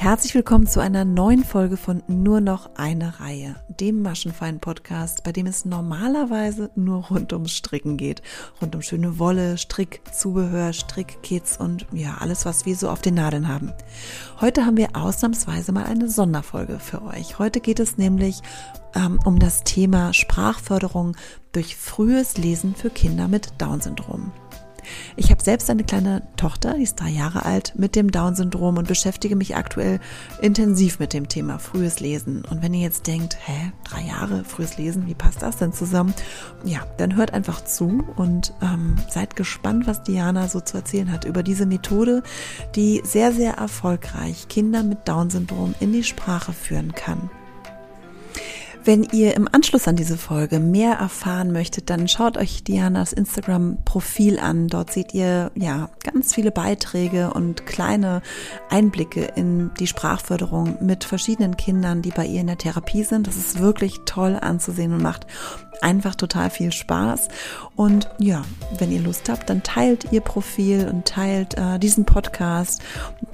Herzlich 0.00 0.34
willkommen 0.34 0.66
zu 0.66 0.80
einer 0.80 1.04
neuen 1.04 1.44
Folge 1.44 1.76
von 1.76 2.02
Nur 2.08 2.40
noch 2.40 2.70
eine 2.76 3.20
Reihe, 3.20 3.56
dem 3.68 4.00
Maschenfein-Podcast, 4.00 5.24
bei 5.24 5.30
dem 5.30 5.44
es 5.44 5.66
normalerweise 5.66 6.70
nur 6.74 7.08
rund 7.08 7.34
ums 7.34 7.52
Stricken 7.52 7.98
geht. 7.98 8.22
Rund 8.62 8.74
um 8.74 8.80
schöne 8.80 9.18
Wolle, 9.18 9.58
Strick, 9.58 10.00
Zubehör, 10.10 10.72
Strickkits 10.72 11.58
und 11.58 11.86
ja, 11.92 12.16
alles, 12.18 12.46
was 12.46 12.64
wir 12.64 12.76
so 12.76 12.88
auf 12.88 13.02
den 13.02 13.12
Nadeln 13.12 13.46
haben. 13.46 13.74
Heute 14.40 14.64
haben 14.64 14.78
wir 14.78 14.96
ausnahmsweise 14.96 15.70
mal 15.70 15.84
eine 15.84 16.08
Sonderfolge 16.08 16.78
für 16.78 17.02
euch. 17.02 17.38
Heute 17.38 17.60
geht 17.60 17.78
es 17.78 17.98
nämlich 17.98 18.40
ähm, 18.94 19.20
um 19.26 19.38
das 19.38 19.64
Thema 19.64 20.14
Sprachförderung 20.14 21.14
durch 21.52 21.76
frühes 21.76 22.38
Lesen 22.38 22.74
für 22.74 22.88
Kinder 22.88 23.28
mit 23.28 23.52
Down-Syndrom. 23.58 24.32
Ich 25.16 25.30
habe 25.30 25.42
selbst 25.42 25.70
eine 25.70 25.84
kleine 25.84 26.22
Tochter, 26.36 26.74
die 26.74 26.82
ist 26.82 27.00
drei 27.00 27.10
Jahre 27.10 27.44
alt, 27.44 27.74
mit 27.76 27.96
dem 27.96 28.10
Down-Syndrom 28.10 28.78
und 28.78 28.88
beschäftige 28.88 29.36
mich 29.36 29.56
aktuell 29.56 30.00
intensiv 30.40 30.98
mit 30.98 31.12
dem 31.12 31.28
Thema 31.28 31.58
frühes 31.58 32.00
Lesen. 32.00 32.44
Und 32.44 32.62
wenn 32.62 32.74
ihr 32.74 32.82
jetzt 32.82 33.06
denkt, 33.06 33.36
hä, 33.44 33.72
drei 33.84 34.02
Jahre 34.02 34.44
frühes 34.44 34.78
Lesen, 34.78 35.06
wie 35.06 35.14
passt 35.14 35.42
das 35.42 35.56
denn 35.56 35.72
zusammen? 35.72 36.14
Ja, 36.64 36.80
dann 36.96 37.16
hört 37.16 37.34
einfach 37.34 37.64
zu 37.64 38.04
und 38.16 38.52
ähm, 38.62 38.96
seid 39.08 39.36
gespannt, 39.36 39.86
was 39.86 40.02
Diana 40.02 40.48
so 40.48 40.60
zu 40.60 40.76
erzählen 40.76 41.12
hat 41.12 41.24
über 41.24 41.42
diese 41.42 41.66
Methode, 41.66 42.22
die 42.74 43.02
sehr, 43.04 43.32
sehr 43.32 43.54
erfolgreich 43.54 44.48
Kinder 44.48 44.82
mit 44.82 45.08
Down-Syndrom 45.08 45.74
in 45.80 45.92
die 45.92 46.04
Sprache 46.04 46.52
führen 46.52 46.92
kann. 46.94 47.30
Wenn 48.82 49.04
ihr 49.12 49.36
im 49.36 49.46
Anschluss 49.52 49.86
an 49.88 49.96
diese 49.96 50.16
Folge 50.16 50.58
mehr 50.58 50.94
erfahren 50.94 51.52
möchtet, 51.52 51.90
dann 51.90 52.08
schaut 52.08 52.38
euch 52.38 52.64
Dianas 52.64 53.12
Instagram-Profil 53.12 54.38
an. 54.38 54.68
Dort 54.68 54.90
seht 54.90 55.12
ihr 55.12 55.50
ja 55.54 55.90
ganz 56.02 56.34
viele 56.34 56.50
Beiträge 56.50 57.32
und 57.34 57.66
kleine 57.66 58.22
Einblicke 58.70 59.32
in 59.36 59.70
die 59.78 59.86
Sprachförderung 59.86 60.78
mit 60.80 61.04
verschiedenen 61.04 61.58
Kindern, 61.58 62.00
die 62.00 62.10
bei 62.10 62.24
ihr 62.24 62.40
in 62.40 62.46
der 62.46 62.56
Therapie 62.56 63.04
sind. 63.04 63.26
Das 63.26 63.36
ist 63.36 63.60
wirklich 63.60 64.00
toll 64.06 64.38
anzusehen 64.40 64.94
und 64.94 65.02
macht 65.02 65.26
einfach 65.82 66.14
total 66.14 66.50
viel 66.50 66.72
Spaß. 66.72 67.28
Und 67.76 68.08
ja, 68.18 68.42
wenn 68.78 68.90
ihr 68.90 69.00
Lust 69.00 69.28
habt, 69.28 69.48
dann 69.50 69.62
teilt 69.62 70.12
ihr 70.12 70.20
Profil 70.20 70.88
und 70.90 71.06
teilt 71.06 71.56
äh, 71.56 71.78
diesen 71.78 72.04
Podcast, 72.04 72.80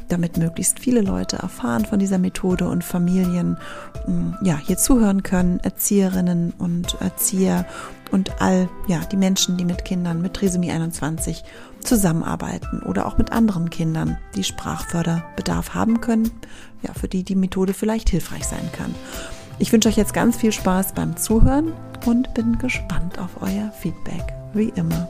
damit 0.08 0.36
möglichst 0.36 0.78
viele 0.78 1.00
Leute 1.00 1.36
erfahren 1.36 1.84
von 1.84 1.98
dieser 1.98 2.18
Methode 2.18 2.68
und 2.68 2.84
Familien 2.84 3.58
mm, 4.06 4.44
ja 4.44 4.56
hier 4.56 4.76
zuhören 4.76 5.22
können 5.22 5.36
können 5.36 5.60
Erzieherinnen 5.60 6.54
und 6.56 6.96
Erzieher 7.00 7.66
und 8.10 8.40
all 8.40 8.68
ja, 8.88 9.00
die 9.12 9.16
Menschen, 9.16 9.56
die 9.56 9.64
mit 9.64 9.84
Kindern 9.84 10.22
mit 10.22 10.34
Trisomie 10.34 10.70
21 10.70 11.44
zusammenarbeiten 11.80 12.82
oder 12.82 13.06
auch 13.06 13.18
mit 13.18 13.32
anderen 13.32 13.68
Kindern, 13.68 14.16
die 14.34 14.44
Sprachförderbedarf 14.44 15.74
haben 15.74 16.00
können, 16.00 16.30
ja, 16.82 16.94
für 16.94 17.08
die 17.08 17.22
die 17.22 17.34
Methode 17.34 17.74
vielleicht 17.74 18.08
hilfreich 18.08 18.44
sein 18.44 18.70
kann. 18.72 18.94
Ich 19.58 19.72
wünsche 19.72 19.88
euch 19.88 19.96
jetzt 19.96 20.12
ganz 20.12 20.36
viel 20.36 20.52
Spaß 20.52 20.92
beim 20.92 21.16
Zuhören 21.16 21.72
und 22.04 22.34
bin 22.34 22.58
gespannt 22.58 23.18
auf 23.18 23.40
euer 23.40 23.72
Feedback, 23.72 24.34
wie 24.52 24.68
immer. 24.76 25.08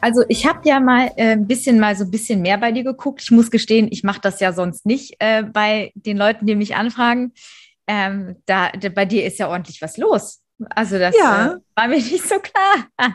Also 0.00 0.24
ich 0.28 0.46
habe 0.46 0.60
ja 0.64 0.80
mal 0.80 1.12
äh, 1.16 1.32
ein 1.32 1.46
bisschen 1.46 1.78
mal 1.78 1.94
so 1.94 2.04
ein 2.04 2.10
bisschen 2.10 2.40
mehr 2.40 2.56
bei 2.56 2.72
dir 2.72 2.84
geguckt. 2.84 3.20
Ich 3.22 3.30
muss 3.30 3.50
gestehen, 3.50 3.88
ich 3.90 4.02
mache 4.02 4.20
das 4.22 4.40
ja 4.40 4.54
sonst 4.54 4.86
nicht 4.86 5.16
äh, 5.18 5.42
bei 5.42 5.92
den 5.94 6.16
Leuten, 6.16 6.46
die 6.46 6.56
mich 6.56 6.74
anfragen. 6.74 7.34
Ähm, 7.86 8.36
da, 8.46 8.70
da, 8.70 8.88
bei 8.88 9.04
dir 9.04 9.26
ist 9.26 9.38
ja 9.38 9.48
ordentlich 9.48 9.82
was 9.82 9.98
los. 9.98 10.41
Also 10.70 10.98
das 10.98 11.16
ja. 11.16 11.54
äh, 11.54 11.58
war 11.74 11.88
mir 11.88 11.96
nicht 11.96 12.28
so 12.28 12.38
klar. 12.38 12.88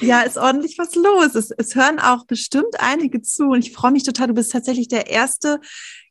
ja, 0.00 0.22
ist 0.22 0.36
ordentlich 0.36 0.78
was 0.78 0.94
los. 0.94 1.34
Es, 1.34 1.50
es 1.50 1.74
hören 1.74 1.98
auch 1.98 2.26
bestimmt 2.26 2.78
einige 2.78 3.22
zu 3.22 3.44
und 3.44 3.64
ich 3.64 3.72
freue 3.72 3.92
mich 3.92 4.04
total. 4.04 4.28
Du 4.28 4.34
bist 4.34 4.52
tatsächlich 4.52 4.88
der 4.88 5.08
erste 5.08 5.60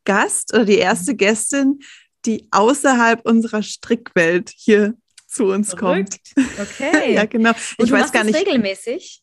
Gast 0.05 0.53
oder 0.53 0.65
die 0.65 0.77
erste 0.77 1.15
Gästin, 1.15 1.79
die 2.25 2.47
außerhalb 2.51 3.25
unserer 3.25 3.63
Strickwelt 3.63 4.51
hier 4.55 4.95
zu 5.27 5.45
uns 5.45 5.73
Verrückt. 5.73 6.19
kommt. 6.35 6.49
Okay. 6.59 7.13
ja, 7.13 7.25
genau. 7.25 7.51
Und 7.77 7.85
ich 7.85 7.91
weiß 7.91 8.11
gar 8.11 8.23
nicht. 8.23 8.35
regelmäßig? 8.35 9.21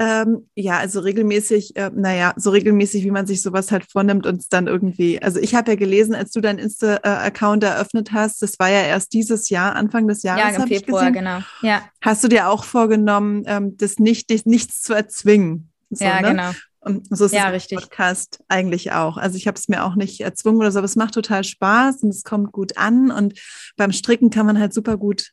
Ähm, 0.00 0.48
ja, 0.56 0.78
also 0.78 1.00
regelmäßig, 1.00 1.76
äh, 1.76 1.90
naja, 1.94 2.32
so 2.36 2.50
regelmäßig, 2.50 3.04
wie 3.04 3.12
man 3.12 3.26
sich 3.26 3.42
sowas 3.42 3.70
halt 3.70 3.88
vornimmt 3.88 4.26
und 4.26 4.40
es 4.40 4.48
dann 4.48 4.66
irgendwie. 4.66 5.22
Also 5.22 5.38
ich 5.38 5.54
habe 5.54 5.70
ja 5.70 5.76
gelesen, 5.76 6.16
als 6.16 6.32
du 6.32 6.40
deinen 6.40 6.58
Insta-Account 6.58 7.62
eröffnet 7.62 8.10
hast, 8.10 8.42
das 8.42 8.58
war 8.58 8.68
ja 8.68 8.82
erst 8.82 9.12
dieses 9.12 9.50
Jahr, 9.50 9.76
Anfang 9.76 10.08
des 10.08 10.24
Jahres. 10.24 10.56
Ja, 10.56 10.62
im 10.62 10.68
Februar, 10.68 11.12
genau. 11.12 11.38
Ja. 11.62 11.82
Hast 12.00 12.24
du 12.24 12.28
dir 12.28 12.48
auch 12.48 12.64
vorgenommen, 12.64 13.44
ähm, 13.46 13.76
das 13.76 14.00
nicht, 14.00 14.30
dich 14.30 14.46
nichts 14.46 14.82
zu 14.82 14.94
erzwingen? 14.94 15.70
So, 15.90 16.04
ja, 16.04 16.20
ne? 16.20 16.28
genau. 16.30 16.50
Und 16.80 17.16
so 17.16 17.26
ist 17.26 17.32
ja, 17.32 17.50
es 17.52 17.66
im 17.66 17.78
Podcast 17.78 18.40
eigentlich 18.48 18.92
auch. 18.92 19.16
Also 19.16 19.36
ich 19.36 19.46
habe 19.46 19.56
es 19.56 19.68
mir 19.68 19.84
auch 19.84 19.94
nicht 19.94 20.20
erzwungen 20.20 20.58
oder 20.58 20.72
so, 20.72 20.78
aber 20.78 20.86
es 20.86 20.96
macht 20.96 21.14
total 21.14 21.44
Spaß 21.44 22.02
und 22.02 22.10
es 22.10 22.24
kommt 22.24 22.52
gut 22.52 22.76
an. 22.76 23.10
Und 23.10 23.40
beim 23.76 23.92
Stricken 23.92 24.28
kann 24.30 24.44
man 24.44 24.58
halt 24.58 24.74
super 24.74 24.98
gut 24.98 25.30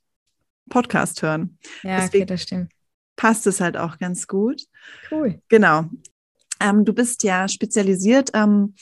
Podcast 0.69 1.23
hören. 1.23 1.57
Ja, 1.83 1.97
Deswegen, 1.97 2.23
okay, 2.23 2.25
das 2.25 2.43
stimmt 2.43 2.72
passt 3.22 3.46
es 3.46 3.62
halt 3.62 3.78
auch 3.78 4.00
ganz 4.00 4.26
gut. 4.26 4.64
Cool. 5.12 5.40
Genau. 5.48 5.86
Ähm, 6.59 6.86
du 6.86 6.92
bist 6.92 7.22
ja 7.22 7.48
spezialisiert 7.48 8.32
ähm, 8.34 8.74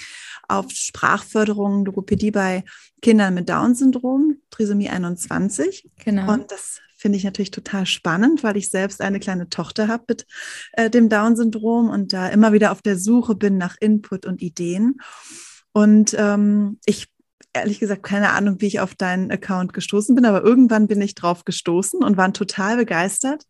auf 0.47 0.71
Sprachförderung, 0.71 1.83
Logopädie 1.83 2.31
bei 2.31 2.63
Kindern 3.01 3.33
mit 3.33 3.49
Down-Syndrom, 3.49 4.37
Trisomie 4.49 4.87
21. 4.87 5.89
Genau. 6.05 6.31
Und 6.31 6.49
das 6.53 6.79
finde 6.95 7.17
ich 7.17 7.25
natürlich 7.25 7.51
total 7.51 7.85
spannend, 7.85 8.41
weil 8.41 8.55
ich 8.55 8.69
selbst 8.69 9.01
eine 9.01 9.19
kleine 9.19 9.49
Tochter 9.49 9.89
habe 9.89 10.05
mit 10.07 10.25
äh, 10.71 10.89
dem 10.89 11.09
Down-Syndrom 11.09 11.89
und 11.89 12.13
da 12.13 12.29
immer 12.29 12.53
wieder 12.53 12.71
auf 12.71 12.81
der 12.81 12.97
Suche 12.97 13.35
bin 13.35 13.57
nach 13.57 13.75
Input 13.81 14.25
und 14.25 14.41
Ideen. 14.41 15.01
Und 15.73 16.15
ähm, 16.17 16.79
ich 16.85 17.09
ehrlich 17.51 17.81
gesagt 17.81 18.03
keine 18.03 18.29
Ahnung, 18.29 18.61
wie 18.61 18.67
ich 18.67 18.79
auf 18.79 18.95
deinen 18.95 19.31
Account 19.31 19.73
gestoßen 19.73 20.15
bin, 20.15 20.23
aber 20.23 20.43
irgendwann 20.43 20.87
bin 20.87 21.01
ich 21.01 21.13
drauf 21.13 21.43
gestoßen 21.43 22.01
und 22.01 22.15
war 22.15 22.31
total 22.31 22.77
begeistert 22.77 23.43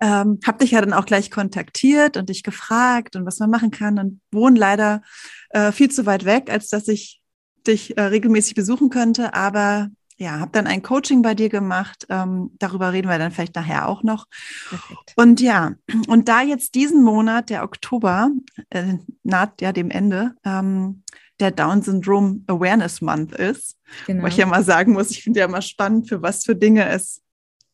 ähm, 0.00 0.38
habe 0.46 0.58
dich 0.58 0.72
ja 0.72 0.80
dann 0.80 0.92
auch 0.92 1.06
gleich 1.06 1.30
kontaktiert 1.30 2.16
und 2.16 2.28
dich 2.28 2.42
gefragt 2.42 3.16
und 3.16 3.24
was 3.26 3.38
man 3.38 3.50
machen 3.50 3.70
kann 3.70 3.98
und 3.98 4.20
wohne 4.30 4.58
leider 4.58 5.02
äh, 5.50 5.72
viel 5.72 5.90
zu 5.90 6.06
weit 6.06 6.24
weg, 6.24 6.50
als 6.50 6.68
dass 6.68 6.88
ich 6.88 7.20
dich 7.66 7.96
äh, 7.96 8.02
regelmäßig 8.02 8.54
besuchen 8.54 8.90
könnte. 8.90 9.34
Aber 9.34 9.90
ja, 10.18 10.40
habe 10.40 10.50
dann 10.52 10.66
ein 10.66 10.82
Coaching 10.82 11.22
bei 11.22 11.34
dir 11.34 11.48
gemacht. 11.48 12.06
Ähm, 12.08 12.50
darüber 12.58 12.92
reden 12.92 13.08
wir 13.08 13.18
dann 13.18 13.32
vielleicht 13.32 13.54
nachher 13.54 13.88
auch 13.88 14.02
noch. 14.02 14.26
Perfekt. 14.68 15.12
Und 15.16 15.40
ja, 15.40 15.74
und 16.08 16.28
da 16.28 16.42
jetzt 16.42 16.74
diesen 16.74 17.02
Monat, 17.02 17.50
der 17.50 17.62
Oktober, 17.64 18.30
äh, 18.70 18.94
naht 19.22 19.60
ja 19.60 19.72
dem 19.72 19.90
Ende, 19.90 20.34
ähm, 20.44 21.02
der 21.38 21.50
Down 21.50 21.82
Syndrome 21.82 22.40
Awareness 22.46 23.02
Month 23.02 23.32
ist, 23.32 23.76
genau. 24.06 24.22
wo 24.22 24.26
ich 24.26 24.38
ja 24.38 24.46
mal 24.46 24.64
sagen 24.64 24.94
muss, 24.94 25.10
ich 25.10 25.22
finde 25.22 25.40
ja 25.40 25.48
mal 25.48 25.60
spannend, 25.60 26.08
für 26.08 26.22
was 26.22 26.44
für 26.44 26.56
Dinge 26.56 26.88
es 26.88 27.20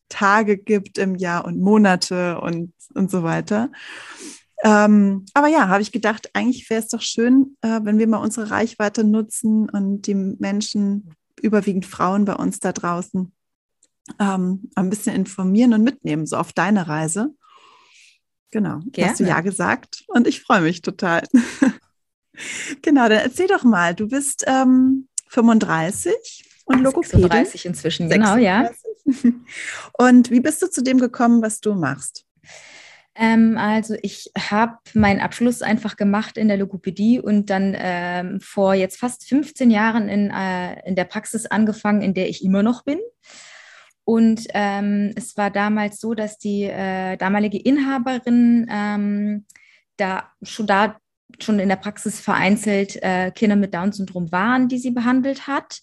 Tage 0.09 0.57
gibt 0.57 0.97
im 0.97 1.15
Jahr 1.15 1.45
und 1.45 1.59
Monate 1.59 2.39
und, 2.39 2.73
und 2.93 3.09
so 3.09 3.23
weiter. 3.23 3.71
Ähm, 4.63 5.25
aber 5.33 5.47
ja, 5.47 5.67
habe 5.67 5.81
ich 5.81 5.91
gedacht, 5.91 6.29
eigentlich 6.33 6.69
wäre 6.69 6.81
es 6.81 6.87
doch 6.87 7.01
schön, 7.01 7.57
äh, 7.61 7.81
wenn 7.83 7.99
wir 7.99 8.07
mal 8.07 8.17
unsere 8.17 8.49
Reichweite 8.49 9.03
nutzen 9.03 9.69
und 9.69 10.03
die 10.03 10.15
Menschen, 10.15 11.15
überwiegend 11.41 11.85
Frauen 11.85 12.23
bei 12.23 12.35
uns 12.35 12.61
da 12.61 12.71
draußen, 12.71 13.33
ähm, 14.19 14.69
ein 14.75 14.89
bisschen 14.89 15.15
informieren 15.15 15.73
und 15.73 15.83
mitnehmen, 15.83 16.25
so 16.25 16.37
auf 16.37 16.53
deine 16.53 16.87
Reise. 16.87 17.33
Genau, 18.51 18.79
Gerne. 18.91 19.11
hast 19.11 19.19
du 19.19 19.25
ja 19.25 19.41
gesagt 19.41 20.05
und 20.07 20.27
ich 20.27 20.41
freue 20.41 20.61
mich 20.61 20.81
total. 20.81 21.23
genau, 22.81 23.09
dann 23.09 23.19
erzähl 23.19 23.47
doch 23.47 23.63
mal, 23.63 23.95
du 23.95 24.07
bist 24.07 24.45
ähm, 24.47 25.09
35 25.27 26.45
und 26.65 26.81
Logopädin. 26.81 27.21
36 27.21 27.65
inzwischen, 27.65 28.09
36. 28.09 28.13
genau, 28.13 28.37
ja. 28.37 28.71
Und 29.97 30.31
wie 30.31 30.39
bist 30.39 30.61
du 30.61 30.69
zu 30.69 30.81
dem 30.83 30.99
gekommen, 30.99 31.41
was 31.41 31.59
du 31.59 31.73
machst? 31.73 32.25
Ähm, 33.15 33.57
also 33.57 33.95
ich 34.01 34.31
habe 34.37 34.77
meinen 34.93 35.19
Abschluss 35.19 35.61
einfach 35.61 35.97
gemacht 35.97 36.37
in 36.37 36.47
der 36.47 36.57
Logopädie 36.57 37.19
und 37.19 37.49
dann 37.49 37.75
ähm, 37.77 38.39
vor 38.41 38.73
jetzt 38.73 38.97
fast 38.97 39.27
15 39.27 39.69
Jahren 39.69 40.09
in, 40.09 40.31
äh, 40.31 40.87
in 40.87 40.95
der 40.95 41.03
Praxis 41.03 41.45
angefangen, 41.45 42.01
in 42.01 42.15
der 42.15 42.27
ich 42.27 42.43
immer 42.43 42.63
noch 42.63 42.83
bin. 42.83 42.99
Und 44.03 44.47
ähm, 44.53 45.13
es 45.15 45.37
war 45.37 45.51
damals 45.51 45.99
so, 45.99 46.13
dass 46.13 46.37
die 46.37 46.63
äh, 46.63 47.15
damalige 47.17 47.59
Inhaberin 47.59 48.67
ähm, 48.69 49.45
da 49.97 50.31
schon 50.41 50.67
da 50.67 50.97
schon 51.39 51.59
in 51.59 51.69
der 51.69 51.77
Praxis 51.77 52.19
vereinzelt 52.19 53.01
äh, 53.01 53.31
Kinder 53.31 53.55
mit 53.55 53.73
Down-Syndrom 53.73 54.31
waren, 54.31 54.67
die 54.67 54.77
sie 54.77 54.91
behandelt 54.91 55.47
hat 55.47 55.81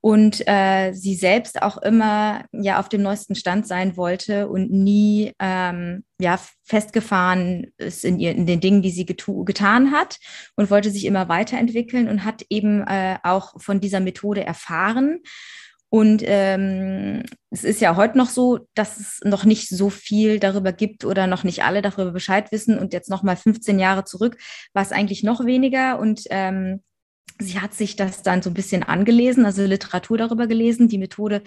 und 0.00 0.46
äh, 0.48 0.92
sie 0.92 1.14
selbst 1.14 1.62
auch 1.62 1.78
immer 1.78 2.44
ja 2.52 2.80
auf 2.80 2.88
dem 2.88 3.02
neuesten 3.02 3.34
Stand 3.34 3.66
sein 3.66 3.96
wollte 3.96 4.48
und 4.48 4.70
nie 4.70 5.32
ähm, 5.38 6.04
ja 6.18 6.38
festgefahren 6.64 7.72
ist 7.76 8.04
in, 8.04 8.18
ihr, 8.18 8.32
in 8.32 8.46
den 8.46 8.60
Dingen, 8.60 8.82
die 8.82 8.90
sie 8.90 9.06
getan 9.06 9.92
hat 9.92 10.18
und 10.56 10.70
wollte 10.70 10.90
sich 10.90 11.04
immer 11.04 11.28
weiterentwickeln 11.28 12.08
und 12.08 12.24
hat 12.24 12.44
eben 12.48 12.82
äh, 12.86 13.18
auch 13.22 13.60
von 13.60 13.80
dieser 13.80 14.00
Methode 14.00 14.44
erfahren 14.44 15.20
Und 15.92 16.22
ähm, 16.24 17.24
es 17.50 17.64
ist 17.64 17.80
ja 17.80 17.96
heute 17.96 18.16
noch 18.16 18.28
so, 18.30 18.60
dass 18.74 18.98
es 18.98 19.20
noch 19.24 19.44
nicht 19.44 19.68
so 19.68 19.90
viel 19.90 20.38
darüber 20.38 20.72
gibt 20.72 21.04
oder 21.04 21.26
noch 21.26 21.42
nicht 21.42 21.64
alle 21.64 21.82
darüber 21.82 22.12
Bescheid 22.12 22.52
wissen. 22.52 22.78
Und 22.78 22.92
jetzt 22.92 23.10
noch 23.10 23.24
mal 23.24 23.36
15 23.36 23.78
Jahre 23.80 24.04
zurück 24.04 24.38
war 24.72 24.82
es 24.82 24.92
eigentlich 24.92 25.24
noch 25.24 25.44
weniger. 25.44 25.98
Und 25.98 26.22
ähm, 26.30 26.82
Sie 27.38 27.60
hat 27.60 27.74
sich 27.74 27.96
das 27.96 28.22
dann 28.22 28.42
so 28.42 28.50
ein 28.50 28.54
bisschen 28.54 28.82
angelesen, 28.82 29.46
also 29.46 29.64
Literatur 29.64 30.18
darüber 30.18 30.46
gelesen. 30.46 30.88
Die 30.88 30.98
Methode 30.98 31.42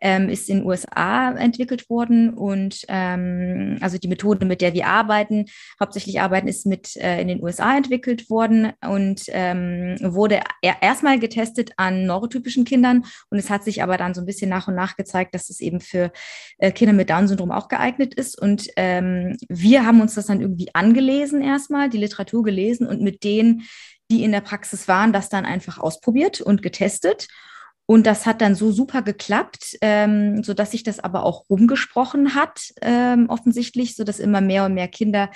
ähm, 0.00 0.28
ist 0.28 0.48
in 0.48 0.58
den 0.58 0.66
USA 0.66 1.32
entwickelt 1.32 1.88
worden 1.88 2.34
und 2.34 2.84
ähm, 2.88 3.78
also 3.80 3.98
die 3.98 4.08
Methode, 4.08 4.44
mit 4.46 4.60
der 4.60 4.74
wir 4.74 4.86
arbeiten, 4.86 5.46
hauptsächlich 5.80 6.20
arbeiten, 6.20 6.48
ist 6.48 6.66
mit 6.66 6.96
äh, 6.96 7.20
in 7.20 7.28
den 7.28 7.42
USA 7.42 7.76
entwickelt 7.76 8.28
worden 8.30 8.72
und 8.86 9.22
ähm, 9.28 9.96
wurde 10.00 10.40
er 10.62 10.82
erstmal 10.82 11.18
getestet 11.18 11.72
an 11.76 12.06
neurotypischen 12.06 12.64
Kindern 12.64 13.04
und 13.30 13.38
es 13.38 13.50
hat 13.50 13.64
sich 13.64 13.82
aber 13.82 13.96
dann 13.96 14.14
so 14.14 14.20
ein 14.20 14.26
bisschen 14.26 14.50
nach 14.50 14.68
und 14.68 14.74
nach 14.74 14.96
gezeigt, 14.96 15.34
dass 15.34 15.50
es 15.50 15.60
eben 15.60 15.80
für 15.80 16.12
äh, 16.58 16.72
Kinder 16.72 16.92
mit 16.92 17.10
Down-Syndrom 17.10 17.50
auch 17.50 17.68
geeignet 17.68 18.14
ist. 18.14 18.40
Und 18.40 18.68
ähm, 18.76 19.36
wir 19.48 19.84
haben 19.86 20.00
uns 20.00 20.14
das 20.14 20.26
dann 20.26 20.40
irgendwie 20.40 20.68
angelesen 20.74 21.42
erstmal, 21.42 21.88
die 21.88 21.98
Literatur 21.98 22.42
gelesen 22.42 22.86
und 22.86 23.00
mit 23.00 23.24
denen 23.24 23.62
die 24.10 24.24
in 24.24 24.32
der 24.32 24.40
Praxis 24.40 24.88
waren, 24.88 25.12
das 25.12 25.28
dann 25.28 25.44
einfach 25.44 25.78
ausprobiert 25.78 26.40
und 26.40 26.62
getestet. 26.62 27.28
Und 27.90 28.06
das 28.06 28.26
hat 28.26 28.42
dann 28.42 28.54
so 28.54 28.70
super 28.70 29.00
geklappt, 29.00 29.78
ähm, 29.80 30.42
so 30.42 30.52
dass 30.52 30.72
sich 30.72 30.82
das 30.82 31.00
aber 31.00 31.22
auch 31.22 31.48
rumgesprochen 31.48 32.34
hat, 32.34 32.74
ähm, 32.82 33.30
offensichtlich, 33.30 33.96
so 33.96 34.04
dass 34.04 34.18
immer 34.18 34.42
mehr 34.42 34.66
und 34.66 34.74
mehr 34.74 34.88
Kinder 34.88 35.30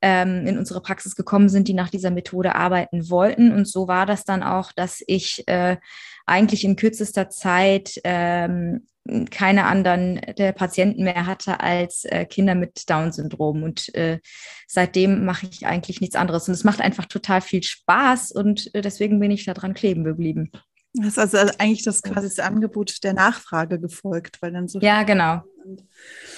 ähm, 0.00 0.46
in 0.46 0.56
unsere 0.56 0.80
Praxis 0.80 1.16
gekommen 1.16 1.50
sind, 1.50 1.68
die 1.68 1.74
nach 1.74 1.90
dieser 1.90 2.10
Methode 2.10 2.54
arbeiten 2.54 3.10
wollten. 3.10 3.52
Und 3.52 3.68
so 3.68 3.88
war 3.88 4.06
das 4.06 4.24
dann 4.24 4.42
auch, 4.42 4.72
dass 4.72 5.02
ich 5.06 5.46
äh, 5.48 5.76
eigentlich 6.24 6.64
in 6.64 6.76
kürzester 6.76 7.28
Zeit 7.28 8.00
ähm, 8.04 8.86
keine 9.30 9.64
anderen 9.64 10.20
der 10.36 10.52
Patienten 10.52 11.04
mehr 11.04 11.26
hatte 11.26 11.60
als 11.60 12.04
äh, 12.04 12.24
Kinder 12.26 12.54
mit 12.54 12.88
Down-Syndrom. 12.88 13.62
Und 13.62 13.94
äh, 13.94 14.20
seitdem 14.66 15.24
mache 15.24 15.48
ich 15.50 15.66
eigentlich 15.66 16.00
nichts 16.00 16.16
anderes. 16.16 16.48
Und 16.48 16.54
es 16.54 16.64
macht 16.64 16.80
einfach 16.80 17.06
total 17.06 17.40
viel 17.40 17.62
Spaß 17.62 18.32
und 18.32 18.74
äh, 18.74 18.80
deswegen 18.80 19.18
bin 19.20 19.30
ich 19.30 19.44
da 19.44 19.54
dran 19.54 19.74
kleben 19.74 20.04
geblieben. 20.04 20.50
Das 20.94 21.08
ist 21.08 21.18
also 21.18 21.36
eigentlich 21.58 21.84
das 21.84 22.02
quasi 22.02 22.28
das 22.28 22.38
Angebot 22.38 23.04
der 23.04 23.12
Nachfrage 23.12 23.78
gefolgt, 23.78 24.40
weil 24.40 24.52
dann 24.52 24.68
so. 24.68 24.80
Ja, 24.80 25.02
genau. 25.02 25.42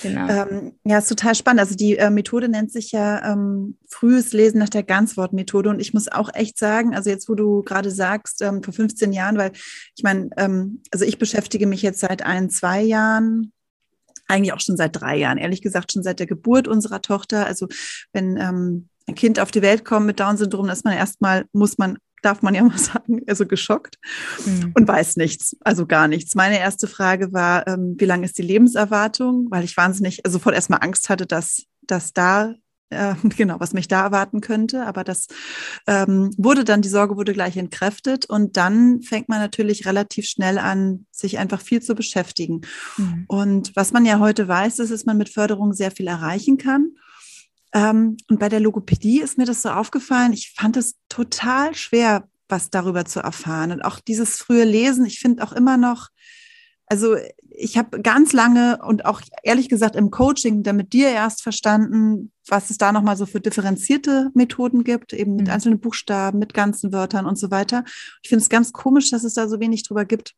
genau. 0.02 0.29
Ähm, 0.29 0.73
ja, 0.85 0.99
ist 0.99 1.08
total 1.08 1.35
spannend. 1.35 1.61
Also 1.61 1.76
die 1.76 1.97
äh, 1.97 2.11
Methode 2.11 2.49
nennt 2.49 2.73
sich 2.73 2.91
ja 2.91 3.32
ähm, 3.32 3.79
frühes 3.88 4.32
Lesen 4.32 4.58
nach 4.58 4.69
der 4.69 4.82
Ganzwortmethode. 4.82 5.70
Und 5.70 5.81
ich 5.81 5.94
muss 5.94 6.08
auch 6.08 6.31
echt 6.35 6.58
sagen, 6.58 6.94
also 6.94 7.11
jetzt, 7.11 7.29
wo 7.29 7.35
du 7.35 7.62
gerade 7.62 7.91
sagst, 7.91 8.43
ähm, 8.43 8.62
vor 8.62 8.75
15 8.75 9.12
Jahren, 9.12 9.38
weil 9.38 9.52
ich 9.97 10.02
meine, 10.02 10.31
ähm, 10.37 10.82
also 10.91 11.05
ich 11.05 11.19
beschäftige 11.19 11.67
mich 11.67 11.82
jetzt 11.82 12.00
seit 12.00 12.23
ein, 12.23 12.50
zwei 12.50 12.82
Jahren 12.82 13.52
eigentlich 14.26 14.52
auch 14.52 14.61
schon 14.61 14.76
seit 14.76 15.00
drei 15.00 15.17
Jahren, 15.17 15.38
ehrlich 15.38 15.62
gesagt 15.62 15.93
schon 15.93 16.02
seit 16.02 16.20
der 16.20 16.26
Geburt 16.26 16.69
unserer 16.69 17.02
Tochter. 17.02 17.47
Also 17.47 17.69
wenn 18.12 18.37
ähm, 18.37 18.88
ein 19.06 19.14
Kind 19.14 19.41
auf 19.41 19.50
die 19.50 19.62
Welt 19.62 19.85
kommt 19.85 20.06
mit 20.06 20.20
Down-Syndrom, 20.20 20.69
ist 20.69 20.85
man 20.85 20.94
erstmal, 20.94 21.44
muss 21.52 21.79
man 21.79 21.99
darf 22.23 22.43
man 22.43 22.55
ja 22.55 22.63
mal 22.63 22.79
sagen, 22.79 23.21
also 23.27 23.47
geschockt 23.47 23.99
mhm. 24.45 24.73
und 24.75 24.87
weiß 24.87 25.17
nichts, 25.17 25.57
also 25.61 25.87
gar 25.87 26.09
nichts. 26.09 26.35
Meine 26.35 26.59
erste 26.59 26.87
Frage 26.87 27.33
war, 27.33 27.67
ähm, 27.67 27.97
wie 27.99 28.05
lange 28.05 28.25
ist 28.25 28.39
die 28.39 28.43
Lebenserwartung? 28.43 29.47
Weil 29.51 29.65
ich 29.65 29.77
wahnsinnig, 29.77 30.25
also 30.25 30.39
sofort 30.39 30.55
erstmal 30.55 30.81
Angst 30.83 31.09
hatte, 31.09 31.27
dass, 31.27 31.65
dass 31.83 32.13
da, 32.13 32.55
äh, 32.91 33.15
genau, 33.37 33.61
was 33.61 33.73
mich 33.73 33.89
da 33.89 34.05
erwarten 34.05 34.41
könnte. 34.41 34.87
Aber 34.87 35.05
das 35.05 35.27
ähm, 35.87 36.31
wurde 36.37 36.65
dann, 36.65 36.83
die 36.83 36.89
Sorge 36.89 37.17
wurde 37.17 37.33
gleich 37.33 37.57
entkräftet 37.57 38.27
und 38.27 38.57
dann 38.57 39.03
fängt 39.03 39.29
man 39.29 39.39
natürlich 39.39 39.87
relativ 39.87 40.27
schnell 40.27 40.59
an, 40.59 41.07
sich 41.11 41.39
einfach 41.39 41.61
viel 41.61 41.83
zu 41.83 41.95
beschäftigen. 41.95 42.63
Mhm. 42.97 43.25
Und 43.29 43.73
was 43.77 43.93
man 43.93 44.05
ja 44.05 44.19
heute 44.19 44.49
weiß, 44.49 44.79
ist, 44.81 44.93
dass 44.93 45.07
man 45.07 45.19
mit 45.19 45.29
Förderung 45.29 45.73
sehr 45.73 45.91
viel 45.91 46.07
erreichen 46.07 46.59
kann. 46.59 46.93
Ähm, 47.73 48.17
und 48.29 48.41
bei 48.41 48.49
der 48.49 48.61
Logopädie 48.61 49.21
ist 49.21 49.39
mir 49.39 49.47
das 49.47 49.63
so 49.63 49.71
aufgefallen. 49.71 50.33
Ich 50.33 50.55
fand 50.57 50.77
es 50.77 50.97
total 51.09 51.75
schwer, 51.75 52.29
was 52.49 52.71
darüber 52.71 53.05
zu 53.05 53.21
erfahren. 53.21 53.73
Und 53.73 53.83
auch 53.83 54.01
dieses 54.01 54.37
frühe 54.37 54.65
Lesen, 54.65 55.07
ich 55.07 55.21
finde 55.21 55.43
auch 55.45 55.53
immer 55.53 55.77
noch, 55.77 56.09
also 56.87 57.17
ich 57.49 57.79
habe 57.79 58.01
ganz 58.01 58.33
lange 58.33 58.81
und 58.85 59.05
auch 59.05 59.21
ehrlich 59.45 59.69
gesagt 59.69 59.95
im 59.95 60.11
Coaching 60.11 60.65
dann 60.65 60.77
mit 60.77 60.93
dir 60.93 61.09
erst 61.11 61.43
verstanden, 61.43 62.33
was 62.49 62.71
es 62.71 62.79
da 62.79 62.91
nochmal 62.91 63.17
so 63.17 63.27
für 63.27 63.41
differenzierte 63.41 64.31
Methoden 64.35 64.83
gibt, 64.83 65.13
eben 65.13 65.37
mit 65.37 65.47
mhm. 65.47 65.53
einzelnen 65.53 65.81
Buchstaben, 65.81 66.41
mit 66.41 66.53
ganzen 66.53 66.93
Wörtern 66.93 67.27
und 67.27 67.39
so 67.39 67.51
weiter. 67.53 67.85
Ich 68.23 68.29
finde 68.29 68.43
es 68.43 68.49
ganz 68.49 68.73
komisch, 68.73 69.11
dass 69.11 69.23
es 69.23 69.35
da 69.35 69.49
so 69.49 69.61
wenig 69.61 69.85
drüber 69.85 70.05
gibt. 70.05 70.35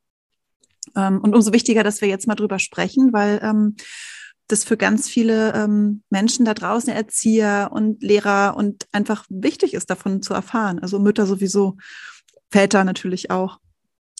Ähm, 0.95 1.21
und 1.23 1.35
umso 1.35 1.53
wichtiger, 1.53 1.85
dass 1.85 2.03
wir 2.03 2.09
jetzt 2.09 2.27
mal 2.27 2.35
drüber 2.35 2.59
sprechen, 2.59 3.13
weil 3.15 3.41
ähm, 3.43 3.77
das 4.53 4.65
für 4.65 4.77
ganz 4.77 5.09
viele 5.09 5.53
ähm, 5.55 6.03
Menschen 6.11 6.45
da 6.45 6.55
draußen, 6.55 6.93
Erzieher 6.93 7.71
und 7.73 8.03
Lehrer 8.03 8.57
und 8.57 8.87
einfach 8.93 9.25
wichtig 9.29 9.75
ist, 9.75 9.91
davon 9.91 10.23
zu 10.23 10.35
erfahren. 10.35 10.79
Also 10.79 10.99
Mütter 10.99 11.27
sowieso, 11.27 11.77
Väter 12.51 12.85
natürlich 12.85 13.31
auch. 13.31 13.59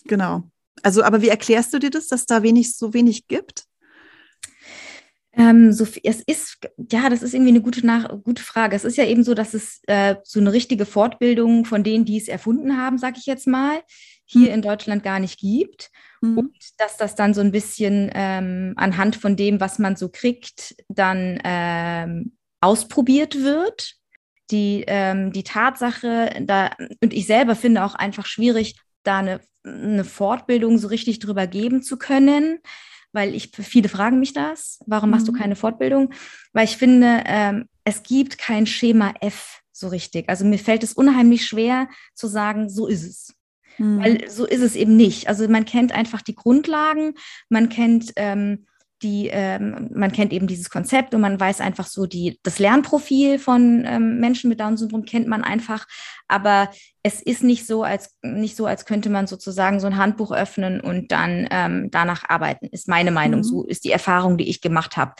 Genau. 0.05 0.43
Also, 0.81 1.03
aber 1.03 1.21
wie 1.21 1.29
erklärst 1.29 1.73
du 1.73 1.79
dir 1.79 1.91
das, 1.91 2.07
dass 2.07 2.25
da 2.25 2.43
wenig, 2.43 2.75
so 2.75 2.93
wenig 2.93 3.27
gibt? 3.27 3.65
Ähm, 5.35 5.71
so, 5.71 5.87
es 6.03 6.21
ist, 6.21 6.57
ja, 6.91 7.09
das 7.09 7.23
ist 7.23 7.33
irgendwie 7.33 7.51
eine 7.51 7.61
gute, 7.61 7.85
nach, 7.85 8.09
gute 8.23 8.43
Frage. 8.43 8.75
Es 8.75 8.83
ist 8.83 8.97
ja 8.97 9.05
eben 9.05 9.23
so, 9.23 9.33
dass 9.33 9.53
es 9.53 9.79
äh, 9.87 10.15
so 10.23 10.39
eine 10.39 10.53
richtige 10.53 10.85
Fortbildung 10.85 11.65
von 11.65 11.83
denen, 11.83 12.05
die 12.05 12.17
es 12.17 12.27
erfunden 12.27 12.77
haben, 12.77 12.97
sage 12.97 13.17
ich 13.19 13.25
jetzt 13.25 13.47
mal, 13.47 13.81
hier 14.25 14.49
mhm. 14.49 14.55
in 14.55 14.61
Deutschland 14.61 15.03
gar 15.03 15.19
nicht 15.19 15.39
gibt. 15.39 15.89
Mhm. 16.23 16.37
Und 16.37 16.55
dass 16.77 16.95
das 16.95 17.15
dann 17.15 17.33
so 17.33 17.41
ein 17.41 17.51
bisschen 17.51 18.09
ähm, 18.13 18.73
anhand 18.77 19.17
von 19.17 19.35
dem, 19.35 19.59
was 19.59 19.77
man 19.77 19.97
so 19.97 20.09
kriegt, 20.09 20.75
dann 20.87 21.39
ähm, 21.43 22.37
ausprobiert 22.61 23.35
wird. 23.43 23.95
Die, 24.51 24.83
ähm, 24.87 25.31
die 25.31 25.43
Tatsache, 25.43 26.29
da, 26.41 26.71
und 27.01 27.13
ich 27.13 27.25
selber 27.27 27.55
finde 27.55 27.83
auch 27.83 27.95
einfach 27.95 28.25
schwierig, 28.25 28.79
da 29.03 29.19
eine, 29.19 29.41
eine 29.63 30.03
Fortbildung 30.03 30.77
so 30.77 30.89
richtig 30.89 31.19
drüber 31.19 31.47
geben 31.47 31.81
zu 31.81 31.97
können, 31.97 32.59
weil 33.13 33.35
ich, 33.35 33.51
viele 33.51 33.89
fragen 33.89 34.19
mich 34.19 34.33
das, 34.33 34.79
warum 34.85 35.11
machst 35.11 35.27
du 35.27 35.31
mhm. 35.31 35.37
keine 35.37 35.55
Fortbildung? 35.55 36.13
Weil 36.51 36.65
ich 36.65 36.77
finde, 36.77 37.23
ähm, 37.25 37.67
es 37.83 38.03
gibt 38.03 38.37
kein 38.37 38.65
Schema 38.65 39.13
F 39.21 39.61
so 39.71 39.87
richtig. 39.87 40.29
Also 40.29 40.45
mir 40.45 40.59
fällt 40.59 40.83
es 40.83 40.93
unheimlich 40.93 41.45
schwer 41.45 41.87
zu 42.13 42.27
sagen, 42.27 42.69
so 42.69 42.87
ist 42.87 43.03
es. 43.03 43.35
Mhm. 43.77 43.99
Weil 44.03 44.29
so 44.29 44.45
ist 44.45 44.61
es 44.61 44.75
eben 44.75 44.95
nicht. 44.95 45.27
Also 45.27 45.47
man 45.47 45.65
kennt 45.65 45.91
einfach 45.91 46.21
die 46.21 46.35
Grundlagen, 46.35 47.13
man 47.49 47.69
kennt 47.69 48.13
ähm, 48.15 48.65
die, 49.03 49.29
ähm, 49.31 49.89
man 49.93 50.11
kennt 50.11 50.31
eben 50.31 50.47
dieses 50.47 50.69
Konzept 50.69 51.13
und 51.13 51.21
man 51.21 51.39
weiß 51.39 51.61
einfach 51.61 51.87
so 51.87 52.05
die, 52.05 52.39
das 52.43 52.57
Lernprofil 52.59 53.37
von 53.37 53.83
ähm, 53.85 54.19
Menschen 54.19 54.49
mit 54.49 54.59
Down-Syndrom 54.59 55.05
kennt 55.05 55.27
man 55.27 55.43
einfach. 55.43 55.85
Aber 56.27 56.69
es 57.03 57.21
ist 57.21 57.43
nicht 57.43 57.67
so, 57.67 57.83
als 57.83 58.15
nicht 58.21 58.55
so, 58.55 58.65
als 58.65 58.85
könnte 58.85 59.09
man 59.09 59.27
sozusagen 59.27 59.79
so 59.79 59.87
ein 59.87 59.97
Handbuch 59.97 60.31
öffnen 60.31 60.79
und 60.79 61.11
dann 61.11 61.47
ähm, 61.51 61.89
danach 61.91 62.29
arbeiten, 62.29 62.67
ist 62.67 62.87
meine 62.87 63.11
Meinung. 63.11 63.41
Mhm. 63.41 63.43
So 63.43 63.65
ist 63.65 63.83
die 63.83 63.91
Erfahrung, 63.91 64.37
die 64.37 64.49
ich 64.49 64.61
gemacht 64.61 64.95
habe. 64.95 65.13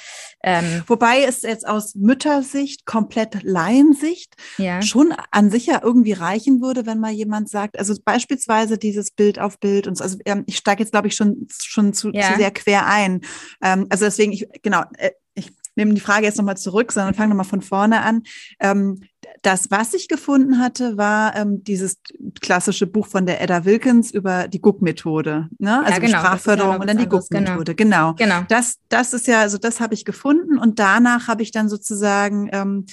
Ähm, 0.43 0.83
Wobei 0.87 1.23
es 1.23 1.41
jetzt 1.41 1.67
aus 1.67 1.95
Müttersicht, 1.95 2.85
komplett 2.85 3.43
Laiensicht, 3.43 4.35
ja. 4.57 4.81
schon 4.81 5.13
an 5.31 5.51
sich 5.51 5.65
ja 5.65 5.81
irgendwie 5.83 6.13
reichen 6.13 6.61
würde, 6.61 6.85
wenn 6.85 6.99
mal 6.99 7.11
jemand 7.11 7.49
sagt, 7.49 7.77
also 7.77 7.93
beispielsweise 8.03 8.77
dieses 8.77 9.11
Bild 9.11 9.39
auf 9.39 9.59
Bild 9.59 9.87
und 9.87 9.97
so, 9.97 10.03
also 10.03 10.17
ähm, 10.25 10.43
ich 10.47 10.57
steige 10.57 10.81
jetzt, 10.81 10.91
glaube 10.91 11.07
ich, 11.07 11.15
schon, 11.15 11.47
schon 11.61 11.93
zu, 11.93 12.11
ja. 12.11 12.31
zu 12.31 12.37
sehr 12.37 12.51
quer 12.51 12.87
ein. 12.87 13.21
Ähm, 13.61 13.87
also 13.89 14.05
deswegen, 14.05 14.31
ich, 14.31 14.47
genau, 14.61 14.83
äh, 14.97 15.11
ich 15.33 15.51
nehme 15.75 15.93
die 15.93 16.01
Frage 16.01 16.25
jetzt 16.25 16.37
nochmal 16.37 16.57
zurück, 16.57 16.91
sondern 16.91 17.13
fange 17.13 17.29
nochmal 17.29 17.45
von 17.45 17.61
vorne 17.61 18.01
an. 18.01 18.23
Ähm, 18.59 19.01
das, 19.43 19.69
was 19.69 19.93
ich 19.93 20.07
gefunden 20.07 20.57
hatte, 20.57 20.97
war 20.97 21.35
ähm, 21.35 21.63
dieses 21.63 21.99
klassische 22.41 22.87
Buch 22.87 23.07
von 23.07 23.25
der 23.25 23.41
Edda 23.41 23.65
Wilkins 23.65 24.11
über 24.11 24.47
die 24.47 24.61
Guck-Methode, 24.61 25.49
ne? 25.59 25.79
also 25.83 25.91
ja, 25.91 25.99
genau, 25.99 26.19
Sprachförderung 26.19 26.73
ja 26.73 26.79
und 26.79 26.87
dann 26.87 26.97
die 26.97 27.07
Guck-Methode. 27.07 27.75
Genau. 27.75 28.13
genau. 28.13 28.35
genau. 28.37 28.45
Das, 28.47 28.77
das 28.89 29.13
ist 29.13 29.27
ja, 29.27 29.41
also 29.41 29.57
das 29.57 29.79
habe 29.79 29.93
ich 29.93 30.05
gefunden 30.05 30.57
und 30.57 30.79
danach 30.79 31.27
habe 31.27 31.43
ich 31.43 31.51
dann 31.51 31.67
sozusagen 31.67 32.49
ähm, 32.53 32.85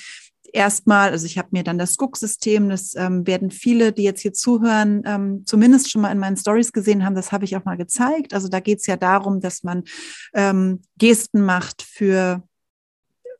erstmal, 0.53 1.11
also 1.11 1.25
ich 1.25 1.39
habe 1.39 1.49
mir 1.53 1.63
dann 1.63 1.79
das 1.79 1.97
Guck-System, 1.97 2.69
das 2.69 2.95
ähm, 2.97 3.27
werden 3.27 3.53
viele, 3.53 3.93
die 3.93 4.03
jetzt 4.03 4.21
hier 4.21 4.33
zuhören, 4.33 5.03
ähm, 5.07 5.45
zumindest 5.47 5.91
schon 5.91 6.03
mal 6.03 6.11
in 6.11 6.19
meinen 6.19 6.37
Stories 6.37 6.73
gesehen 6.73 7.05
haben, 7.05 7.15
das 7.15 7.31
habe 7.31 7.45
ich 7.45 7.57
auch 7.57 7.65
mal 7.65 7.77
gezeigt. 7.77 8.35
Also 8.35 8.49
da 8.49 8.59
geht 8.61 8.81
es 8.81 8.87
ja 8.87 8.97
darum, 8.97 9.41
dass 9.41 9.63
man 9.63 9.85
ähm, 10.35 10.83
Gesten 10.99 11.43
macht 11.43 11.83
für 11.83 12.43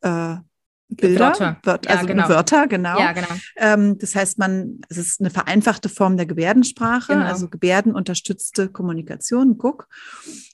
äh, 0.01 0.35
Bilder, 0.91 1.27
Wörter, 1.27 1.57
Wörter 1.63 1.89
ja, 1.89 1.95
also 1.95 2.07
genau. 2.07 2.29
Wörter, 2.29 2.67
genau. 2.67 2.99
Ja, 2.99 3.13
genau. 3.13 3.27
Ähm, 3.55 3.97
das 3.97 4.15
heißt, 4.15 4.37
man, 4.37 4.81
es 4.89 4.97
ist 4.97 5.19
eine 5.19 5.29
vereinfachte 5.29 5.89
Form 5.89 6.17
der 6.17 6.25
Gebärdensprache, 6.25 7.13
genau. 7.13 7.25
also 7.25 7.49
gebärdenunterstützte 7.49 8.69
Kommunikation, 8.69 9.57
guck. 9.57 9.87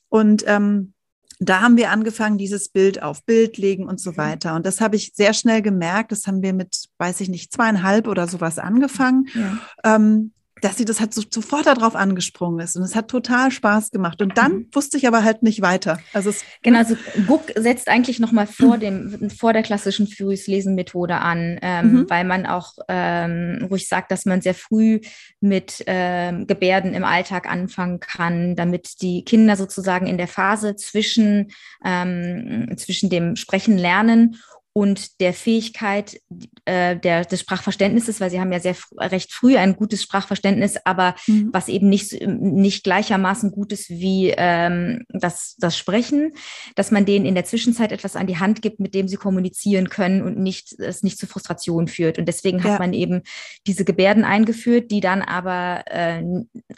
Und 0.10 0.44
ähm, 0.48 0.94
da 1.40 1.62
haben 1.62 1.78
wir 1.78 1.92
angefangen, 1.92 2.38
dieses 2.38 2.70
Bild 2.70 3.02
auf 3.04 3.24
Bild 3.24 3.58
legen 3.58 3.88
und 3.88 4.00
so 4.00 4.12
mhm. 4.12 4.18
weiter. 4.18 4.56
Und 4.56 4.66
das 4.66 4.82
habe 4.82 4.96
ich 4.96 5.14
sehr 5.14 5.34
schnell 5.34 5.62
gemerkt. 5.62 6.12
Das 6.12 6.26
haben 6.26 6.42
wir 6.42 6.54
mit, 6.54 6.90
weiß 6.98 7.22
ich 7.22 7.30
nicht, 7.30 7.54
zweieinhalb 7.54 8.08
oder 8.08 8.28
sowas 8.28 8.58
angefangen. 8.58 9.28
Ja. 9.34 9.96
Ähm, 9.96 10.32
dass 10.62 10.78
sie 10.78 10.86
das 10.86 11.00
halt 11.00 11.14
so, 11.14 11.22
sofort 11.30 11.66
darauf 11.66 11.96
angesprungen 11.96 12.60
ist 12.60 12.76
und 12.76 12.84
es 12.84 12.96
hat 12.96 13.08
total 13.08 13.52
Spaß 13.52 13.92
gemacht 13.92 14.22
und 14.22 14.38
dann 14.38 14.54
mhm. 14.54 14.68
wusste 14.74 14.98
ich 14.98 15.08
aber 15.08 15.24
halt 15.24 15.44
nicht 15.44 15.62
weiter. 15.62 16.00
Also 16.14 16.30
es, 16.30 16.44
genau, 16.64 16.80
also 16.80 16.96
Guck 17.28 17.52
setzt 17.56 17.88
eigentlich 17.88 18.20
noch 18.20 18.32
mal 18.32 18.48
vor 18.48 18.78
dem 18.78 19.30
vor 19.30 19.54
der 19.54 19.64
klassischen 19.64 20.08
Fürüs-Lesen-Methode 20.08 21.16
an, 21.16 21.60
ähm, 21.62 21.92
mhm. 21.92 22.10
weil 22.10 22.24
man 22.24 22.46
auch 22.46 22.74
ähm, 22.88 23.68
ruhig 23.70 23.88
sagt, 23.88 24.12
dass 24.12 24.26
man 24.26 24.42
sehr 24.42 24.56
früh 24.56 25.00
mit 25.42 25.84
ähm, 25.88 26.48
Gebärden 26.48 26.94
im 26.94 27.04
Alltag 27.04 27.50
anfangen 27.50 28.00
kann, 28.00 28.56
damit 28.56 29.02
die 29.02 29.24
Kinder 29.24 29.56
sozusagen 29.56 30.08
in 30.08 30.18
der 30.18 30.28
Phase 30.28 30.76
zwischen 30.76 31.52
ähm, 31.84 32.74
zwischen 32.78 33.10
dem 33.10 33.36
Sprechen 33.36 33.78
lernen 33.78 34.38
und 34.78 35.22
der 35.22 35.34
Fähigkeit 35.34 36.22
äh, 36.66 36.96
der, 36.98 37.26
des 37.26 37.40
Sprachverständnisses, 37.40 38.22
weil 38.22 38.30
sie 38.30 38.40
haben 38.40 38.52
ja 38.52 38.60
sehr 38.60 38.76
recht 39.00 39.34
früh 39.34 39.58
ein 39.58 39.76
gutes 39.76 40.04
Sprachverständnis, 40.04 40.76
aber 40.86 41.16
mhm. 41.26 41.50
was 41.52 41.68
eben 41.68 41.90
nicht, 41.90 42.22
nicht 42.28 42.84
gleichermaßen 42.84 43.50
gut 43.50 43.72
ist 43.72 43.90
wie 43.90 44.36
ähm, 44.38 45.04
das, 45.10 45.56
das 45.58 45.76
Sprechen, 45.76 46.34
dass 46.76 46.92
man 46.92 47.06
denen 47.06 47.26
in 47.26 47.34
der 47.34 47.46
Zwischenzeit 47.46 47.92
etwas 47.92 48.16
an 48.16 48.28
die 48.28 48.38
Hand 48.38 48.62
gibt, 48.62 48.80
mit 48.80 48.94
dem 48.94 49.08
sie 49.08 49.16
kommunizieren 49.16 49.90
können 49.90 50.22
und 50.22 50.38
nicht, 50.38 50.80
es 50.80 51.02
nicht 51.02 51.18
zu 51.18 51.26
Frustration 51.26 51.88
führt. 51.88 52.20
Und 52.20 52.28
deswegen 52.28 52.60
ja. 52.60 52.66
hat 52.66 52.80
man 52.80 52.94
eben 52.94 53.24
diese 53.66 53.84
Gebärden 53.84 54.26
eingeführt, 54.26 54.92
die 54.92 55.02
dann 55.02 55.24
aber 55.24 55.86
äh, 55.88 56.22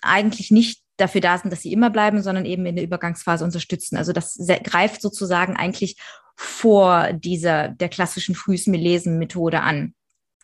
eigentlich 0.01 0.51
nicht 0.51 0.83
dafür 0.95 1.19
da 1.19 1.37
sind, 1.37 1.51
dass 1.51 1.63
sie 1.63 1.73
immer 1.73 1.89
bleiben, 1.89 2.21
sondern 2.21 2.45
eben 2.45 2.65
in 2.65 2.77
der 2.77 2.85
Übergangsphase 2.85 3.43
unterstützen. 3.43 3.97
Also 3.97 4.13
das 4.13 4.37
greift 4.63 5.01
sozusagen 5.01 5.57
eigentlich 5.57 5.97
vor 6.41 7.12
dieser, 7.12 7.67
der 7.67 7.89
klassischen 7.89 8.34
Frühsmelesen-Methode 8.34 9.60
an. 9.60 9.93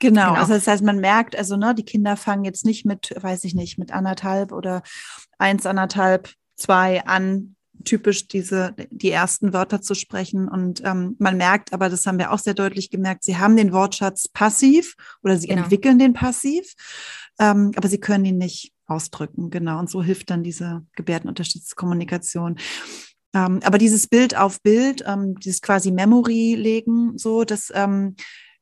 Genau. 0.01 0.27
genau, 0.27 0.33
also 0.33 0.53
das 0.53 0.67
heißt, 0.67 0.83
man 0.83 0.99
merkt, 0.99 1.37
also 1.37 1.55
ne, 1.55 1.73
die 1.73 1.85
Kinder 1.85 2.17
fangen 2.17 2.43
jetzt 2.43 2.65
nicht 2.65 2.85
mit, 2.85 3.13
weiß 3.17 3.45
ich 3.45 3.55
nicht, 3.55 3.77
mit 3.77 3.93
anderthalb 3.93 4.51
oder 4.51 4.83
eins, 5.37 5.65
anderthalb, 5.65 6.33
zwei 6.57 7.05
an, 7.05 7.55
typisch 7.85 8.27
diese, 8.27 8.75
die 8.89 9.09
ersten 9.09 9.53
Wörter 9.53 9.81
zu 9.81 9.95
sprechen. 9.95 10.49
Und 10.49 10.83
ähm, 10.83 11.15
man 11.17 11.37
merkt, 11.37 11.71
aber 11.71 11.87
das 11.87 12.05
haben 12.05 12.19
wir 12.19 12.33
auch 12.33 12.39
sehr 12.39 12.55
deutlich 12.55 12.89
gemerkt, 12.89 13.23
sie 13.23 13.37
haben 13.37 13.55
den 13.55 13.71
Wortschatz 13.71 14.27
passiv 14.27 14.95
oder 15.23 15.37
sie 15.37 15.47
genau. 15.47 15.63
entwickeln 15.63 15.97
den 15.97 16.11
passiv, 16.11 16.73
ähm, 17.39 17.71
aber 17.77 17.87
sie 17.87 18.01
können 18.01 18.25
ihn 18.25 18.37
nicht 18.37 18.73
ausdrücken. 18.85 19.49
Genau. 19.49 19.79
Und 19.79 19.89
so 19.89 20.03
hilft 20.03 20.29
dann 20.29 20.43
diese 20.43 20.85
gebärdenunterstützte 20.97 21.75
Kommunikation. 21.75 22.57
Ähm, 23.35 23.59
aber 23.63 23.77
dieses 23.77 24.07
Bild 24.07 24.35
auf 24.37 24.61
Bild, 24.61 25.03
ähm, 25.05 25.35
dieses 25.39 25.61
quasi 25.61 25.91
Memory 25.91 26.55
legen, 26.55 27.17
so, 27.17 27.43
das 27.43 27.71
ähm, 27.75 28.15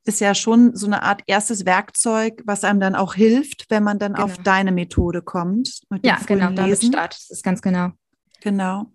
ist 0.04 0.20
ja 0.20 0.36
schon 0.36 0.76
so 0.76 0.88
eine 0.88 1.04
Art 1.04 1.22
erstes 1.28 1.66
Werkzeug, 1.66 2.42
was 2.46 2.64
einem 2.64 2.80
dann 2.80 2.96
auch 2.96 3.14
hilft, 3.14 3.68
wenn 3.70 3.84
man 3.84 4.00
dann 4.00 4.14
genau. 4.14 4.26
auf 4.26 4.38
deine 4.40 4.72
Methode 4.72 5.22
kommt. 5.22 5.82
ja, 6.04 6.18
genau, 6.26 6.50
Lesen. 6.50 6.56
damit 6.56 6.84
startet 6.84 7.22
es 7.30 7.44
ganz 7.44 7.62
genau. 7.62 7.92
Genau. 8.42 8.92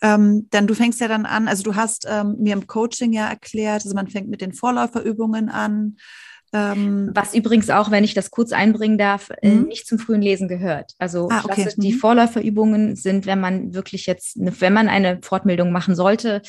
Ähm, 0.00 0.48
dann 0.50 0.66
du 0.66 0.74
fängst 0.74 1.00
ja 1.00 1.06
dann 1.06 1.24
an, 1.24 1.46
also 1.46 1.62
du 1.62 1.76
hast 1.76 2.04
ähm, 2.08 2.36
mir 2.40 2.54
im 2.54 2.66
Coaching 2.66 3.12
ja 3.12 3.28
erklärt, 3.28 3.84
also 3.84 3.94
man 3.94 4.08
fängt 4.08 4.28
mit 4.28 4.40
den 4.40 4.52
Vorläuferübungen 4.52 5.48
an. 5.50 5.96
Ähm, 6.54 7.10
Was 7.14 7.34
übrigens 7.34 7.70
auch, 7.70 7.90
wenn 7.90 8.04
ich 8.04 8.12
das 8.12 8.30
kurz 8.30 8.52
einbringen 8.52 8.98
darf, 8.98 9.30
äh, 9.40 9.50
mhm. 9.50 9.68
nicht 9.68 9.86
zum 9.86 9.98
frühen 9.98 10.20
Lesen 10.20 10.48
gehört. 10.48 10.92
Also 10.98 11.28
ah, 11.30 11.42
okay. 11.44 11.68
die 11.76 11.94
mhm. 11.94 11.98
Vorläuferübungen 11.98 12.94
sind, 12.94 13.24
wenn 13.24 13.40
man 13.40 13.72
wirklich 13.72 14.04
jetzt, 14.06 14.38
eine, 14.38 14.60
wenn 14.60 14.74
man 14.74 14.88
eine 14.88 15.20
Fortbildung 15.22 15.72
machen 15.72 15.94
sollte, 15.94 16.42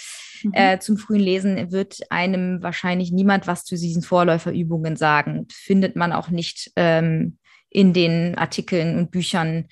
mhm. 0.44 0.52
äh, 0.54 0.80
zum 0.80 0.98
frühen 0.98 1.22
Lesen, 1.22 1.72
wird 1.72 2.00
einem 2.10 2.62
wahrscheinlich 2.62 3.14
niemand 3.14 3.48
was 3.48 3.64
zu 3.64 3.76
diesen 3.76 4.02
Vorläuferübungen 4.02 4.98
sagen. 4.98 5.48
Findet 5.52 5.96
man 5.96 6.12
auch 6.12 6.30
nicht 6.30 6.72
ähm, 6.76 7.38
in 7.70 7.94
den 7.94 8.38
Artikeln 8.38 8.98
und 8.98 9.10
Büchern, 9.10 9.68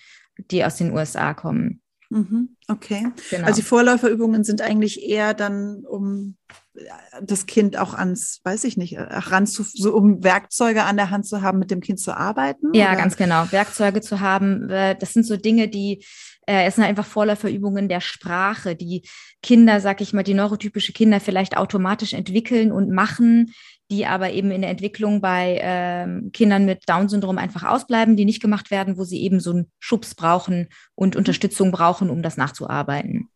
die 0.50 0.64
aus 0.64 0.78
den 0.78 0.94
USA 0.94 1.34
kommen. 1.34 1.82
Mhm. 2.10 2.56
Okay. 2.68 3.08
Genau. 3.30 3.48
Also 3.48 3.62
die 3.62 3.68
Vorläuferübungen 3.68 4.44
sind 4.44 4.62
eigentlich 4.62 5.04
eher 5.04 5.34
dann, 5.34 5.86
um 5.86 6.38
das 7.22 7.46
Kind 7.46 7.78
auch 7.78 7.94
ans, 7.94 8.40
weiß 8.44 8.64
ich 8.64 8.78
nicht, 8.78 8.96
ran 8.98 9.46
zu, 9.46 9.64
so 9.64 9.94
um 9.94 10.24
Werkzeuge 10.24 10.84
an 10.84 10.96
der 10.96 11.10
Hand 11.10 11.26
zu 11.26 11.42
haben, 11.42 11.60
mit 11.60 11.72
dem 11.72 11.82
Kind 11.82 12.00
zu 12.00 12.16
arbeiten? 12.16 12.74
Ja, 12.74 12.90
oder? 12.90 12.98
ganz 12.98 13.18
genau. 13.18 13.52
Werkzeuge 13.52 14.02
zu 14.02 14.20
haben. 14.20 14.70
Äh, 14.70 14.96
das 14.98 15.14
sind 15.14 15.26
so 15.26 15.38
Dinge, 15.38 15.68
die 15.68 16.06
äh, 16.48 16.66
es 16.66 16.76
sind 16.76 16.86
einfach 16.86 17.06
Vorläuferübungen 17.06 17.90
der 17.90 18.02
Sprache, 18.02 18.76
die 18.76 19.04
Kinder, 19.44 19.80
sag 19.80 20.02
ich 20.02 20.14
mal, 20.14 20.24
die 20.24 20.34
neurotypische 20.34 20.94
Kinder 20.94 21.20
vielleicht 21.20 21.58
automatisch 21.58 22.14
entwickeln 22.14 22.72
und 22.72 22.90
machen, 22.90 23.54
die 23.92 24.06
aber 24.06 24.32
eben 24.32 24.52
in 24.52 24.62
der 24.62 24.72
Entwicklung 24.72 25.22
bei 25.22 25.60
ähm, 25.62 26.32
Kindern 26.32 26.66
mit 26.66 26.88
Down-Syndrom 26.88 27.38
einfach 27.38 27.64
ausbleiben, 27.64 28.16
die 28.16 28.26
nicht 28.26 28.42
gemacht 28.42 28.72
werden, 28.72 28.98
wo 28.98 29.04
sie 29.04 29.22
eben 29.22 29.40
so 29.40 29.52
einen 29.52 29.72
Schubs 29.80 30.16
brauchen 30.16 30.70
und 30.96 31.16
mhm. 31.16 31.20
Unterstützung 31.20 31.72
brauchen, 31.72 32.10
um 32.10 32.22
das 32.22 32.38
nachzuarbeiten. 32.38 33.30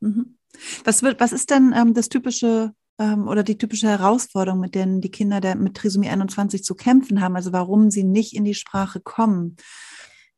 Mhm. 0.00 0.36
Was, 0.84 1.02
wird, 1.02 1.20
was 1.20 1.32
ist 1.32 1.50
denn 1.50 1.74
ähm, 1.76 1.94
das 1.94 2.08
typische 2.08 2.72
ähm, 2.98 3.28
oder 3.28 3.42
die 3.42 3.58
typische 3.58 3.88
Herausforderung, 3.88 4.60
mit 4.60 4.74
denen 4.74 5.00
die 5.00 5.10
Kinder 5.10 5.40
der, 5.40 5.56
mit 5.56 5.76
Trisomie 5.76 6.08
21 6.08 6.64
zu 6.64 6.74
kämpfen 6.74 7.20
haben? 7.20 7.36
Also 7.36 7.52
warum 7.52 7.90
sie 7.90 8.04
nicht 8.04 8.34
in 8.34 8.44
die 8.44 8.54
Sprache 8.54 9.00
kommen? 9.00 9.56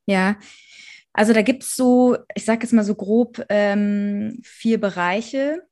Ja, 0.06 0.36
also 1.12 1.32
da 1.32 1.42
gibt 1.42 1.62
es 1.62 1.76
so, 1.76 2.16
ich 2.34 2.44
sage 2.44 2.62
jetzt 2.62 2.72
mal 2.72 2.84
so 2.84 2.94
grob 2.94 3.44
ähm, 3.48 4.40
vier 4.42 4.80
Bereiche. 4.80 5.62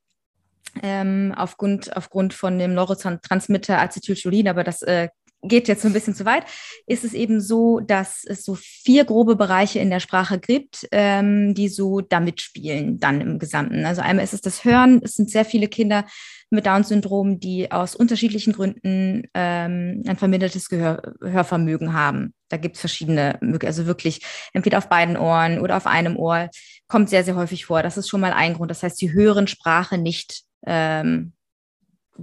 Ähm, 0.81 1.33
aufgrund, 1.35 1.97
aufgrund 1.97 2.33
von 2.33 2.57
dem 2.57 2.73
Neurotransmitter 2.73 3.81
Acetylcholin, 3.81 4.47
aber 4.47 4.63
das 4.63 4.81
äh, 4.83 5.09
geht 5.43 5.67
jetzt 5.67 5.81
so 5.81 5.87
ein 5.87 5.93
bisschen 5.93 6.15
zu 6.15 6.25
weit, 6.25 6.45
ist 6.85 7.03
es 7.03 7.13
eben 7.13 7.41
so, 7.41 7.79
dass 7.79 8.23
es 8.25 8.43
so 8.43 8.55
vier 8.55 9.05
grobe 9.05 9.35
Bereiche 9.35 9.79
in 9.79 9.89
der 9.89 9.99
Sprache 9.99 10.39
gibt, 10.39 10.87
ähm, 10.91 11.53
die 11.53 11.67
so 11.67 12.01
damit 12.01 12.41
spielen, 12.41 12.99
dann 12.99 13.21
im 13.21 13.39
Gesamten. 13.39 13.85
Also 13.85 14.01
einmal 14.01 14.23
ist 14.23 14.33
es 14.33 14.41
das 14.41 14.63
Hören. 14.63 15.01
Es 15.03 15.15
sind 15.15 15.29
sehr 15.29 15.45
viele 15.45 15.67
Kinder 15.67 16.05
mit 16.49 16.65
Down-Syndrom, 16.65 17.39
die 17.39 17.71
aus 17.71 17.95
unterschiedlichen 17.95 18.53
Gründen 18.53 19.23
ähm, 19.33 20.03
ein 20.05 20.17
vermindertes 20.17 20.69
Gehör 20.69 21.13
Hörvermögen 21.21 21.93
haben. 21.93 22.33
Da 22.49 22.57
gibt 22.57 22.75
es 22.75 22.81
verschiedene, 22.81 23.39
also 23.65 23.85
wirklich 23.85 24.21
entweder 24.53 24.77
auf 24.77 24.89
beiden 24.89 25.15
Ohren 25.15 25.59
oder 25.59 25.77
auf 25.77 25.87
einem 25.87 26.17
Ohr, 26.17 26.49
kommt 26.87 27.09
sehr, 27.09 27.23
sehr 27.23 27.37
häufig 27.37 27.65
vor. 27.65 27.81
Das 27.83 27.97
ist 27.97 28.09
schon 28.09 28.19
mal 28.19 28.33
ein 28.33 28.55
Grund. 28.55 28.69
Das 28.69 28.83
heißt, 28.83 28.97
sie 28.97 29.13
hören 29.13 29.47
Sprache 29.47 29.97
nicht 29.97 30.43
ähm, 30.67 31.31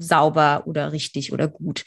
sauber 0.01 0.63
oder 0.67 0.93
richtig 0.93 1.33
oder 1.33 1.49
gut. 1.49 1.85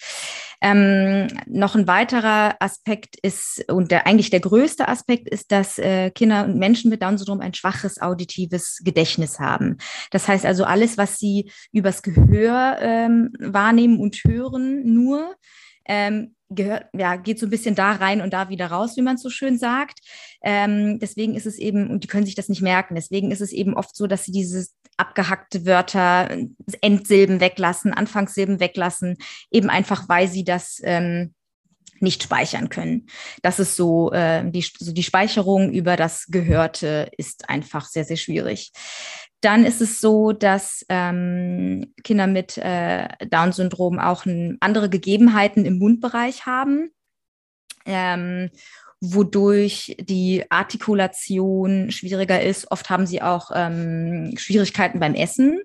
Ähm, 0.63 1.27
noch 1.47 1.75
ein 1.75 1.87
weiterer 1.87 2.55
Aspekt 2.59 3.15
ist, 3.23 3.65
und 3.67 3.89
der, 3.89 4.05
eigentlich 4.05 4.29
der 4.29 4.41
größte 4.41 4.87
Aspekt 4.87 5.27
ist, 5.27 5.51
dass 5.51 5.79
äh, 5.79 6.11
Kinder 6.11 6.45
und 6.45 6.57
Menschen 6.57 6.91
mit 6.91 7.01
Down-Syndrom 7.01 7.41
ein 7.41 7.55
schwaches 7.55 7.99
auditives 7.99 8.79
Gedächtnis 8.83 9.39
haben. 9.39 9.77
Das 10.11 10.27
heißt 10.27 10.45
also, 10.45 10.63
alles, 10.63 10.99
was 10.99 11.17
sie 11.17 11.51
übers 11.71 12.03
Gehör 12.03 12.77
ähm, 12.79 13.31
wahrnehmen 13.39 13.99
und 13.99 14.17
hören, 14.17 14.83
nur 14.93 15.35
ähm, 15.85 16.35
gehört, 16.49 16.85
ja, 16.93 17.15
geht 17.15 17.39
so 17.39 17.47
ein 17.47 17.49
bisschen 17.49 17.75
da 17.75 17.93
rein 17.93 18.21
und 18.21 18.33
da 18.33 18.49
wieder 18.49 18.67
raus, 18.67 18.97
wie 18.97 19.01
man 19.01 19.17
so 19.17 19.29
schön 19.29 19.57
sagt. 19.57 19.99
Ähm, 20.43 20.99
deswegen 20.99 21.35
ist 21.35 21.45
es 21.45 21.57
eben, 21.57 21.89
und 21.89 22.03
die 22.03 22.07
können 22.07 22.25
sich 22.25 22.35
das 22.35 22.49
nicht 22.49 22.61
merken, 22.61 22.95
deswegen 22.95 23.31
ist 23.31 23.41
es 23.41 23.51
eben 23.51 23.73
oft 23.73 23.95
so, 23.95 24.05
dass 24.05 24.25
sie 24.25 24.31
diese 24.31 24.67
abgehackte 25.01 25.65
Wörter, 25.65 26.29
Endsilben 26.81 27.39
weglassen, 27.39 27.93
Anfangssilben 27.93 28.59
weglassen, 28.59 29.17
eben 29.49 29.69
einfach, 29.69 30.07
weil 30.07 30.27
sie 30.27 30.43
das 30.43 30.79
ähm, 30.83 31.33
nicht 31.99 32.23
speichern 32.23 32.69
können. 32.69 33.07
Das 33.41 33.59
ist 33.59 33.75
so, 33.75 34.11
äh, 34.11 34.49
die, 34.49 34.61
so 34.61 34.93
die 34.93 35.03
Speicherung 35.03 35.71
über 35.71 35.95
das 35.95 36.27
Gehörte 36.27 37.09
ist 37.17 37.49
einfach 37.49 37.87
sehr, 37.87 38.03
sehr 38.03 38.17
schwierig. 38.17 38.71
Dann 39.41 39.65
ist 39.65 39.81
es 39.81 39.99
so, 39.99 40.33
dass 40.33 40.85
ähm, 40.87 41.93
Kinder 42.03 42.27
mit 42.27 42.59
äh, 42.59 43.07
Down-Syndrom 43.27 43.97
auch 43.97 44.25
andere 44.59 44.89
Gegebenheiten 44.89 45.65
im 45.65 45.79
Mundbereich 45.79 46.45
haben, 46.45 46.91
ähm, 47.85 48.51
wodurch 49.01 49.97
die 49.99 50.45
Artikulation 50.49 51.91
schwieriger 51.91 52.41
ist. 52.41 52.71
Oft 52.71 52.89
haben 52.89 53.07
sie 53.07 53.21
auch 53.21 53.49
ähm, 53.53 54.35
Schwierigkeiten 54.37 54.99
beim 54.99 55.15
Essen, 55.15 55.59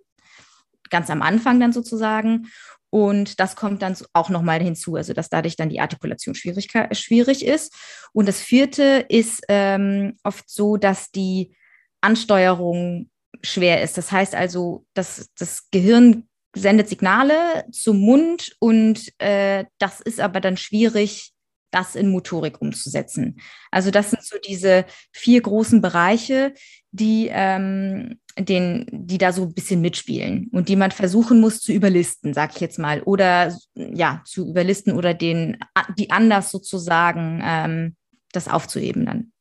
ganz 0.90 1.10
am 1.10 1.20
Anfang 1.22 1.60
dann 1.60 1.72
sozusagen. 1.72 2.48
Und 2.88 3.38
das 3.40 3.54
kommt 3.56 3.82
dann 3.82 3.94
auch 4.14 4.30
nochmal 4.30 4.62
hinzu, 4.62 4.96
also 4.96 5.12
dass 5.12 5.28
dadurch 5.28 5.56
dann 5.56 5.68
die 5.68 5.80
Artikulation 5.80 6.34
schwierig, 6.34 7.44
ist. 7.44 7.74
Und 8.12 8.26
das 8.26 8.40
vierte 8.40 9.04
ist 9.08 9.42
ähm, 9.48 10.16
oft 10.24 10.48
so, 10.48 10.78
dass 10.78 11.10
die 11.10 11.54
Ansteuerung 12.00 13.10
schwer 13.42 13.82
ist. 13.82 13.98
Das 13.98 14.12
heißt 14.12 14.34
also, 14.34 14.86
dass 14.94 15.28
das 15.38 15.68
Gehirn 15.70 16.26
sendet 16.54 16.88
Signale 16.88 17.66
zum 17.70 17.98
Mund 17.98 18.56
und 18.60 19.12
äh, 19.18 19.66
das 19.78 20.00
ist 20.00 20.20
aber 20.20 20.40
dann 20.40 20.56
schwierig, 20.56 21.34
das 21.76 21.94
in 21.94 22.10
Motorik 22.10 22.60
umzusetzen. 22.60 23.38
Also 23.70 23.90
das 23.90 24.10
sind 24.10 24.24
so 24.24 24.36
diese 24.46 24.86
vier 25.12 25.40
großen 25.42 25.80
Bereiche, 25.82 26.54
die, 26.90 27.28
ähm, 27.30 28.18
den, 28.38 28.86
die 28.90 29.18
da 29.18 29.32
so 29.32 29.42
ein 29.42 29.54
bisschen 29.54 29.82
mitspielen 29.82 30.48
und 30.52 30.68
die 30.68 30.76
man 30.76 30.90
versuchen 30.90 31.40
muss 31.40 31.60
zu 31.60 31.72
überlisten, 31.72 32.32
sag 32.32 32.54
ich 32.54 32.60
jetzt 32.60 32.78
mal, 32.78 33.02
oder 33.02 33.54
ja, 33.74 34.22
zu 34.24 34.48
überlisten 34.48 34.94
oder 34.94 35.12
den, 35.12 35.58
die 35.98 36.10
anders 36.10 36.50
sozusagen 36.50 37.42
ähm, 37.44 37.96
das 38.32 38.48
aufzuheben 38.48 39.06
dann. 39.06 39.32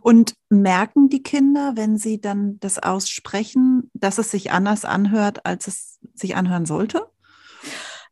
Und 0.00 0.34
merken 0.50 1.08
die 1.08 1.22
Kinder, 1.22 1.72
wenn 1.76 1.96
sie 1.96 2.20
dann 2.20 2.60
das 2.60 2.78
aussprechen, 2.78 3.90
dass 3.94 4.18
es 4.18 4.30
sich 4.30 4.52
anders 4.52 4.84
anhört, 4.84 5.44
als 5.46 5.66
es 5.66 5.98
sich 6.14 6.36
anhören 6.36 6.66
sollte? 6.66 7.08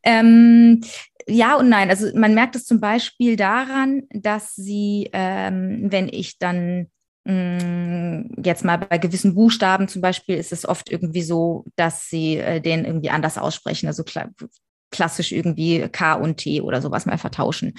Ähm, 0.02 0.82
ja 1.26 1.56
und 1.56 1.68
nein. 1.68 1.90
Also 1.90 2.08
man 2.14 2.34
merkt 2.34 2.56
es 2.56 2.64
zum 2.64 2.80
Beispiel 2.80 3.36
daran, 3.36 4.02
dass 4.10 4.54
sie, 4.54 5.10
ähm, 5.12 5.86
wenn 5.90 6.08
ich 6.08 6.38
dann 6.38 6.88
mm, 7.24 8.42
jetzt 8.44 8.64
mal 8.64 8.78
bei 8.78 8.98
gewissen 8.98 9.34
Buchstaben 9.34 9.88
zum 9.88 10.02
Beispiel 10.02 10.36
ist 10.36 10.52
es 10.52 10.68
oft 10.68 10.90
irgendwie 10.90 11.22
so, 11.22 11.64
dass 11.76 12.08
sie 12.08 12.36
äh, 12.36 12.60
den 12.60 12.84
irgendwie 12.84 13.10
anders 13.10 13.38
aussprechen, 13.38 13.86
also 13.86 14.04
kla 14.04 14.30
klassisch 14.90 15.32
irgendwie 15.32 15.88
K 15.88 16.14
und 16.14 16.36
T 16.36 16.60
oder 16.60 16.82
sowas 16.82 17.06
mal 17.06 17.16
vertauschen. 17.16 17.74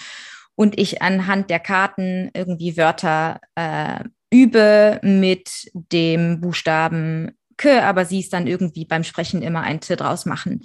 Und 0.55 0.79
ich 0.79 1.01
anhand 1.03 1.51
der 1.51 1.59
Karten 1.59 2.31
irgendwie 2.33 2.75
Wörter 2.75 3.39
äh, 3.55 4.03
übe 4.31 4.99
mit 5.03 5.71
dem 5.73 6.41
Buchstaben 6.41 7.37
K, 7.57 7.81
aber 7.83 8.05
sie 8.05 8.19
es 8.19 8.29
dann 8.29 8.47
irgendwie 8.47 8.85
beim 8.85 9.03
Sprechen 9.03 9.43
immer 9.43 9.61
ein 9.61 9.79
T 9.79 9.95
draus 9.95 10.25
machen 10.25 10.61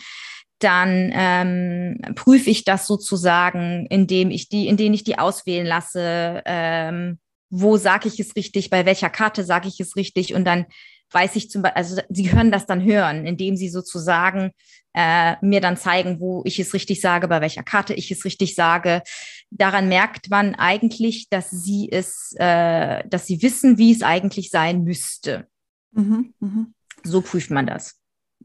dann 0.58 1.10
ähm, 1.14 2.14
prüfe 2.14 2.50
ich 2.50 2.64
das 2.64 2.86
sozusagen, 2.86 3.86
indem 3.86 4.30
ich 4.30 4.48
die, 4.48 4.66
indem 4.66 4.92
ich 4.92 5.04
die 5.04 5.18
auswählen 5.18 5.66
lasse, 5.66 6.42
ähm, 6.44 7.18
wo 7.50 7.76
sage 7.76 8.08
ich 8.08 8.20
es 8.20 8.36
richtig, 8.36 8.70
bei 8.70 8.84
welcher 8.84 9.10
Karte 9.10 9.44
sage 9.44 9.68
ich 9.68 9.80
es 9.80 9.96
richtig 9.96 10.34
und 10.34 10.44
dann 10.44 10.66
weiß 11.10 11.36
ich 11.36 11.50
zum 11.50 11.62
Beispiel, 11.62 11.78
also 11.78 12.02
sie 12.10 12.24
können 12.24 12.52
das 12.52 12.66
dann 12.66 12.84
hören, 12.84 13.26
indem 13.26 13.56
sie 13.56 13.68
sozusagen 13.68 14.50
äh, 14.94 15.36
mir 15.40 15.60
dann 15.60 15.76
zeigen, 15.76 16.20
wo 16.20 16.42
ich 16.44 16.58
es 16.58 16.74
richtig 16.74 17.00
sage, 17.00 17.28
bei 17.28 17.40
welcher 17.40 17.62
Karte 17.62 17.94
ich 17.94 18.10
es 18.10 18.24
richtig 18.24 18.54
sage. 18.54 19.02
Daran 19.50 19.88
merkt 19.88 20.28
man 20.28 20.54
eigentlich, 20.54 21.28
dass 21.30 21.50
sie 21.50 21.88
es, 21.90 22.34
äh, 22.38 23.06
dass 23.08 23.26
sie 23.26 23.40
wissen, 23.42 23.78
wie 23.78 23.92
es 23.92 24.02
eigentlich 24.02 24.50
sein 24.50 24.84
müsste. 24.84 25.46
Mhm, 25.92 26.34
mh. 26.40 26.66
So 27.04 27.22
prüft 27.22 27.50
man 27.50 27.66
das. 27.66 27.98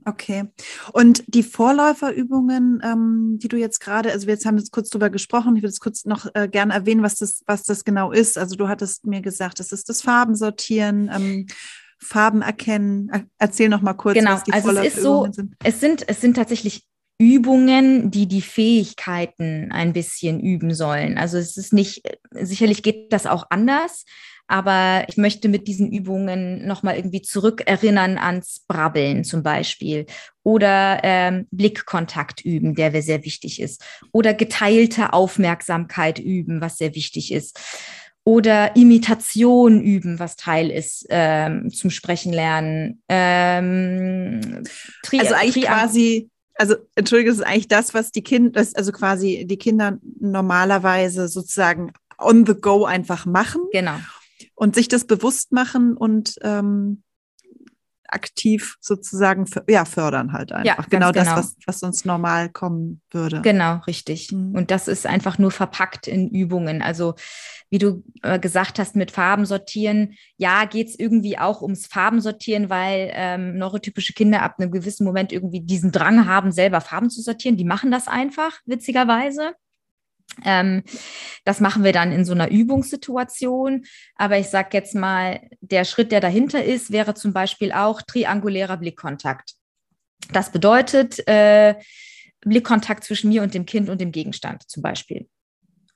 Okay. 0.06 0.46
Und 0.92 1.24
die 1.28 1.44
Vorläuferübungen, 1.44 2.82
ähm, 2.84 3.40
die 3.42 3.48
du 3.48 3.58
jetzt 3.58 3.80
gerade, 3.80 4.12
also 4.12 4.28
wir 4.28 4.34
jetzt 4.34 4.46
haben 4.46 4.58
jetzt 4.58 4.72
kurz 4.72 4.90
drüber 4.90 5.10
gesprochen, 5.10 5.56
ich 5.56 5.62
würde 5.62 5.72
jetzt 5.72 5.80
kurz 5.80 6.06
noch 6.06 6.28
äh, 6.34 6.48
gerne 6.48 6.74
erwähnen, 6.74 7.04
was 7.04 7.16
das, 7.16 7.42
was 7.46 7.64
das 7.64 7.86
genau 7.86 8.12
ist. 8.12 8.38
Also 8.38 8.56
du 8.56 8.68
hattest 8.68 9.06
mir 9.06 9.22
gesagt, 9.22 9.60
das 9.60 9.72
ist 9.72 9.88
das 9.90 10.02
Farbensortieren, 10.02 11.10
ähm, 11.14 11.48
Farben 12.00 12.42
erkennen. 12.42 13.30
Erzähl 13.38 13.70
noch 13.70 13.82
mal 13.82 13.94
kurz, 13.94 14.16
genau. 14.16 14.32
was 14.32 14.44
die 14.44 14.52
also 14.52 14.72
es 14.72 14.96
ist 14.96 15.02
so, 15.02 15.28
sind. 15.32 15.56
Es 15.64 15.80
sind, 15.80 16.10
es 16.10 16.20
sind 16.20 16.36
tatsächlich 16.36 16.86
Übungen, 17.18 18.12
die 18.12 18.28
die 18.28 18.42
Fähigkeiten 18.42 19.72
ein 19.72 19.94
bisschen 19.94 20.40
üben 20.40 20.74
sollen. 20.74 21.18
Also 21.18 21.38
es 21.38 21.56
ist 21.58 21.72
nicht, 21.72 22.04
sicherlich 22.32 22.84
geht 22.84 23.14
das 23.14 23.26
auch 23.26 23.46
anders, 23.50 24.04
aber 24.54 25.06
ich 25.08 25.18
möchte 25.18 25.50
mit 25.50 25.68
diesen 25.68 25.92
Übungen 25.92 26.68
nochmal 26.68 26.96
irgendwie 26.96 27.24
zurückerinnern 27.24 28.20
ans 28.20 28.64
Brabbeln 28.68 29.24
zum 29.24 29.42
Beispiel 29.42 30.06
oder 30.44 31.00
ähm, 31.02 31.48
Blickkontakt 31.50 32.46
üben, 32.46 32.76
der 32.76 33.02
sehr 33.02 33.26
wichtig 33.26 33.60
ist 33.60 33.84
oder 34.12 34.36
geteilte 34.36 35.12
Aufmerksamkeit 35.12 36.20
üben, 36.20 36.62
was 36.62 36.78
sehr 36.78 36.94
wichtig 36.94 37.32
ist 37.32 37.60
oder 38.26 38.76
Imitation 38.76 39.82
üben, 39.82 40.20
was 40.20 40.36
Teil 40.36 40.70
ist 40.70 41.08
ähm, 41.10 41.72
zum 41.72 41.90
Sprechen 41.90 42.32
lernen. 42.32 43.02
Ähm, 43.10 44.64
also 45.18 45.34
eigentlich 45.34 45.66
quasi 45.66 46.30
also 46.54 46.76
entschuldige, 46.94 47.32
es 47.32 47.38
ist 47.38 47.44
eigentlich 47.44 47.70
das, 47.70 47.96
was 47.96 48.12
die 48.12 48.22
Kinder, 48.22 48.64
also 48.76 48.92
quasi 48.92 49.48
die 49.48 49.58
Kinder 49.58 49.98
normalerweise 50.20 51.28
sozusagen 51.28 51.92
on 52.20 52.46
the 52.46 52.54
go 52.54 52.86
einfach 52.86 53.26
machen. 53.26 53.64
Genau 53.72 53.98
und 54.56 54.76
sich 54.76 54.88
das 54.88 55.06
bewusst 55.06 55.52
machen 55.52 55.96
und 55.98 56.36
ähm, 56.42 57.04
aktiv 58.14 58.78
sozusagen 58.80 59.46
ja, 59.68 59.86
fördern 59.86 60.34
halt 60.34 60.52
einfach. 60.52 60.84
Ja, 60.84 60.86
genau 60.90 61.12
das, 61.12 61.28
genau. 61.28 61.38
was, 61.38 61.56
was 61.66 61.84
uns 61.84 62.06
normal 62.06 62.50
kommen 62.50 63.02
würde. 63.12 63.42
Genau, 63.42 63.78
richtig. 63.88 64.32
Mhm. 64.32 64.54
Und 64.56 64.72
das 64.72 64.88
ist 64.88 65.06
einfach 65.06 65.38
nur 65.40 65.52
verpackt 65.52 66.08
in 66.08 66.30
Übungen. 66.30 66.82
Also 66.82 67.16
wie 67.70 67.80
du 67.80 68.04
äh, 68.22 68.40
gesagt 68.40 68.78
hast, 68.78 68.96
mit 68.96 69.10
Farben 69.10 69.46
sortieren, 69.46 70.14
ja, 70.38 70.66
geht 70.66 70.90
es 70.90 71.00
irgendwie 71.00 71.40
auch 71.40 71.62
ums 71.62 71.88
Farben 71.88 72.22
sortieren, 72.22 72.70
weil 72.70 73.12
ähm, 73.14 73.58
neurotypische 73.58 74.14
Kinder 74.14 74.44
ab 74.44 74.56
einem 74.60 74.72
gewissen 74.72 75.06
Moment 75.06 75.34
irgendwie 75.34 75.62
diesen 75.62 75.92
Drang 75.92 76.28
haben, 76.28 76.52
selber 76.52 76.82
Farben 76.82 77.10
zu 77.10 77.22
sortieren. 77.22 77.58
Die 77.58 77.66
machen 77.66 77.90
das 77.90 78.08
einfach, 78.08 78.60
witzigerweise. 78.66 79.54
Ähm, 80.44 80.84
das 81.46 81.60
machen 81.60 81.84
wir 81.84 81.94
dann 81.94 82.12
in 82.12 82.26
so 82.26 82.34
einer 82.34 82.50
Übungssituation. 82.50 83.86
Aber 84.16 84.38
ich 84.38 84.48
sage 84.48 84.70
jetzt 84.74 84.96
mal, 84.96 85.42
der 85.62 85.86
Schritt, 85.86 86.12
der 86.12 86.22
dahinter 86.22 86.64
ist, 86.64 86.92
wäre 86.92 87.14
zum 87.14 87.34
Beispiel 87.34 87.72
auch 87.72 88.02
triangulärer 88.02 88.78
Blickkontakt. 88.78 89.54
Das 90.32 90.52
bedeutet 90.52 91.28
äh, 91.28 91.76
Blickkontakt 92.42 93.04
zwischen 93.04 93.30
mir 93.30 93.44
und 93.44 93.54
dem 93.54 93.66
Kind 93.66 93.90
und 93.90 94.02
dem 94.02 94.12
Gegenstand 94.12 94.70
zum 94.70 94.82
Beispiel. 94.84 95.28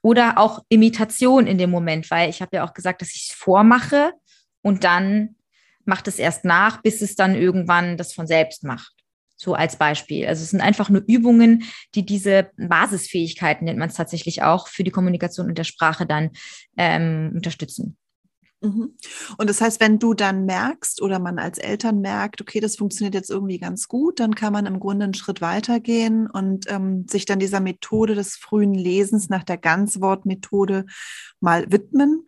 Oder 0.02 0.38
auch 0.38 0.64
Imitation 0.70 1.48
in 1.48 1.58
dem 1.58 1.70
Moment, 1.70 2.10
weil 2.12 2.30
ich 2.30 2.42
habe 2.42 2.58
ja 2.58 2.64
auch 2.64 2.74
gesagt, 2.74 3.02
dass 3.02 3.14
ich 3.14 3.30
es 3.30 3.36
vormache 3.36 4.14
und 4.62 4.84
dann 4.84 5.36
macht 5.86 6.08
es 6.08 6.20
erst 6.20 6.46
nach, 6.46 6.82
bis 6.82 7.02
es 7.02 7.16
dann 7.16 7.36
irgendwann 7.36 7.98
das 7.98 8.14
von 8.14 8.28
selbst 8.28 8.64
macht. 8.64 8.94
So 9.38 9.54
als 9.54 9.78
Beispiel. 9.78 10.26
Also 10.26 10.44
es 10.44 10.50
sind 10.50 10.62
einfach 10.62 10.90
nur 10.90 11.04
Übungen, 11.08 11.64
die 11.96 12.06
diese 12.06 12.50
Basisfähigkeiten, 12.58 13.66
nennt 13.66 13.80
man 13.80 13.90
es 13.90 13.96
tatsächlich 13.96 14.42
auch, 14.42 14.68
für 14.68 14.84
die 14.84 14.92
Kommunikation 14.92 15.48
und 15.48 15.58
der 15.58 15.64
Sprache 15.64 16.06
dann 16.06 16.32
ähm, 16.76 17.32
unterstützen. 17.36 17.98
Mhm. 18.62 18.96
Und 19.38 19.50
das 19.50 19.62
heißt, 19.62 19.80
wenn 19.80 20.00
du 20.00 20.16
dann 20.16 20.46
merkst 20.46 21.02
oder 21.04 21.20
man 21.20 21.38
als 21.38 21.60
Eltern 21.60 22.02
merkt, 22.02 22.42
okay, 22.42 22.60
das 22.60 22.76
funktioniert 22.76 23.14
jetzt 23.14 23.30
irgendwie 23.30 23.60
ganz 23.60 23.88
gut, 23.88 24.20
dann 24.20 24.34
kann 24.34 24.52
man 24.52 24.66
im 24.66 24.80
Grunde 24.80 25.04
einen 25.04 25.14
Schritt 25.14 25.42
weitergehen 25.42 26.28
und 26.28 26.66
ähm, 26.70 27.06
sich 27.08 27.26
dann 27.26 27.40
dieser 27.40 27.60
Methode 27.60 28.16
des 28.16 28.36
frühen 28.36 28.74
Lesens 28.74 29.30
nach 29.30 29.44
der 29.44 29.58
Ganzwortmethode 29.58 30.86
mal 31.40 31.72
widmen. 31.72 32.26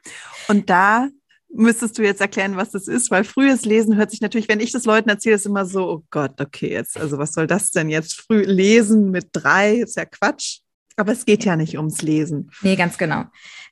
Und 0.47 0.69
da 0.69 1.07
müsstest 1.51 1.97
du 1.97 2.03
jetzt 2.03 2.21
erklären, 2.21 2.57
was 2.57 2.71
das 2.71 2.87
ist, 2.87 3.11
weil 3.11 3.23
frühes 3.23 3.65
Lesen 3.65 3.95
hört 3.95 4.11
sich 4.11 4.21
natürlich, 4.21 4.47
wenn 4.47 4.59
ich 4.59 4.71
das 4.71 4.85
Leuten 4.85 5.09
erzähle, 5.09 5.35
ist 5.35 5.45
immer 5.45 5.65
so, 5.65 5.89
oh 5.89 6.03
Gott, 6.09 6.39
okay, 6.39 6.71
jetzt, 6.71 6.97
also 6.97 7.17
was 7.17 7.33
soll 7.33 7.47
das 7.47 7.71
denn 7.71 7.89
jetzt 7.89 8.21
früh 8.21 8.43
lesen 8.43 9.11
mit 9.11 9.29
drei? 9.33 9.75
Ist 9.75 9.97
ja 9.97 10.05
Quatsch. 10.05 10.59
Aber 10.95 11.13
es 11.13 11.25
geht 11.25 11.45
ja 11.45 11.55
nicht 11.55 11.77
ums 11.77 12.01
Lesen. 12.01 12.51
Nee, 12.61 12.75
ganz 12.75 12.97
genau. 12.97 13.23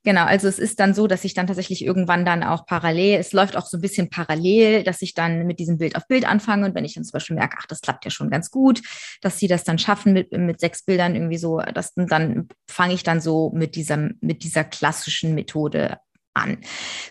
Genau, 0.06 0.24
also 0.24 0.48
es 0.48 0.60
ist 0.60 0.80
dann 0.80 0.94
so, 0.94 1.08
dass 1.08 1.26
ich 1.26 1.34
dann 1.34 1.48
tatsächlich 1.48 1.84
irgendwann 1.84 2.24
dann 2.24 2.42
auch 2.42 2.66
parallel, 2.66 3.20
es 3.20 3.34
läuft 3.34 3.58
auch 3.58 3.66
so 3.66 3.78
ein 3.78 3.82
bisschen 3.82 4.10
parallel, 4.10 4.84
dass 4.84 5.02
ich 5.02 5.14
dann 5.14 5.46
mit 5.46 5.60
diesem 5.60 5.78
Bild 5.78 5.98
auf 5.98 6.08
Bild 6.08 6.26
anfange 6.26 6.66
und 6.66 6.76
wenn 6.76 6.86
ich 6.86 6.94
dann 6.94 7.04
zum 7.04 7.12
Beispiel 7.12 7.36
merke, 7.36 7.58
ach, 7.60 7.66
das 7.66 7.82
klappt 7.82 8.06
ja 8.06 8.12
schon 8.12 8.30
ganz 8.30 8.50
gut, 8.50 8.82
dass 9.22 9.38
sie 9.38 9.50
das 9.50 9.66
dann 9.66 9.78
schaffen 9.78 10.14
mit, 10.14 10.32
mit 10.32 10.62
sechs 10.62 10.84
Bildern 10.84 11.16
irgendwie 11.16 11.38
so, 11.38 11.60
das, 11.60 11.94
dann 11.96 12.48
fange 12.70 12.94
ich 12.94 13.04
dann 13.04 13.20
so 13.20 13.52
mit 13.54 13.76
dieser, 13.76 13.98
mit 14.22 14.44
dieser 14.44 14.64
klassischen 14.64 15.36
Methode 15.36 15.98
an. 16.38 16.58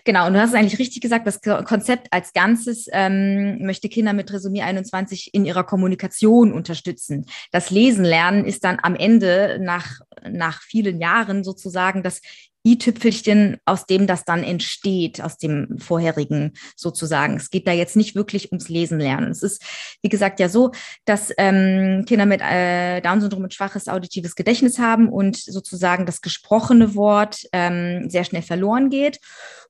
Genau, 0.03 0.27
und 0.27 0.33
du 0.33 0.41
hast 0.41 0.49
es 0.49 0.55
eigentlich 0.55 0.79
richtig 0.79 1.01
gesagt, 1.01 1.27
das 1.27 1.41
Konzept 1.41 2.07
als 2.11 2.33
Ganzes 2.33 2.87
ähm, 2.91 3.65
möchte 3.65 3.89
Kinder 3.89 4.13
mit 4.13 4.29
Trisomie 4.29 4.61
21 4.61 5.33
in 5.33 5.45
ihrer 5.45 5.63
Kommunikation 5.63 6.53
unterstützen. 6.53 7.25
Das 7.51 7.69
Lesen 7.69 8.05
lernen 8.05 8.45
ist 8.45 8.63
dann 8.63 8.79
am 8.81 8.95
Ende 8.95 9.59
nach, 9.61 9.99
nach 10.29 10.61
vielen 10.61 10.99
Jahren 10.99 11.43
sozusagen 11.43 12.03
das 12.03 12.21
i-Tüpfelchen, 12.67 13.57
aus 13.65 13.85
dem 13.85 14.07
das 14.07 14.25
dann 14.25 14.43
entsteht, 14.43 15.21
aus 15.21 15.37
dem 15.37 15.77
vorherigen 15.79 16.53
sozusagen. 16.75 17.37
Es 17.37 17.49
geht 17.49 17.67
da 17.67 17.71
jetzt 17.71 17.95
nicht 17.95 18.15
wirklich 18.15 18.51
ums 18.51 18.67
Lesen 18.67 18.99
lernen. 18.99 19.31
Es 19.31 19.41
ist, 19.41 19.63
wie 20.01 20.09
gesagt, 20.09 20.39
ja 20.39 20.49
so, 20.49 20.71
dass 21.05 21.31
ähm, 21.37 22.03
Kinder 22.05 22.25
mit 22.25 22.41
äh, 22.41 23.01
Down-Syndrom 23.01 23.45
ein 23.45 23.51
schwaches 23.51 23.87
auditives 23.87 24.35
Gedächtnis 24.35 24.79
haben 24.79 25.09
und 25.09 25.37
sozusagen 25.37 26.05
das 26.05 26.21
gesprochene 26.21 26.95
Wort 26.95 27.43
ähm, 27.53 28.09
sehr 28.09 28.25
schnell 28.25 28.41
verloren 28.41 28.89
geht 28.89 29.19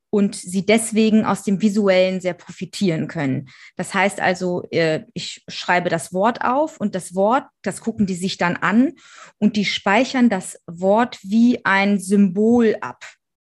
und 0.09 0.35
sie 0.35 0.65
deswegen 0.65 1.25
aus 1.25 1.43
dem 1.43 1.61
Visuellen 1.61 2.21
sehr 2.21 2.33
profitieren 2.33 3.07
können. 3.07 3.49
Das 3.75 3.93
heißt 3.93 4.19
also, 4.21 4.63
äh, 4.71 5.03
ich 5.13 5.43
schreibe 5.47 5.89
das 5.89 6.13
Wort 6.13 6.41
auf 6.41 6.79
und 6.79 6.95
das 6.95 7.13
Wort, 7.13 7.45
das 7.61 7.81
gucken 7.81 8.05
die 8.05 8.15
sich 8.15 8.37
dann 8.37 8.55
an 8.57 8.93
und 9.37 9.55
die 9.55 9.65
speichern 9.65 10.29
das 10.29 10.61
Wort 10.65 11.19
wie 11.23 11.65
ein 11.65 11.99
Symbol 11.99 12.77
ab, 12.81 13.03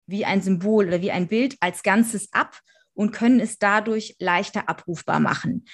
wie 0.07 0.25
ein 0.25 0.43
Symbol 0.43 0.89
oder 0.89 1.03
wie 1.03 1.13
ein 1.13 1.29
Bild 1.29 1.57
als 1.61 1.83
Ganzes 1.83 2.29
ab 2.33 2.61
und 2.95 3.13
können 3.13 3.41
es 3.41 3.59
dadurch 3.59 4.17
leichter 4.19 4.69
abrufbar 4.69 5.21
machen. 5.21 5.65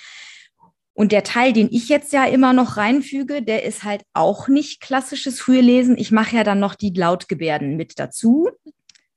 Und 0.96 1.10
der 1.10 1.24
Teil, 1.24 1.52
den 1.52 1.68
ich 1.72 1.88
jetzt 1.88 2.12
ja 2.12 2.24
immer 2.24 2.52
noch 2.52 2.76
reinfüge, 2.76 3.42
der 3.42 3.64
ist 3.64 3.82
halt 3.82 4.02
auch 4.12 4.46
nicht 4.46 4.80
klassisches 4.80 5.40
frühe 5.40 5.60
Lesen. 5.60 5.98
Ich 5.98 6.12
mache 6.12 6.37
ja 6.37 6.44
dann 6.44 6.60
noch 6.60 6.76
die 6.76 6.90
Lautgebärden 6.90 7.76
mit 7.76 7.98
dazu. 7.98 8.48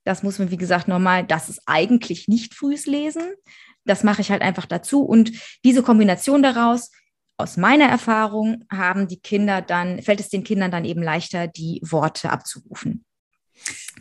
Das 0.08 0.24
muss 0.24 0.40
man, 0.40 0.52
wie 0.52 0.58
gesagt, 0.58 0.88
nochmal, 0.88 1.26
das 1.26 1.50
ist 1.50 1.62
eigentlich 1.66 2.30
nicht 2.30 2.54
frühes 2.54 2.86
Lesen. 2.86 3.34
Das 3.84 4.06
mache 4.06 4.22
ich 4.22 4.32
halt 4.32 4.42
einfach 4.42 4.66
dazu. 4.66 5.02
Und 5.04 5.34
diese 5.66 5.84
Kombination 5.84 6.42
daraus, 6.42 6.92
aus 7.36 7.58
meiner 7.58 7.90
Erfahrung, 7.90 8.64
haben 8.72 9.10
die 9.10 9.20
Kinder 9.20 9.62
dann, 9.62 10.02
fällt 10.02 10.22
es 10.22 10.30
den 10.30 10.46
Kindern 10.46 10.72
dann 10.72 10.86
eben 10.86 11.04
leichter, 11.04 11.48
die 11.48 11.82
Worte 11.84 12.30
abzurufen. 12.30 13.04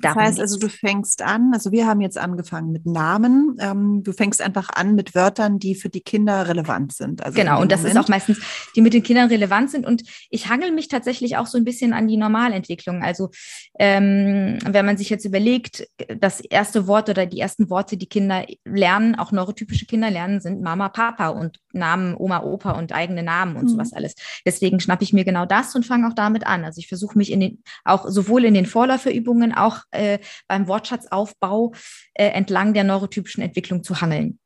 Das 0.03 0.15
heißt 0.15 0.41
also, 0.41 0.59
du 0.59 0.69
fängst 0.69 1.23
an, 1.23 1.51
also 1.53 1.73
wir 1.73 1.87
haben 1.87 2.01
jetzt 2.01 2.19
angefangen 2.19 2.73
mit 2.73 2.87
Namen. 2.87 3.57
Ähm, 3.61 4.03
du 4.03 4.13
fängst 4.13 4.43
einfach 4.43 4.69
an 4.71 4.95
mit 4.95 5.15
Wörtern, 5.15 5.59
die 5.59 5.75
für 5.75 5.89
die 5.89 6.01
Kinder 6.01 6.49
relevant 6.49 6.93
sind. 6.93 7.25
Also 7.25 7.37
genau, 7.37 7.61
und 7.61 7.73
das 7.73 7.81
Moment. 7.81 7.97
ist 7.97 8.05
auch 8.05 8.09
meistens, 8.09 8.41
die 8.75 8.81
mit 8.81 8.93
den 8.93 9.03
Kindern 9.03 9.29
relevant 9.29 9.71
sind. 9.71 9.87
Und 9.87 10.03
ich 10.31 10.49
hangel 10.49 10.73
mich 10.73 10.89
tatsächlich 10.89 11.37
auch 11.37 11.47
so 11.47 11.59
ein 11.59 11.65
bisschen 11.65 11.93
an 11.93 12.09
die 12.09 12.17
Normalentwicklung. 12.17 13.03
Also 13.03 13.31
ähm, 13.79 14.59
wenn 14.65 14.87
man 14.87 14.97
sich 14.97 15.11
jetzt 15.11 15.25
überlegt, 15.25 15.87
das 16.19 16.41
erste 16.41 16.87
Wort 16.87 17.09
oder 17.09 17.27
die 17.27 17.41
ersten 17.41 17.71
Worte, 17.71 17.97
die 17.97 18.09
Kinder 18.09 18.45
lernen, 18.65 19.15
auch 19.15 19.33
neurotypische 19.33 19.87
Kinder 19.87 20.11
lernen, 20.11 20.41
sind 20.41 20.63
Mama, 20.63 20.89
Papa 20.89 21.29
und 21.29 21.59
Namen, 21.77 22.15
Oma, 22.17 22.43
Opa 22.43 22.73
und 22.73 22.93
eigene 22.93 23.23
Namen 23.23 23.57
und 23.57 23.65
mhm. 23.65 23.69
sowas 23.69 23.93
alles. 23.93 24.15
Deswegen 24.45 24.81
schnappe 24.81 25.05
ich 25.05 25.13
mir 25.13 25.25
genau 25.25 25.47
das 25.47 25.75
und 25.75 25.87
fange 25.87 26.09
auch 26.09 26.15
damit 26.15 26.47
an. 26.47 26.65
Also 26.65 26.79
ich 26.79 26.89
versuche 26.89 27.17
mich 27.17 27.31
in 27.31 27.41
den, 27.41 27.63
auch 27.85 28.09
sowohl 28.09 28.45
in 28.45 28.55
den 28.55 28.67
Vorläuferübungen, 28.67 29.55
auch 29.55 29.81
äh, 29.91 30.19
beim 30.49 30.69
Wortschatzaufbau 30.69 31.73
äh, 32.15 32.29
entlang 32.29 32.75
der 32.75 32.85
neurotypischen 32.85 33.43
Entwicklung 33.43 33.83
zu 33.83 34.01
hangeln. 34.01 34.39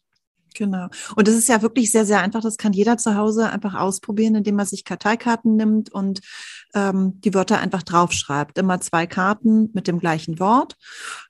Genau. 0.55 0.89
Und 1.17 1.29
das 1.29 1.35
ist 1.35 1.49
ja 1.49 1.63
wirklich 1.63 1.91
sehr, 1.91 2.05
sehr 2.05 2.21
einfach. 2.21 2.41
Das 2.41 2.57
kann 2.57 2.73
jeder 2.73 2.97
zu 2.99 3.15
Hause 3.15 3.51
einfach 3.51 3.75
ausprobieren, 3.75 4.35
indem 4.35 4.57
man 4.57 4.67
sich 4.67 4.85
Karteikarten 4.85 5.57
nimmt 5.57 5.93
und 5.93 6.21
ähm, 6.75 7.21
die 7.21 7.35
Wörter 7.35 7.61
einfach 7.61 7.83
draufschreibt. 7.83 8.59
Immer 8.59 8.81
zwei 8.81 9.07
Karten 9.07 9.71
mit 9.73 9.87
dem 9.87 9.99
gleichen 9.99 10.39
Wort. 10.39 10.77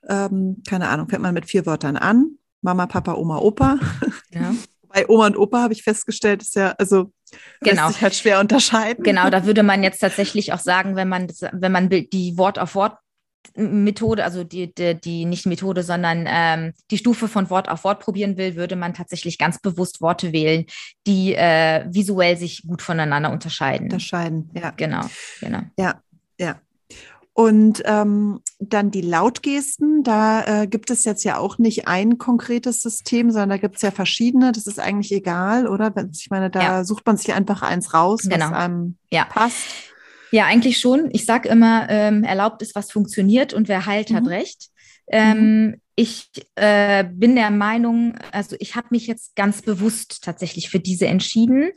Ähm, 0.07 0.61
keine 0.67 0.89
Ahnung, 0.89 1.09
fängt 1.09 1.21
man 1.21 1.33
mit 1.33 1.45
vier 1.45 1.65
Wörtern 1.65 1.97
an. 1.97 2.37
Mama, 2.61 2.85
Papa, 2.85 3.15
Oma, 3.15 3.37
Opa. 3.37 3.79
Ja. 4.31 4.53
Bei 4.93 5.07
Oma 5.07 5.27
und 5.27 5.37
Opa 5.37 5.61
habe 5.61 5.73
ich 5.73 5.83
festgestellt, 5.83 6.41
ist 6.41 6.55
ja, 6.55 6.75
also 6.77 7.11
genau. 7.61 7.83
lässt 7.83 7.93
sich 7.93 8.03
halt 8.03 8.15
schwer 8.15 8.39
unterscheiden. 8.39 9.03
Genau, 9.03 9.29
da 9.29 9.45
würde 9.45 9.63
man 9.63 9.83
jetzt 9.83 9.99
tatsächlich 9.99 10.53
auch 10.53 10.59
sagen, 10.59 10.95
wenn 10.95 11.09
man, 11.09 11.27
wenn 11.51 11.71
man 11.71 11.89
die 11.89 12.37
Wort 12.37 12.59
auf 12.59 12.75
Wort 12.75 12.97
Methode, 13.55 14.23
also 14.23 14.43
die, 14.43 14.73
die, 14.73 14.95
die 14.99 15.25
nicht 15.25 15.45
Methode, 15.45 15.83
sondern 15.83 16.25
ähm, 16.27 16.73
die 16.89 16.97
Stufe 16.97 17.27
von 17.27 17.49
Wort 17.49 17.69
auf 17.69 17.83
Wort 17.83 17.99
probieren 17.99 18.37
will, 18.37 18.55
würde 18.55 18.75
man 18.75 18.93
tatsächlich 18.93 19.37
ganz 19.37 19.59
bewusst 19.59 20.01
Worte 20.01 20.31
wählen, 20.31 20.65
die 21.05 21.33
äh, 21.35 21.85
visuell 21.89 22.37
sich 22.37 22.63
gut 22.65 22.81
voneinander 22.81 23.31
unterscheiden. 23.31 23.85
Unterscheiden, 23.85 24.51
ja. 24.53 24.71
Genau, 24.71 25.01
genau. 25.41 25.61
Ja, 25.77 26.01
ja. 26.39 26.61
Und 27.33 27.81
ähm, 27.85 28.41
dann 28.59 28.91
die 28.91 29.01
Lautgesten, 29.01 30.03
da 30.03 30.63
äh, 30.63 30.67
gibt 30.67 30.89
es 30.89 31.05
jetzt 31.05 31.23
ja 31.23 31.37
auch 31.37 31.57
nicht 31.57 31.87
ein 31.87 32.17
konkretes 32.17 32.81
System, 32.81 33.31
sondern 33.31 33.49
da 33.49 33.57
gibt 33.57 33.77
es 33.77 33.81
ja 33.81 33.91
verschiedene. 33.91 34.51
Das 34.51 34.67
ist 34.67 34.79
eigentlich 34.79 35.13
egal, 35.13 35.65
oder? 35.65 35.93
Ich 36.13 36.29
meine, 36.29 36.49
da 36.49 36.61
ja. 36.61 36.83
sucht 36.83 37.05
man 37.05 37.15
sich 37.15 37.33
einfach 37.33 37.61
eins 37.61 37.93
raus, 37.93 38.23
genau. 38.23 38.47
was 38.47 38.53
einem 38.53 38.97
ja. 39.11 39.23
passt. 39.25 39.65
Ja, 40.31 40.45
eigentlich 40.45 40.79
schon. 40.79 41.09
Ich 41.13 41.25
sage 41.25 41.47
immer, 41.47 41.89
ähm, 41.89 42.23
erlaubt 42.23 42.61
ist, 42.61 42.75
was 42.75 42.91
funktioniert 42.91 43.53
und 43.53 43.69
wer 43.69 43.85
heilt, 43.85 44.09
mhm. 44.09 44.15
hat 44.15 44.27
recht. 44.27 44.69
Ähm, 45.07 45.65
mhm. 45.65 45.81
Ich 45.95 46.31
äh, 46.55 47.03
bin 47.03 47.35
der 47.35 47.51
Meinung, 47.51 48.15
also 48.31 48.55
ich 48.59 48.75
habe 48.75 48.87
mich 48.91 49.07
jetzt 49.07 49.35
ganz 49.35 49.61
bewusst 49.61 50.23
tatsächlich 50.23 50.69
für 50.69 50.79
diese 50.79 51.07
entschieden. 51.07 51.71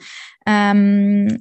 Ähm, 0.46 1.40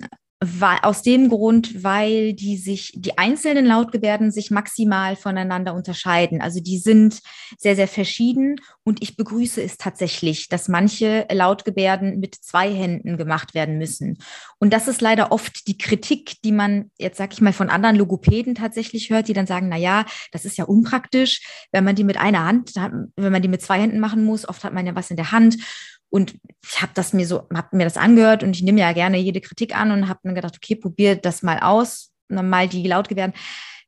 aus 0.82 1.01
dem 1.01 1.29
Grund, 1.29 1.84
weil 1.84 2.34
die 2.34 2.58
sich, 2.58 2.93
die 2.95 3.17
einzelnen 3.17 3.65
Lautgebärden 3.65 4.32
sich 4.32 4.51
maximal 4.51 5.15
voneinander 5.15 5.73
unterscheiden. 5.73 6.41
Also 6.41 6.60
die 6.60 6.77
sind 6.77 7.19
sehr, 7.58 7.75
sehr 7.75 7.88
verschieden 7.88 8.58
und 8.84 9.01
ich 9.01 9.15
begrüße 9.15 9.62
es 9.62 9.77
tatsächlich, 9.77 10.49
dass 10.49 10.67
manche 10.67 11.25
Lautgebärden 11.32 12.19
mit 12.19 12.36
zwei 12.36 12.71
Händen 12.73 13.17
gemacht 13.17 13.53
werden 13.53 13.77
müssen. 13.77 14.17
Und 14.60 14.73
das 14.73 14.88
ist 14.88 15.01
leider 15.01 15.32
oft 15.32 15.67
die 15.67 15.77
Kritik, 15.77 16.41
die 16.43 16.51
man 16.51 16.91
jetzt, 16.97 17.17
sag 17.17 17.34
ich 17.34 17.41
mal, 17.41 17.53
von 17.53 17.69
anderen 17.69 17.95
Logopäden 17.95 18.56
tatsächlich 18.56 19.10
hört, 19.10 19.27
die 19.27 19.34
dann 19.34 19.47
sagen, 19.47 19.69
na 19.69 19.77
ja, 19.77 20.06
das 20.32 20.45
ist 20.45 20.58
ja 20.58 20.65
unpraktisch, 20.65 21.41
wenn 21.71 21.84
man 21.84 21.95
die 21.95 22.03
mit 22.03 22.17
einer 22.17 22.45
Hand, 22.45 22.71
wenn 22.75 23.32
man 23.32 23.41
die 23.41 23.47
mit 23.47 23.62
zwei 23.62 23.79
Händen 23.79 23.99
machen 23.99 24.23
muss, 24.23 24.47
oft 24.47 24.63
hat 24.63 24.73
man 24.73 24.86
ja 24.86 24.95
was 24.95 25.10
in 25.10 25.17
der 25.17 25.32
Hand. 25.32 25.58
Und 26.13 26.36
ich 26.63 26.80
habe 26.80 26.91
das 26.93 27.12
mir 27.13 27.26
so, 27.26 27.47
habe 27.52 27.76
mir 27.76 27.86
das 27.86 27.97
angehört 27.97 28.43
und 28.43 28.56
ich 28.56 28.62
nehme 28.62 28.80
ja 28.80 28.93
gerne 28.93 29.17
jede 29.17 29.41
Kritik 29.41 29.76
an 29.76 29.89
und 29.89 30.08
habe 30.08 30.19
mir 30.21 30.36
gedacht, 30.36 30.54
okay, 30.56 30.76
probier 30.76 31.15
das 31.15 31.41
mal 31.41 31.58
aus, 31.58 32.12
mal 32.30 32.67
die 32.67 32.86
Lautgebärden 32.86 33.34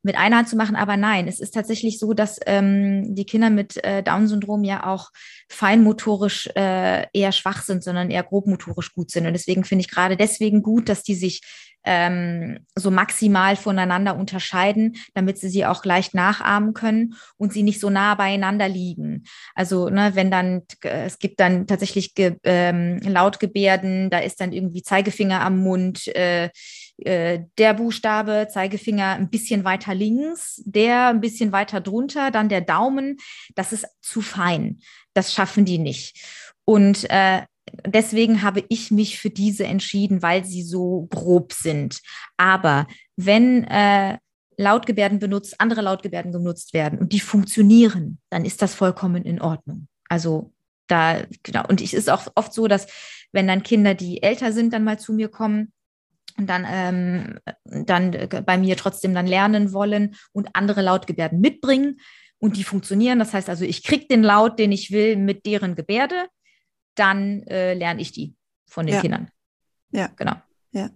mit 0.06 0.18
einer 0.18 0.38
Hand 0.38 0.50
zu 0.50 0.56
machen. 0.56 0.76
Aber 0.76 0.98
nein, 0.98 1.28
es 1.28 1.40
ist 1.40 1.56
tatsächlich 1.56 1.98
so, 1.98 2.14
dass 2.14 2.40
ähm, 2.46 3.16
die 3.16 3.26
Kinder 3.26 3.50
mit 3.50 3.84
äh, 3.84 4.04
Down-Syndrom 4.04 4.64
ja 4.64 4.86
auch 4.86 5.10
feinmotorisch 5.50 6.48
äh, 6.56 7.08
eher 7.12 7.32
schwach 7.32 7.64
sind, 7.64 7.84
sondern 7.84 8.12
eher 8.12 8.24
grobmotorisch 8.24 8.94
gut 8.94 9.10
sind. 9.10 9.26
Und 9.26 9.34
deswegen 9.34 9.64
finde 9.64 9.82
ich 9.82 9.90
gerade 9.90 10.16
deswegen 10.16 10.62
gut, 10.62 10.90
dass 10.90 11.02
die 11.02 11.16
sich 11.16 11.42
ähm, 11.86 12.60
so 12.76 12.92
maximal 12.92 13.56
voneinander 13.56 14.16
unterscheiden, 14.16 14.98
damit 15.14 15.38
sie 15.38 15.50
sie 15.50 15.66
auch 15.66 15.86
leicht 15.86 16.14
nachahmen 16.14 16.74
können 16.74 17.16
und 17.38 17.54
sie 17.54 17.64
nicht 17.64 17.80
so 17.80 17.90
nah 17.90 18.16
beieinander 18.16 18.68
liegen. 18.68 19.24
Also 19.54 19.90
ne, 19.90 20.12
wenn 20.14 20.32
dann, 20.32 20.64
es 20.82 21.20
gibt 21.20 21.40
dann 21.40 21.68
tatsächlich 21.68 22.16
Ge 22.16 22.36
ähm, 22.44 23.00
Lautgebärden, 23.00 24.10
da 24.10 24.20
ist 24.20 24.42
dann 24.42 24.52
irgendwie 24.52 24.82
Zeigefinger 24.82 25.42
am 25.42 25.58
Mund, 25.60 26.08
äh, 26.16 26.50
äh, 26.98 27.44
der 27.58 27.74
Buchstabe, 27.74 28.48
Zeigefinger 28.50 29.14
ein 29.14 29.30
bisschen 29.30 29.64
weiter 29.64 29.94
links, 29.94 30.62
der 30.66 31.08
ein 31.08 31.22
bisschen 31.22 31.52
weiter 31.52 31.82
drunter, 31.82 32.32
dann 32.32 32.50
der 32.50 32.62
Daumen, 32.62 33.18
das 33.56 33.74
ist 33.74 33.86
zu 34.02 34.22
fein. 34.22 34.80
Das 35.14 35.34
schaffen 35.34 35.66
die 35.66 35.78
nicht. 35.78 36.26
Und 36.64 37.10
äh, 37.10 37.44
deswegen 37.86 38.42
habe 38.42 38.64
ich 38.70 38.92
mich 38.92 39.20
für 39.20 39.30
diese 39.30 39.66
entschieden, 39.66 40.22
weil 40.22 40.46
sie 40.46 40.64
so 40.64 41.08
grob 41.12 41.54
sind. 41.54 42.02
Aber 42.38 42.88
wenn 43.18 43.66
äh, 43.66 44.18
Lautgebärden 44.58 45.20
benutzt, 45.20 45.60
andere 45.60 45.82
Lautgebärden 45.82 46.32
genutzt 46.32 46.74
werden 46.74 47.00
und 47.00 47.12
die 47.12 47.20
funktionieren, 47.20 48.20
dann 48.30 48.46
ist 48.46 48.62
das 48.62 48.74
vollkommen 48.74 49.24
in 49.24 49.42
Ordnung. 49.42 49.88
Also 50.08 50.54
da, 50.88 51.24
genau. 51.44 51.68
Und 51.68 51.82
es 51.82 51.94
ist 51.94 52.10
auch 52.10 52.28
oft 52.36 52.54
so, 52.54 52.68
dass 52.68 52.88
wenn 53.32 53.48
dann 53.48 53.64
Kinder, 53.64 53.96
die 53.96 54.24
älter 54.24 54.54
sind, 54.54 54.72
dann 54.72 54.84
mal 54.84 55.00
zu 55.00 55.14
mir 55.14 55.28
kommen, 55.28 55.74
dann, 56.38 56.66
ähm, 56.68 57.40
dann 57.64 58.12
bei 58.46 58.58
mir 58.58 58.76
trotzdem 58.78 59.14
dann 59.14 59.28
lernen 59.28 59.74
wollen 59.74 60.16
und 60.34 60.50
andere 60.54 60.82
Lautgebärden 60.82 61.40
mitbringen 61.40 62.00
und 62.40 62.58
die 62.58 62.64
funktionieren. 62.64 63.20
Das 63.20 63.34
heißt 63.34 63.50
also, 63.50 63.64
ich 63.64 63.84
kriege 63.84 64.08
den 64.08 64.24
Laut, 64.24 64.60
den 64.60 64.72
ich 64.72 64.92
will, 64.92 65.16
mit 65.16 65.46
deren 65.46 65.76
Gebärde 65.76 66.28
dann 66.96 67.44
äh, 67.44 67.74
lerne 67.74 68.02
ich 68.02 68.12
die 68.12 68.36
von 68.68 68.86
den 68.86 68.96
ja. 68.96 69.02
Kindern. 69.02 69.30
Ja. 69.92 70.10
Genau. 70.16 70.36
Ja. 70.72 70.90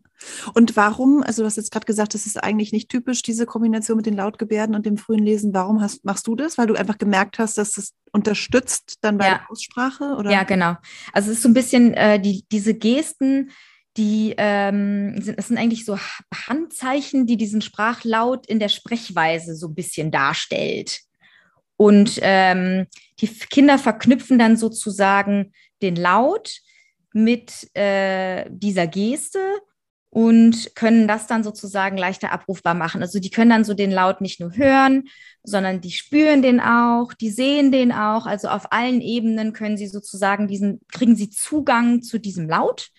Und 0.54 0.76
warum, 0.76 1.24
also 1.24 1.42
du 1.42 1.46
hast 1.46 1.56
jetzt 1.56 1.72
gerade 1.72 1.86
gesagt, 1.86 2.14
das 2.14 2.26
ist 2.26 2.44
eigentlich 2.44 2.74
nicht 2.74 2.90
typisch, 2.90 3.22
diese 3.22 3.46
Kombination 3.46 3.96
mit 3.96 4.06
den 4.06 4.16
Lautgebärden 4.16 4.76
und 4.76 4.86
dem 4.86 4.98
frühen 4.98 5.24
Lesen. 5.24 5.54
Warum 5.54 5.82
hast, 5.82 6.04
machst 6.04 6.28
du 6.28 6.36
das? 6.36 6.58
Weil 6.58 6.68
du 6.68 6.76
einfach 6.76 6.98
gemerkt 6.98 7.40
hast, 7.40 7.58
dass 7.58 7.72
das 7.72 7.94
unterstützt 8.12 8.98
dann 9.02 9.18
bei 9.18 9.28
ja. 9.28 9.36
der 9.36 9.52
Aussprache? 9.52 10.16
Oder? 10.18 10.32
Ja, 10.32 10.44
genau. 10.44 10.76
Also 11.14 11.32
es 11.32 11.38
ist 11.38 11.44
so 11.44 11.50
ein 11.50 11.54
bisschen 11.54 11.94
äh, 11.94 12.20
die, 12.20 12.46
diese 12.52 12.74
Gesten, 12.74 13.52
die 14.00 14.34
ähm, 14.38 15.22
sind, 15.22 15.38
das 15.38 15.50
sind 15.50 15.58
eigentlich 15.58 15.84
so 15.84 16.00
Handzeichen, 16.34 17.28
die 17.28 17.36
diesen 17.36 17.62
Sprachlaut 17.62 18.48
in 18.48 18.60
der 18.60 18.70
Sprechweise 18.70 19.56
so 19.56 19.68
ein 19.68 19.76
bisschen 19.76 20.10
darstellt. 20.10 21.02
Und 21.76 22.18
ähm, 22.22 22.88
die 23.20 23.28
Kinder 23.28 23.78
verknüpfen 23.78 24.40
dann 24.40 24.56
sozusagen 24.56 25.52
den 25.82 25.98
Laut 25.98 26.60
mit 27.12 27.76
äh, 27.76 28.46
dieser 28.50 28.88
Geste 28.88 29.40
und 30.10 30.76
können 30.76 31.08
das 31.08 31.28
dann 31.28 31.44
sozusagen 31.44 31.98
leichter 31.98 32.32
abrufbar 32.32 32.76
machen. 32.76 33.02
Also 33.02 33.20
die 33.20 33.30
können 33.30 33.52
dann 33.52 33.66
so 33.66 33.74
den 33.74 33.92
Laut 33.92 34.22
nicht 34.22 34.40
nur 34.40 34.56
hören, 34.56 35.10
sondern 35.44 35.82
die 35.82 35.92
spüren 35.92 36.42
den 36.42 36.62
auch, 36.62 37.14
die 37.14 37.30
sehen 37.32 37.72
den 37.74 37.92
auch. 37.92 38.26
Also 38.26 38.48
auf 38.48 38.72
allen 38.72 39.02
Ebenen 39.02 39.52
können 39.52 39.78
sie 39.78 39.88
sozusagen 39.88 40.48
diesen, 40.48 40.80
kriegen 40.92 41.16
sie 41.18 41.30
Zugang 41.30 42.02
zu 42.02 42.18
diesem 42.18 42.48
Laut 42.48 42.92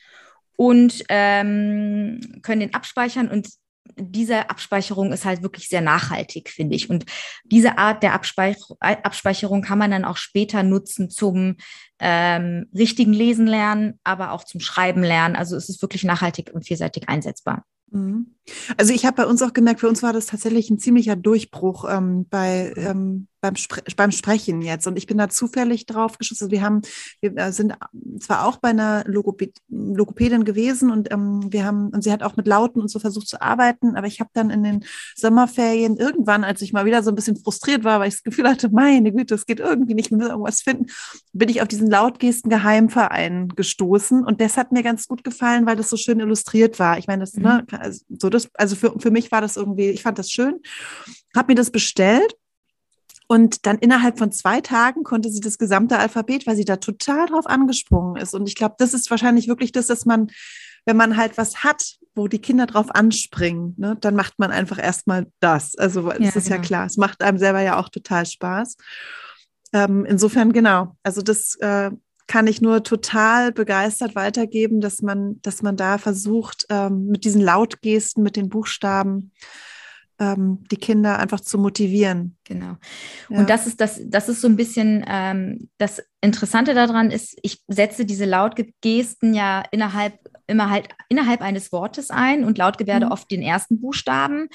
und 0.61 1.05
ähm, 1.09 2.21
können 2.43 2.61
den 2.61 2.75
abspeichern 2.75 3.29
und 3.29 3.49
diese 3.97 4.51
Abspeicherung 4.51 5.11
ist 5.11 5.25
halt 5.25 5.43
wirklich 5.43 5.71
sehr 5.71 5.81
nachhaltig, 5.81 6.51
finde 6.51 6.77
ich. 6.77 6.91
Und 6.91 7.07
diese 7.45 7.79
Art 7.79 8.03
der 8.03 8.13
Abspeich 8.13 8.59
Abspeicherung 8.79 9.63
kann 9.63 9.79
man 9.79 9.91
dann 9.91 10.05
auch 10.05 10.19
später 10.19 10.63
nutzen 10.63 11.09
zum 11.09 11.57
ähm, 11.99 12.67
richtigen 12.77 13.15
Lesen 13.15 13.47
lernen, 13.47 13.99
aber 14.05 14.33
auch 14.33 14.45
zum 14.45 14.61
Schreiben 14.61 15.03
lernen. 15.03 15.35
Also 15.35 15.57
es 15.57 15.71
ist 15.71 15.81
wirklich 15.81 16.05
nachhaltig 16.05 16.51
und 16.53 16.67
vielseitig 16.67 17.09
einsetzbar. 17.09 17.65
Mhm. 17.91 18.35
Also 18.77 18.93
ich 18.93 19.07
habe 19.07 19.17
bei 19.23 19.27
uns 19.27 19.43
auch 19.43 19.53
gemerkt, 19.53 19.81
für 19.81 19.89
uns 19.89 20.03
war 20.03 20.13
das 20.13 20.27
tatsächlich 20.27 20.71
ein 20.71 20.79
ziemlicher 20.79 21.17
Durchbruch 21.17 21.87
ähm, 21.89 22.27
bei 22.29 22.73
ähm, 22.77 23.29
beim, 23.41 23.57
Spre 23.57 23.83
beim 23.97 24.13
Sprechen 24.13 24.63
jetzt. 24.63 24.87
Und 24.87 24.97
ich 24.97 25.07
bin 25.07 25.19
da 25.19 25.29
zufällig 25.29 25.87
drauf 25.87 26.19
geschossen. 26.19 26.45
Also 26.45 26.51
wir 26.51 26.63
haben, 26.63 26.83
wir 27.21 27.37
äh, 27.37 27.53
sind 27.53 27.75
zwar 28.21 28.47
auch 28.47 28.59
bei 28.59 28.69
einer 28.69 29.05
Logopä 29.07 29.53
Logopädin 29.69 30.45
gewesen 30.45 30.91
und 30.91 31.11
ähm, 31.11 31.53
wir 31.53 31.65
haben, 31.65 31.89
und 31.89 32.03
sie 32.03 32.13
hat 32.13 32.23
auch 32.23 32.37
mit 32.37 32.47
Lauten 32.47 32.81
und 32.81 32.89
so 32.89 32.99
versucht 32.99 33.29
zu 33.29 33.41
arbeiten, 33.41 33.97
aber 33.97 34.07
ich 34.07 34.21
habe 34.21 34.31
dann 34.33 34.51
in 34.51 34.63
den 34.63 34.85
Sommerferien 35.17 35.97
irgendwann, 35.97 36.45
als 36.45 36.63
ich 36.63 36.73
mal 36.73 36.85
wieder 36.85 37.03
so 37.03 37.11
ein 37.11 37.15
bisschen 37.15 37.37
frustriert 37.37 37.85
war, 37.85 38.01
weil 38.01 38.09
ich 38.09 38.15
das 38.15 38.23
Gefühl 38.23 38.49
hatte, 38.49 38.69
meine 38.71 39.13
Güte, 39.13 39.35
es 39.35 39.47
geht 39.47 39.61
irgendwie 39.61 39.95
nicht, 39.95 40.11
mehr 40.11 40.29
irgendwas 40.29 40.61
finden, 40.61 40.87
bin 41.33 41.49
ich 41.49 41.63
auf 41.63 41.69
diesen 41.69 41.89
Lautgesten 41.89 42.51
Geheimverein 42.51 43.49
gestoßen. 43.49 44.25
Und 44.25 44.41
das 44.41 44.57
hat 44.57 44.73
mir 44.73 44.83
ganz 44.83 45.07
gut 45.07 45.25
gefallen, 45.25 45.67
weil 45.67 45.77
das 45.77 45.89
so 45.89 45.97
schön 45.97 46.21
illustriert 46.21 46.79
war. 46.79 46.99
Ich 46.99 47.07
meine, 47.07 47.21
das, 47.21 47.35
ne, 47.35 47.65
mhm. 47.71 47.77
ne, 47.77 47.81
also, 47.81 48.05
so 48.19 48.29
das, 48.29 48.40
also 48.55 48.77
für, 48.77 48.99
für 48.99 49.11
mich 49.11 49.31
war 49.33 49.41
das 49.41 49.57
irgendwie, 49.57 49.91
ich 49.91 50.03
fand 50.03 50.19
das 50.19 50.31
schön, 50.31 50.61
habe 51.35 51.53
mir 51.53 51.57
das 51.57 51.71
bestellt 51.71 52.35
Und 53.31 53.65
dann 53.65 53.79
innerhalb 53.79 54.19
von 54.19 54.33
zwei 54.33 54.61
Tagen 54.61 55.05
konnte 55.05 55.31
sie 55.31 55.39
das 55.39 55.57
gesamte 55.57 55.97
Alphabet, 55.97 56.49
weil 56.49 56.57
sie 56.57 56.65
da 56.65 56.79
total 56.79 57.27
drauf 57.27 57.47
angesprungen 57.47 58.17
ist. 58.17 58.35
Und 58.35 58.49
ich 58.49 58.57
glaube, 58.57 58.75
das 58.79 58.93
ist 58.93 59.09
wahrscheinlich 59.09 59.47
wirklich 59.47 59.71
das, 59.71 59.87
dass 59.87 60.05
man, 60.05 60.33
wenn 60.85 60.97
man 60.97 61.17
halt 61.17 61.39
was 61.39 61.63
hat, 61.63 61.99
wo 62.17 62.27
die 62.27 62.41
Kinder 62.41 62.67
drauf 62.67 62.93
anspringen, 62.93 63.75
ne, 63.79 63.97
dann 64.01 64.17
macht 64.17 64.41
man 64.41 64.51
einfach 64.51 64.83
erstmal 64.83 65.29
das. 65.39 65.77
Also 65.77 66.09
das 66.09 66.19
ja, 66.19 66.27
ist 66.27 66.35
genau. 66.35 66.57
ja 66.57 66.59
klar. 66.59 66.87
Es 66.87 66.97
macht 66.97 67.23
einem 67.23 67.39
selber 67.39 67.61
ja 67.61 67.79
auch 67.79 67.89
total 67.89 68.27
Spaß. 68.27 68.77
Ähm, 69.75 70.05
insofern, 70.07 70.53
genau. 70.53 70.97
Also 71.05 71.23
das 71.23 71.55
äh, 71.61 71.93
kann 72.31 72.47
ich 72.47 72.61
nur 72.61 72.85
total 72.85 73.51
begeistert 73.51 74.15
weitergeben, 74.15 74.81
dass 74.81 75.03
man, 75.03 75.43
dass 75.43 75.63
man 75.63 75.77
da 75.77 75.99
versucht, 75.99 76.65
ähm, 76.71 77.09
mit 77.09 77.25
diesen 77.25 77.41
Lautgesten, 77.41 78.23
mit 78.23 78.37
den 78.37 78.49
Buchstaben, 78.49 79.33
ähm, 80.21 80.63
die 80.71 80.77
Kinder 80.77 81.19
einfach 81.19 81.41
zu 81.41 81.59
motivieren. 81.59 82.37
Genau. 82.45 82.77
Ja. 83.31 83.39
Und 83.41 83.51
das 83.51 83.67
ist 83.67 83.81
das, 83.81 84.01
das 84.05 84.29
ist 84.29 84.43
so 84.43 84.47
ein 84.47 84.55
bisschen 84.55 85.05
ähm, 85.09 85.71
das 85.77 86.05
Interessante 86.21 86.73
daran 86.73 87.11
ist, 87.11 87.37
ich 87.43 87.65
setze 87.67 88.05
diese 88.05 88.27
Lautgesten 88.27 89.35
ja 89.35 89.65
innerhalb 89.73 90.15
immer 90.47 90.71
halt 90.71 90.89
innerhalb 91.09 91.41
eines 91.41 91.73
Wortes 91.73 92.11
ein 92.11 92.45
und 92.45 92.59
Lautgebärde 92.59 93.07
mhm. 93.07 93.13
oft 93.13 93.29
den 93.29 93.43
ersten 93.43 93.81
Buchstaben 93.81 94.51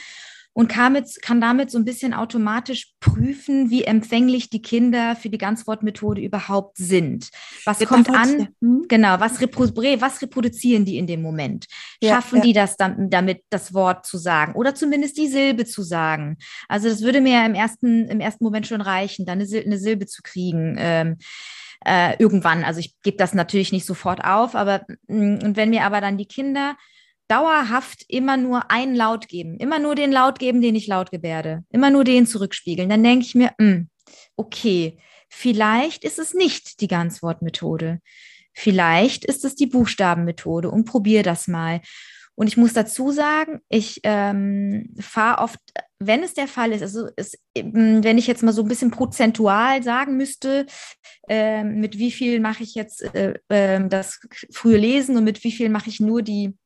und 0.56 0.70
kann, 0.70 0.94
mit, 0.94 1.22
kann 1.22 1.42
damit 1.42 1.70
so 1.70 1.78
ein 1.78 1.84
bisschen 1.84 2.14
automatisch 2.14 2.94
prüfen, 3.02 3.70
wie 3.70 3.84
empfänglich 3.84 4.50
die 4.50 4.62
Kinder 4.62 5.18
für 5.18 5.30
die 5.30 5.38
Ganzwortmethode 5.38 6.22
überhaupt 6.22 6.78
sind. 6.78 7.30
Was 7.66 7.82
ja, 7.82 7.86
kommt 7.86 8.10
an? 8.10 8.48
Hm? 8.62 8.86
Genau, 8.88 9.20
was, 9.20 9.42
repro 9.42 9.66
was 9.66 10.22
reproduzieren 10.22 10.86
die 10.86 10.98
in 10.98 11.08
dem 11.08 11.22
Moment? 11.22 11.66
Schaffen 12.02 12.38
ja, 12.38 12.40
ja. 12.40 12.44
die 12.46 12.54
das 12.54 12.78
dann, 12.78 13.10
damit, 13.10 13.44
das 13.50 13.74
Wort 13.74 14.06
zu 14.06 14.18
sagen 14.18 14.54
oder 14.56 14.74
zumindest 14.74 15.18
die 15.18 15.28
Silbe 15.28 15.66
zu 15.66 15.84
sagen? 15.84 16.38
Also 16.70 16.88
das 16.88 17.02
würde 17.02 17.20
mir 17.20 17.34
ja 17.34 17.46
im 17.46 17.54
ersten, 17.54 18.08
im 18.08 18.22
ersten 18.22 18.46
Moment 18.46 18.66
schon 18.66 18.80
reichen, 18.80 19.26
dann 19.26 19.40
eine, 19.40 19.48
Sil 19.52 19.66
eine 19.66 19.78
Silbe 19.78 20.06
zu 20.06 20.22
kriegen. 20.24 20.78
Ähm, 20.80 21.18
äh, 21.86 22.16
irgendwann. 22.18 22.64
Also 22.64 22.80
ich 22.80 22.96
gebe 23.04 23.18
das 23.18 23.34
natürlich 23.34 23.74
nicht 23.74 23.86
sofort 23.86 24.24
auf, 24.24 24.56
aber 24.56 24.86
mm, 25.08 25.40
und 25.44 25.58
wenn 25.58 25.70
mir 25.70 25.84
aber 25.84 26.00
dann 26.00 26.18
die 26.18 26.28
Kinder 26.28 26.78
dauerhaft 27.28 28.06
immer 28.08 28.38
nur 28.38 28.70
einen 28.72 28.96
Laut 28.96 29.28
geben, 29.28 29.58
immer 29.58 29.80
nur 29.80 29.96
den 29.96 30.12
Laut 30.12 30.40
geben, 30.40 30.62
den 30.62 30.76
ich 30.76 30.88
laut 30.88 31.12
gebärde, 31.12 31.64
immer 31.70 31.90
nur 31.90 32.04
den 32.04 32.28
zurückspiegeln, 32.28 32.90
dann 32.90 33.04
denke 33.04 33.26
ich 33.26 33.36
mir, 33.36 33.52
mh, 33.58 33.72
hm, 33.72 33.90
okay, 34.36 34.98
vielleicht 35.30 36.04
ist 36.04 36.20
es 36.20 36.34
nicht 36.34 36.82
die 36.82 36.88
Ganzwortmethode. 36.88 38.00
Vielleicht 38.54 39.26
ist 39.26 39.44
es 39.44 39.56
die 39.56 39.68
Buchstabenmethode 39.68 40.72
und 40.72 40.86
probiere 40.86 41.24
das 41.24 41.48
mal. 41.48 41.82
Und 42.36 42.48
ich 42.48 42.58
muss 42.58 42.74
dazu 42.74 43.12
sagen, 43.12 43.62
ich 43.70 44.02
ähm, 44.04 44.94
fahre 45.00 45.42
oft, 45.42 45.60
wenn 46.00 46.22
es 46.22 46.34
der 46.34 46.48
Fall 46.48 46.74
ist, 46.74 46.82
also 46.82 47.08
es, 47.16 47.38
wenn 47.56 48.18
ich 48.18 48.28
jetzt 48.28 48.44
mal 48.44 48.52
so 48.52 48.62
ein 48.62 48.68
bisschen 48.68 48.92
prozentual 48.92 49.82
sagen 49.84 50.18
müsste, 50.18 50.66
äh, 51.30 51.64
mit 51.64 51.98
wie 51.98 52.12
viel 52.12 52.42
mache 52.42 52.64
ich 52.64 52.76
jetzt 52.76 53.04
äh, 53.16 53.36
äh, 53.48 53.88
das 53.88 54.20
frühe 54.52 54.78
Lesen 54.78 55.16
und 55.16 55.24
mit 55.24 55.46
wie 55.46 55.54
viel 55.54 55.70
mache 55.70 55.90
ich 55.90 56.02
nur 56.02 56.22
die 56.22 56.58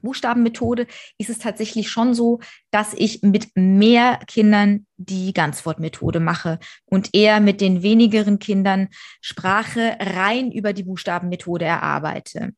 Buchstabenmethode 0.00 0.86
ist 1.18 1.30
es 1.30 1.38
tatsächlich 1.38 1.90
schon 1.90 2.14
so, 2.14 2.40
dass 2.70 2.94
ich 2.94 3.22
mit 3.22 3.48
mehr 3.54 4.18
Kindern 4.26 4.86
die 4.96 5.32
Ganzwortmethode 5.32 6.20
mache 6.20 6.58
und 6.86 7.10
eher 7.12 7.40
mit 7.40 7.60
den 7.60 7.82
wenigeren 7.82 8.38
Kindern 8.38 8.88
Sprache 9.20 9.96
rein 10.00 10.52
über 10.52 10.72
die 10.72 10.84
Buchstabenmethode 10.84 11.64
erarbeite. 11.64 12.52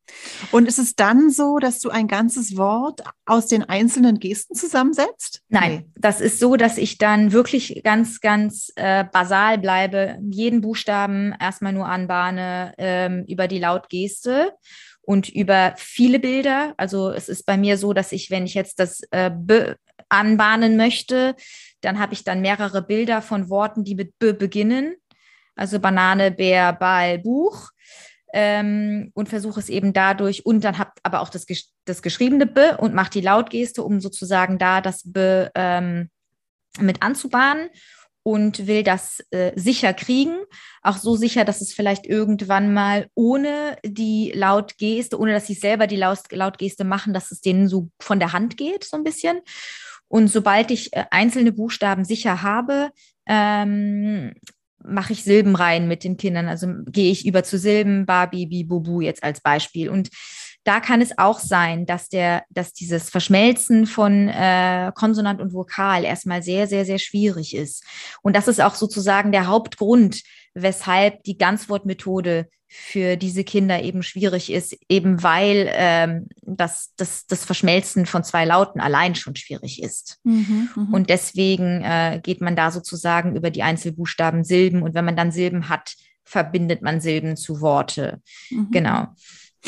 Und 0.51 0.69
ist 0.69 0.79
es 0.79 0.95
dann 0.95 1.31
so, 1.31 1.59
dass 1.59 1.81
du 1.81 1.91
ein 1.91 2.07
ganzes 2.07 2.57
Wort 2.57 3.03
aus 3.25 3.47
den 3.47 3.63
einzelnen 3.65 4.19
Gesten 4.19 4.55
zusammensetzt? 4.55 5.43
Nein, 5.49 5.73
nee. 5.73 5.85
das 5.97 6.21
ist 6.21 6.39
so, 6.39 6.57
dass 6.57 6.79
ich 6.79 6.99
dann 6.99 7.33
wirklich 7.33 7.81
ganz, 7.83 8.21
ganz 8.21 8.73
äh, 8.77 9.05
basal 9.05 9.59
bleibe, 9.59 10.19
jeden 10.31 10.61
Buchstaben 10.61 11.35
erstmal 11.41 11.73
nur 11.73 11.87
anbahne 11.87 12.75
ähm, 12.79 13.25
über 13.27 13.49
die 13.49 13.59
Lautgeste 13.59 14.53
und 15.07 15.29
über 15.29 15.75
viele 15.77 16.19
Bilder. 16.19 16.75
Also 16.77 17.11
es 17.11 17.29
ist 17.29 17.47
bei 17.47 17.57
mir 17.57 17.79
so, 17.79 17.93
dass 17.93 18.13
ich, 18.13 18.31
wenn 18.31 18.47
ich 18.47 18.55
jetzt 18.55 18.79
das 18.79 19.01
äh, 19.11 19.31
B 19.31 19.75
anbahnen 20.09 20.77
möchte, 20.77 21.35
dann 21.81 21.99
habe 21.99 22.15
ich 22.15 22.25
dann 22.25 22.41
mehrere 22.41 22.83
Bilder 22.83 23.23
von 23.23 23.49
Worten, 23.49 23.85
die 23.85 23.95
mit 23.95 24.19
B 24.19 24.33
beginnen. 24.33 24.97
Also 25.57 25.79
Banane, 25.79 26.31
Bär, 26.31 26.73
Ball, 26.73 27.19
Buch. 27.19 27.71
Ähm, 28.33 29.13
und 29.15 29.29
versuche 29.29 29.61
es 29.61 29.69
eben 29.69 29.93
dadurch 29.93 30.45
und 30.45 30.65
dann 30.65 30.77
habe 30.77 30.91
aber 31.05 31.21
auch 31.21 31.29
das, 31.29 31.47
das 31.85 32.03
geschriebene 32.03 32.47
B 32.47 32.73
und 32.79 32.93
mache 32.93 33.11
die 33.11 33.21
Lautgeste, 33.21 33.85
um 33.85 34.01
sozusagen 34.01 34.59
da 34.59 34.81
das 34.81 35.03
B 35.05 35.47
ähm, 35.55 36.11
mit 36.81 37.01
anzubahnen 37.01 37.71
und 38.25 38.67
will 38.67 38.83
das 38.83 39.23
äh, 39.31 39.53
sicher 39.55 39.93
kriegen. 39.93 40.35
Auch 40.83 40.97
so 40.97 41.15
sicher, 41.15 41.45
dass 41.45 41.61
es 41.61 41.75
vielleicht 41.75 42.07
irgendwann 42.07 42.73
mal 42.73 43.07
ohne 43.15 43.77
die 43.85 44.33
Lautgeste, 44.35 45.19
ohne 45.21 45.33
dass 45.35 45.47
sie 45.47 45.55
selber 45.55 45.87
die 45.87 45.97
Laut 45.97 46.33
Lautgeste 46.33 46.85
machen, 46.85 47.13
dass 47.13 47.31
es 47.31 47.43
denen 47.43 47.69
so 47.69 47.91
von 48.01 48.19
der 48.19 48.33
Hand 48.33 48.57
geht, 48.57 48.83
so 48.85 48.97
ein 48.97 49.05
bisschen. 49.05 49.41
Und 50.09 50.29
sobald 50.29 50.71
ich 50.71 50.93
äh, 50.95 51.05
einzelne 51.11 51.53
Buchstaben 51.53 52.05
sicher 52.05 52.43
habe, 52.43 52.91
ähm, 53.27 54.33
mache 54.83 55.13
ich 55.13 55.23
Silben 55.23 55.55
rein 55.55 55.87
mit 55.87 56.03
den 56.03 56.17
Kindern. 56.17 56.49
Also 56.49 56.69
gehe 56.87 57.11
ich 57.11 57.27
über 57.27 57.45
zu 57.45 57.59
Silben, 57.59 58.07
Barbie, 58.07 58.47
Bi, 58.47 58.65
Bubu 58.65 59.03
jetzt 59.03 59.23
als 59.23 59.41
Beispiel. 59.43 59.91
Und 59.91 60.09
da 60.65 60.81
kann 60.81 61.01
es 61.01 61.19
auch 61.19 61.39
sein, 61.39 61.87
dass 61.87 62.09
der, 62.09 62.45
dass 62.51 62.73
dieses 62.73 63.11
Verschmelzen 63.11 63.87
von 63.87 64.29
äh, 64.29 64.91
Konsonant 64.95 65.41
und 65.41 65.53
Vokal 65.53 66.05
erstmal 66.05 66.43
sehr, 66.43 66.67
sehr, 66.67 66.85
sehr 66.85 66.99
schwierig 66.99 67.55
ist. 67.55 67.85
Und 68.23 68.35
das 68.35 68.49
ist 68.49 68.61
auch 68.61 68.75
sozusagen 68.75 69.31
der 69.31 69.47
Hauptgrund, 69.47 70.23
weshalb 70.55 71.23
die 71.25 71.37
Ganzwortmethode 71.37 72.49
für 72.77 73.17
diese 73.17 73.45
Kinder 73.45 73.83
eben 73.83 74.03
schwierig 74.03 74.51
ist, 74.51 74.77
eben 74.89 75.23
weil 75.23 75.71
ähm, 75.75 76.27
das, 76.43 76.93
das, 76.97 77.25
das 77.27 77.45
Verschmelzen 77.45 78.05
von 78.05 78.25
zwei 78.25 78.45
Lauten 78.45 78.81
allein 78.81 79.15
schon 79.15 79.37
schwierig 79.37 79.81
ist. 79.81 80.19
Mhm, 80.25 80.71
mh. 80.75 80.89
Und 80.91 81.09
deswegen 81.09 81.83
äh, 81.83 82.21
geht 82.21 82.41
man 82.41 82.57
da 82.57 82.73
sozusagen 82.73 83.37
über 83.37 83.51
die 83.51 83.63
Einzelbuchstaben 83.63 84.43
Silben 84.43 84.83
und 84.83 84.95
wenn 84.95 85.05
man 85.05 85.17
dann 85.17 85.31
Silben 85.31 85.69
hat, 85.69 85.95
verbindet 86.25 86.83
man 86.83 87.01
Silben 87.01 87.37
zu 87.37 87.61
Worte. 87.61 88.21
Mhm. 88.51 88.71
Genau. 88.73 89.07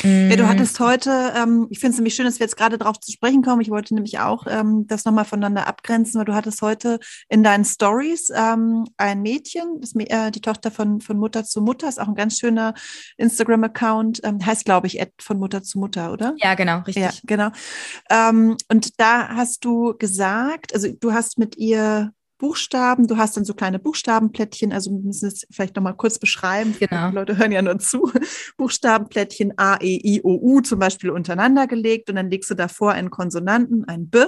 Ja, 0.03 0.35
du 0.35 0.43
mhm. 0.43 0.47
hattest 0.47 0.79
heute, 0.79 1.33
ähm, 1.35 1.67
ich 1.69 1.79
finde 1.79 1.93
es 1.93 1.97
nämlich 1.97 2.13
schön, 2.13 2.25
dass 2.25 2.39
wir 2.39 2.45
jetzt 2.45 2.57
gerade 2.57 2.77
darauf 2.77 2.99
zu 2.99 3.11
sprechen 3.11 3.41
kommen. 3.41 3.61
Ich 3.61 3.69
wollte 3.69 3.95
nämlich 3.95 4.19
auch 4.19 4.45
ähm, 4.47 4.85
das 4.87 5.05
nochmal 5.05 5.25
voneinander 5.25 5.67
abgrenzen, 5.67 6.19
weil 6.19 6.25
du 6.25 6.35
hattest 6.35 6.61
heute 6.61 6.99
in 7.29 7.43
deinen 7.43 7.65
Stories 7.65 8.29
ähm, 8.35 8.85
ein 8.97 9.21
Mädchen, 9.21 9.81
das, 9.81 9.95
äh, 9.95 10.29
die 10.31 10.41
Tochter 10.41 10.69
von, 10.69 11.01
von 11.01 11.17
Mutter 11.17 11.43
zu 11.43 11.61
Mutter, 11.61 11.89
ist 11.89 11.99
auch 11.99 12.07
ein 12.07 12.15
ganz 12.15 12.37
schöner 12.37 12.75
Instagram-Account, 13.17 14.21
ähm, 14.23 14.45
heißt, 14.45 14.65
glaube 14.65 14.87
ich, 14.87 15.03
von 15.19 15.39
Mutter 15.39 15.63
zu 15.63 15.79
Mutter, 15.79 16.11
oder? 16.11 16.35
Ja, 16.37 16.53
genau, 16.53 16.79
richtig. 16.79 17.03
Ja, 17.03 17.11
genau. 17.23 17.49
Ähm, 18.09 18.55
und 18.71 18.99
da 18.99 19.29
hast 19.29 19.65
du 19.65 19.95
gesagt, 19.97 20.73
also 20.73 20.89
du 20.91 21.13
hast 21.13 21.39
mit 21.39 21.57
ihr 21.57 22.11
Buchstaben. 22.37 23.07
Du 23.07 23.17
hast 23.17 23.37
dann 23.37 23.45
so 23.45 23.53
kleine 23.53 23.79
Buchstabenplättchen, 23.79 24.71
also 24.71 24.91
wir 24.91 24.99
müssen 24.99 25.27
es 25.27 25.47
vielleicht 25.49 25.75
nochmal 25.75 25.95
kurz 25.95 26.19
beschreiben. 26.19 26.75
Genau. 26.79 27.09
Die 27.09 27.15
Leute 27.15 27.37
hören 27.37 27.51
ja 27.51 27.61
nur 27.61 27.79
zu. 27.79 28.11
Buchstabenplättchen 28.57 29.53
A, 29.57 29.77
E, 29.81 29.99
I, 30.03 30.21
O, 30.23 30.39
U 30.41 30.61
zum 30.61 30.79
Beispiel 30.79 31.09
untereinander 31.09 31.67
gelegt 31.67 32.09
und 32.09 32.15
dann 32.15 32.29
legst 32.29 32.49
du 32.49 32.55
davor 32.55 32.91
einen 32.91 33.09
Konsonanten, 33.09 33.85
ein 33.85 34.09
B, 34.09 34.25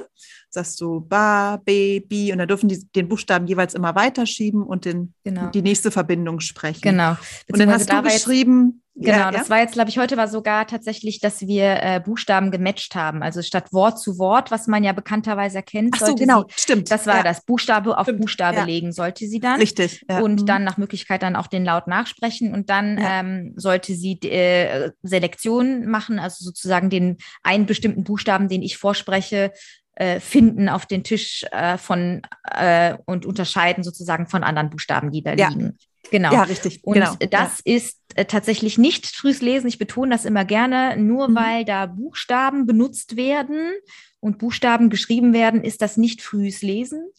sagst 0.50 0.82
du 0.82 1.02
Ba, 1.02 1.58
B, 1.58 2.00
Bi 2.00 2.32
und 2.32 2.40
dann 2.40 2.48
dürfen 2.48 2.70
die 2.70 2.88
den 2.96 3.08
Buchstaben 3.08 3.48
jeweils 3.48 3.74
immer 3.74 3.96
weiterschieben 3.96 4.64
und 4.64 4.86
den, 4.86 5.14
genau. 5.24 5.48
die 5.52 5.62
nächste 5.62 5.92
Verbindung 5.92 6.40
sprechen. 6.40 6.82
Genau. 6.82 7.16
Und 7.52 7.60
dann 7.60 7.72
hast 7.72 7.92
du 7.92 8.02
geschrieben, 8.02 8.82
Genau, 9.02 9.18
ja, 9.18 9.32
das 9.32 9.48
ja? 9.48 9.50
war 9.50 9.60
jetzt, 9.60 9.74
glaube 9.74 9.90
ich, 9.90 9.98
heute 9.98 10.18
war 10.18 10.28
sogar 10.28 10.68
tatsächlich, 10.68 11.22
dass 11.22 11.42
wir 11.42 11.82
äh, 11.82 12.02
Buchstaben 12.04 12.52
gematcht 12.52 12.96
haben. 12.96 13.24
Also 13.24 13.42
statt 13.42 13.72
Wort 13.72 14.00
zu 14.00 14.18
Wort, 14.20 14.52
was 14.52 14.68
man 14.68 14.84
ja 14.84 14.92
bekannterweise 14.92 15.58
erkennt, 15.58 15.96
Ach 16.00 16.06
so, 16.06 16.16
genau, 16.16 16.44
sie, 16.50 16.62
stimmt. 16.62 16.92
Das 16.92 17.08
war 17.08 17.18
ja. 17.18 17.24
das. 17.24 17.46
Buchstabe 17.46 17.98
auf 17.98 18.04
stimmt. 18.04 18.22
Buchstabe 18.22 18.62
legen 18.64 18.92
sollte 18.92 19.26
sie 19.26 19.40
dann. 19.40 19.60
Richtig. 19.60 20.06
Und 20.10 20.42
mhm. 20.42 20.46
dann 20.46 20.64
nach 20.66 20.78
Möglichkeit 20.78 21.24
dann 21.24 21.38
auch 21.38 21.48
den 21.48 21.64
Laut 21.64 21.88
nachsprechen 21.88 22.54
und 22.54 22.70
dann 22.70 23.00
ähm, 23.02 23.54
sollte 23.56 23.96
sie 23.96 24.20
äh, 24.22 24.92
Selektion 25.02 25.86
machen, 25.86 26.20
also 26.20 26.44
sozusagen 26.44 26.90
den 26.90 27.18
einen 27.42 27.66
bestimmten 27.66 28.04
Buchstaben, 28.04 28.50
den 28.50 28.62
ich 28.62 28.78
vorspreche, 28.78 29.54
äh, 29.96 30.20
finden 30.20 30.70
auf 30.70 30.86
den 30.86 31.04
Tisch 31.04 31.46
äh, 31.52 31.78
von 31.78 32.22
äh, 32.54 32.96
und 33.06 33.26
unterscheiden 33.26 33.84
sozusagen 33.84 34.28
von 34.28 34.44
anderen 34.44 34.70
Buchstaben, 34.70 35.12
die 35.12 35.22
da 35.22 35.34
liegen. 35.34 35.78
Genau. 36.12 36.32
Ja, 36.34 36.44
richtig. 36.44 36.84
Und 36.84 36.96
genau. 36.96 37.16
das 37.30 37.62
ja. 37.66 37.76
ist 37.76 38.00
äh, 38.16 38.26
tatsächlich 38.26 38.78
nicht 38.78 39.06
frühes 39.08 39.42
Lesen. 39.42 39.68
Ich 39.68 39.78
betone 39.78 40.12
das 40.12 40.26
immer 40.26 40.46
gerne. 40.46 40.98
Nur 40.98 41.30
mhm. 41.30 41.36
weil 41.36 41.66
da 41.66 41.86
Buchstaben 41.86 42.66
benutzt 42.66 43.16
werden 43.16 43.72
und 44.20 44.38
Buchstaben 44.38 44.90
geschrieben 44.90 45.34
werden, 45.34 45.64
ist 45.64 45.82
das 45.82 45.98
nicht 45.98 46.22
frühes 46.22 46.62
Lesen. 46.62 47.12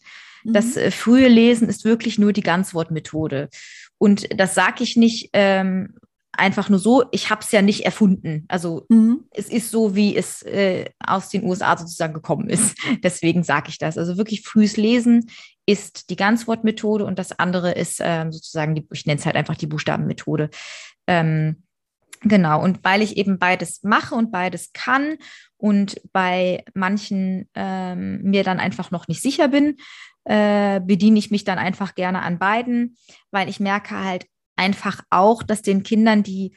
Mhm. 0.43 0.53
Das 0.53 0.77
äh, 0.77 0.91
frühe 0.91 1.27
Lesen 1.27 1.69
ist 1.69 1.85
wirklich 1.85 2.19
nur 2.19 2.33
die 2.33 2.43
Ganzwortmethode. 2.43 3.49
Und 3.97 4.27
das 4.39 4.55
sage 4.55 4.83
ich 4.83 4.97
nicht 4.97 5.29
ähm, 5.33 5.95
einfach 6.31 6.69
nur 6.69 6.79
so. 6.79 7.03
Ich 7.11 7.29
habe 7.29 7.41
es 7.41 7.51
ja 7.51 7.61
nicht 7.61 7.85
erfunden. 7.85 8.45
Also 8.47 8.85
mhm. 8.89 9.25
es 9.31 9.49
ist 9.49 9.71
so, 9.71 9.95
wie 9.95 10.15
es 10.15 10.41
äh, 10.43 10.85
aus 10.99 11.29
den 11.29 11.43
USA 11.43 11.77
sozusagen 11.77 12.13
gekommen 12.13 12.49
ist. 12.49 12.75
Deswegen 13.03 13.43
sage 13.43 13.69
ich 13.69 13.77
das. 13.77 13.97
Also 13.97 14.17
wirklich 14.17 14.41
frühes 14.41 14.77
Lesen 14.77 15.29
ist 15.71 16.09
die 16.09 16.15
Ganzwortmethode 16.15 17.05
und 17.05 17.17
das 17.17 17.37
andere 17.39 17.71
ist 17.71 17.99
ähm, 18.03 18.31
sozusagen, 18.31 18.75
die, 18.75 18.87
ich 18.91 19.05
nenne 19.05 19.19
es 19.19 19.25
halt 19.25 19.35
einfach 19.35 19.55
die 19.55 19.67
Buchstabenmethode. 19.67 20.49
Ähm, 21.07 21.63
genau, 22.21 22.61
und 22.61 22.83
weil 22.83 23.01
ich 23.01 23.17
eben 23.17 23.39
beides 23.39 23.83
mache 23.83 24.15
und 24.15 24.31
beides 24.31 24.73
kann 24.73 25.17
und 25.57 26.01
bei 26.11 26.63
manchen 26.73 27.49
ähm, 27.55 28.21
mir 28.23 28.43
dann 28.43 28.59
einfach 28.59 28.91
noch 28.91 29.07
nicht 29.07 29.21
sicher 29.21 29.47
bin, 29.47 29.77
äh, 30.25 30.79
bediene 30.81 31.19
ich 31.19 31.31
mich 31.31 31.43
dann 31.43 31.57
einfach 31.57 31.95
gerne 31.95 32.21
an 32.21 32.39
beiden, 32.39 32.97
weil 33.31 33.49
ich 33.49 33.59
merke 33.59 33.99
halt 33.99 34.27
einfach 34.55 35.01
auch, 35.09 35.43
dass 35.43 35.61
den 35.61 35.83
Kindern 35.83 36.23
die 36.23 36.55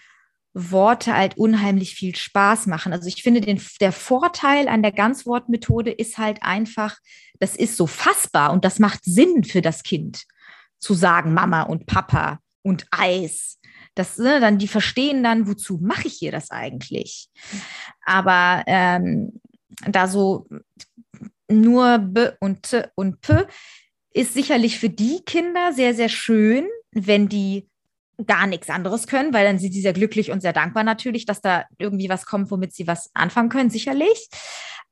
Worte 0.54 1.14
halt 1.14 1.36
unheimlich 1.36 1.94
viel 1.94 2.14
Spaß 2.14 2.66
machen. 2.66 2.92
Also 2.92 3.08
ich 3.08 3.22
finde, 3.22 3.40
den, 3.40 3.60
der 3.80 3.92
Vorteil 3.92 4.68
an 4.68 4.82
der 4.82 4.92
Ganzwortmethode 4.92 5.90
ist 5.90 6.16
halt 6.16 6.42
einfach, 6.42 6.96
das 7.40 7.56
ist 7.56 7.76
so 7.76 7.88
fassbar 7.88 8.52
und 8.52 8.64
das 8.64 8.78
macht 8.78 9.04
Sinn 9.04 9.42
für 9.42 9.60
das 9.60 9.82
Kind 9.82 10.24
zu 10.78 10.94
sagen 10.94 11.34
Mama 11.34 11.62
und 11.62 11.86
Papa 11.86 12.38
und 12.62 12.86
Eis. 12.92 13.58
Das, 13.96 14.16
ne, 14.18 14.40
dann, 14.40 14.58
die 14.58 14.68
verstehen 14.68 15.22
dann, 15.22 15.48
wozu 15.48 15.78
mache 15.82 16.06
ich 16.06 16.14
hier 16.14 16.32
das 16.32 16.50
eigentlich? 16.50 17.28
Aber 18.04 18.62
ähm, 18.66 19.40
da 19.86 20.06
so 20.06 20.46
nur 21.48 21.98
B 21.98 22.28
und 22.40 22.62
T 22.62 22.84
und 22.94 23.20
P 23.20 23.44
ist 24.12 24.34
sicherlich 24.34 24.78
für 24.78 24.90
die 24.90 25.22
Kinder 25.24 25.72
sehr, 25.72 25.94
sehr 25.94 26.08
schön, 26.08 26.66
wenn 26.92 27.28
die 27.28 27.68
gar 28.26 28.46
nichts 28.46 28.70
anderes 28.70 29.06
können, 29.06 29.32
weil 29.32 29.44
dann 29.44 29.58
sind 29.58 29.72
sie 29.72 29.80
sehr 29.80 29.92
glücklich 29.92 30.30
und 30.30 30.40
sehr 30.40 30.52
dankbar 30.52 30.84
natürlich, 30.84 31.26
dass 31.26 31.40
da 31.40 31.64
irgendwie 31.78 32.08
was 32.08 32.26
kommt, 32.26 32.50
womit 32.50 32.74
sie 32.74 32.86
was 32.86 33.10
anfangen 33.14 33.48
können, 33.48 33.70
sicherlich. 33.70 34.28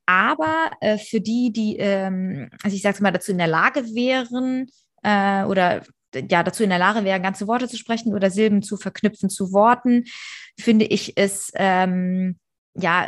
Aber 0.06 0.70
äh, 0.80 0.98
für 0.98 1.20
die, 1.20 1.52
die, 1.52 1.76
ähm, 1.76 2.50
also 2.62 2.76
ich 2.76 2.82
sage 2.82 3.02
mal, 3.02 3.12
dazu 3.12 3.32
in 3.32 3.38
der 3.38 3.46
Lage 3.46 3.84
wären 3.94 4.66
äh, 5.02 5.44
oder 5.44 5.82
ja, 6.14 6.42
dazu 6.42 6.62
in 6.62 6.70
der 6.70 6.78
Lage 6.78 7.04
wären, 7.04 7.22
ganze 7.22 7.46
Worte 7.46 7.68
zu 7.68 7.76
sprechen 7.76 8.14
oder 8.14 8.30
Silben 8.30 8.62
zu 8.62 8.76
verknüpfen 8.76 9.30
zu 9.30 9.52
Worten, 9.52 10.04
finde 10.58 10.84
ich 10.84 11.16
es, 11.16 11.50
ähm, 11.54 12.38
ja, 12.74 13.06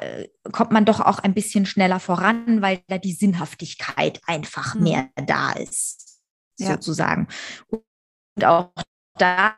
kommt 0.52 0.72
man 0.72 0.84
doch 0.84 1.00
auch 1.00 1.18
ein 1.18 1.34
bisschen 1.34 1.66
schneller 1.66 2.00
voran, 2.00 2.62
weil 2.62 2.80
da 2.88 2.98
die 2.98 3.12
Sinnhaftigkeit 3.12 4.20
einfach 4.26 4.74
mhm. 4.74 4.82
mehr 4.82 5.08
da 5.26 5.52
ist, 5.52 6.20
ja. 6.58 6.72
sozusagen. 6.72 7.28
Und 7.68 8.44
auch 8.44 8.72
da 9.18 9.56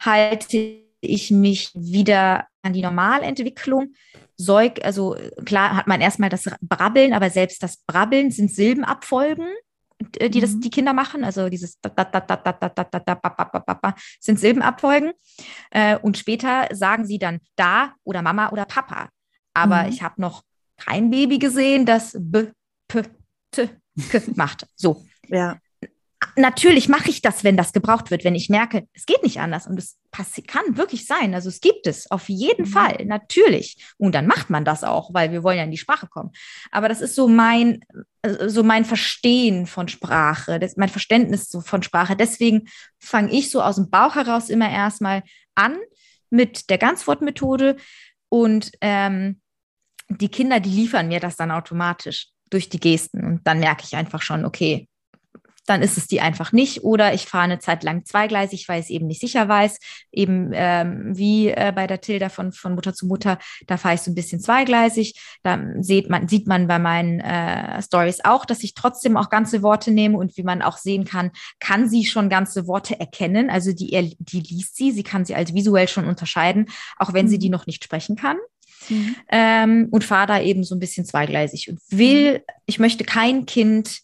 halte 0.00 0.82
ich 1.00 1.30
mich 1.30 1.70
wieder 1.74 2.46
an 2.62 2.72
die 2.72 2.82
Normalentwicklung. 2.82 3.94
Säug, 4.36 4.84
also 4.84 5.16
klar 5.44 5.76
hat 5.76 5.86
man 5.86 6.00
erstmal 6.00 6.30
das 6.30 6.44
Brabbeln, 6.60 7.12
aber 7.12 7.30
selbst 7.30 7.62
das 7.62 7.78
Brabbeln 7.86 8.30
sind 8.30 8.50
Silbenabfolgen, 8.50 9.46
die 10.00 10.40
das 10.40 10.58
die 10.60 10.70
Kinder 10.70 10.94
machen. 10.94 11.24
Also 11.24 11.48
dieses 11.50 11.78
sind 14.20 14.40
Silbenabfolgen. 14.40 15.12
Und 16.02 16.18
später 16.18 16.68
sagen 16.72 17.04
sie 17.04 17.18
dann 17.18 17.40
da 17.56 17.94
oder 18.04 18.22
Mama 18.22 18.50
oder 18.50 18.64
Papa. 18.64 19.10
Aber 19.52 19.88
ich 19.88 20.02
habe 20.02 20.20
noch 20.20 20.42
kein 20.76 21.10
Baby 21.10 21.38
gesehen, 21.38 21.84
das 21.84 22.16
B, 22.18 22.46
P, 22.88 23.02
T, 23.50 23.68
K 24.10 24.22
macht. 24.36 24.66
So. 24.74 25.04
Ja 25.28 25.58
natürlich 26.36 26.88
mache 26.88 27.10
ich 27.10 27.22
das, 27.22 27.44
wenn 27.44 27.56
das 27.56 27.72
gebraucht 27.72 28.10
wird, 28.10 28.24
wenn 28.24 28.34
ich 28.34 28.48
merke, 28.48 28.86
es 28.92 29.06
geht 29.06 29.22
nicht 29.22 29.40
anders 29.40 29.66
und 29.66 29.78
es 29.78 29.98
kann 30.46 30.76
wirklich 30.76 31.06
sein. 31.06 31.34
Also 31.34 31.48
es 31.48 31.60
gibt 31.60 31.86
es 31.86 32.10
auf 32.10 32.28
jeden 32.28 32.66
mhm. 32.66 32.70
Fall, 32.70 33.04
natürlich. 33.06 33.94
Und 33.96 34.14
dann 34.14 34.26
macht 34.26 34.50
man 34.50 34.64
das 34.64 34.84
auch, 34.84 35.14
weil 35.14 35.32
wir 35.32 35.42
wollen 35.42 35.58
ja 35.58 35.64
in 35.64 35.70
die 35.70 35.78
Sprache 35.78 36.08
kommen. 36.08 36.30
Aber 36.70 36.88
das 36.88 37.00
ist 37.00 37.14
so 37.14 37.28
mein, 37.28 37.80
äh, 38.22 38.48
so 38.48 38.62
mein 38.62 38.84
Verstehen 38.84 39.66
von 39.66 39.88
Sprache, 39.88 40.58
das, 40.58 40.76
mein 40.76 40.88
Verständnis 40.88 41.56
von 41.64 41.82
Sprache. 41.82 42.16
Deswegen 42.16 42.68
fange 42.98 43.32
ich 43.32 43.50
so 43.50 43.62
aus 43.62 43.76
dem 43.76 43.90
Bauch 43.90 44.14
heraus 44.14 44.50
immer 44.50 44.70
erstmal 44.70 45.22
an 45.54 45.76
mit 46.28 46.70
der 46.70 46.78
Ganzwortmethode 46.78 47.76
und 48.28 48.72
ähm, 48.80 49.40
die 50.08 50.28
Kinder, 50.28 50.60
die 50.60 50.70
liefern 50.70 51.08
mir 51.08 51.20
das 51.20 51.36
dann 51.36 51.50
automatisch 51.50 52.28
durch 52.50 52.68
die 52.68 52.80
Gesten. 52.80 53.24
Und 53.24 53.46
dann 53.46 53.60
merke 53.60 53.84
ich 53.84 53.96
einfach 53.96 54.22
schon, 54.22 54.44
okay, 54.44 54.88
dann 55.70 55.82
ist 55.82 55.96
es 55.96 56.08
die 56.08 56.20
einfach 56.20 56.50
nicht. 56.52 56.82
Oder 56.82 57.14
ich 57.14 57.26
fahre 57.26 57.44
eine 57.44 57.60
Zeit 57.60 57.84
lang 57.84 58.04
zweigleisig, 58.04 58.68
weil 58.68 58.80
ich 58.80 58.86
es 58.86 58.90
eben 58.90 59.06
nicht 59.06 59.20
sicher 59.20 59.48
weiß. 59.48 59.78
Eben 60.10 60.50
ähm, 60.52 61.16
wie 61.16 61.48
äh, 61.48 61.72
bei 61.74 61.86
der 61.86 62.00
Tilda 62.00 62.28
von, 62.28 62.52
von 62.52 62.74
Mutter 62.74 62.92
zu 62.92 63.06
Mutter, 63.06 63.38
da 63.68 63.76
fahre 63.76 63.94
ich 63.94 64.00
so 64.00 64.10
ein 64.10 64.16
bisschen 64.16 64.40
zweigleisig. 64.40 65.14
Da 65.44 65.60
sieht 65.78 66.10
man, 66.10 66.26
sieht 66.26 66.48
man 66.48 66.66
bei 66.66 66.80
meinen 66.80 67.20
äh, 67.20 67.80
Stories 67.82 68.24
auch, 68.24 68.44
dass 68.44 68.64
ich 68.64 68.74
trotzdem 68.74 69.16
auch 69.16 69.30
ganze 69.30 69.62
Worte 69.62 69.92
nehme 69.92 70.18
und 70.18 70.36
wie 70.36 70.42
man 70.42 70.60
auch 70.60 70.76
sehen 70.76 71.04
kann, 71.04 71.30
kann 71.60 71.88
sie 71.88 72.04
schon 72.04 72.28
ganze 72.28 72.66
Worte 72.66 72.98
erkennen. 72.98 73.48
Also 73.48 73.72
die, 73.72 74.16
die 74.18 74.40
liest 74.40 74.76
sie, 74.76 74.90
sie 74.90 75.04
kann 75.04 75.24
sie 75.24 75.36
als 75.36 75.54
visuell 75.54 75.86
schon 75.86 76.06
unterscheiden, 76.06 76.66
auch 76.96 77.12
wenn 77.14 77.26
mhm. 77.26 77.30
sie 77.30 77.38
die 77.38 77.50
noch 77.50 77.66
nicht 77.66 77.84
sprechen 77.84 78.16
kann. 78.16 78.38
Mhm. 78.88 79.16
Ähm, 79.28 79.88
und 79.90 80.04
fahre 80.04 80.26
da 80.26 80.40
eben 80.40 80.64
so 80.64 80.74
ein 80.74 80.80
bisschen 80.80 81.04
zweigleisig 81.04 81.68
und 81.68 81.80
will, 81.90 82.42
ich 82.66 82.78
möchte 82.78 83.04
kein 83.04 83.46
Kind 83.46 84.00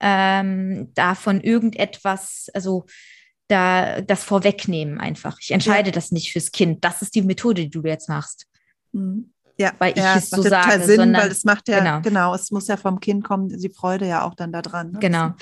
ähm, 0.00 0.92
davon 0.94 1.40
irgendetwas, 1.40 2.48
also 2.54 2.86
da 3.48 4.00
das 4.00 4.24
vorwegnehmen 4.24 4.98
einfach. 5.00 5.38
Ich 5.40 5.52
entscheide 5.52 5.90
ja. 5.90 5.92
das 5.92 6.10
nicht 6.10 6.32
fürs 6.32 6.50
Kind. 6.50 6.84
Das 6.84 7.02
ist 7.02 7.14
die 7.14 7.22
Methode, 7.22 7.62
die 7.62 7.70
du 7.70 7.82
jetzt 7.82 8.08
machst. 8.08 8.46
Mhm. 8.92 9.32
Ja, 9.58 9.72
weil 9.78 9.92
ich 9.92 9.98
ja, 9.98 10.16
es 10.16 10.28
so 10.28 10.42
sage. 10.42 10.84
Sinn, 10.84 10.96
sondern, 10.96 11.22
weil 11.22 11.30
es 11.30 11.44
macht 11.44 11.68
ja, 11.68 11.78
genau. 11.78 12.00
genau. 12.02 12.34
es 12.34 12.50
muss 12.50 12.68
ja 12.68 12.76
vom 12.76 13.00
Kind 13.00 13.24
kommen, 13.24 13.48
die 13.48 13.70
Freude 13.70 14.06
ja 14.06 14.22
auch 14.22 14.34
dann 14.34 14.52
da 14.52 14.60
dran. 14.60 14.92
Ne? 14.92 14.98
Genau. 14.98 15.32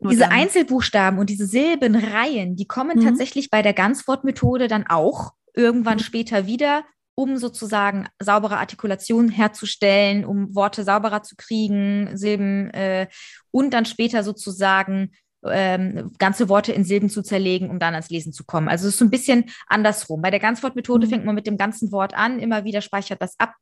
Diese 0.00 0.20
dann, 0.20 0.32
Einzelbuchstaben 0.32 1.18
und 1.18 1.28
diese 1.28 1.46
Silbenreihen, 1.46 2.56
die 2.56 2.66
kommen 2.66 2.98
mhm. 2.98 3.04
tatsächlich 3.04 3.50
bei 3.50 3.62
der 3.62 3.74
Ganzwortmethode 3.74 4.68
dann 4.68 4.86
auch 4.86 5.32
irgendwann 5.54 5.98
mhm. 5.98 6.02
später 6.02 6.46
wieder, 6.46 6.84
um 7.16 7.38
sozusagen 7.38 8.06
saubere 8.22 8.58
Artikulation 8.58 9.30
herzustellen, 9.30 10.24
um 10.24 10.54
Worte 10.54 10.84
sauberer 10.84 11.22
zu 11.22 11.34
kriegen, 11.34 12.16
Silben 12.16 12.70
äh, 12.70 13.08
und 13.50 13.72
dann 13.72 13.86
später 13.86 14.22
sozusagen 14.22 15.10
ähm, 15.44 16.12
ganze 16.18 16.48
Worte 16.48 16.72
in 16.72 16.84
Silben 16.84 17.08
zu 17.08 17.22
zerlegen, 17.22 17.70
um 17.70 17.78
dann 17.78 17.94
ans 17.94 18.10
Lesen 18.10 18.32
zu 18.32 18.44
kommen. 18.44 18.68
Also 18.68 18.86
es 18.86 18.94
ist 18.94 18.98
so 18.98 19.04
ein 19.04 19.10
bisschen 19.10 19.46
andersrum. 19.66 20.20
Bei 20.20 20.30
der 20.30 20.40
Ganzwortmethode 20.40 21.06
mhm. 21.06 21.10
fängt 21.10 21.24
man 21.24 21.34
mit 21.34 21.46
dem 21.46 21.56
ganzen 21.56 21.90
Wort 21.90 22.14
an, 22.14 22.38
immer 22.38 22.64
wieder 22.64 22.82
speichert 22.82 23.22
das 23.22 23.34
ab 23.38 23.54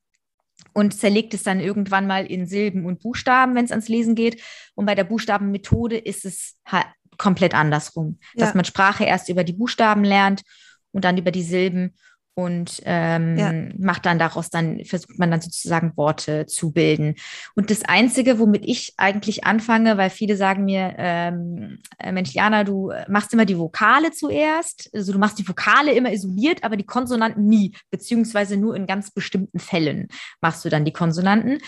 und 0.73 0.93
zerlegt 0.93 1.33
es 1.33 1.45
dann 1.45 1.61
irgendwann 1.61 2.07
mal 2.07 2.27
in 2.27 2.47
Silben 2.47 2.87
und 2.87 3.01
Buchstaben, 3.01 3.55
wenn 3.55 3.65
es 3.65 3.71
ans 3.71 3.89
Lesen 3.89 4.17
geht. 4.17 4.43
Und 4.75 4.87
bei 4.87 4.97
der 4.97 5.05
Buchstabenmethode 5.05 5.97
ist 5.97 6.25
es 6.25 6.57
halt 6.67 6.87
komplett 7.19 7.55
andersrum, 7.55 8.19
ja. 8.35 8.47
dass 8.47 8.55
man 8.55 8.65
Sprache 8.65 9.05
erst 9.05 9.29
über 9.29 9.45
die 9.45 9.53
Buchstaben 9.53 10.03
lernt 10.03 10.43
und 10.91 11.05
dann 11.05 11.19
über 11.19 11.31
die 11.31 11.45
Silben 11.45 11.95
und 12.35 12.83
ähm, 12.85 13.39
ja. 13.39 13.53
macht 13.79 14.07
dann 14.07 14.19
daraus 14.19 14.51
dann, 14.51 14.85
versucht 14.85 15.19
man 15.19 15.31
dann 15.31 15.41
sozusagen 15.41 15.97
Worte 15.97 16.47
zu 16.47 16.73
bilden. 16.73 17.15
Und 17.55 17.71
das 17.71 17.85
Einzige, 17.85 18.39
womit 18.39 18.65
ich 18.65 18.95
eigentlich 18.97 19.45
anfange, 19.45 19.97
weil 19.97 20.11
viele 20.11 20.37
sagen 20.37 20.65
mir, 20.65 20.95
ähm, 20.99 21.79
äh, 21.99 22.11
Mensch, 22.11 22.33
Jana, 22.33 22.65
du 22.65 22.93
machst 23.09 23.33
immer 23.33 23.45
die 23.45 23.59
Vokale 23.59 24.11
zuerst, 24.11 24.91
also 24.93 25.13
du 25.13 25.19
machst 25.19 25.39
die 25.39 25.49
Vokale 25.49 25.93
immer 25.93 26.13
isoliert, 26.13 26.65
aber 26.65 26.77
die 26.77 26.87
Konsonanten 26.87 27.47
nie, 27.47 27.73
beziehungsweise 27.91 28.57
nur 28.57 28.75
in 28.75 28.87
ganz 28.87 29.13
bestimmten 29.13 29.61
Fällen 29.61 30.09
machst 30.41 30.65
du 30.65 30.69
dann 30.69 30.85
die 30.85 30.93
Konsonanten. 30.93 31.59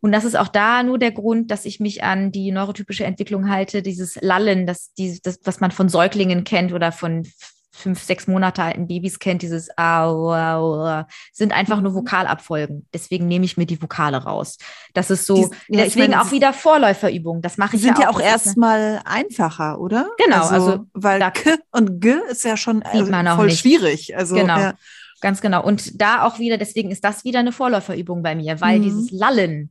Und 0.00 0.12
das 0.12 0.24
ist 0.24 0.36
auch 0.36 0.48
da 0.48 0.82
nur 0.82 0.98
der 0.98 1.10
Grund, 1.10 1.50
dass 1.50 1.64
ich 1.64 1.80
mich 1.80 2.04
an 2.04 2.30
die 2.30 2.52
neurotypische 2.52 3.04
Entwicklung 3.04 3.48
halte, 3.48 3.82
dieses 3.82 4.16
Lallen, 4.20 4.66
das, 4.66 4.92
die, 4.94 5.20
das 5.22 5.40
was 5.44 5.60
man 5.60 5.70
von 5.70 5.88
Säuglingen 5.88 6.44
kennt 6.44 6.72
oder 6.72 6.92
von 6.92 7.26
fünf, 7.78 8.02
sechs 8.02 8.26
Monate 8.26 8.62
alten 8.62 8.86
Babys 8.86 9.18
kennt, 9.18 9.42
dieses 9.42 9.68
Au, 9.76 10.32
au, 10.32 11.04
sind 11.32 11.52
einfach 11.52 11.80
nur 11.80 11.92
mhm. 11.92 11.96
Vokalabfolgen. 11.96 12.86
Deswegen 12.92 13.28
nehme 13.28 13.44
ich 13.44 13.56
mir 13.56 13.66
die 13.66 13.80
Vokale 13.80 14.18
raus. 14.18 14.58
Das 14.94 15.10
ist 15.10 15.26
so, 15.26 15.48
die, 15.68 15.76
ja, 15.76 15.84
deswegen 15.84 16.10
meine, 16.10 16.22
auch 16.22 16.32
wieder 16.32 16.52
Vorläuferübungen. 16.52 17.42
Das 17.42 17.56
mache 17.56 17.76
ich 17.76 17.82
sind 17.82 17.98
ja 17.98 18.10
auch. 18.10 18.16
Sind 18.16 18.24
ja 18.24 18.28
auch 18.28 18.32
erstmal 18.32 19.00
einfacher, 19.04 19.80
oder? 19.80 20.08
Genau, 20.18 20.42
also, 20.42 20.54
also 20.54 20.84
weil 20.92 21.20
da, 21.20 21.30
K 21.30 21.56
und 21.72 22.00
G 22.00 22.16
ist 22.30 22.44
ja 22.44 22.56
schon 22.56 22.82
auch 22.82 23.36
voll 23.36 23.46
nicht. 23.46 23.60
schwierig. 23.60 24.16
Also, 24.16 24.34
genau. 24.34 24.58
Ja. 24.58 24.74
Ganz 25.20 25.40
genau. 25.40 25.64
Und 25.64 26.00
da 26.00 26.22
auch 26.24 26.38
wieder, 26.38 26.58
deswegen 26.58 26.90
ist 26.90 27.04
das 27.04 27.24
wieder 27.24 27.40
eine 27.40 27.52
Vorläuferübung 27.52 28.22
bei 28.22 28.34
mir, 28.34 28.60
weil 28.60 28.78
mhm. 28.78 28.82
dieses 28.84 29.10
Lallen 29.10 29.70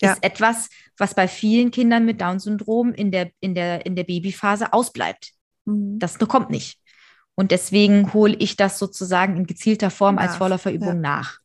ja. 0.00 0.12
ist 0.12 0.22
etwas, 0.22 0.68
was 0.96 1.14
bei 1.14 1.28
vielen 1.28 1.70
Kindern 1.70 2.04
mit 2.04 2.20
Down-Syndrom 2.20 2.92
in 2.92 3.10
der, 3.10 3.30
in, 3.40 3.54
der, 3.54 3.84
in 3.84 3.96
der 3.96 4.04
Babyphase 4.04 4.72
ausbleibt. 4.72 5.32
Mhm. 5.64 5.98
Das 5.98 6.18
kommt 6.18 6.50
nicht. 6.50 6.78
Und 7.36 7.50
deswegen 7.50 8.12
hole 8.14 8.34
ich 8.34 8.56
das 8.56 8.78
sozusagen 8.78 9.36
in 9.36 9.46
gezielter 9.46 9.90
Form 9.90 10.18
als 10.18 10.36
Vorläuferübung 10.36 10.88
ja. 10.88 10.94
nach. 10.94 11.40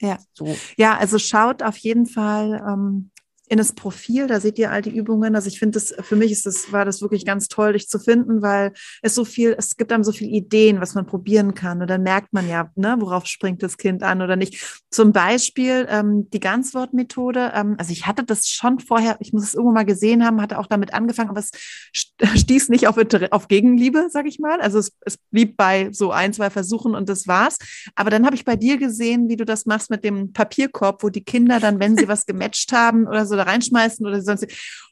Ja. 0.00 0.18
So. 0.32 0.56
Ja, 0.76 0.96
also 0.96 1.18
schaut 1.18 1.62
auf 1.62 1.76
jeden 1.76 2.06
Fall, 2.06 2.62
ähm, 2.66 3.10
in 3.48 3.58
das 3.58 3.72
Profil, 3.72 4.26
da 4.26 4.40
seht 4.40 4.58
ihr 4.58 4.70
all 4.72 4.82
die 4.82 4.94
Übungen. 4.96 5.36
Also 5.36 5.48
ich 5.48 5.58
finde 5.58 5.74
das, 5.74 5.94
für 6.00 6.16
mich 6.16 6.32
ist 6.32 6.46
das, 6.46 6.72
war 6.72 6.84
das 6.84 7.00
wirklich 7.00 7.24
ganz 7.24 7.48
toll, 7.48 7.74
dich 7.74 7.88
zu 7.88 7.98
finden, 7.98 8.42
weil 8.42 8.72
es 9.02 9.14
so 9.14 9.24
viel, 9.24 9.54
es 9.56 9.76
gibt 9.76 9.92
einem 9.92 10.02
so 10.02 10.12
viele 10.12 10.30
Ideen, 10.30 10.80
was 10.80 10.94
man 10.94 11.06
probieren 11.06 11.54
kann. 11.54 11.80
Und 11.80 11.88
dann 11.88 12.02
merkt 12.02 12.32
man 12.32 12.48
ja, 12.48 12.70
ne, 12.74 12.96
worauf 12.98 13.26
springt 13.26 13.62
das 13.62 13.76
Kind 13.76 14.02
an 14.02 14.20
oder 14.20 14.34
nicht. 14.34 14.84
Zum 14.90 15.12
Beispiel 15.12 15.86
ähm, 15.88 16.28
die 16.30 16.40
Ganzwortmethode. 16.40 17.52
Ähm, 17.54 17.76
also 17.78 17.92
ich 17.92 18.06
hatte 18.06 18.24
das 18.24 18.48
schon 18.48 18.80
vorher, 18.80 19.16
ich 19.20 19.32
muss 19.32 19.44
es 19.44 19.54
irgendwo 19.54 19.72
mal 19.72 19.84
gesehen 19.84 20.24
haben, 20.24 20.42
hatte 20.42 20.58
auch 20.58 20.66
damit 20.66 20.92
angefangen, 20.92 21.30
aber 21.30 21.40
es 21.40 21.50
stieß 22.40 22.68
nicht 22.68 22.88
auf, 22.88 22.96
auf 23.30 23.48
Gegenliebe, 23.48 24.08
sag 24.10 24.26
ich 24.26 24.40
mal. 24.40 24.60
Also 24.60 24.80
es, 24.80 24.92
es 25.02 25.18
blieb 25.30 25.56
bei 25.56 25.90
so 25.92 26.10
ein, 26.10 26.32
zwei 26.32 26.50
Versuchen 26.50 26.96
und 26.96 27.08
das 27.08 27.28
war's. 27.28 27.58
Aber 27.94 28.10
dann 28.10 28.26
habe 28.26 28.34
ich 28.34 28.44
bei 28.44 28.56
dir 28.56 28.76
gesehen, 28.76 29.28
wie 29.28 29.36
du 29.36 29.44
das 29.44 29.66
machst 29.66 29.90
mit 29.90 30.02
dem 30.02 30.32
Papierkorb, 30.32 31.04
wo 31.04 31.10
die 31.10 31.22
Kinder 31.22 31.60
dann, 31.60 31.78
wenn 31.78 31.96
sie 31.96 32.08
was 32.08 32.26
gematcht 32.26 32.72
haben 32.72 33.06
oder 33.06 33.24
so, 33.24 33.35
da 33.36 33.44
reinschmeißen 33.44 34.06
oder 34.06 34.20
sonst. 34.22 34.46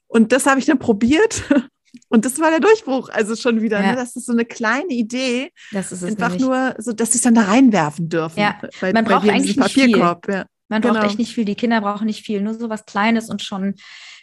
Und 0.06 0.32
das 0.32 0.46
habe 0.46 0.60
ich 0.60 0.66
dann 0.66 0.78
probiert. 0.78 1.42
Und 2.08 2.24
das 2.24 2.40
war 2.40 2.50
der 2.50 2.60
Durchbruch, 2.60 3.08
also 3.08 3.36
schon 3.36 3.62
wieder. 3.62 3.80
Ja. 3.80 3.90
Ne? 3.90 3.96
Das 3.96 4.16
ist 4.16 4.26
so 4.26 4.32
eine 4.32 4.44
kleine 4.44 4.92
Idee. 4.92 5.52
Das 5.72 5.92
ist 5.92 6.02
es 6.02 6.10
Einfach 6.10 6.30
nämlich. 6.30 6.46
nur 6.46 6.74
so, 6.78 6.92
dass 6.92 7.12
sie 7.12 7.18
es 7.18 7.22
dann 7.22 7.34
da 7.34 7.42
reinwerfen 7.42 8.08
dürfen. 8.08 8.40
Ja, 8.40 8.60
bei, 8.80 8.92
man 8.92 9.04
braucht 9.04 9.28
eigentlich 9.28 9.56
nicht 9.56 9.72
viel. 9.72 9.96
Ja. 9.96 10.20
Man 10.68 10.82
genau. 10.82 10.94
braucht 10.94 11.06
echt 11.06 11.18
nicht 11.18 11.34
viel. 11.34 11.44
Die 11.44 11.54
Kinder 11.54 11.80
brauchen 11.80 12.06
nicht 12.06 12.24
viel, 12.24 12.40
nur 12.40 12.54
so 12.54 12.68
was 12.68 12.84
Kleines 12.84 13.30
und 13.30 13.42
schon. 13.42 13.74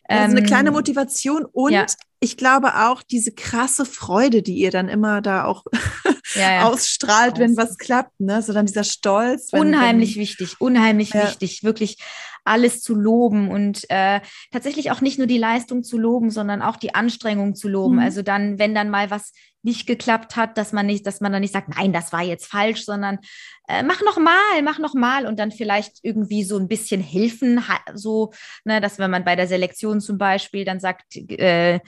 Ähm, 0.10 0.24
also 0.24 0.38
eine 0.38 0.46
kleine 0.46 0.72
Motivation 0.72 1.46
und 1.46 1.72
ja. 1.72 1.86
ich 2.20 2.36
glaube 2.36 2.76
auch 2.88 3.04
diese 3.04 3.32
krasse 3.32 3.86
Freude, 3.86 4.42
die 4.42 4.56
ihr 4.56 4.72
dann 4.72 4.90
immer 4.90 5.22
da 5.22 5.46
auch 5.46 5.64
ja, 6.36 6.54
ja. 6.54 6.64
ausstrahlt, 6.68 7.40
wenn 7.40 7.56
was 7.56 7.78
klappt, 7.78 8.20
ne? 8.20 8.42
So 8.42 8.54
dann 8.54 8.66
dieser 8.66 8.84
Stolz. 8.84 9.54
Wenn, 9.54 9.62
unheimlich 9.62 10.16
wenn, 10.16 10.24
wichtig, 10.24 10.60
unheimlich 10.60 11.14
wichtig, 11.14 11.64
wirklich 11.64 11.98
alles 12.44 12.82
zu 12.82 12.96
loben 12.96 13.50
und 13.50 13.90
äh, 13.90 14.20
tatsächlich 14.52 14.92
auch 14.92 15.02
nicht 15.02 15.18
nur 15.18 15.28
die 15.28 15.38
Leistung 15.38 15.84
zu 15.84 15.98
loben, 15.98 16.32
sondern 16.32 16.62
auch 16.62 16.76
die 16.76 16.96
Anstrengung 16.96 17.56
zu 17.56 17.68
loben. 17.68 17.96
Mhm. 17.96 18.02
Also 18.02 18.22
dann, 18.22 18.60
wenn 18.60 18.74
dann 18.74 18.90
mal 18.90 19.12
was 19.12 19.34
nicht 19.64 19.86
geklappt 19.86 20.36
hat, 20.36 20.58
dass 20.58 20.74
man 20.74 20.86
nicht, 20.86 21.06
dass 21.06 21.22
man 21.22 21.32
dann 21.32 21.42
nicht 21.42 21.54
sagt, 21.54 21.70
nein, 21.70 21.94
das 21.94 22.12
war 22.12 22.24
jetzt 22.24 22.48
falsch, 22.48 22.84
sondern 22.84 23.20
äh, 23.68 23.84
mach 23.84 24.02
noch 24.02 24.18
mal, 24.18 24.62
mach 24.64 24.80
noch 24.80 24.96
mal 24.96 25.28
und 25.28 25.38
dann 25.40 25.52
vielleicht 25.52 26.00
irgendwie 26.02 26.44
so 26.44 26.58
ein 26.58 26.68
bisschen 26.68 27.02
helfen, 27.02 27.64
so, 27.94 28.32
ne, 28.66 28.82
dass 28.82 28.98
wenn 28.98 29.12
man 29.12 29.24
bei 29.24 29.36
der 29.36 29.48
Selektion 29.48 30.02
zum 30.02 30.18
Beispiel 30.18 30.66
dann 30.66 30.80
sagt, 30.80 31.16
äh, 31.16 31.80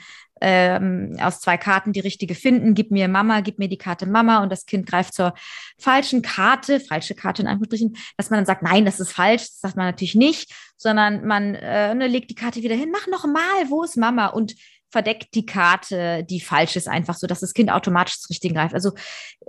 ähm, 0.46 1.16
aus 1.22 1.40
zwei 1.40 1.56
Karten 1.56 1.94
die 1.94 2.00
richtige 2.00 2.34
finden, 2.34 2.74
gib 2.74 2.90
mir 2.90 3.08
Mama, 3.08 3.40
gib 3.40 3.58
mir 3.58 3.68
die 3.68 3.78
Karte 3.78 4.04
Mama 4.04 4.42
und 4.42 4.52
das 4.52 4.66
Kind 4.66 4.86
greift 4.86 5.14
zur 5.14 5.32
falschen 5.78 6.20
Karte, 6.20 6.80
falsche 6.80 7.14
Karte 7.14 7.40
in 7.40 7.48
Anführungsstrichen, 7.48 7.96
dass 8.18 8.28
man 8.28 8.38
dann 8.38 8.46
sagt, 8.46 8.62
nein, 8.62 8.84
das 8.84 9.00
ist 9.00 9.12
falsch, 9.12 9.42
das 9.42 9.60
sagt 9.60 9.76
man 9.76 9.86
natürlich 9.86 10.14
nicht, 10.14 10.54
sondern 10.76 11.26
man 11.26 11.54
äh, 11.54 11.94
ne, 11.94 12.08
legt 12.08 12.28
die 12.28 12.34
Karte 12.34 12.62
wieder 12.62 12.74
hin, 12.74 12.92
mach 12.92 13.06
noch 13.06 13.24
mal, 13.24 13.70
wo 13.70 13.84
ist 13.84 13.96
Mama 13.96 14.26
und 14.26 14.54
verdeckt 14.90 15.34
die 15.34 15.46
Karte, 15.46 16.24
die 16.28 16.40
falsch 16.40 16.76
ist, 16.76 16.88
einfach 16.88 17.14
so, 17.14 17.26
dass 17.26 17.40
das 17.40 17.54
Kind 17.54 17.72
automatisch 17.72 18.16
das 18.20 18.28
Richtige 18.28 18.52
greift. 18.52 18.74
Also 18.74 18.92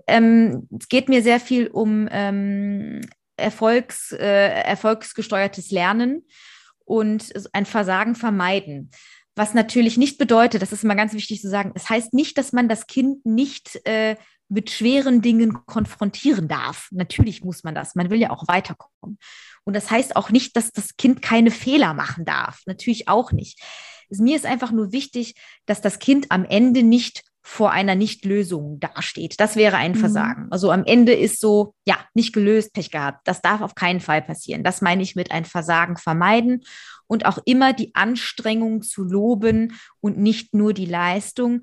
ähm, 0.08 0.70
es 0.80 0.88
geht 0.88 1.10
mir 1.10 1.22
sehr 1.22 1.42
viel 1.42 1.68
um 1.68 2.08
ähm, 2.10 3.02
Erfolgs, 3.36 4.14
äh, 4.14 4.62
erfolgsgesteuertes 4.64 5.72
Lernen 5.72 6.26
und 6.86 7.34
ein 7.52 7.66
Versagen 7.66 8.16
vermeiden. 8.16 8.92
Was 9.36 9.54
natürlich 9.54 9.98
nicht 9.98 10.18
bedeutet, 10.18 10.62
das 10.62 10.72
ist 10.72 10.84
immer 10.84 10.96
ganz 10.96 11.14
wichtig 11.14 11.42
zu 11.42 11.50
sagen, 11.50 11.72
es 11.76 11.84
das 11.84 11.90
heißt 11.90 12.14
nicht, 12.14 12.38
dass 12.38 12.54
man 12.54 12.70
das 12.70 12.88
Kind 12.88 13.26
nicht 13.26 13.86
äh, 13.86 14.16
mit 14.48 14.70
schweren 14.70 15.22
Dingen 15.22 15.66
konfrontieren 15.66 16.48
darf. 16.48 16.88
Natürlich 16.92 17.44
muss 17.44 17.64
man 17.64 17.76
das. 17.76 17.96
Man 17.96 18.10
will 18.10 18.20
ja 18.20 18.30
auch 18.30 18.48
weiterkommen. 18.48 19.18
Und 19.64 19.76
das 19.76 19.90
heißt 19.90 20.16
auch 20.16 20.30
nicht, 20.30 20.56
dass 20.56 20.72
das 20.72 20.96
Kind 20.98 21.22
keine 21.22 21.52
Fehler 21.52 21.94
machen 21.94 22.26
darf. 22.26 22.62
Natürlich 22.66 23.08
auch 23.08 23.32
nicht. 23.32 23.62
Mir 24.10 24.36
ist 24.36 24.46
einfach 24.46 24.72
nur 24.72 24.92
wichtig, 24.92 25.36
dass 25.66 25.82
das 25.82 26.00
Kind 26.00 26.28
am 26.30 26.46
Ende 26.46 26.84
nicht 26.84 27.24
vor 27.42 27.72
einer 27.72 27.94
Nichtlösung 27.94 28.80
dasteht. 28.80 29.40
Das 29.40 29.56
wäre 29.56 29.78
ein 29.78 29.92
mhm. 29.92 29.98
Versagen. 29.98 30.48
Also 30.50 30.72
am 30.72 30.84
Ende 30.84 31.14
ist 31.14 31.40
so, 31.40 31.76
ja, 31.86 31.98
nicht 32.16 32.34
gelöst, 32.34 32.74
Pech 32.74 32.90
gehabt. 32.90 33.28
Das 33.28 33.42
darf 33.42 33.62
auf 33.62 33.76
keinen 33.76 34.00
Fall 34.00 34.24
passieren. 34.24 34.64
Das 34.64 34.82
meine 34.82 35.04
ich 35.04 35.16
mit 35.16 35.32
ein 35.32 35.46
Versagen 35.46 35.96
vermeiden 35.96 36.64
und 37.08 37.26
auch 37.26 37.40
immer 37.46 37.74
die 37.74 37.94
Anstrengung 37.96 38.82
zu 38.82 39.04
loben 39.04 39.74
und 40.02 40.18
nicht 40.18 40.54
nur 40.54 40.74
die 40.74 40.86
Leistung, 40.86 41.62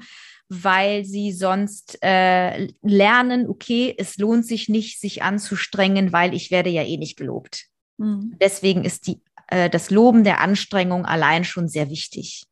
weil 0.48 1.04
sie 1.04 1.32
sonst 1.32 1.98
äh, 2.02 2.68
lernen, 2.82 3.48
okay, 3.48 3.94
es 3.96 4.18
lohnt 4.18 4.46
sich 4.46 4.68
nicht, 4.68 5.00
sich 5.00 5.22
anzustrengen, 5.22 6.12
weil 6.12 6.34
ich 6.34 6.50
werde 6.50 6.70
ja 6.70 6.82
eh 6.82 6.98
nicht 6.98 7.16
gelobt. 7.16 7.66
Mhm. 7.98 8.36
Deswegen 8.40 8.84
ist 8.84 9.06
die, 9.06 9.20
äh, 9.48 9.70
das 9.70 9.90
Loben 9.90 10.24
der 10.24 10.40
Anstrengung 10.40 11.06
allein 11.06 11.44
schon 11.44 11.68
sehr 11.68 11.88
wichtig. 11.88 12.44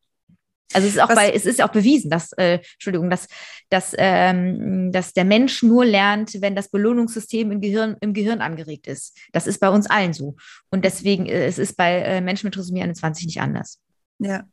Also 0.72 0.86
es 0.86 0.94
ist 0.94 1.00
auch 1.00 1.08
Was? 1.08 1.16
bei, 1.16 1.32
es 1.32 1.46
ist 1.46 1.62
auch 1.62 1.72
bewiesen, 1.72 2.10
dass, 2.10 2.32
äh, 2.32 2.60
Entschuldigung, 2.74 3.10
dass, 3.10 3.26
dass, 3.70 3.94
ähm, 3.98 4.92
dass 4.92 5.12
der 5.12 5.24
Mensch 5.24 5.62
nur 5.62 5.84
lernt, 5.84 6.40
wenn 6.40 6.54
das 6.54 6.68
Belohnungssystem 6.68 7.50
im 7.50 7.60
Gehirn, 7.60 7.96
im 8.00 8.14
Gehirn 8.14 8.40
angeregt 8.40 8.86
ist. 8.86 9.16
Das 9.32 9.46
ist 9.46 9.58
bei 9.58 9.68
uns 9.68 9.88
allen 9.88 10.12
so. 10.12 10.36
Und 10.70 10.84
deswegen, 10.84 11.26
äh, 11.26 11.46
es 11.46 11.58
ist 11.58 11.76
bei 11.76 11.98
äh, 12.00 12.20
Menschen 12.20 12.46
mit 12.46 12.54
Trisomie 12.54 12.82
21 12.82 13.26
nicht 13.26 13.40
anders. 13.40 13.80
Ja, 14.18 14.44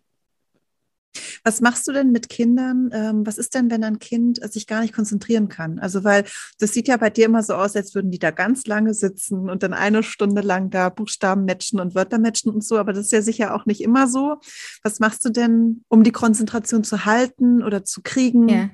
was 1.44 1.62
machst 1.62 1.88
du 1.88 1.92
denn 1.92 2.12
mit 2.12 2.30
Kindern? 2.30 2.90
Ähm, 2.94 3.26
was 3.26 3.38
ist 3.38 3.56
denn, 3.56 3.72
wenn 3.72 3.84
ein 3.84 4.00
Kind 4.00 4.40
sich 4.52 4.68
gar 4.68 4.82
nicht 4.82 4.94
konzentrieren 4.94 5.48
kann? 5.50 5.80
Also, 5.80 6.04
weil 6.04 6.26
das 6.60 6.74
sieht 6.74 6.88
ja 6.88 6.98
bei 6.98 7.10
dir 7.10 7.26
immer 7.26 7.44
so 7.44 7.54
aus, 7.54 7.76
als 7.76 7.96
würden 7.96 8.12
die 8.12 8.20
da 8.20 8.32
ganz 8.32 8.66
lange 8.66 8.94
sitzen 8.94 9.50
und 9.50 9.64
dann 9.64 9.74
eine 9.74 10.04
Stunde 10.04 10.42
lang 10.42 10.70
da 10.70 10.90
Buchstaben 10.90 11.46
matchen 11.46 11.80
und 11.80 11.96
Wörter 11.96 12.20
matchen 12.20 12.52
und 12.52 12.64
so, 12.64 12.78
aber 12.78 12.94
das 12.94 13.06
ist 13.06 13.12
ja 13.12 13.22
sicher 13.22 13.56
auch 13.56 13.66
nicht 13.66 13.82
immer 13.82 14.08
so. 14.08 14.38
Was 14.84 15.00
machst 15.00 15.24
du 15.26 15.30
denn, 15.30 15.84
um 15.88 16.04
die 16.04 16.12
Konzentration 16.12 16.84
zu 16.84 17.06
halten 17.06 17.64
oder 17.64 17.84
zu 17.84 18.02
kriegen? 18.02 18.50
Ja. 18.50 18.70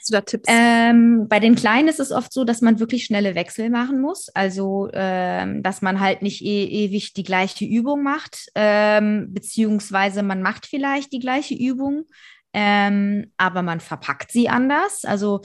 Hast 0.00 0.08
du 0.08 0.12
da 0.14 0.22
Tipps? 0.22 0.48
Ähm, 0.48 1.28
bei 1.28 1.40
den 1.40 1.56
Kleinen 1.56 1.88
ist 1.88 2.00
es 2.00 2.10
oft 2.10 2.32
so, 2.32 2.44
dass 2.44 2.62
man 2.62 2.80
wirklich 2.80 3.04
schnelle 3.04 3.34
Wechsel 3.34 3.68
machen 3.68 4.00
muss. 4.00 4.30
Also, 4.30 4.88
ähm, 4.94 5.62
dass 5.62 5.82
man 5.82 6.00
halt 6.00 6.22
nicht 6.22 6.40
e 6.42 6.64
ewig 6.64 7.12
die 7.12 7.22
gleiche 7.22 7.66
Übung 7.66 8.02
macht, 8.02 8.46
ähm, 8.54 9.26
beziehungsweise 9.28 10.22
man 10.22 10.40
macht 10.40 10.64
vielleicht 10.64 11.12
die 11.12 11.18
gleiche 11.18 11.54
Übung, 11.54 12.06
ähm, 12.54 13.30
aber 13.36 13.60
man 13.60 13.80
verpackt 13.80 14.32
sie 14.32 14.48
anders. 14.48 15.04
Also, 15.04 15.42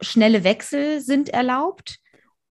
schnelle 0.00 0.42
Wechsel 0.42 1.00
sind 1.00 1.28
erlaubt. 1.28 1.98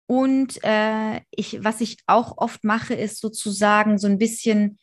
Und 0.07 0.63
äh, 0.63 1.23
ich, 1.33 1.59
was 1.65 1.81
ich 1.81 1.99
auch 2.07 2.39
oft 2.39 2.63
mache, 2.63 2.95
ist 2.95 3.21
sozusagen 3.21 3.99
so 3.99 4.07
ein 4.07 4.19
bisschen 4.19 4.79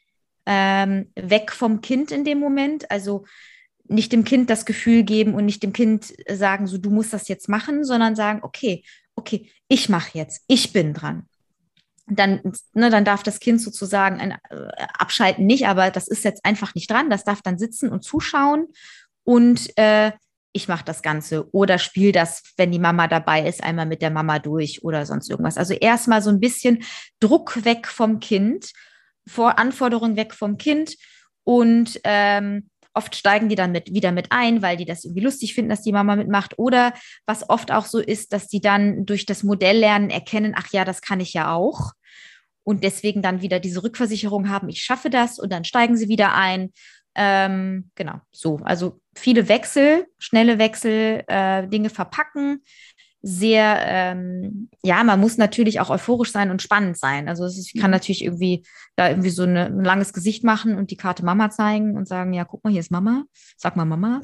ähm, 0.46 1.10
weg 1.16 1.54
vom 1.54 1.80
Kind 1.80 2.12
in 2.12 2.26
dem 2.26 2.40
Moment. 2.40 2.92
Also 2.92 3.24
nicht 3.94 4.12
dem 4.12 4.24
Kind 4.24 4.50
das 4.50 4.66
Gefühl 4.66 5.04
geben 5.04 5.34
und 5.34 5.46
nicht 5.46 5.64
dem 5.64 5.74
Kind 5.74 6.14
sagen, 6.30 6.68
so 6.68 6.78
du 6.78 6.90
musst 6.90 7.14
das 7.14 7.28
jetzt 7.28 7.50
machen, 7.50 7.84
sondern 7.84 8.16
sagen, 8.16 8.40
okay, 8.44 8.84
okay, 9.16 9.50
ich 9.68 9.90
mache 9.90 10.18
jetzt, 10.18 10.44
ich 10.48 10.74
bin 10.74 10.94
dran. 10.94 11.28
Dann, 12.08 12.42
ne, 12.74 12.90
dann 12.90 13.06
darf 13.06 13.24
das 13.24 13.40
Kind 13.40 13.62
sozusagen 13.62 14.20
ein, 14.20 14.32
äh, 14.32 14.86
abschalten 14.98 15.46
nicht, 15.46 15.68
aber 15.68 15.90
das 15.90 16.08
ist 16.08 16.26
jetzt 16.26 16.44
einfach 16.44 16.76
nicht 16.76 16.92
dran. 16.92 17.10
Das 17.10 17.24
darf 17.24 17.42
dann 17.42 17.58
sitzen 17.58 17.90
und 17.90 18.04
zuschauen 18.04 18.68
und 19.24 19.78
äh, 19.78 20.12
ich 20.54 20.68
mache 20.68 20.86
das 20.86 21.02
Ganze 21.02 21.50
oder 21.54 21.80
spiele 21.80 22.12
das, 22.12 22.44
wenn 22.58 22.72
die 22.72 22.80
Mama 22.80 23.08
dabei 23.08 23.48
ist, 23.48 23.64
einmal 23.64 23.88
mit 23.88 24.02
der 24.02 24.12
Mama 24.12 24.40
durch 24.40 24.84
oder 24.84 25.06
sonst 25.06 25.30
irgendwas. 25.30 25.58
Also 25.58 25.74
erstmal 25.74 26.22
so 26.22 26.30
ein 26.30 26.40
bisschen 26.40 26.84
Druck 27.20 27.66
weg 27.66 27.88
vom 27.88 28.20
Kind, 28.20 28.72
Vor 29.26 29.58
Anforderungen 29.58 30.18
weg 30.18 30.34
vom 30.34 30.58
Kind 30.58 30.96
und 31.44 32.00
ähm, 32.04 32.70
Oft 32.94 33.16
steigen 33.16 33.50
die 33.50 33.56
dann 33.56 33.72
mit, 33.72 33.94
wieder 33.94 34.12
mit 34.12 34.28
ein, 34.32 34.62
weil 34.62 34.78
die 34.78 34.86
das 34.86 35.04
irgendwie 35.04 35.24
lustig 35.24 35.54
finden, 35.54 35.70
dass 35.70 35.82
die 35.82 35.92
Mama 35.92 36.16
mitmacht. 36.16 36.58
Oder 36.58 36.94
was 37.26 37.50
oft 37.50 37.72
auch 37.72 37.86
so 37.86 38.00
ist, 38.00 38.34
dass 38.34 38.48
die 38.48 38.62
dann 38.62 39.06
durch 39.06 39.26
das 39.26 39.44
Modelllernen 39.44 40.10
erkennen, 40.10 40.54
ach 40.56 40.68
ja, 40.72 40.86
das 40.86 41.02
kann 41.02 41.20
ich 41.20 41.34
ja 41.34 41.54
auch. 41.54 41.94
Und 42.64 42.84
deswegen 42.84 43.22
dann 43.22 43.42
wieder 43.42 43.60
diese 43.60 43.84
Rückversicherung 43.84 44.50
haben, 44.50 44.70
ich 44.70 44.84
schaffe 44.84 45.10
das 45.10 45.40
und 45.40 45.52
dann 45.52 45.66
steigen 45.66 45.98
sie 45.98 46.08
wieder 46.08 46.34
ein. 46.34 46.72
Ähm, 47.16 47.92
genau, 47.96 48.22
so. 48.32 48.60
Also 48.64 49.00
viele 49.16 49.48
Wechsel, 49.48 50.08
schnelle 50.18 50.58
Wechsel, 50.58 51.24
äh, 51.28 51.68
Dinge 51.68 51.90
verpacken, 51.90 52.64
sehr, 53.26 53.78
ähm, 53.88 54.70
ja, 54.84 55.02
man 55.06 55.20
muss 55.20 55.38
natürlich 55.38 55.80
auch 55.80 55.90
euphorisch 55.90 56.34
sein 56.34 56.52
und 56.52 56.62
spannend 56.62 56.98
sein. 56.98 57.30
Also 57.30 57.48
ich 57.48 57.74
kann 57.74 57.90
mhm. 57.90 57.94
natürlich 57.94 58.22
irgendwie 58.22 58.66
da 58.98 59.08
irgendwie 59.08 59.30
so 59.30 59.44
eine, 59.44 59.68
ein 59.68 59.84
langes 59.84 60.12
Gesicht 60.12 60.44
machen 60.44 60.78
und 60.78 60.92
die 60.92 60.98
Karte 60.98 61.24
Mama 61.24 61.50
zeigen 61.50 61.96
und 61.96 62.06
sagen, 62.06 62.34
ja, 62.34 62.44
guck 62.44 62.66
mal, 62.66 62.72
hier 62.72 62.82
ist 62.82 62.92
Mama, 62.92 63.24
sag 63.56 63.78
mal 63.78 63.86
Mama. 63.86 64.22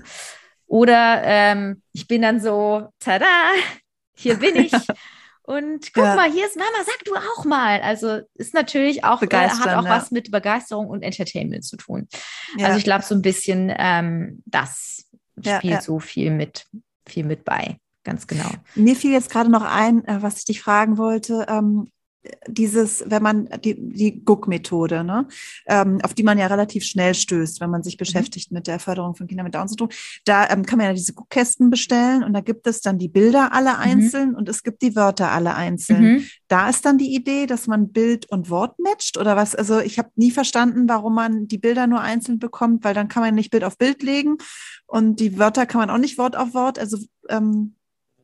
Oder 0.66 1.22
ähm, 1.24 1.82
ich 1.94 2.08
bin 2.08 2.22
dann 2.22 2.42
so, 2.42 2.90
tada, 3.00 3.26
hier 4.18 4.36
bin 4.36 4.56
ich. 4.58 4.74
Und 5.44 5.94
guck 5.94 6.04
ja. 6.04 6.16
mal, 6.16 6.30
hier 6.30 6.46
ist 6.46 6.58
Mama, 6.58 6.84
sag 6.86 7.00
du 7.06 7.16
auch 7.16 7.46
mal. 7.46 7.80
Also 7.80 8.20
ist 8.36 8.54
natürlich 8.54 9.06
auch, 9.06 9.22
äh, 9.22 9.28
hat 9.32 9.62
auch 9.70 9.86
ja. 9.86 9.90
was 9.90 10.12
mit 10.12 10.30
Begeisterung 10.30 10.88
und 10.88 11.04
Entertainment 11.04 11.64
zu 11.64 11.78
tun. 11.78 12.10
Ja. 12.58 12.68
Also 12.68 12.78
ich 12.78 12.84
glaube, 12.84 13.06
so 13.06 13.16
ein 13.16 13.22
bisschen 13.22 13.74
ähm, 13.76 14.44
das 14.46 15.06
spielt 15.42 15.84
so 15.84 16.00
viel 16.00 16.32
mit, 16.32 16.66
viel 17.08 17.24
mit 17.24 17.46
bei 17.46 17.78
ganz 18.10 18.28
genau. 18.28 18.50
Mir 18.76 18.96
fiel 18.96 19.12
jetzt 19.12 19.30
gerade 19.30 19.50
noch 19.50 19.64
ein, 19.64 20.04
äh, 20.06 20.22
was 20.22 20.40
ich 20.40 20.46
dich 20.46 20.62
fragen 20.62 20.98
wollte. 20.98 21.46
Ähm, 21.48 21.90
dieses, 22.48 23.04
wenn 23.08 23.24
man 23.24 23.50
die, 23.64 23.76
die 23.78 24.24
Guck-Methode, 24.26 25.06
ne, 25.06 25.28
ähm, 25.68 26.00
auf 26.04 26.14
die 26.14 26.24
man 26.24 26.38
ja 26.38 26.48
relativ 26.48 26.84
schnell 26.84 27.14
stößt, 27.16 27.62
wenn 27.62 27.70
man 27.70 27.82
sich 27.82 27.96
mhm. 27.96 28.00
beschäftigt 28.00 28.52
mhm. 28.52 28.58
mit 28.58 28.68
der 28.68 28.80
Förderung 28.80 29.16
von 29.16 29.28
Kindern 29.28 29.46
mit 29.46 29.56
Down-Syndrom, 29.56 29.90
da 30.26 30.50
ähm, 30.50 30.66
kann 30.66 30.78
man 30.78 30.88
ja 30.88 30.94
diese 30.94 31.14
Guckkästen 31.14 31.70
bestellen 31.70 32.24
und 32.24 32.34
da 32.34 32.42
gibt 32.42 32.68
es 32.68 32.82
dann 32.82 32.98
die 32.98 33.08
Bilder 33.08 33.54
alle 33.54 33.72
mhm. 33.72 33.80
einzeln 33.80 34.36
und 34.36 34.50
es 34.50 34.64
gibt 34.64 34.82
die 34.82 34.96
Wörter 34.96 35.32
alle 35.32 35.56
einzeln. 35.56 36.02
Mhm. 36.02 36.26
Da 36.50 36.70
ist 36.70 36.86
dann 36.86 36.98
die 36.98 37.16
Idee, 37.16 37.46
dass 37.46 37.68
man 37.68 37.92
Bild 37.92 38.30
und 38.30 38.50
Wort 38.50 38.80
matcht 38.80 39.18
oder 39.18 39.38
was? 39.38 39.56
Also 39.56 39.80
ich 39.80 39.98
habe 39.98 40.10
nie 40.16 40.32
verstanden, 40.32 40.90
warum 40.90 41.16
man 41.16 41.48
die 41.48 41.58
Bilder 41.58 41.88
nur 41.88 42.02
einzeln 42.02 42.38
bekommt, 42.38 42.84
weil 42.84 42.94
dann 42.94 43.08
kann 43.08 43.24
man 43.24 43.36
nicht 43.36 43.52
Bild 43.52 43.64
auf 43.64 43.78
Bild 43.78 44.04
legen 44.04 44.38
und 44.88 45.22
die 45.22 45.40
Wörter 45.40 45.66
kann 45.66 45.80
man 45.80 45.90
auch 45.90 45.98
nicht 45.98 46.18
Wort 46.18 46.36
auf 46.36 46.54
Wort. 46.54 46.80
Also 46.80 46.98
ähm, 47.30 47.76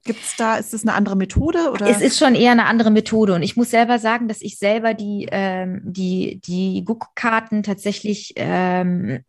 Gibt 0.06 0.24
es 0.24 0.36
da, 0.36 0.58
ist 0.58 0.72
das 0.72 0.84
eine 0.84 0.94
andere 0.94 1.16
Methode? 1.16 1.72
Oder? 1.72 1.88
Es 1.88 2.00
ist 2.00 2.20
schon 2.20 2.36
eher 2.36 2.52
eine 2.52 2.68
andere 2.68 2.92
Methode. 2.92 3.34
Und 3.34 3.42
ich 3.42 3.58
muss 3.58 3.72
selber 3.72 3.98
sagen, 3.98 4.28
dass 4.28 4.42
ich 4.42 4.60
selber 4.60 4.94
die, 4.94 5.28
ähm, 5.32 5.82
die, 5.84 6.40
die 6.46 6.84
Guckkarten 6.86 7.64
tatsächlich 7.64 8.34
ähm, 8.36 9.24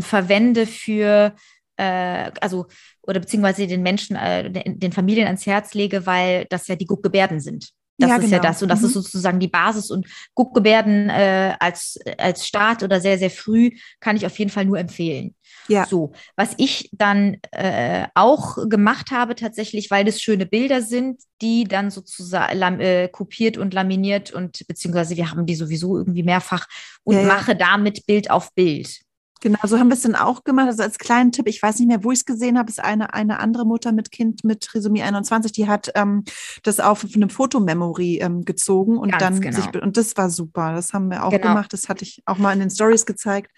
verwende 0.00 0.66
für, 0.66 1.36
äh, 1.76 2.32
also, 2.40 2.66
oder 3.02 3.20
beziehungsweise 3.20 3.68
den 3.68 3.82
Menschen, 3.82 4.16
äh, 4.16 4.50
den 4.50 4.90
Familien 4.90 5.28
ans 5.28 5.46
Herz 5.46 5.72
lege, 5.72 6.04
weil 6.04 6.46
das 6.50 6.66
ja 6.66 6.74
die 6.74 6.86
Guckgebärden 6.86 7.38
sind. 7.38 7.70
Das 7.98 8.10
ja, 8.10 8.16
ist 8.16 8.22
genau. 8.22 8.36
ja 8.36 8.42
das. 8.42 8.60
Und 8.60 8.70
das 8.70 8.80
mhm. 8.80 8.86
ist 8.86 8.94
sozusagen 8.94 9.38
die 9.38 9.48
Basis. 9.48 9.88
Und 9.92 10.08
Guckgebärden 10.34 11.10
äh, 11.10 11.54
als, 11.60 12.00
als 12.18 12.44
Start 12.44 12.82
oder 12.82 13.00
sehr, 13.00 13.18
sehr 13.18 13.30
früh 13.30 13.70
kann 14.00 14.16
ich 14.16 14.26
auf 14.26 14.36
jeden 14.38 14.50
Fall 14.50 14.64
nur 14.64 14.80
empfehlen. 14.80 15.36
Ja. 15.68 15.86
So, 15.86 16.12
was 16.36 16.54
ich 16.58 16.90
dann 16.92 17.36
äh, 17.52 18.06
auch 18.14 18.58
gemacht 18.68 19.10
habe 19.10 19.34
tatsächlich, 19.34 19.90
weil 19.90 20.04
das 20.04 20.20
schöne 20.20 20.46
Bilder 20.46 20.82
sind, 20.82 21.20
die 21.40 21.64
dann 21.64 21.90
sozusagen 21.90 22.80
äh, 22.80 23.08
kopiert 23.10 23.58
und 23.58 23.74
laminiert 23.74 24.32
und 24.32 24.66
beziehungsweise 24.66 25.16
wir 25.16 25.30
haben 25.30 25.46
die 25.46 25.54
sowieso 25.54 25.96
irgendwie 25.96 26.22
mehrfach 26.22 26.66
und 27.04 27.16
ja, 27.16 27.22
mache 27.22 27.56
damit 27.56 28.06
Bild 28.06 28.30
auf 28.30 28.52
Bild. 28.54 29.00
Genau, 29.42 29.58
so 29.64 29.76
haben 29.76 29.88
wir 29.88 29.94
es 29.94 30.02
dann 30.02 30.14
auch 30.14 30.44
gemacht. 30.44 30.68
Also 30.68 30.84
als 30.84 30.98
kleinen 30.98 31.32
Tipp, 31.32 31.48
ich 31.48 31.60
weiß 31.60 31.80
nicht 31.80 31.88
mehr, 31.88 32.04
wo 32.04 32.12
ich 32.12 32.20
es 32.20 32.24
gesehen 32.24 32.56
habe, 32.56 32.70
ist 32.70 32.78
eine, 32.78 33.12
eine 33.12 33.40
andere 33.40 33.66
Mutter 33.66 33.90
mit 33.90 34.12
Kind 34.12 34.44
mit 34.44 34.60
Trisomie 34.60 35.02
21, 35.02 35.50
die 35.50 35.66
hat 35.66 35.90
ähm, 35.96 36.22
das 36.62 36.78
auf 36.78 37.04
eine 37.12 37.28
Fotomemory 37.28 38.18
ähm, 38.18 38.44
gezogen 38.44 38.98
und 38.98 39.10
Ganz 39.10 39.20
dann 39.20 39.40
genau. 39.40 39.56
sich, 39.56 39.82
und 39.82 39.96
das 39.96 40.16
war 40.16 40.30
super. 40.30 40.74
Das 40.74 40.92
haben 40.92 41.10
wir 41.10 41.24
auch 41.24 41.30
genau. 41.30 41.48
gemacht. 41.48 41.72
Das 41.72 41.88
hatte 41.88 42.04
ich 42.04 42.22
auch 42.24 42.38
mal 42.38 42.52
in 42.52 42.60
den 42.60 42.70
Stories 42.70 43.04
gezeigt. 43.04 43.50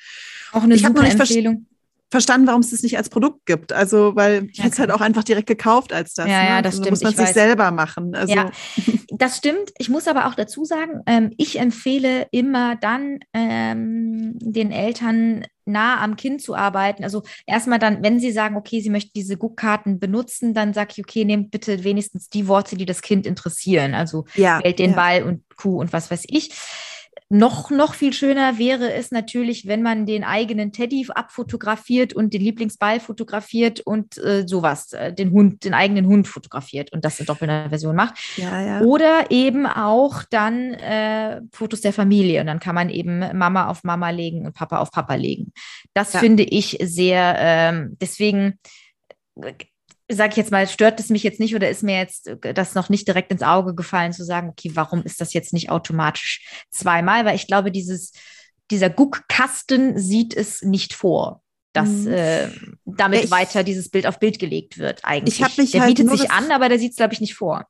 Auch 0.52 0.62
eine 0.62 0.74
ich 0.74 0.86
super 0.86 1.04
Empfehlung 1.04 1.66
verstanden, 2.14 2.46
warum 2.46 2.60
es 2.60 2.70
das 2.70 2.82
nicht 2.82 2.96
als 2.96 3.08
Produkt 3.08 3.44
gibt. 3.44 3.72
Also, 3.72 4.14
weil 4.14 4.46
ich 4.52 4.60
hätte 4.60 4.70
es 4.70 4.78
halt 4.78 4.92
auch 4.92 5.00
einfach 5.00 5.24
direkt 5.24 5.48
gekauft 5.48 5.92
als 5.92 6.14
das. 6.14 6.28
Ja, 6.28 6.42
ne? 6.42 6.48
ja 6.48 6.62
das 6.62 6.74
also, 6.74 6.84
stimmt. 6.84 6.90
muss 6.92 7.02
man 7.02 7.12
ich 7.12 7.18
sich 7.18 7.26
weiß. 7.26 7.34
selber 7.34 7.70
machen. 7.72 8.14
Also. 8.14 8.32
Ja, 8.32 8.50
das 9.10 9.36
stimmt. 9.36 9.72
Ich 9.78 9.88
muss 9.88 10.06
aber 10.06 10.26
auch 10.28 10.36
dazu 10.36 10.64
sagen, 10.64 11.02
ähm, 11.06 11.32
ich 11.36 11.58
empfehle 11.58 12.28
immer 12.30 12.76
dann 12.76 13.18
ähm, 13.32 14.38
den 14.38 14.70
Eltern 14.70 15.44
nah 15.64 16.00
am 16.00 16.14
Kind 16.14 16.40
zu 16.40 16.54
arbeiten. 16.54 17.02
Also 17.02 17.22
erstmal 17.46 17.80
dann, 17.80 18.02
wenn 18.04 18.20
sie 18.20 18.30
sagen, 18.30 18.56
okay, 18.56 18.80
sie 18.80 18.90
möchten 18.90 19.12
diese 19.16 19.36
Guckkarten 19.36 19.98
benutzen, 19.98 20.54
dann 20.54 20.72
sage 20.72 20.90
ich, 20.92 21.00
okay, 21.00 21.24
nehmt 21.24 21.50
bitte 21.50 21.82
wenigstens 21.82 22.28
die 22.28 22.46
Worte, 22.46 22.76
die 22.76 22.86
das 22.86 23.02
Kind 23.02 23.26
interessieren. 23.26 23.94
Also 23.94 24.24
ja, 24.34 24.62
Welt 24.62 24.78
den 24.78 24.90
ja. 24.90 24.96
Ball 24.96 25.22
und 25.24 25.42
Kuh 25.56 25.80
und 25.80 25.92
was 25.92 26.10
weiß 26.10 26.24
ich. 26.28 26.50
Noch, 27.34 27.72
noch 27.72 27.94
viel 27.94 28.12
schöner 28.12 28.58
wäre 28.58 28.92
es 28.92 29.10
natürlich, 29.10 29.66
wenn 29.66 29.82
man 29.82 30.06
den 30.06 30.22
eigenen 30.22 30.70
Teddy 30.70 31.04
abfotografiert 31.12 32.12
und 32.12 32.32
den 32.32 32.40
Lieblingsball 32.40 33.00
fotografiert 33.00 33.80
und 33.80 34.18
äh, 34.18 34.46
sowas, 34.46 34.92
äh, 34.92 35.12
den 35.12 35.32
Hund, 35.32 35.64
den 35.64 35.74
eigenen 35.74 36.06
Hund 36.06 36.28
fotografiert 36.28 36.92
und 36.92 37.04
das 37.04 37.18
in 37.18 37.26
doppelter 37.26 37.70
Version 37.70 37.96
macht. 37.96 38.20
Ja, 38.36 38.60
ja. 38.60 38.80
Oder 38.82 39.32
eben 39.32 39.66
auch 39.66 40.22
dann 40.30 40.74
äh, 40.74 41.40
Fotos 41.50 41.80
der 41.80 41.92
Familie 41.92 42.40
und 42.40 42.46
dann 42.46 42.60
kann 42.60 42.76
man 42.76 42.88
eben 42.88 43.18
Mama 43.36 43.66
auf 43.66 43.82
Mama 43.82 44.10
legen 44.10 44.46
und 44.46 44.54
Papa 44.54 44.78
auf 44.78 44.92
Papa 44.92 45.16
legen. 45.16 45.52
Das 45.92 46.12
ja. 46.12 46.20
finde 46.20 46.44
ich 46.44 46.78
sehr, 46.82 47.34
ähm, 47.40 47.96
deswegen 48.00 48.60
sage 50.10 50.30
ich 50.32 50.36
jetzt 50.36 50.50
mal, 50.50 50.68
stört 50.68 51.00
es 51.00 51.08
mich 51.08 51.22
jetzt 51.22 51.40
nicht 51.40 51.54
oder 51.54 51.70
ist 51.70 51.82
mir 51.82 51.98
jetzt 51.98 52.28
äh, 52.28 52.54
das 52.54 52.74
noch 52.74 52.88
nicht 52.88 53.08
direkt 53.08 53.30
ins 53.32 53.42
Auge 53.42 53.74
gefallen, 53.74 54.12
zu 54.12 54.24
sagen, 54.24 54.50
okay, 54.50 54.70
warum 54.74 55.02
ist 55.02 55.20
das 55.20 55.32
jetzt 55.32 55.52
nicht 55.52 55.70
automatisch 55.70 56.64
zweimal? 56.70 57.24
Weil 57.24 57.36
ich 57.36 57.46
glaube, 57.46 57.70
dieses, 57.70 58.12
dieser 58.70 58.90
Guckkasten 58.90 59.98
sieht 59.98 60.34
es 60.34 60.62
nicht 60.62 60.92
vor, 60.94 61.42
dass 61.72 61.88
mhm. 61.88 62.12
äh, 62.12 62.48
damit 62.84 63.24
ich, 63.24 63.30
weiter 63.30 63.64
dieses 63.64 63.88
Bild 63.88 64.06
auf 64.06 64.18
Bild 64.18 64.38
gelegt 64.38 64.78
wird 64.78 65.04
eigentlich. 65.04 65.40
Ich 65.40 65.56
mich 65.56 65.72
der 65.72 65.82
halt 65.82 65.96
bietet 65.96 66.10
sich 66.10 66.30
an, 66.30 66.50
aber 66.50 66.68
der 66.68 66.78
sieht 66.78 66.92
es, 66.92 66.96
glaube 66.96 67.14
ich, 67.14 67.20
nicht 67.20 67.34
vor. 67.34 67.66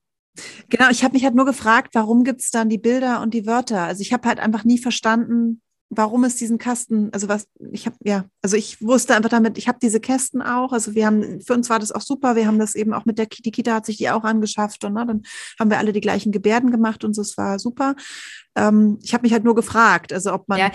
Genau, 0.69 0.91
ich 0.91 1.05
habe 1.05 1.15
mich 1.15 1.25
halt 1.25 1.37
nur 1.37 1.47
gefragt, 1.47 1.91
warum 1.95 2.25
gibt 2.25 2.41
es 2.41 2.51
dann 2.51 2.69
die 2.69 2.79
Bilder 2.79 3.23
und 3.23 3.35
die 3.35 3.47
Wörter? 3.47 3.83
Also 3.83 4.01
ich 4.01 4.13
habe 4.13 4.27
halt 4.27 4.41
einfach 4.41 4.65
nie 4.65 4.79
verstanden, 4.79 5.63
warum 5.97 6.25
es 6.25 6.37
diesen 6.37 6.59
Kasten, 6.59 7.11
also 7.13 7.29
was, 7.29 7.49
ich 7.73 7.87
habe, 7.87 7.97
ja, 8.05 8.25
also 8.43 8.57
ich 8.57 8.81
wusste 8.83 9.15
einfach 9.15 9.31
damit, 9.31 9.59
ich 9.59 9.69
habe 9.69 9.79
diese 9.81 10.01
Kästen 10.01 10.43
auch, 10.43 10.73
also 10.73 10.95
wir 10.95 11.07
haben, 11.07 11.41
für 11.41 11.55
uns 11.55 11.71
war 11.71 11.79
das 11.79 11.93
auch 11.93 12.01
super, 12.01 12.37
wir 12.37 12.47
haben 12.47 12.59
das 12.59 12.75
eben 12.75 12.93
auch 12.93 13.05
mit 13.05 13.19
der 13.19 13.27
die 13.27 13.51
Kita 13.51 13.75
hat 13.75 13.87
sich 13.87 13.97
die 13.97 14.11
auch 14.11 14.25
angeschafft 14.25 14.85
und 14.85 14.95
na, 14.95 15.05
dann 15.05 15.23
haben 15.59 15.71
wir 15.71 15.79
alle 15.79 15.93
die 15.93 16.01
gleichen 16.01 16.33
Gebärden 16.33 16.71
gemacht 16.71 17.05
und 17.05 17.15
so, 17.15 17.23
es 17.23 17.37
war 17.37 17.59
super. 17.59 17.95
Ähm, 18.57 18.99
ich 19.03 19.13
habe 19.13 19.23
mich 19.23 19.33
halt 19.33 19.45
nur 19.45 19.55
gefragt, 19.55 20.13
also 20.13 20.33
ob 20.33 20.49
man. 20.49 20.59
Ja, 20.59 20.71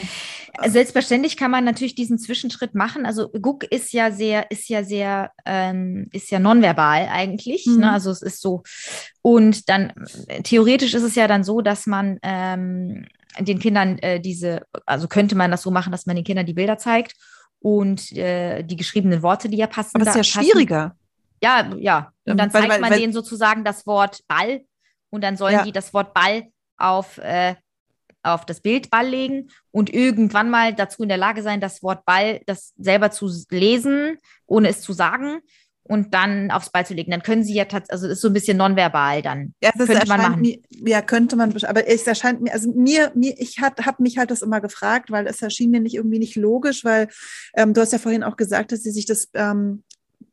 selbstverständlich 0.68 1.38
kann 1.38 1.52
man 1.52 1.64
natürlich 1.64 1.96
diesen 1.96 2.18
Zwischenschritt 2.18 2.76
machen. 2.76 3.06
Also 3.06 3.30
Guck 3.30 3.64
ist 3.64 3.94
ja 3.94 4.12
sehr, 4.12 4.52
ist 4.52 4.68
ja 4.68 4.84
sehr, 4.84 5.32
ähm, 5.46 6.08
ist 6.12 6.30
ja 6.30 6.40
nonverbal 6.40 7.08
eigentlich. 7.10 7.66
Ne? 7.66 7.74
Mhm. 7.74 7.80
Ne? 7.80 7.92
Also 7.92 8.12
es 8.12 8.22
ist 8.22 8.42
so. 8.42 8.64
Und 9.22 9.70
dann 9.70 9.94
theoretisch 10.44 10.94
ist 10.94 11.04
es 11.04 11.16
ja 11.16 11.28
dann 11.28 11.44
so, 11.44 11.62
dass 11.62 11.88
man 11.88 12.20
ähm, 12.22 13.06
den 13.40 13.60
Kindern 13.60 13.98
äh, 14.00 14.20
diese, 14.20 14.64
also 14.86 15.08
könnte 15.08 15.36
man 15.36 15.52
das 15.52 15.62
so 15.62 15.72
machen, 15.72 15.92
dass 15.92 16.06
man 16.06 16.16
den 16.16 16.26
Kindern 16.26 16.46
die 16.46 16.54
Bilder 16.54 16.78
zeigt 16.78 17.16
und 17.60 18.12
äh, 18.14 18.64
die 18.64 18.76
geschriebenen 18.76 19.22
Worte, 19.22 19.50
die 19.50 19.58
ja 19.58 19.68
passen. 19.68 19.92
Aber 19.96 20.06
das 20.06 20.16
ist 20.16 20.34
ja 20.34 20.42
schwieriger. 20.42 20.96
Ja, 21.42 21.74
ja. 21.78 22.12
Und 22.26 22.38
dann 22.38 22.52
zeigt 22.52 22.70
weil, 22.70 22.80
man 22.80 22.92
weil, 22.92 23.00
denen 23.00 23.14
sozusagen 23.14 23.64
das 23.64 23.86
Wort 23.88 24.22
Ball 24.28 24.62
und 25.10 25.24
dann 25.24 25.38
sollen 25.38 25.54
ja. 25.54 25.64
die 25.64 25.72
das 25.72 25.94
Wort 25.94 26.14
Ball 26.14 26.48
auf, 26.78 27.18
äh, 27.20 27.56
auf 28.24 28.46
das 28.46 28.62
Bild 28.62 28.90
Ball 28.90 29.08
legen 29.08 29.50
und 29.72 29.94
irgendwann 29.94 30.50
mal 30.50 30.74
dazu 30.74 31.04
in 31.04 31.10
der 31.10 31.18
Lage 31.18 31.42
sein, 31.42 31.62
das 31.62 31.82
Wort 31.82 32.06
Ball 32.06 32.42
das 32.46 32.74
selber 32.78 33.12
zu 33.12 33.30
lesen, 33.50 34.18
ohne 34.46 34.70
es 34.70 34.82
zu 34.82 34.94
sagen 34.94 35.42
und 35.90 36.14
dann 36.14 36.52
aufs 36.52 36.70
Ball 36.70 36.86
zu 36.86 36.94
legen. 36.94 37.10
Dann 37.10 37.24
können 37.24 37.44
sie 37.44 37.56
ja 37.56 37.66
tatsächlich, 37.66 37.92
also 37.92 38.08
ist 38.08 38.22
so 38.22 38.28
ein 38.28 38.34
bisschen 38.34 38.58
nonverbal 38.58 39.24
dann. 39.24 39.56
Ja, 39.62 39.72
das 39.76 39.88
könnte 39.88 40.08
man 40.08 40.22
machen. 40.22 40.42
Mir, 40.42 40.60
ja, 40.70 41.02
könnte 41.02 41.36
man, 41.36 41.52
aber 41.64 41.88
es 41.88 42.06
erscheint 42.06 42.42
mir, 42.42 42.54
also 42.54 42.72
mir, 42.72 43.12
mir 43.16 43.34
ich 43.40 43.60
habe 43.60 44.04
mich 44.04 44.20
halt 44.20 44.30
das 44.30 44.44
immer 44.44 44.62
gefragt, 44.62 45.10
weil 45.10 45.26
es 45.26 45.42
erschien 45.42 45.72
mir 45.72 45.80
nicht 45.80 45.96
irgendwie 45.96 46.20
nicht 46.20 46.36
logisch, 46.36 46.86
weil 46.86 47.08
ähm, 47.56 47.74
du 47.74 47.82
hast 47.82 47.92
ja 47.92 47.98
vorhin 47.98 48.24
auch 48.24 48.38
gesagt, 48.38 48.72
dass 48.72 48.84
sie 48.84 48.92
sich 48.92 49.08
das 49.08 49.30
ähm, 49.34 49.84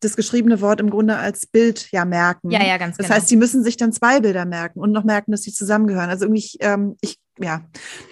das 0.01 0.15
geschriebene 0.15 0.61
Wort 0.61 0.79
im 0.79 0.91
Grunde 0.91 1.17
als 1.17 1.47
Bild 1.47 1.91
ja 1.91 2.05
merken. 2.05 2.51
Ja, 2.51 2.63
ja, 2.63 2.77
ganz 2.77 2.99
das 2.99 3.07
genau. 3.07 3.09
Das 3.09 3.23
heißt, 3.23 3.29
sie 3.29 3.37
müssen 3.37 3.65
sich 3.65 3.79
dann 3.79 3.93
zwei 3.93 4.21
Bilder 4.21 4.45
merken 4.45 4.81
und 4.81 4.93
noch 4.93 5.05
merken, 5.05 5.31
dass 5.31 5.43
sie 5.43 5.55
zusammengehören. 5.55 6.11
Also 6.11 6.27
irgendwie, 6.27 6.51
ähm, 6.61 6.97
ich, 7.01 7.17
ja, 7.39 7.63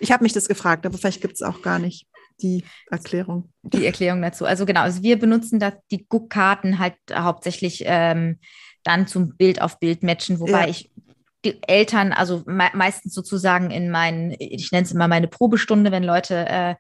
ich 0.00 0.12
habe 0.12 0.22
mich 0.22 0.32
das 0.32 0.48
gefragt, 0.48 0.86
aber 0.86 0.96
vielleicht 0.96 1.20
gibt 1.20 1.34
es 1.34 1.42
auch 1.42 1.60
gar 1.60 1.78
nicht 1.78 2.06
die 2.42 2.64
Erklärung. 2.90 3.50
Die 3.62 3.86
Erklärung 3.86 4.22
dazu. 4.22 4.44
Also 4.44 4.66
genau, 4.66 4.82
also 4.82 5.02
wir 5.02 5.18
benutzen 5.18 5.58
da 5.58 5.72
die 5.90 6.06
Guckkarten 6.06 6.78
halt 6.78 6.94
hauptsächlich 7.12 7.82
ähm, 7.86 8.38
dann 8.82 9.06
zum 9.06 9.36
Bild 9.36 9.60
auf 9.60 9.78
Bild 9.78 10.02
matchen, 10.02 10.40
wobei 10.40 10.62
ja. 10.62 10.68
ich 10.68 10.90
die 11.44 11.62
Eltern, 11.66 12.12
also 12.12 12.42
me 12.46 12.70
meistens 12.72 13.14
sozusagen 13.14 13.70
in 13.70 13.90
meinen, 13.90 14.34
ich 14.38 14.72
nenne 14.72 14.84
es 14.84 14.92
immer 14.92 15.08
meine 15.08 15.28
Probestunde, 15.28 15.92
wenn 15.92 16.04
Leute 16.04 16.46
äh, 16.48 16.74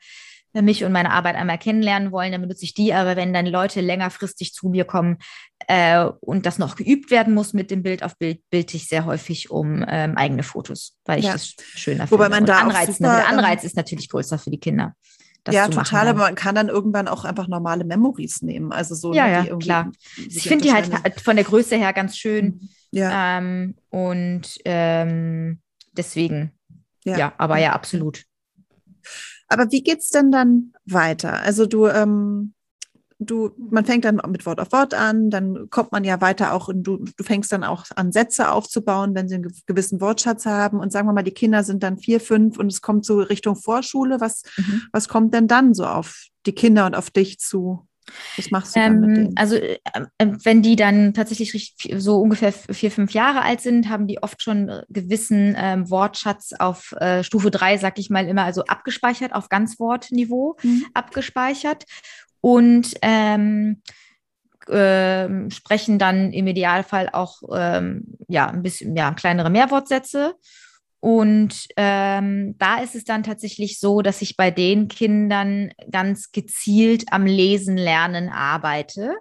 mich 0.62 0.84
und 0.84 0.92
meine 0.92 1.10
Arbeit 1.10 1.34
einmal 1.34 1.58
kennenlernen 1.58 2.12
wollen, 2.12 2.32
dann 2.32 2.40
benutze 2.40 2.64
ich 2.64 2.74
die. 2.74 2.94
Aber 2.94 3.16
wenn 3.16 3.32
dann 3.32 3.46
Leute 3.46 3.80
längerfristig 3.80 4.52
zu 4.52 4.68
mir 4.68 4.84
kommen 4.84 5.18
äh, 5.66 6.04
und 6.20 6.46
das 6.46 6.58
noch 6.58 6.76
geübt 6.76 7.10
werden 7.10 7.34
muss 7.34 7.52
mit 7.52 7.70
dem 7.70 7.82
Bild 7.82 8.02
auf 8.02 8.16
Bild, 8.16 8.40
bilte 8.50 8.76
ich 8.76 8.86
sehr 8.86 9.04
häufig 9.04 9.50
um 9.50 9.84
ähm, 9.88 10.16
eigene 10.16 10.44
Fotos, 10.44 10.96
weil 11.04 11.18
ich 11.18 11.26
ja. 11.26 11.32
das 11.32 11.54
schöner 11.58 12.10
Wobei 12.10 12.26
finde. 12.26 12.36
Man 12.36 12.46
da 12.46 12.58
Anreiz, 12.60 12.96
super, 12.98 13.16
der 13.16 13.28
Anreiz 13.28 13.62
ähm, 13.62 13.66
ist 13.66 13.76
natürlich 13.76 14.08
größer 14.08 14.38
für 14.38 14.50
die 14.50 14.60
Kinder 14.60 14.94
ja, 15.52 15.68
total, 15.68 16.08
aber 16.08 16.20
man 16.20 16.34
kann 16.34 16.54
dann 16.54 16.68
irgendwann 16.68 17.08
auch 17.08 17.24
einfach 17.24 17.48
normale 17.48 17.84
Memories 17.84 18.42
nehmen. 18.42 18.72
Also 18.72 18.94
so, 18.94 19.12
ja, 19.12 19.26
ne, 19.26 19.48
ja 19.48 19.56
klar. 19.56 19.92
Ich 20.16 20.48
finde 20.48 20.64
die 20.64 20.72
halt 20.72 21.20
von 21.20 21.36
der 21.36 21.44
Größe 21.44 21.76
her 21.76 21.92
ganz 21.92 22.16
schön. 22.16 22.44
Mhm. 22.46 22.68
Ja. 22.92 23.38
Ähm, 23.38 23.74
und 23.90 24.58
ähm, 24.64 25.60
deswegen, 25.92 26.52
ja. 27.04 27.18
ja, 27.18 27.32
aber 27.36 27.58
ja, 27.58 27.72
absolut. 27.72 28.24
Aber 29.48 29.70
wie 29.70 29.82
geht 29.82 29.98
es 29.98 30.08
denn 30.08 30.30
dann 30.32 30.72
weiter? 30.86 31.40
Also 31.42 31.66
du, 31.66 31.86
ähm, 31.86 32.53
du, 33.30 33.50
man 33.56 33.84
fängt 33.84 34.04
dann 34.04 34.20
mit 34.28 34.46
Wort 34.46 34.60
auf 34.60 34.72
Wort 34.72 34.94
an, 34.94 35.30
dann 35.30 35.68
kommt 35.70 35.92
man 35.92 36.04
ja 36.04 36.20
weiter 36.20 36.52
auch 36.52 36.68
und 36.68 36.82
du, 36.82 37.04
du 37.16 37.24
fängst 37.24 37.52
dann 37.52 37.64
auch 37.64 37.84
an, 37.96 38.12
Sätze 38.12 38.50
aufzubauen, 38.50 39.14
wenn 39.14 39.28
sie 39.28 39.36
einen 39.36 39.52
gewissen 39.66 40.00
Wortschatz 40.00 40.46
haben. 40.46 40.80
Und 40.80 40.92
sagen 40.92 41.08
wir 41.08 41.12
mal, 41.12 41.22
die 41.22 41.30
Kinder 41.30 41.64
sind 41.64 41.82
dann 41.82 41.98
vier, 41.98 42.20
fünf 42.20 42.58
und 42.58 42.70
es 42.70 42.80
kommt 42.80 43.04
so 43.04 43.20
Richtung 43.20 43.56
Vorschule. 43.56 44.20
Was, 44.20 44.42
mhm. 44.56 44.82
was 44.92 45.08
kommt 45.08 45.34
denn 45.34 45.48
dann 45.48 45.74
so 45.74 45.86
auf 45.86 46.26
die 46.46 46.52
Kinder 46.52 46.86
und 46.86 46.94
auf 46.94 47.10
dich 47.10 47.38
zu? 47.38 47.86
Was 48.36 48.50
machst 48.50 48.76
du 48.76 48.80
dann 48.80 49.00
mit 49.00 49.08
Ähm, 49.08 49.14
denen? 49.14 49.36
also 49.36 49.56
äh, 49.56 49.78
äh, 50.18 50.26
wenn 50.42 50.62
die 50.62 50.76
dann 50.76 51.14
tatsächlich 51.14 51.74
so 51.96 52.18
ungefähr 52.20 52.52
vier, 52.52 52.90
fünf 52.90 53.12
Jahre 53.12 53.42
alt 53.42 53.60
sind, 53.60 53.88
haben 53.88 54.06
die 54.06 54.22
oft 54.22 54.42
schon 54.42 54.68
äh, 54.68 54.82
gewissen 54.90 55.54
ähm, 55.56 55.88
Wortschatz 55.90 56.52
auf 56.58 56.92
äh, 57.00 57.22
Stufe 57.24 57.50
drei, 57.50 57.78
sag 57.78 57.98
ich 57.98 58.10
mal 58.10 58.26
immer, 58.26 58.44
also 58.44 58.64
abgespeichert, 58.64 59.32
auf 59.34 59.48
Ganzwortniveau 59.48 60.56
Mhm. 60.62 60.84
abgespeichert 60.94 61.84
und 62.44 62.92
ähm, 63.00 63.80
ähm, 64.68 65.50
sprechen 65.50 65.98
dann 65.98 66.30
im 66.30 66.46
Idealfall 66.46 67.08
auch 67.10 67.40
ähm, 67.50 68.18
ja 68.28 68.48
ein 68.48 68.62
bisschen 68.62 68.94
ja 68.94 69.14
kleinere 69.14 69.48
Mehrwortsätze. 69.48 70.34
Und 71.00 71.68
ähm, 71.78 72.54
da 72.58 72.80
ist 72.80 72.94
es 72.94 73.04
dann 73.04 73.22
tatsächlich 73.22 73.80
so, 73.80 74.02
dass 74.02 74.20
ich 74.20 74.36
bei 74.36 74.50
den 74.50 74.88
Kindern 74.88 75.72
ganz 75.90 76.32
gezielt 76.32 77.04
am 77.12 77.24
Lesen 77.24 77.78
lernen 77.78 78.28
arbeite. 78.28 79.14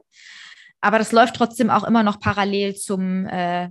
Aber 0.81 0.97
das 0.97 1.13
läuft 1.13 1.37
trotzdem 1.37 1.69
auch 1.69 1.85
immer 1.85 2.03
noch 2.03 2.19
parallel 2.19 2.75
zum 2.75 3.25
äh, 3.27 3.69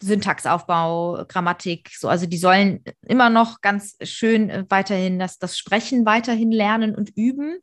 Syntaxaufbau, 0.00 1.24
Grammatik. 1.28 1.90
So, 1.98 2.08
also 2.08 2.26
die 2.26 2.36
sollen 2.38 2.82
immer 3.06 3.30
noch 3.30 3.60
ganz 3.60 3.96
schön 4.02 4.50
äh, 4.50 4.64
weiterhin 4.68 5.18
das, 5.18 5.38
das 5.38 5.58
Sprechen 5.58 6.06
weiterhin 6.06 6.52
lernen 6.52 6.94
und 6.94 7.10
üben. 7.16 7.58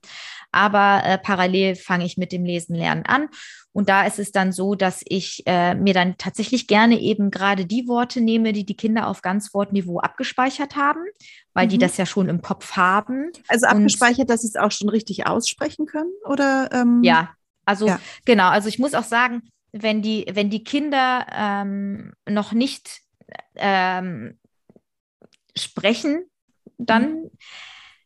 Aber 0.52 1.02
äh, 1.06 1.18
parallel 1.18 1.76
fange 1.76 2.06
ich 2.06 2.18
mit 2.18 2.32
dem 2.32 2.44
Lesen 2.44 2.76
lernen 2.76 3.06
an. 3.06 3.28
Und 3.72 3.88
da 3.88 4.06
ist 4.06 4.18
es 4.20 4.32
dann 4.32 4.52
so, 4.52 4.74
dass 4.76 5.02
ich 5.08 5.44
äh, 5.46 5.76
mir 5.76 5.94
dann 5.94 6.18
tatsächlich 6.18 6.68
gerne 6.68 7.00
eben 7.00 7.30
gerade 7.30 7.66
die 7.66 7.88
Worte 7.88 8.20
nehme, 8.20 8.52
die 8.52 8.66
die 8.66 8.76
Kinder 8.76 9.08
auf 9.08 9.22
Ganzwortniveau 9.22 10.00
abgespeichert 10.00 10.76
haben, 10.76 11.02
weil 11.54 11.68
die 11.68 11.78
Mhm. 11.78 11.82
das 11.82 11.98
ja 11.98 12.06
schon 12.08 12.30
im 12.30 12.42
Kopf 12.42 12.76
haben. 12.76 13.32
Also 13.48 13.68
und- 13.68 13.74
abgespeichert, 13.74 14.30
dass 14.30 14.42
sie 14.42 14.48
es 14.48 14.56
auch 14.56 14.72
schon 14.72 14.90
richtig 14.90 15.28
aussprechen 15.28 15.86
können? 15.86 16.12
Oder 16.26 16.70
ähm, 16.74 17.02
Ja, 17.04 17.30
also 17.66 17.88
Ja. 17.88 18.00
genau, 18.26 18.50
also 18.50 18.68
ich 18.68 18.80
muss 18.80 18.96
auch 18.96 19.04
sagen, 19.04 19.44
wenn 19.72 20.02
die, 20.02 20.26
wenn 20.32 20.50
die 20.50 20.64
Kinder 20.64 21.26
ähm, 21.32 22.14
noch 22.28 22.52
nicht 22.54 23.02
ähm, 23.56 24.40
sprechen, 25.56 26.24
dann 26.78 27.30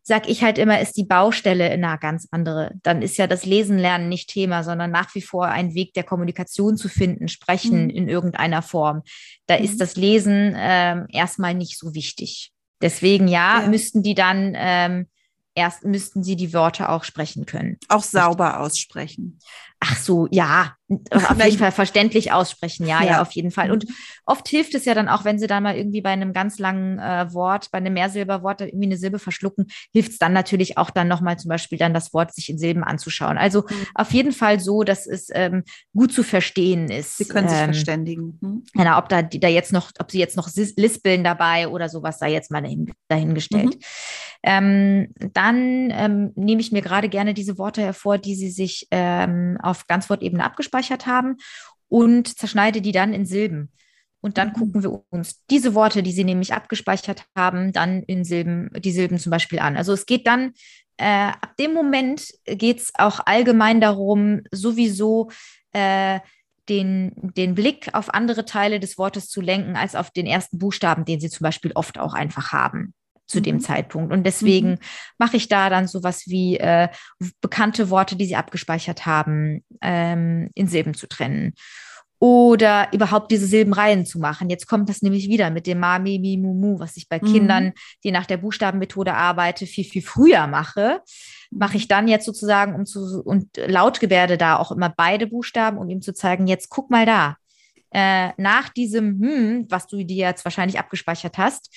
sag 0.02 0.28
ich 0.28 0.44
halt 0.44 0.58
immer, 0.58 0.82
ist 0.82 0.98
die 0.98 1.06
Baustelle 1.06 1.70
eine 1.70 1.98
ganz 1.98 2.28
andere. 2.32 2.72
Dann 2.84 3.02
ist 3.02 3.18
ja 3.18 3.26
das 3.28 3.46
Lesen 3.46 3.78
lernen 3.78 4.10
nicht 4.10 4.30
Thema, 4.30 4.64
sondern 4.64 4.92
nach 4.92 5.16
wie 5.16 5.22
vor 5.22 5.46
ein 5.46 5.74
Weg 5.76 5.94
der 5.94 6.04
Kommunikation 6.04 6.76
zu 6.76 6.90
finden, 6.90 7.30
sprechen 7.30 7.86
Mhm. 7.86 7.90
in 7.90 8.10
irgendeiner 8.10 8.62
Form. 8.62 9.04
Da 9.46 9.58
Mhm. 9.58 9.64
ist 9.64 9.80
das 9.80 9.96
Lesen 9.96 10.54
ähm, 10.58 11.06
erstmal 11.10 11.54
nicht 11.54 11.78
so 11.80 11.94
wichtig. 11.96 12.52
Deswegen 12.82 13.30
ja, 13.30 13.62
Ja. 13.62 13.68
müssten 13.68 14.04
die 14.04 14.14
dann 14.16 14.54
ähm, 14.58 15.08
erst 15.56 15.86
müssten 15.86 16.22
sie 16.24 16.36
die 16.36 16.52
Wörter 16.52 16.90
auch 16.90 17.06
sprechen 17.06 17.46
können. 17.46 17.78
auch 17.88 18.04
sauber 18.04 18.60
aussprechen? 18.60 19.40
Ach 19.86 19.98
so, 19.98 20.30
ja, 20.32 20.78
auf 21.12 21.44
jeden 21.44 21.58
Fall 21.58 21.74
verständlich 21.74 22.32
aussprechen, 22.32 22.88
ja, 22.88 23.02
ja, 23.02 23.12
Ja. 23.12 23.22
auf 23.22 23.32
jeden 23.32 23.52
Fall. 23.52 23.70
Und 23.70 23.86
oft 24.26 24.48
hilft 24.48 24.76
es 24.76 24.86
ja 24.86 24.94
dann 24.94 25.10
auch, 25.10 25.26
wenn 25.26 25.40
sie 25.40 25.48
dann 25.48 25.64
mal 25.64 25.76
irgendwie 25.76 26.00
bei 26.00 26.12
einem 26.12 26.32
ganz 26.32 26.58
langen 26.58 27.00
äh, 27.00 27.34
Wort, 27.34 27.70
bei 27.70 27.80
einem 27.80 27.94
Mehrsilberwort 27.94 28.62
da 28.62 28.66
irgendwie 28.66 28.86
eine 28.86 28.98
Silbe 28.98 29.20
verschlucken, 29.20 29.68
hilft 29.92 30.12
es 30.14 30.18
dann 30.20 30.32
natürlich 30.32 30.78
auch 30.78 30.90
dann 30.90 31.10
nochmal 31.10 31.38
zum 31.38 31.50
Beispiel 31.50 31.78
dann 31.78 31.94
das 31.94 32.14
Wort 32.14 32.34
sich 32.34 32.50
in 32.50 32.58
Silben 32.58 32.84
anzuschauen. 32.86 33.38
Also 33.38 33.64
Mhm. 33.64 33.88
auf 33.96 34.12
jeden 34.14 34.32
Fall 34.32 34.62
so, 34.62 34.84
dass 34.84 35.06
es 35.06 35.28
ähm, 35.34 35.64
gut 35.94 36.14
zu 36.14 36.24
verstehen 36.24 36.90
ist. 36.90 37.18
Sie 37.18 37.26
können 37.26 37.50
sich 37.50 37.58
ähm, 37.60 37.66
verständigen. 37.66 38.40
Hm? 38.42 38.64
Genau, 38.74 38.98
ob 39.00 39.10
da, 39.10 39.22
die 39.22 39.42
da 39.42 39.50
jetzt 39.50 39.74
noch, 39.74 39.92
ob 40.00 40.12
sie 40.12 40.20
jetzt 40.20 40.38
noch 40.38 40.50
lispeln 40.78 41.26
dabei 41.26 41.68
oder 41.68 41.90
sowas 41.90 42.20
sei 42.20 42.32
jetzt 42.32 42.52
mal 42.52 42.62
dahin, 42.62 42.94
dahingestellt. 43.10 43.78
Ähm, 44.46 45.14
dann 45.34 45.90
ähm, 45.92 46.32
nehme 46.36 46.60
ich 46.60 46.72
mir 46.74 46.82
gerade 46.82 47.08
gerne 47.08 47.34
diese 47.34 47.58
Worte 47.58 47.82
hervor, 47.82 48.18
die 48.18 48.36
sie 48.36 48.50
sich 48.50 48.88
ähm, 48.92 49.58
auf 49.64 49.73
Ganzwortebene 49.88 50.44
abgespeichert 50.44 51.06
haben 51.06 51.38
und 51.90 52.38
zerschneide 52.38 52.82
die 52.82 52.92
dann 52.92 53.14
in 53.14 53.26
Silben. 53.26 53.72
Und 54.22 54.38
dann 54.38 54.50
Mhm. 54.50 54.54
gucken 54.54 54.84
wir 54.84 55.04
uns 55.10 55.46
diese 55.50 55.76
Worte, 55.76 56.02
die 56.02 56.14
sie 56.14 56.24
nämlich 56.24 56.54
abgespeichert 56.54 57.26
haben, 57.36 57.74
dann 57.74 58.04
in 58.04 58.24
Silben, 58.24 58.70
die 58.78 58.92
Silben 58.92 59.20
zum 59.20 59.32
Beispiel 59.32 59.60
an. 59.60 59.76
Also 59.76 59.92
es 59.92 60.06
geht 60.06 60.26
dann, 60.28 60.54
äh, 60.98 61.32
ab 61.42 61.58
dem 61.58 61.74
Moment 61.74 62.28
geht 62.46 62.80
es 62.80 62.92
auch 62.96 63.20
allgemein 63.26 63.82
darum, 63.82 64.42
sowieso 64.52 65.30
äh, 65.74 66.20
den, 66.70 67.12
den 67.36 67.56
Blick 67.56 67.90
auf 67.94 68.14
andere 68.14 68.46
Teile 68.46 68.80
des 68.80 68.98
Wortes 68.98 69.28
zu 69.28 69.42
lenken, 69.42 69.76
als 69.76 69.96
auf 69.96 70.12
den 70.12 70.26
ersten 70.26 70.58
Buchstaben, 70.58 71.04
den 71.04 71.20
sie 71.20 71.30
zum 71.30 71.44
Beispiel 71.44 71.74
oft 71.76 72.00
auch 72.00 72.14
einfach 72.14 72.54
haben 72.54 72.94
zu 73.34 73.42
dem 73.42 73.56
Mhm. 73.58 73.62
Zeitpunkt. 73.62 74.14
Und 74.14 74.24
deswegen 74.26 74.72
Mhm. 74.72 74.80
mache 75.18 75.38
ich 75.38 75.50
da 75.50 75.70
dann 75.70 75.88
sowas 75.88 76.24
wie 76.28 76.58
äh, 76.58 76.88
bekannte 77.42 77.90
Worte, 77.90 78.16
die 78.16 78.26
sie 78.26 78.36
abgespeichert 78.38 79.06
haben, 79.06 79.64
ähm, 79.82 80.50
in 80.56 80.68
Silben 80.68 80.94
zu 80.94 81.08
trennen. 81.08 81.54
Oder 82.20 82.88
überhaupt 82.94 83.32
diese 83.32 83.48
Silbenreihen 83.48 84.06
zu 84.06 84.18
machen. 84.18 84.50
Jetzt 84.50 84.66
kommt 84.68 84.88
das 84.88 85.02
nämlich 85.02 85.28
wieder 85.28 85.50
mit 85.50 85.68
dem 85.68 85.80
Ma, 85.82 86.00
Mi, 86.00 86.20
Mi, 86.20 86.38
Mu, 86.38 86.54
Mu, 86.54 86.80
was 86.80 86.96
ich 86.96 87.10
bei 87.10 87.20
Mhm. 87.22 87.26
Kindern, 87.26 87.74
die 88.06 88.12
nach 88.12 88.26
der 88.26 88.38
Buchstabenmethode 88.38 89.14
arbeite, 89.14 89.66
viel, 89.66 89.84
viel 89.84 90.02
früher 90.02 90.48
mache. 90.48 91.02
Mache 91.52 91.76
ich 91.76 91.90
dann 91.90 92.08
jetzt 92.08 92.26
sozusagen, 92.26 92.76
um 92.76 92.86
zu, 92.86 93.22
und 93.26 93.58
Lautgebärde 93.58 94.38
da 94.38 94.56
auch 94.58 94.72
immer 94.72 94.94
beide 94.96 95.28
Buchstaben, 95.28 95.78
um 95.78 95.90
ihm 95.90 96.02
zu 96.02 96.14
zeigen, 96.14 96.48
jetzt 96.48 96.70
guck 96.70 96.90
mal 96.90 97.06
da. 97.06 97.36
Äh, 97.92 98.30
nach 98.38 98.70
diesem 98.70 99.20
Hm, 99.22 99.66
was 99.70 99.86
du 99.88 99.98
dir 100.06 100.28
jetzt 100.28 100.46
wahrscheinlich 100.46 100.80
abgespeichert 100.80 101.38
hast, 101.38 101.70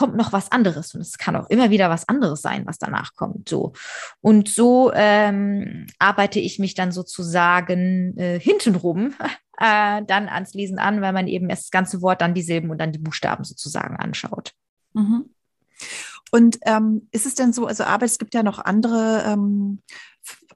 kommt 0.00 0.16
noch 0.16 0.32
was 0.32 0.50
anderes. 0.50 0.94
Und 0.94 1.02
es 1.02 1.18
kann 1.18 1.36
auch 1.36 1.50
immer 1.50 1.68
wieder 1.68 1.90
was 1.90 2.08
anderes 2.08 2.40
sein, 2.40 2.64
was 2.64 2.78
danach 2.78 3.14
kommt. 3.16 3.50
So. 3.50 3.74
Und 4.22 4.48
so 4.48 4.90
ähm, 4.94 5.88
arbeite 5.98 6.40
ich 6.40 6.58
mich 6.58 6.72
dann 6.72 6.90
sozusagen 6.90 8.16
äh, 8.16 8.40
hintenrum 8.40 9.12
äh, 9.58 10.02
dann 10.06 10.30
ans 10.30 10.54
Lesen 10.54 10.78
an, 10.78 11.02
weil 11.02 11.12
man 11.12 11.28
eben 11.28 11.50
erst 11.50 11.64
das 11.64 11.70
ganze 11.70 12.00
Wort, 12.00 12.22
dann 12.22 12.32
die 12.32 12.40
Silben 12.40 12.70
und 12.70 12.78
dann 12.78 12.92
die 12.92 12.98
Buchstaben 12.98 13.44
sozusagen 13.44 13.96
anschaut. 13.96 14.54
Mhm. 14.94 15.26
Und 16.30 16.58
ähm, 16.64 17.06
ist 17.12 17.26
es 17.26 17.34
denn 17.34 17.52
so, 17.52 17.66
also 17.66 17.84
aber 17.84 18.06
es 18.06 18.16
gibt 18.16 18.32
ja 18.32 18.42
noch 18.42 18.58
andere, 18.58 19.24
ähm, 19.26 19.82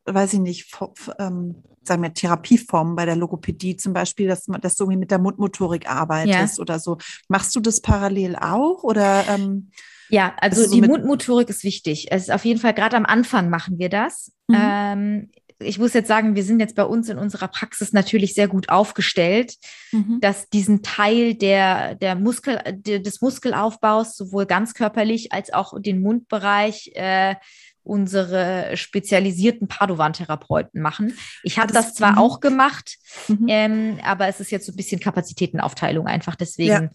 weiß 0.06 0.32
ich 0.32 0.40
nicht, 0.40 0.74
ähm, 1.18 1.62
sagen 1.86 2.02
wir 2.02 2.12
Therapieformen 2.14 2.96
bei 2.96 3.04
der 3.06 3.16
Logopädie, 3.16 3.76
zum 3.76 3.92
Beispiel, 3.92 4.28
dass, 4.28 4.48
man- 4.48 4.60
dass 4.60 4.74
du 4.76 4.84
irgendwie 4.84 4.98
mit 5.00 5.10
der 5.10 5.18
Mundmotorik 5.18 5.88
arbeitest 5.90 6.58
oder 6.60 6.78
so. 6.78 6.98
Machst 7.28 7.54
du 7.56 7.60
das 7.60 7.80
parallel 7.80 8.36
auch 8.36 8.82
oder 8.82 9.24
ähm, 9.28 9.70
Ja, 10.08 10.34
also 10.38 10.64
so 10.64 10.74
die 10.74 10.80
mit- 10.80 10.90
Mundmotorik 10.90 11.48
ist 11.48 11.64
wichtig. 11.64 12.08
Es 12.10 12.22
ist 12.24 12.30
auf 12.30 12.44
jeden 12.44 12.60
Fall, 12.60 12.74
gerade 12.74 12.96
am 12.96 13.06
Anfang 13.06 13.50
machen 13.50 13.78
wir 13.78 13.88
das. 13.88 14.32
Mhm. 14.48 14.56
Ähm, 14.58 15.30
ich 15.60 15.78
muss 15.78 15.94
jetzt 15.94 16.08
sagen, 16.08 16.34
wir 16.34 16.42
sind 16.42 16.58
jetzt 16.58 16.74
bei 16.74 16.84
uns 16.84 17.08
in 17.08 17.16
unserer 17.16 17.46
Praxis 17.48 17.92
natürlich 17.92 18.34
sehr 18.34 18.48
gut 18.48 18.68
aufgestellt, 18.70 19.54
dass 20.20 20.48
diesen 20.50 20.82
Teil 20.82 21.34
der, 21.36 21.94
der 21.94 22.16
Muskel, 22.16 22.58
des 22.76 23.20
Muskelaufbaus, 23.22 24.16
sowohl 24.16 24.46
ganzkörperlich 24.46 25.32
als 25.32 25.52
auch 25.52 25.72
den 25.80 26.02
Mundbereich, 26.02 26.90
äh, 26.96 27.36
unsere 27.84 28.76
spezialisierten 28.76 29.68
Padovan-Therapeuten 29.68 30.80
machen. 30.80 31.16
Ich 31.42 31.58
habe 31.58 31.72
das- 31.72 31.86
das, 31.88 31.94
zwar 31.94 32.12
mhm. 32.12 32.18
auch 32.18 32.40
gemacht, 32.40 32.96
Mhm. 33.28 33.46
ähm, 33.48 33.98
aber 34.02 34.26
es 34.28 34.40
ist 34.40 34.50
jetzt 34.50 34.66
so 34.66 34.72
ein 34.72 34.76
bisschen 34.76 35.00
Kapazitätenaufteilung 35.00 36.06
einfach. 36.06 36.34
Deswegen 36.34 36.90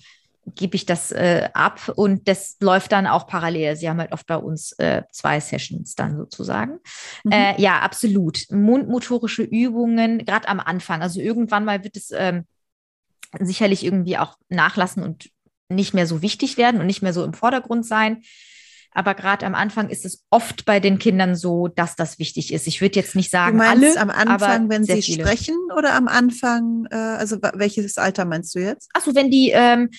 gebe 0.55 0.75
ich 0.75 0.87
das 0.87 1.11
äh, 1.11 1.49
ab 1.53 1.91
und 1.95 2.27
das 2.27 2.57
läuft 2.59 2.91
dann 2.91 3.05
auch 3.05 3.27
parallel. 3.27 3.75
Sie 3.75 3.87
haben 3.87 3.99
halt 3.99 4.11
oft 4.13 4.25
bei 4.25 4.37
uns 4.37 4.71
äh, 4.79 5.03
zwei 5.11 5.39
Sessions 5.39 5.93
dann 5.93 6.17
sozusagen. 6.17 6.79
Mhm. 7.23 7.31
Äh, 7.31 7.61
ja, 7.61 7.79
absolut. 7.81 8.49
Mundmotorische 8.49 9.43
Übungen, 9.43 10.25
gerade 10.25 10.47
am 10.47 10.59
Anfang. 10.59 11.03
Also 11.03 11.19
irgendwann 11.21 11.65
mal 11.65 11.83
wird 11.83 11.95
es 11.97 12.11
ähm, 12.15 12.45
sicherlich 13.39 13.85
irgendwie 13.85 14.17
auch 14.17 14.37
nachlassen 14.49 15.03
und 15.03 15.29
nicht 15.69 15.93
mehr 15.93 16.07
so 16.07 16.23
wichtig 16.23 16.57
werden 16.57 16.79
und 16.81 16.87
nicht 16.87 17.03
mehr 17.03 17.13
so 17.13 17.23
im 17.23 17.33
Vordergrund 17.33 17.85
sein. 17.85 18.23
Aber 18.93 19.13
gerade 19.13 19.45
am 19.45 19.55
Anfang 19.55 19.89
ist 19.89 20.05
es 20.05 20.25
oft 20.29 20.65
bei 20.65 20.79
den 20.79 20.97
Kindern 20.97 21.35
so, 21.35 21.67
dass 21.67 21.95
das 21.95 22.19
wichtig 22.19 22.53
ist. 22.53 22.67
Ich 22.67 22.81
würde 22.81 22.99
jetzt 22.99 23.15
nicht 23.15 23.27
Du 23.27 23.37
sagen, 23.37 23.57
meinst 23.57 23.97
alle, 23.97 23.99
am 23.99 24.09
Anfang, 24.09 24.63
aber 24.63 24.69
wenn 24.69 24.83
sie 24.83 25.01
viele. 25.01 25.23
sprechen 25.25 25.55
oder 25.77 25.93
am 25.93 26.07
Anfang, 26.07 26.87
äh, 26.89 26.95
also 26.95 27.37
welches 27.53 27.97
Alter 27.97 28.25
meinst 28.25 28.55
du 28.55 28.59
jetzt? 28.59 28.89
Achso, 28.93 29.13
wenn 29.13 29.29
die, 29.29 29.51
ähm, 29.53 29.89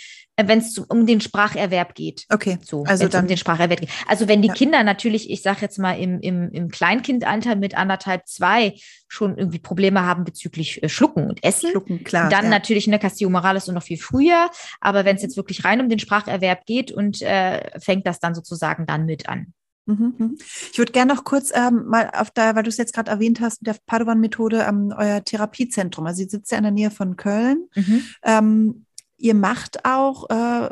wenn 0.49 0.61
es 0.61 0.79
um 0.79 1.07
den 1.07 1.21
Spracherwerb 1.21 1.95
geht. 1.95 2.27
Okay, 2.31 2.59
So, 2.63 2.85
also 2.85 3.09
dann 3.09 3.25
um 3.25 3.29
den 3.29 3.37
Spracherwerb 3.37 3.81
geht. 3.81 3.91
Also 4.07 4.29
wenn 4.29 4.43
die 4.43 4.49
Ja. 4.49 4.55
Kinder 4.55 4.83
natürlich, 4.85 5.31
ich 5.31 5.43
sage 5.43 5.59
jetzt 5.63 5.79
mal 5.79 5.95
im, 5.95 6.21
im, 6.21 6.51
im 6.51 6.69
Kleinkindalter 6.69 7.57
mit 7.57 7.77
anderthalb, 7.77 8.27
zwei 8.27 8.75
schon 9.09 9.37
irgendwie 9.37 9.59
Probleme 9.59 10.05
haben 10.05 10.25
bezüglich 10.25 10.83
äh, 10.83 10.89
Schlucken 10.89 11.29
und 11.29 11.43
Essen, 11.43 11.71
schlucken, 11.71 12.05
klar. 12.05 12.29
dann 12.29 12.45
ja. 12.45 12.51
natürlich 12.51 12.87
eine 12.87 12.99
Castio 12.99 13.29
Moralis 13.31 13.69
und 13.69 13.75
noch 13.75 13.83
viel 13.83 13.99
früher. 13.99 14.51
Aber 14.81 15.05
wenn 15.05 15.17
es 15.17 15.23
jetzt 15.23 15.37
wirklich 15.37 15.65
rein 15.65 15.81
um 15.81 15.89
den 15.89 15.99
Spracherwerb 15.99 16.67
geht 16.67 16.93
und 16.93 17.23
äh, 17.23 17.79
fängt 17.81 18.07
das 18.07 18.21
dann 18.21 18.35
sozusagen 18.35 18.87
dann 18.87 19.07
mit 19.07 19.29
an. 19.29 19.53
Mhm, 19.87 20.15
mhm. 20.19 20.39
Ich 20.73 20.79
würde 20.79 20.93
gerne 20.93 21.15
noch 21.15 21.25
kurz 21.25 21.53
ähm, 21.55 21.87
mal 21.87 22.11
auf 22.15 22.31
da, 22.31 22.55
weil 22.55 22.63
du 22.63 22.69
es 22.69 22.77
jetzt 22.77 22.95
gerade 22.95 23.11
erwähnt 23.11 23.41
hast, 23.41 23.63
mit 23.63 23.75
der 23.75 23.81
Padovan-Methode, 23.87 24.65
ähm, 24.69 24.95
euer 24.97 25.25
Therapiezentrum. 25.25 26.07
Also, 26.07 26.23
ihr 26.23 26.29
sitzt 26.29 26.53
ja 26.53 26.59
in 26.59 26.65
der 26.65 26.73
Nähe 26.73 26.91
von 26.91 27.17
Köln. 27.17 27.69
Mhm. 27.75 28.03
Ähm, 28.23 28.87
ihr 29.21 29.35
macht 29.35 29.85
auch, 29.85 30.29
äh, 30.31 30.71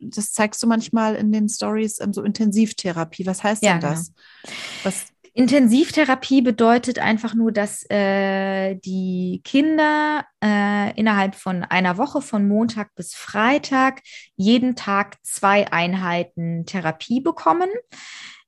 das 0.00 0.32
zeigst 0.32 0.62
du 0.62 0.66
manchmal 0.66 1.14
in 1.14 1.32
den 1.32 1.48
Stories, 1.48 2.00
ähm, 2.00 2.12
so 2.12 2.22
Intensivtherapie. 2.22 3.26
Was 3.26 3.42
heißt 3.42 3.62
Ja, 3.62 3.72
denn 3.72 3.80
genau. 3.80 3.92
das? 3.92 4.12
Was, 4.82 5.06
Intensivtherapie 5.34 6.42
bedeutet 6.42 6.98
einfach 6.98 7.32
nur, 7.32 7.52
dass 7.52 7.88
äh, 7.90 8.74
die 8.74 9.40
Kinder 9.44 10.24
äh, 10.42 10.98
innerhalb 10.98 11.36
von 11.36 11.62
einer 11.62 11.96
Woche, 11.96 12.22
von 12.22 12.48
Montag 12.48 12.92
bis 12.96 13.14
Freitag, 13.14 14.02
jeden 14.34 14.74
Tag 14.74 15.16
zwei 15.22 15.70
Einheiten 15.70 16.66
Therapie 16.66 17.20
bekommen. 17.20 17.68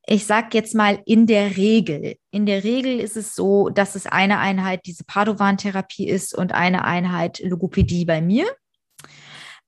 Ich 0.04 0.26
sage 0.26 0.48
jetzt 0.54 0.74
mal 0.74 1.00
in 1.06 1.28
der 1.28 1.56
Regel. 1.56 2.16
In 2.32 2.44
der 2.44 2.64
Regel 2.64 2.98
ist 2.98 3.16
es 3.16 3.36
so, 3.36 3.68
dass 3.68 3.94
es 3.94 4.06
eine 4.06 4.38
Einheit 4.38 4.80
diese 4.86 5.04
Padovan-Therapie 5.04 6.08
ist 6.08 6.36
und 6.36 6.52
eine 6.52 6.84
Einheit 6.84 7.38
Logopädie 7.38 8.04
bei 8.04 8.20
mir. 8.20 8.46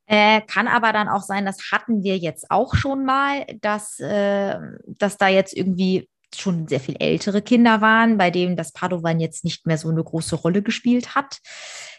Äh, 0.06 0.40
kann 0.42 0.68
aber 0.68 0.92
dann 0.92 1.08
auch 1.08 1.22
sein, 1.22 1.46
das 1.46 1.70
hatten 1.72 2.02
wir 2.02 2.18
jetzt 2.18 2.50
auch 2.50 2.74
schon 2.74 3.04
mal, 3.04 3.46
dass, 3.60 3.98
äh, 4.00 4.58
dass 4.86 5.16
da 5.16 5.28
jetzt 5.28 5.56
irgendwie 5.56 6.08
schon 6.34 6.66
sehr 6.66 6.80
viel 6.80 6.96
ältere 6.98 7.42
Kinder 7.42 7.80
waren, 7.80 8.18
bei 8.18 8.30
denen 8.30 8.56
das 8.56 8.72
Padovan 8.72 9.20
jetzt 9.20 9.44
nicht 9.44 9.66
mehr 9.66 9.78
so 9.78 9.90
eine 9.90 10.02
große 10.02 10.36
Rolle 10.36 10.62
gespielt 10.62 11.14
hat. 11.14 11.38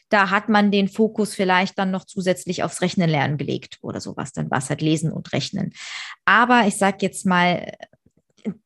Da 0.09 0.29
hat 0.29 0.49
man 0.49 0.71
den 0.71 0.89
Fokus 0.89 1.33
vielleicht 1.33 1.79
dann 1.79 1.91
noch 1.91 2.05
zusätzlich 2.05 2.63
aufs 2.63 2.81
Rechnen 2.81 3.09
lernen 3.09 3.37
gelegt 3.37 3.79
oder 3.81 3.99
sowas. 3.99 4.31
Dann 4.31 4.51
war 4.51 4.59
es 4.59 4.69
halt 4.69 4.81
Lesen 4.81 5.11
und 5.11 5.31
Rechnen. 5.33 5.73
Aber 6.25 6.67
ich 6.67 6.77
sage 6.77 6.97
jetzt 7.01 7.25
mal, 7.25 7.71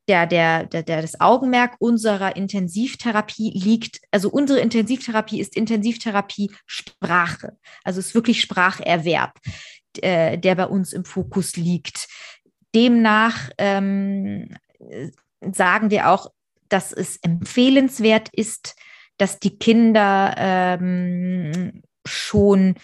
der, 0.07 0.25
der, 0.27 0.65
der, 0.65 0.83
der, 0.83 1.01
das 1.01 1.19
Augenmerk 1.19 1.75
unserer 1.79 2.35
Intensivtherapie 2.35 3.51
liegt, 3.53 3.99
also 4.11 4.29
unsere 4.29 4.59
Intensivtherapie 4.59 5.39
ist 5.39 5.55
Intensivtherapie 5.55 6.51
Sprache. 6.65 7.57
Also 7.83 7.99
es 7.99 8.07
ist 8.07 8.15
wirklich 8.15 8.41
Spracherwerb, 8.41 9.39
äh, 10.01 10.37
der 10.37 10.55
bei 10.55 10.65
uns 10.65 10.93
im 10.93 11.05
Fokus 11.05 11.55
liegt. 11.55 12.07
Demnach 12.73 13.49
ähm, 13.57 14.55
sagen 15.41 15.89
wir 15.89 16.09
auch, 16.09 16.31
dass 16.69 16.91
es 16.91 17.17
empfehlenswert 17.17 18.29
ist, 18.33 18.75
dass 19.17 19.39
die 19.39 19.57
Kinder 19.57 20.35
ähm, 20.37 21.81
schon 22.05 22.75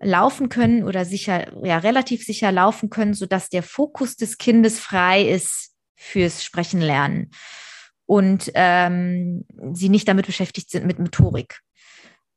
laufen 0.00 0.48
können 0.48 0.84
oder 0.84 1.04
sicher, 1.04 1.64
ja, 1.64 1.78
relativ 1.78 2.24
sicher 2.24 2.52
laufen 2.52 2.90
können, 2.90 3.14
sodass 3.14 3.48
der 3.50 3.62
Fokus 3.62 4.16
des 4.16 4.38
Kindes 4.38 4.78
frei 4.78 5.28
ist 5.28 5.69
fürs 6.00 6.42
Sprechen 6.42 6.80
lernen 6.80 7.30
und 8.06 8.50
ähm, 8.54 9.44
sie 9.72 9.88
nicht 9.88 10.08
damit 10.08 10.26
beschäftigt 10.26 10.70
sind 10.70 10.86
mit 10.86 10.98
Motorik 10.98 11.60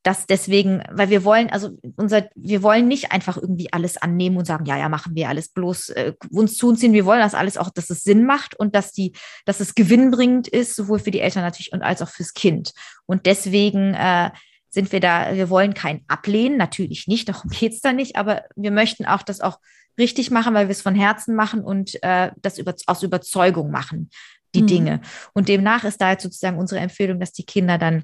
das 0.04 0.28
deswegen, 0.28 0.84
weil 0.92 1.10
wir 1.10 1.24
wollen, 1.24 1.50
also 1.50 1.78
unser, 1.96 2.28
wir 2.36 2.62
wollen 2.62 2.90
nicht 2.90 3.14
einfach 3.14 3.38
irgendwie 3.38 3.72
alles 3.72 3.98
annehmen 3.98 4.36
und 4.36 4.46
sagen, 4.46 4.66
ja, 4.66 4.78
ja, 4.78 4.90
machen 4.90 5.16
wir 5.16 5.30
alles 5.30 5.48
bloß 5.50 5.90
äh, 5.90 6.14
uns 6.30 6.58
zuziehen. 6.58 6.92
Wir 6.92 7.06
wollen 7.06 7.22
das 7.22 7.34
alles 7.34 7.58
auch, 7.58 7.70
dass 7.70 7.90
es 7.90 8.04
Sinn 8.04 8.26
macht 8.26 8.54
und 8.54 8.76
dass 8.76 8.92
die, 8.92 9.14
dass 9.46 9.62
es 9.62 9.76
gewinnbringend 9.76 10.50
ist, 10.50 10.76
sowohl 10.76 11.00
für 11.00 11.12
die 11.12 11.22
Eltern 11.22 11.44
natürlich 11.44 11.72
und 11.72 11.82
als 11.82 12.02
auch 12.02 12.10
fürs 12.10 12.34
Kind. 12.34 12.74
Und 13.06 13.26
deswegen 13.26 13.94
äh, 13.94 14.32
sind 14.70 14.92
wir 14.92 15.00
da, 15.00 15.36
wir 15.36 15.50
wollen 15.50 15.74
kein 15.74 16.04
Ablehnen, 16.10 16.58
natürlich 16.58 17.08
nicht, 17.08 17.30
darum 17.30 17.50
geht's 17.58 17.80
da 17.80 17.94
nicht, 17.94 18.18
aber 18.18 18.44
wir 18.58 18.72
möchten 18.72 19.06
auch 19.06 19.24
das 19.24 19.40
auch 19.40 19.58
richtig 19.98 20.32
machen, 20.32 20.54
weil 20.54 20.68
wir 20.68 20.72
es 20.72 20.82
von 20.82 20.96
Herzen 20.96 21.36
machen 21.36 21.64
und 21.64 22.02
äh, 22.04 22.32
das 22.42 22.58
über, 22.58 22.76
aus 22.88 23.04
Überzeugung 23.04 23.72
machen, 23.72 24.10
die 24.56 24.64
mhm. 24.64 24.68
Dinge. 24.68 25.02
Und 25.34 25.50
demnach 25.50 25.84
ist 25.84 26.02
da 26.02 26.12
jetzt 26.12 26.24
sozusagen 26.24 26.58
unsere 26.58 26.82
Empfehlung, 26.82 27.20
dass 27.20 27.34
die 27.34 27.46
Kinder 27.46 27.78
dann 27.78 28.04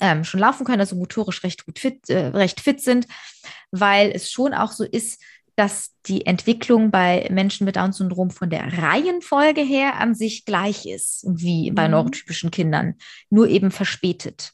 ähm, 0.00 0.24
schon 0.24 0.40
laufen 0.40 0.64
können, 0.64 0.80
also 0.80 0.96
motorisch 0.96 1.42
recht 1.44 1.66
gut 1.66 1.78
fit, 1.78 2.08
äh, 2.08 2.28
recht 2.28 2.60
fit 2.60 2.80
sind, 2.80 3.06
weil 3.70 4.10
es 4.10 4.30
schon 4.30 4.54
auch 4.54 4.72
so 4.72 4.84
ist, 4.84 5.20
dass 5.54 5.90
die 6.06 6.24
Entwicklung 6.24 6.90
bei 6.90 7.28
Menschen 7.30 7.66
mit 7.66 7.76
Down-Syndrom 7.76 8.30
von 8.30 8.48
der 8.48 8.78
Reihenfolge 8.78 9.60
her 9.60 10.00
an 10.00 10.14
sich 10.14 10.46
gleich 10.46 10.86
ist, 10.86 11.26
wie 11.28 11.70
bei 11.70 11.88
mhm. 11.88 11.92
neurotypischen 11.92 12.50
Kindern, 12.50 12.94
nur 13.28 13.48
eben 13.48 13.70
verspätet, 13.70 14.52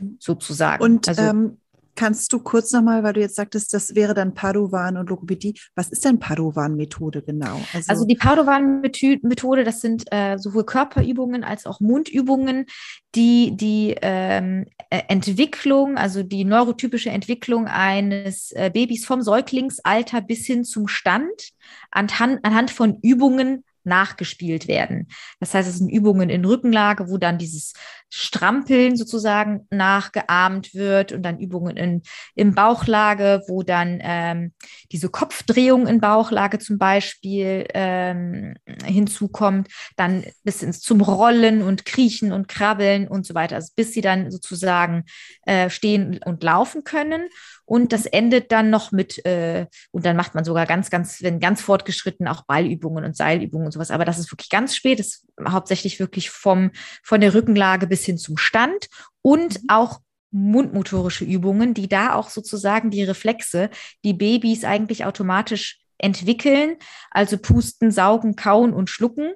mhm. 0.00 0.18
sozusagen. 0.20 0.82
Und 0.82 1.08
also, 1.08 1.22
ähm, 1.22 1.60
Kannst 1.96 2.30
du 2.32 2.40
kurz 2.40 2.72
nochmal, 2.72 3.02
weil 3.02 3.14
du 3.14 3.20
jetzt 3.20 3.36
sagtest, 3.36 3.72
das 3.72 3.94
wäre 3.94 4.12
dann 4.12 4.34
Padovan 4.34 4.98
und 4.98 5.08
Logopädie. 5.08 5.58
Was 5.74 5.88
ist 5.88 6.04
denn 6.04 6.18
Padovan-Methode 6.18 7.22
genau? 7.22 7.60
Also, 7.72 7.90
also 7.90 8.04
die 8.04 8.16
Padovan-Methode, 8.16 9.64
das 9.64 9.80
sind 9.80 10.04
äh, 10.12 10.36
sowohl 10.36 10.64
Körperübungen 10.64 11.42
als 11.42 11.64
auch 11.66 11.80
Mundübungen, 11.80 12.66
die 13.14 13.56
die 13.56 13.96
ähm, 14.02 14.66
äh, 14.90 15.02
Entwicklung, 15.08 15.96
also 15.96 16.22
die 16.22 16.44
neurotypische 16.44 17.10
Entwicklung 17.10 17.66
eines 17.66 18.52
äh, 18.52 18.70
Babys 18.72 19.06
vom 19.06 19.22
Säuglingsalter 19.22 20.20
bis 20.20 20.44
hin 20.44 20.64
zum 20.64 20.88
Stand 20.88 21.50
anhand, 21.90 22.44
anhand 22.44 22.70
von 22.70 22.98
Übungen 23.02 23.64
nachgespielt 23.86 24.68
werden. 24.68 25.08
Das 25.40 25.54
heißt, 25.54 25.68
es 25.68 25.78
sind 25.78 25.88
Übungen 25.88 26.28
in 26.30 26.44
Rückenlage, 26.44 27.08
wo 27.08 27.16
dann 27.18 27.38
dieses 27.38 27.72
Strampeln 28.08 28.96
sozusagen 28.96 29.66
nachgeahmt 29.70 30.74
wird 30.74 31.12
und 31.12 31.22
dann 31.22 31.38
Übungen 31.38 31.76
in, 31.76 32.02
in 32.34 32.54
Bauchlage, 32.54 33.42
wo 33.48 33.62
dann 33.62 33.98
ähm, 34.02 34.52
diese 34.92 35.08
Kopfdrehung 35.08 35.86
in 35.86 36.00
Bauchlage 36.00 36.58
zum 36.58 36.78
Beispiel 36.78 37.66
ähm, 37.74 38.54
hinzukommt, 38.84 39.68
dann 39.96 40.24
bis 40.44 40.62
ins 40.62 40.80
zum 40.80 41.00
Rollen 41.00 41.62
und 41.62 41.84
Kriechen 41.84 42.32
und 42.32 42.48
Krabbeln 42.48 43.08
und 43.08 43.26
so 43.26 43.34
weiter, 43.34 43.56
also 43.56 43.72
bis 43.74 43.92
sie 43.92 44.00
dann 44.02 44.30
sozusagen 44.30 45.04
äh, 45.42 45.70
stehen 45.70 46.20
und 46.24 46.42
laufen 46.42 46.84
können. 46.84 47.28
Und 47.66 47.92
das 47.92 48.06
endet 48.06 48.52
dann 48.52 48.70
noch 48.70 48.92
mit, 48.92 49.24
äh, 49.26 49.66
und 49.90 50.06
dann 50.06 50.16
macht 50.16 50.34
man 50.34 50.44
sogar 50.44 50.66
ganz, 50.66 50.88
ganz, 50.88 51.22
wenn 51.22 51.40
ganz 51.40 51.60
fortgeschritten 51.60 52.28
auch 52.28 52.44
Ballübungen 52.46 53.04
und 53.04 53.16
Seilübungen 53.16 53.66
und 53.66 53.72
sowas. 53.72 53.90
Aber 53.90 54.04
das 54.04 54.18
ist 54.18 54.32
wirklich 54.32 54.50
ganz 54.50 54.74
spät, 54.74 55.00
das 55.00 55.06
ist 55.06 55.26
hauptsächlich 55.48 55.98
wirklich 56.00 56.30
vom, 56.30 56.70
von 57.02 57.20
der 57.20 57.34
Rückenlage 57.34 57.86
bis 57.86 58.04
hin 58.04 58.18
zum 58.18 58.36
Stand 58.38 58.88
und 59.20 59.62
mhm. 59.62 59.68
auch 59.68 60.00
mundmotorische 60.30 61.24
Übungen, 61.24 61.74
die 61.74 61.88
da 61.88 62.14
auch 62.14 62.30
sozusagen 62.30 62.90
die 62.90 63.04
Reflexe, 63.04 63.70
die 64.04 64.14
Babys 64.14 64.64
eigentlich 64.64 65.04
automatisch 65.04 65.80
entwickeln, 65.98 66.76
also 67.10 67.38
pusten, 67.38 67.90
saugen, 67.90 68.36
kauen 68.36 68.72
und 68.72 68.90
schlucken, 68.90 69.32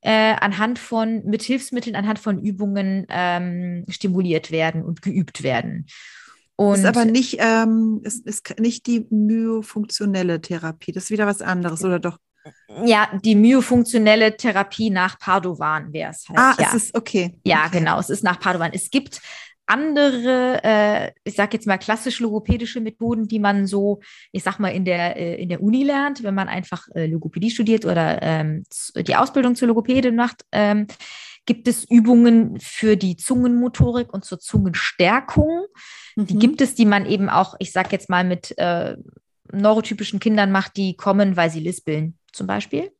äh, 0.00 0.34
anhand 0.34 0.78
von, 0.78 1.24
mit 1.24 1.42
Hilfsmitteln, 1.42 1.94
anhand 1.94 2.18
von 2.18 2.42
Übungen 2.42 3.06
ähm, 3.10 3.84
stimuliert 3.88 4.50
werden 4.50 4.82
und 4.82 5.02
geübt 5.02 5.42
werden. 5.42 5.86
Und 6.60 6.80
ist 6.80 6.84
aber 6.84 7.06
nicht, 7.06 7.38
ähm, 7.38 8.02
ist, 8.04 8.26
ist 8.26 8.60
nicht 8.60 8.86
die 8.86 9.06
myofunktionelle 9.08 10.42
Therapie. 10.42 10.92
Das 10.92 11.04
ist 11.04 11.10
wieder 11.10 11.26
was 11.26 11.40
anderes, 11.40 11.82
oder 11.82 11.98
doch? 11.98 12.18
Ja, 12.84 13.08
die 13.24 13.34
myofunktionelle 13.34 14.36
Therapie 14.36 14.90
nach 14.90 15.18
Padovan 15.18 15.90
wäre 15.94 16.10
es 16.10 16.28
halt. 16.28 16.38
Ah, 16.38 16.54
ja. 16.58 16.66
es 16.68 16.74
ist 16.74 16.94
okay. 16.94 17.40
Ja, 17.44 17.64
okay. 17.64 17.78
genau, 17.78 17.98
es 17.98 18.10
ist 18.10 18.22
nach 18.22 18.38
Padovan. 18.38 18.72
Es 18.74 18.90
gibt 18.90 19.22
andere, 19.64 20.60
äh, 20.62 21.12
ich 21.24 21.36
sage 21.36 21.56
jetzt 21.56 21.66
mal 21.66 21.78
klassisch 21.78 22.20
logopädische 22.20 22.82
Methoden, 22.82 23.26
die 23.26 23.38
man 23.38 23.66
so, 23.66 24.00
ich 24.30 24.42
sag 24.42 24.58
mal, 24.58 24.68
in 24.68 24.84
der, 24.84 25.16
äh, 25.16 25.40
in 25.40 25.48
der 25.48 25.62
Uni 25.62 25.82
lernt, 25.82 26.22
wenn 26.22 26.34
man 26.34 26.48
einfach 26.48 26.88
äh, 26.94 27.06
Logopädie 27.06 27.50
studiert 27.50 27.86
oder 27.86 28.20
ähm, 28.20 28.64
die 28.96 29.16
Ausbildung 29.16 29.54
zur 29.54 29.68
Logopäde 29.68 30.12
macht. 30.12 30.44
Ähm, 30.52 30.88
gibt 31.46 31.66
es 31.68 31.84
Übungen 31.90 32.60
für 32.60 32.96
die 32.96 33.16
Zungenmotorik 33.16 34.12
und 34.12 34.24
zur 34.24 34.38
Zungenstärkung. 34.38 35.66
Mhm. 36.22 36.26
Die 36.26 36.38
gibt 36.38 36.60
es, 36.60 36.74
die 36.74 36.86
man 36.86 37.06
eben 37.06 37.28
auch, 37.28 37.54
ich 37.58 37.72
sage 37.72 37.88
jetzt 37.92 38.08
mal, 38.08 38.24
mit 38.24 38.56
äh, 38.58 38.96
neurotypischen 39.52 40.20
Kindern 40.20 40.52
macht, 40.52 40.76
die 40.76 40.96
kommen, 40.96 41.36
weil 41.36 41.50
sie 41.50 41.60
lispeln, 41.60 42.16
zum 42.32 42.46
Beispiel. 42.46 42.90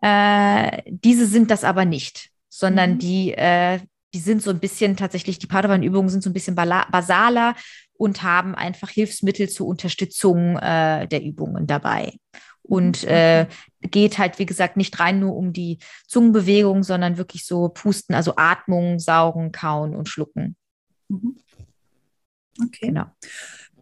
Äh, 0.00 0.82
diese 0.86 1.26
sind 1.26 1.50
das 1.50 1.64
aber 1.64 1.84
nicht, 1.84 2.30
sondern 2.48 2.94
mhm. 2.94 2.98
die, 2.98 3.32
äh, 3.32 3.80
die 4.14 4.20
sind 4.20 4.42
so 4.42 4.50
ein 4.50 4.60
bisschen 4.60 4.96
tatsächlich, 4.96 5.38
die 5.38 5.46
Padawan-Übungen 5.46 6.08
sind 6.08 6.22
so 6.22 6.30
ein 6.30 6.34
bisschen 6.34 6.54
basaler 6.54 7.54
und 7.94 8.22
haben 8.22 8.54
einfach 8.54 8.90
Hilfsmittel 8.90 9.48
zur 9.48 9.66
Unterstützung 9.66 10.56
äh, 10.58 11.06
der 11.08 11.22
Übungen 11.22 11.66
dabei. 11.66 12.14
Und 12.62 13.02
mhm. 13.02 13.08
äh, 13.08 13.46
geht 13.80 14.18
halt, 14.18 14.38
wie 14.38 14.46
gesagt, 14.46 14.76
nicht 14.76 14.98
rein 15.00 15.18
nur 15.18 15.36
um 15.36 15.52
die 15.52 15.78
Zungenbewegung, 16.06 16.82
sondern 16.82 17.16
wirklich 17.16 17.44
so 17.46 17.68
Pusten, 17.68 18.14
also 18.14 18.34
Atmung, 18.36 18.98
Saugen, 18.98 19.52
Kauen 19.52 19.96
und 19.96 20.08
Schlucken. 20.08 20.56
Mhm. 21.08 21.36
Okay. 22.60 22.88
Genau. 22.88 23.06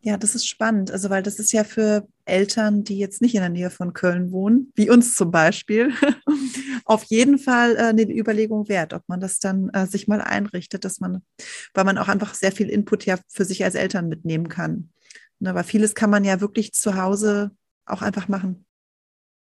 Ja, 0.02 0.16
das 0.16 0.34
ist 0.34 0.48
spannend. 0.48 0.90
Also, 0.90 1.10
weil 1.10 1.22
das 1.22 1.38
ist 1.38 1.52
ja 1.52 1.62
für 1.62 2.08
Eltern, 2.24 2.84
die 2.84 2.98
jetzt 2.98 3.20
nicht 3.20 3.34
in 3.34 3.42
der 3.42 3.50
Nähe 3.50 3.70
von 3.70 3.92
Köln 3.92 4.32
wohnen, 4.32 4.72
wie 4.74 4.88
uns 4.88 5.14
zum 5.14 5.30
Beispiel, 5.30 5.92
auf 6.86 7.04
jeden 7.04 7.38
Fall 7.38 7.76
äh, 7.76 7.80
eine 7.88 8.02
Überlegung 8.02 8.68
wert, 8.68 8.94
ob 8.94 9.02
man 9.08 9.20
das 9.20 9.40
dann 9.40 9.68
äh, 9.70 9.86
sich 9.86 10.08
mal 10.08 10.22
einrichtet, 10.22 10.86
dass 10.86 11.00
man, 11.00 11.22
weil 11.74 11.84
man 11.84 11.98
auch 11.98 12.08
einfach 12.08 12.32
sehr 12.34 12.52
viel 12.52 12.70
Input 12.70 13.04
ja 13.04 13.18
für 13.28 13.44
sich 13.44 13.62
als 13.62 13.74
Eltern 13.74 14.08
mitnehmen 14.08 14.48
kann. 14.48 14.90
Ne, 15.38 15.54
weil 15.54 15.64
vieles 15.64 15.94
kann 15.94 16.10
man 16.10 16.24
ja 16.24 16.40
wirklich 16.40 16.72
zu 16.72 16.96
Hause 16.96 17.50
auch 17.84 18.02
einfach 18.02 18.28
machen. 18.28 18.64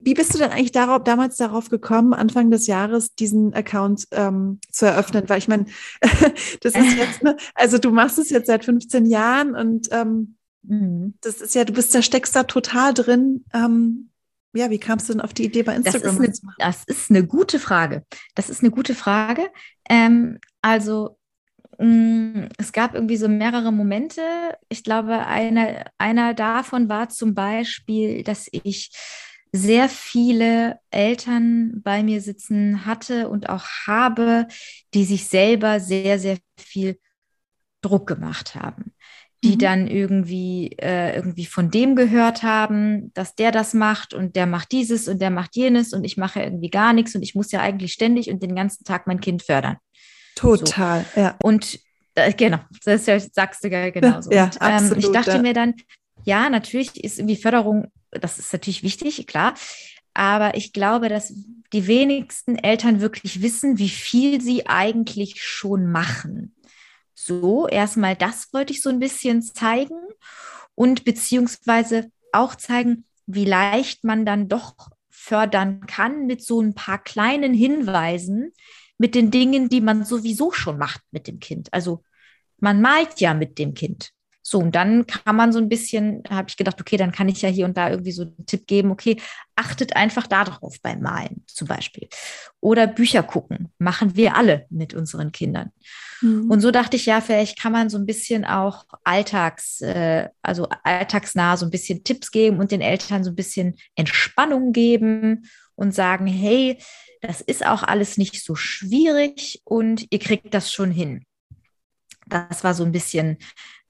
Wie 0.03 0.13
bist 0.13 0.33
du 0.33 0.37
denn 0.37 0.51
eigentlich 0.51 0.71
darauf, 0.71 1.03
damals 1.03 1.37
darauf 1.37 1.69
gekommen, 1.69 2.13
Anfang 2.13 2.51
des 2.51 2.67
Jahres 2.67 3.15
diesen 3.15 3.53
Account 3.53 4.07
ähm, 4.11 4.59
zu 4.69 4.85
eröffnen? 4.85 5.27
Weil 5.27 5.37
ich 5.37 5.47
meine, 5.47 5.65
das 6.61 6.75
ist 6.75 6.97
jetzt, 6.97 7.23
ne, 7.23 7.37
also 7.55 7.77
du 7.77 7.91
machst 7.91 8.19
es 8.19 8.29
jetzt 8.29 8.47
seit 8.47 8.65
15 8.65 9.05
Jahren 9.05 9.55
und 9.55 9.87
ähm, 9.91 10.35
mhm. 10.63 11.13
das 11.21 11.41
ist 11.41 11.55
ja, 11.55 11.63
du 11.63 11.73
bist 11.73 11.95
da, 11.95 12.01
steckst 12.01 12.35
da 12.35 12.43
total 12.43 12.93
drin. 12.93 13.45
Ähm, 13.53 14.09
ja, 14.53 14.69
wie 14.69 14.79
kamst 14.79 15.09
du 15.09 15.13
denn 15.13 15.21
auf 15.21 15.33
die 15.33 15.45
Idee 15.45 15.63
bei 15.63 15.75
Instagram? 15.75 16.17
Das 16.17 16.27
ist 16.27 16.43
eine, 16.43 16.53
das 16.57 16.83
ist 16.83 17.09
eine 17.09 17.25
gute 17.25 17.59
Frage. 17.59 18.05
Das 18.35 18.49
ist 18.49 18.61
eine 18.61 18.71
gute 18.71 18.93
Frage. 18.93 19.49
Ähm, 19.89 20.37
also 20.61 21.17
mm, 21.79 22.45
es 22.57 22.71
gab 22.71 22.93
irgendwie 22.93 23.17
so 23.17 23.27
mehrere 23.27 23.71
Momente. 23.71 24.21
Ich 24.69 24.83
glaube, 24.83 25.25
einer, 25.25 25.85
einer 25.97 26.33
davon 26.33 26.87
war 26.87 27.09
zum 27.09 27.33
Beispiel, 27.33 28.23
dass 28.23 28.47
ich 28.51 28.91
sehr 29.53 29.87
viele 29.87 30.79
Eltern 30.89 31.81
bei 31.83 32.03
mir 32.03 32.21
sitzen 32.21 32.85
hatte 32.85 33.29
und 33.29 33.49
auch 33.49 33.65
habe, 33.87 34.47
die 34.93 35.05
sich 35.05 35.27
selber 35.27 35.79
sehr, 35.79 36.19
sehr 36.19 36.37
viel 36.57 36.99
Druck 37.81 38.07
gemacht 38.07 38.55
haben 38.55 38.93
die 39.43 39.55
mhm. 39.55 39.59
dann 39.59 39.87
irgendwie, 39.87 40.75
äh, 40.79 41.15
irgendwie 41.15 41.45
von 41.45 41.69
dem 41.69 41.95
gehört 41.95 42.43
haben, 42.43 43.11
dass 43.13 43.35
der 43.35 43.51
das 43.51 43.73
macht 43.73 44.13
und 44.13 44.35
der 44.35 44.45
macht 44.45 44.71
dieses 44.71 45.07
und 45.07 45.21
der 45.21 45.29
macht 45.31 45.55
jenes 45.55 45.93
und 45.93 46.05
ich 46.05 46.17
mache 46.17 46.41
irgendwie 46.41 46.69
gar 46.69 46.93
nichts 46.93 47.13
und 47.13 47.21
ich 47.21 47.35
muss 47.35 47.51
ja 47.51 47.59
eigentlich 47.59 47.91
ständig 47.93 48.29
und 48.29 48.41
den 48.41 48.55
ganzen 48.55 48.85
Tag 48.85 49.05
mein 49.05 49.19
Kind 49.19 49.43
fördern. 49.43 49.77
Total, 50.35 51.05
so. 51.13 51.21
ja. 51.21 51.35
Und 51.43 51.79
äh, 52.15 52.31
genau, 52.33 52.59
das 52.85 53.05
sagst 53.05 53.63
du 53.63 53.69
ja 53.69 53.89
genauso. 53.89 54.31
Ja, 54.31 54.45
und, 54.45 54.55
ähm, 54.55 54.61
absolut, 54.61 55.03
ich 55.03 55.11
dachte 55.11 55.31
ja. 55.31 55.41
mir 55.41 55.53
dann, 55.53 55.73
ja, 56.23 56.49
natürlich 56.49 57.03
ist 57.03 57.19
irgendwie 57.19 57.35
Förderung, 57.35 57.91
das 58.19 58.39
ist 58.39 58.53
natürlich 58.53 58.83
wichtig, 58.83 59.25
klar. 59.27 59.55
Aber 60.13 60.55
ich 60.55 60.73
glaube, 60.73 61.09
dass 61.09 61.33
die 61.73 61.87
wenigsten 61.87 62.55
Eltern 62.55 63.01
wirklich 63.01 63.41
wissen, 63.41 63.79
wie 63.79 63.89
viel 63.89 64.41
sie 64.41 64.67
eigentlich 64.67 65.41
schon 65.41 65.91
machen. 65.91 66.55
So, 67.15 67.67
erstmal 67.67 68.15
das 68.15 68.53
wollte 68.53 68.73
ich 68.73 68.81
so 68.81 68.89
ein 68.89 68.99
bisschen 68.99 69.41
zeigen 69.41 69.97
und 70.75 71.03
beziehungsweise 71.03 72.11
auch 72.31 72.55
zeigen, 72.55 73.05
wie 73.25 73.45
leicht 73.45 74.03
man 74.03 74.25
dann 74.25 74.49
doch 74.49 74.89
fördern 75.09 75.85
kann 75.87 76.25
mit 76.25 76.43
so 76.43 76.61
ein 76.61 76.75
paar 76.75 77.01
kleinen 77.01 77.53
Hinweisen, 77.53 78.51
mit 78.97 79.15
den 79.15 79.31
Dingen, 79.31 79.69
die 79.69 79.81
man 79.81 80.05
sowieso 80.05 80.51
schon 80.51 80.77
macht 80.77 81.01
mit 81.11 81.27
dem 81.27 81.39
Kind. 81.39 81.71
Also 81.71 82.03
man 82.57 82.81
malt 82.81 83.19
ja 83.19 83.33
mit 83.33 83.57
dem 83.57 83.73
Kind. 83.73 84.11
So, 84.45 84.59
und 84.59 84.75
dann 84.75 85.07
kann 85.07 85.37
man 85.37 85.53
so 85.53 85.59
ein 85.59 85.69
bisschen, 85.69 86.21
habe 86.29 86.49
ich 86.49 86.57
gedacht, 86.57 86.79
okay, 86.79 86.97
dann 86.97 87.13
kann 87.13 87.29
ich 87.29 87.41
ja 87.41 87.47
hier 87.47 87.65
und 87.65 87.77
da 87.77 87.89
irgendwie 87.89 88.11
so 88.11 88.23
einen 88.23 88.45
Tipp 88.45 88.67
geben, 88.67 88.91
okay, 88.91 89.15
achtet 89.55 89.95
einfach 89.95 90.27
darauf 90.27 90.81
beim 90.81 91.01
Malen 91.01 91.45
zum 91.47 91.69
Beispiel. 91.69 92.09
Oder 92.59 92.85
Bücher 92.85 93.23
gucken, 93.23 93.71
machen 93.79 94.17
wir 94.17 94.35
alle 94.35 94.65
mit 94.69 94.93
unseren 94.93 95.31
Kindern. 95.31 95.71
Mhm. 96.21 96.51
Und 96.51 96.59
so 96.59 96.71
dachte 96.71 96.97
ich, 96.97 97.05
ja, 97.05 97.21
vielleicht 97.21 97.57
kann 97.57 97.71
man 97.71 97.89
so 97.89 97.97
ein 97.97 98.05
bisschen 98.05 98.43
auch 98.43 98.83
alltags, 99.05 99.79
äh, 99.79 100.27
also 100.41 100.67
alltagsnah 100.83 101.55
so 101.55 101.65
ein 101.65 101.71
bisschen 101.71 102.03
Tipps 102.03 102.29
geben 102.29 102.59
und 102.59 102.71
den 102.71 102.81
Eltern 102.81 103.23
so 103.23 103.31
ein 103.31 103.35
bisschen 103.35 103.75
Entspannung 103.95 104.73
geben 104.73 105.47
und 105.75 105.95
sagen, 105.95 106.27
hey, 106.27 106.79
das 107.21 107.39
ist 107.39 107.65
auch 107.65 107.83
alles 107.83 108.17
nicht 108.17 108.43
so 108.43 108.55
schwierig 108.55 109.61
und 109.63 110.05
ihr 110.09 110.19
kriegt 110.19 110.53
das 110.53 110.73
schon 110.73 110.91
hin. 110.91 111.23
Das 112.27 112.65
war 112.65 112.73
so 112.73 112.83
ein 112.83 112.91
bisschen 112.91 113.37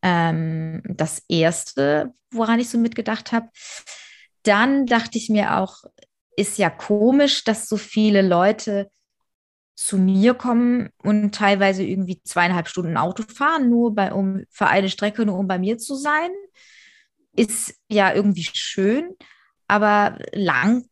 ähm, 0.04 0.84
das 0.86 1.24
Erste, 1.30 2.14
woran 2.30 2.60
ich 2.60 2.70
so 2.70 2.78
mitgedacht 2.78 3.32
habe. 3.32 3.48
Dann 4.44 4.86
dachte 4.86 5.18
ich 5.18 5.30
mir 5.30 5.58
auch, 5.58 5.84
ist 6.36 6.58
ja 6.58 6.70
komisch, 6.70 7.44
dass 7.44 7.70
so 7.70 7.78
viele 7.78 8.22
Leute 8.22 8.92
zu 9.76 9.98
mir 9.98 10.34
kommen 10.34 10.90
und 11.02 11.34
teilweise 11.34 11.84
irgendwie 11.84 12.22
zweieinhalb 12.24 12.68
Stunden 12.68 12.98
Auto 12.98 13.24
fahren, 13.24 13.70
nur 13.70 13.96
bei, 13.96 14.14
um 14.14 14.44
für 14.50 14.68
eine 14.68 14.90
Strecke, 14.90 15.26
nur 15.26 15.38
um 15.40 15.48
bei 15.48 15.58
mir 15.58 15.78
zu 15.78 15.96
sein. 15.96 16.30
Ist 17.36 17.76
ja 17.90 18.14
irgendwie 18.14 18.48
schön, 18.54 19.16
aber 19.68 20.20
lang, 20.34 20.86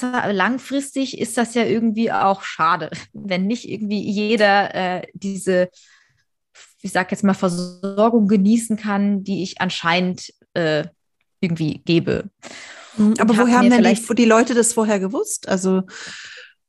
langfristig 0.00 1.18
ist 1.18 1.36
das 1.36 1.54
ja 1.54 1.64
irgendwie 1.64 2.10
auch 2.12 2.42
schade, 2.42 2.90
wenn 3.12 3.46
nicht 3.46 3.68
irgendwie 3.68 4.00
jeder 4.00 4.74
äh, 4.74 5.06
diese 5.12 5.68
ich 6.86 6.92
sage 6.92 7.08
jetzt 7.10 7.24
mal, 7.24 7.34
Versorgung 7.34 8.28
genießen 8.28 8.76
kann, 8.76 9.24
die 9.24 9.42
ich 9.42 9.60
anscheinend 9.60 10.32
äh, 10.54 10.84
irgendwie 11.40 11.82
gebe. 11.84 12.30
Mhm, 12.96 13.14
aber 13.18 13.36
woher 13.36 13.58
haben 13.58 13.70
denn 13.70 13.82
die, 13.82 14.14
die, 14.14 14.24
Leute 14.24 14.54
das 14.54 14.72
vorher 14.72 15.00
gewusst? 15.00 15.48
Also 15.48 15.82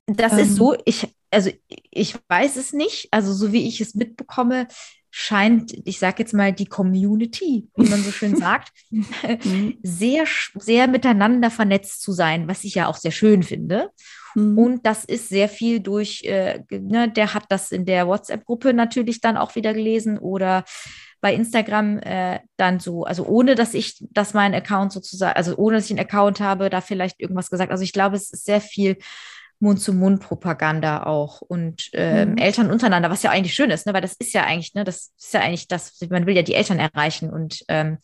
das 0.07 0.33
ähm, 0.33 0.39
ist 0.39 0.55
so, 0.55 0.75
ich, 0.85 1.07
also 1.31 1.51
ich 1.69 2.15
weiß 2.27 2.55
es 2.57 2.73
nicht. 2.73 3.07
Also 3.11 3.33
so 3.33 3.53
wie 3.53 3.67
ich 3.67 3.79
es 3.79 3.95
mitbekomme, 3.95 4.67
scheint, 5.11 5.73
ich 5.85 5.99
sage 5.99 6.17
jetzt 6.19 6.33
mal, 6.33 6.51
die 6.51 6.65
Community, 6.65 7.69
wie 7.75 7.89
man 7.89 8.03
so 8.03 8.11
schön 8.11 8.35
sagt, 8.37 8.71
mhm. 8.89 9.77
sehr, 9.83 10.25
sehr 10.55 10.87
miteinander 10.87 11.51
vernetzt 11.51 12.01
zu 12.01 12.11
sein, 12.11 12.47
was 12.47 12.63
ich 12.63 12.75
ja 12.75 12.87
auch 12.87 12.97
sehr 12.97 13.11
schön 13.11 13.43
finde. 13.43 13.91
Mhm. 14.37 14.57
Und 14.57 14.85
das 14.85 15.03
ist 15.03 15.29
sehr 15.29 15.49
viel 15.49 15.79
durch, 15.79 16.23
äh, 16.23 16.63
ne, 16.69 17.09
der 17.09 17.33
hat 17.33 17.45
das 17.49 17.71
in 17.71 17.85
der 17.85 18.07
WhatsApp-Gruppe 18.07 18.71
natürlich 18.71 19.19
dann 19.19 19.35
auch 19.35 19.55
wieder 19.55 19.73
gelesen 19.73 20.19
oder 20.19 20.63
bei 21.21 21.33
Instagram 21.33 21.97
äh, 21.97 22.39
dann 22.55 22.79
so, 22.79 23.03
also 23.03 23.25
ohne 23.25 23.55
dass 23.55 23.73
ich, 23.73 23.97
dass 24.11 24.35
mein 24.35 24.53
Account 24.53 24.91
sozusagen, 24.91 25.35
also 25.35 25.55
ohne 25.57 25.77
dass 25.77 25.85
ich 25.85 25.91
einen 25.91 26.05
Account 26.05 26.39
habe, 26.39 26.69
da 26.69 26.81
vielleicht 26.81 27.19
irgendwas 27.19 27.49
gesagt. 27.49 27.71
Also 27.71 27.83
ich 27.83 27.93
glaube, 27.93 28.15
es 28.15 28.31
ist 28.31 28.45
sehr 28.45 28.61
viel 28.61 28.97
Mund-zu-Mund-Propaganda 29.59 31.03
auch 31.03 31.41
und 31.41 31.89
ähm, 31.93 32.31
mhm. 32.31 32.37
Eltern 32.37 32.69
untereinander, 32.69 33.09
was 33.09 33.23
ja 33.23 33.31
eigentlich 33.31 33.53
schön 33.53 33.71
ist, 33.71 33.85
ne? 33.85 33.93
weil 33.93 34.01
das 34.01 34.13
ist 34.13 34.33
ja 34.33 34.43
eigentlich, 34.43 34.73
ne, 34.75 34.83
das 34.83 35.13
ist 35.17 35.33
ja 35.33 35.41
eigentlich 35.41 35.67
das, 35.67 35.99
man 36.09 36.25
will 36.25 36.35
ja 36.35 36.43
die 36.43 36.53
Eltern 36.53 36.79
erreichen 36.79 37.31
und 37.31 37.63
ähm, 37.67 37.97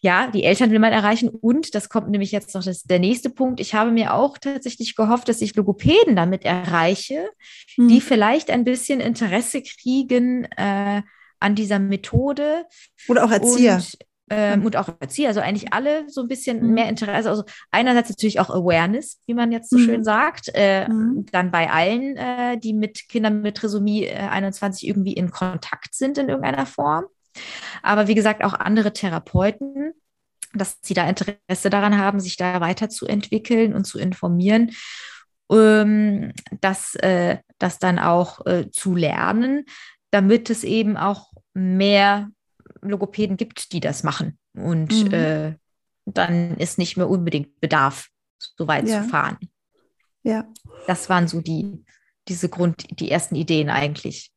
ja, 0.00 0.30
die 0.30 0.44
Eltern 0.44 0.70
will 0.70 0.78
man 0.78 0.92
erreichen 0.92 1.28
und 1.28 1.74
das 1.74 1.88
kommt 1.88 2.10
nämlich 2.10 2.30
jetzt 2.30 2.54
noch 2.54 2.62
das, 2.62 2.82
der 2.82 2.98
nächste 2.98 3.30
Punkt. 3.30 3.60
Ich 3.60 3.74
habe 3.74 3.90
mir 3.90 4.14
auch 4.14 4.36
tatsächlich 4.36 4.94
gehofft, 4.94 5.28
dass 5.28 5.40
ich 5.40 5.56
Logopäden 5.56 6.14
damit 6.14 6.44
erreiche, 6.44 7.28
mhm. 7.76 7.88
die 7.88 8.00
vielleicht 8.00 8.50
ein 8.50 8.64
bisschen 8.64 9.00
Interesse 9.00 9.62
kriegen 9.62 10.44
äh, 10.56 11.02
an 11.40 11.54
dieser 11.54 11.78
Methode. 11.78 12.66
Oder 13.08 13.24
auch 13.24 13.30
Erzieher. 13.30 13.76
Und, 13.76 13.98
ähm, 14.32 14.64
und 14.64 14.76
auch 14.76 14.88
Erzieher, 15.00 15.28
also 15.28 15.40
eigentlich 15.40 15.72
alle 15.72 16.08
so 16.08 16.22
ein 16.22 16.28
bisschen 16.28 16.66
mhm. 16.66 16.74
mehr 16.74 16.88
Interesse. 16.88 17.28
Also 17.28 17.44
einerseits 17.70 18.08
natürlich 18.08 18.40
auch 18.40 18.50
Awareness, 18.50 19.20
wie 19.26 19.34
man 19.34 19.52
jetzt 19.52 19.70
so 19.70 19.78
mhm. 19.78 19.84
schön 19.84 20.04
sagt, 20.04 20.50
äh, 20.54 20.88
mhm. 20.88 21.26
dann 21.30 21.50
bei 21.50 21.70
allen, 21.70 22.16
äh, 22.16 22.58
die 22.58 22.72
mit 22.72 23.08
Kindern 23.08 23.42
mit 23.42 23.56
Trisomie 23.56 24.06
äh, 24.06 24.16
21 24.16 24.88
irgendwie 24.88 25.12
in 25.12 25.30
Kontakt 25.30 25.94
sind 25.94 26.18
in 26.18 26.28
irgendeiner 26.28 26.66
Form. 26.66 27.04
Aber 27.82 28.08
wie 28.08 28.14
gesagt, 28.14 28.42
auch 28.44 28.54
andere 28.54 28.92
Therapeuten, 28.92 29.92
dass 30.54 30.78
sie 30.82 30.94
da 30.94 31.08
Interesse 31.08 31.70
daran 31.70 31.98
haben, 31.98 32.20
sich 32.20 32.36
da 32.36 32.60
weiterzuentwickeln 32.60 33.74
und 33.74 33.84
zu 33.84 33.98
informieren, 33.98 34.72
ähm, 35.50 36.32
das, 36.60 36.94
äh, 36.96 37.38
das 37.58 37.78
dann 37.78 37.98
auch 37.98 38.44
äh, 38.46 38.70
zu 38.70 38.94
lernen, 38.94 39.64
damit 40.10 40.50
es 40.50 40.64
eben 40.64 40.96
auch 40.96 41.32
mehr 41.54 42.30
Logopäden 42.82 43.36
gibt, 43.36 43.72
die 43.72 43.80
das 43.80 44.02
machen. 44.02 44.38
Und 44.54 45.04
mhm. 45.04 45.12
äh, 45.12 45.54
dann 46.04 46.56
ist 46.58 46.78
nicht 46.78 46.96
mehr 46.96 47.08
unbedingt 47.08 47.60
Bedarf, 47.60 48.08
so 48.38 48.66
weit 48.66 48.88
ja. 48.88 49.02
zu 49.02 49.08
fahren. 49.08 49.38
Ja. 50.22 50.46
Das 50.86 51.08
waren 51.08 51.28
so 51.28 51.40
die, 51.40 51.84
diese 52.28 52.48
Grund, 52.48 52.86
die 53.00 53.10
ersten 53.10 53.34
Ideen 53.34 53.70
eigentlich. 53.70 54.32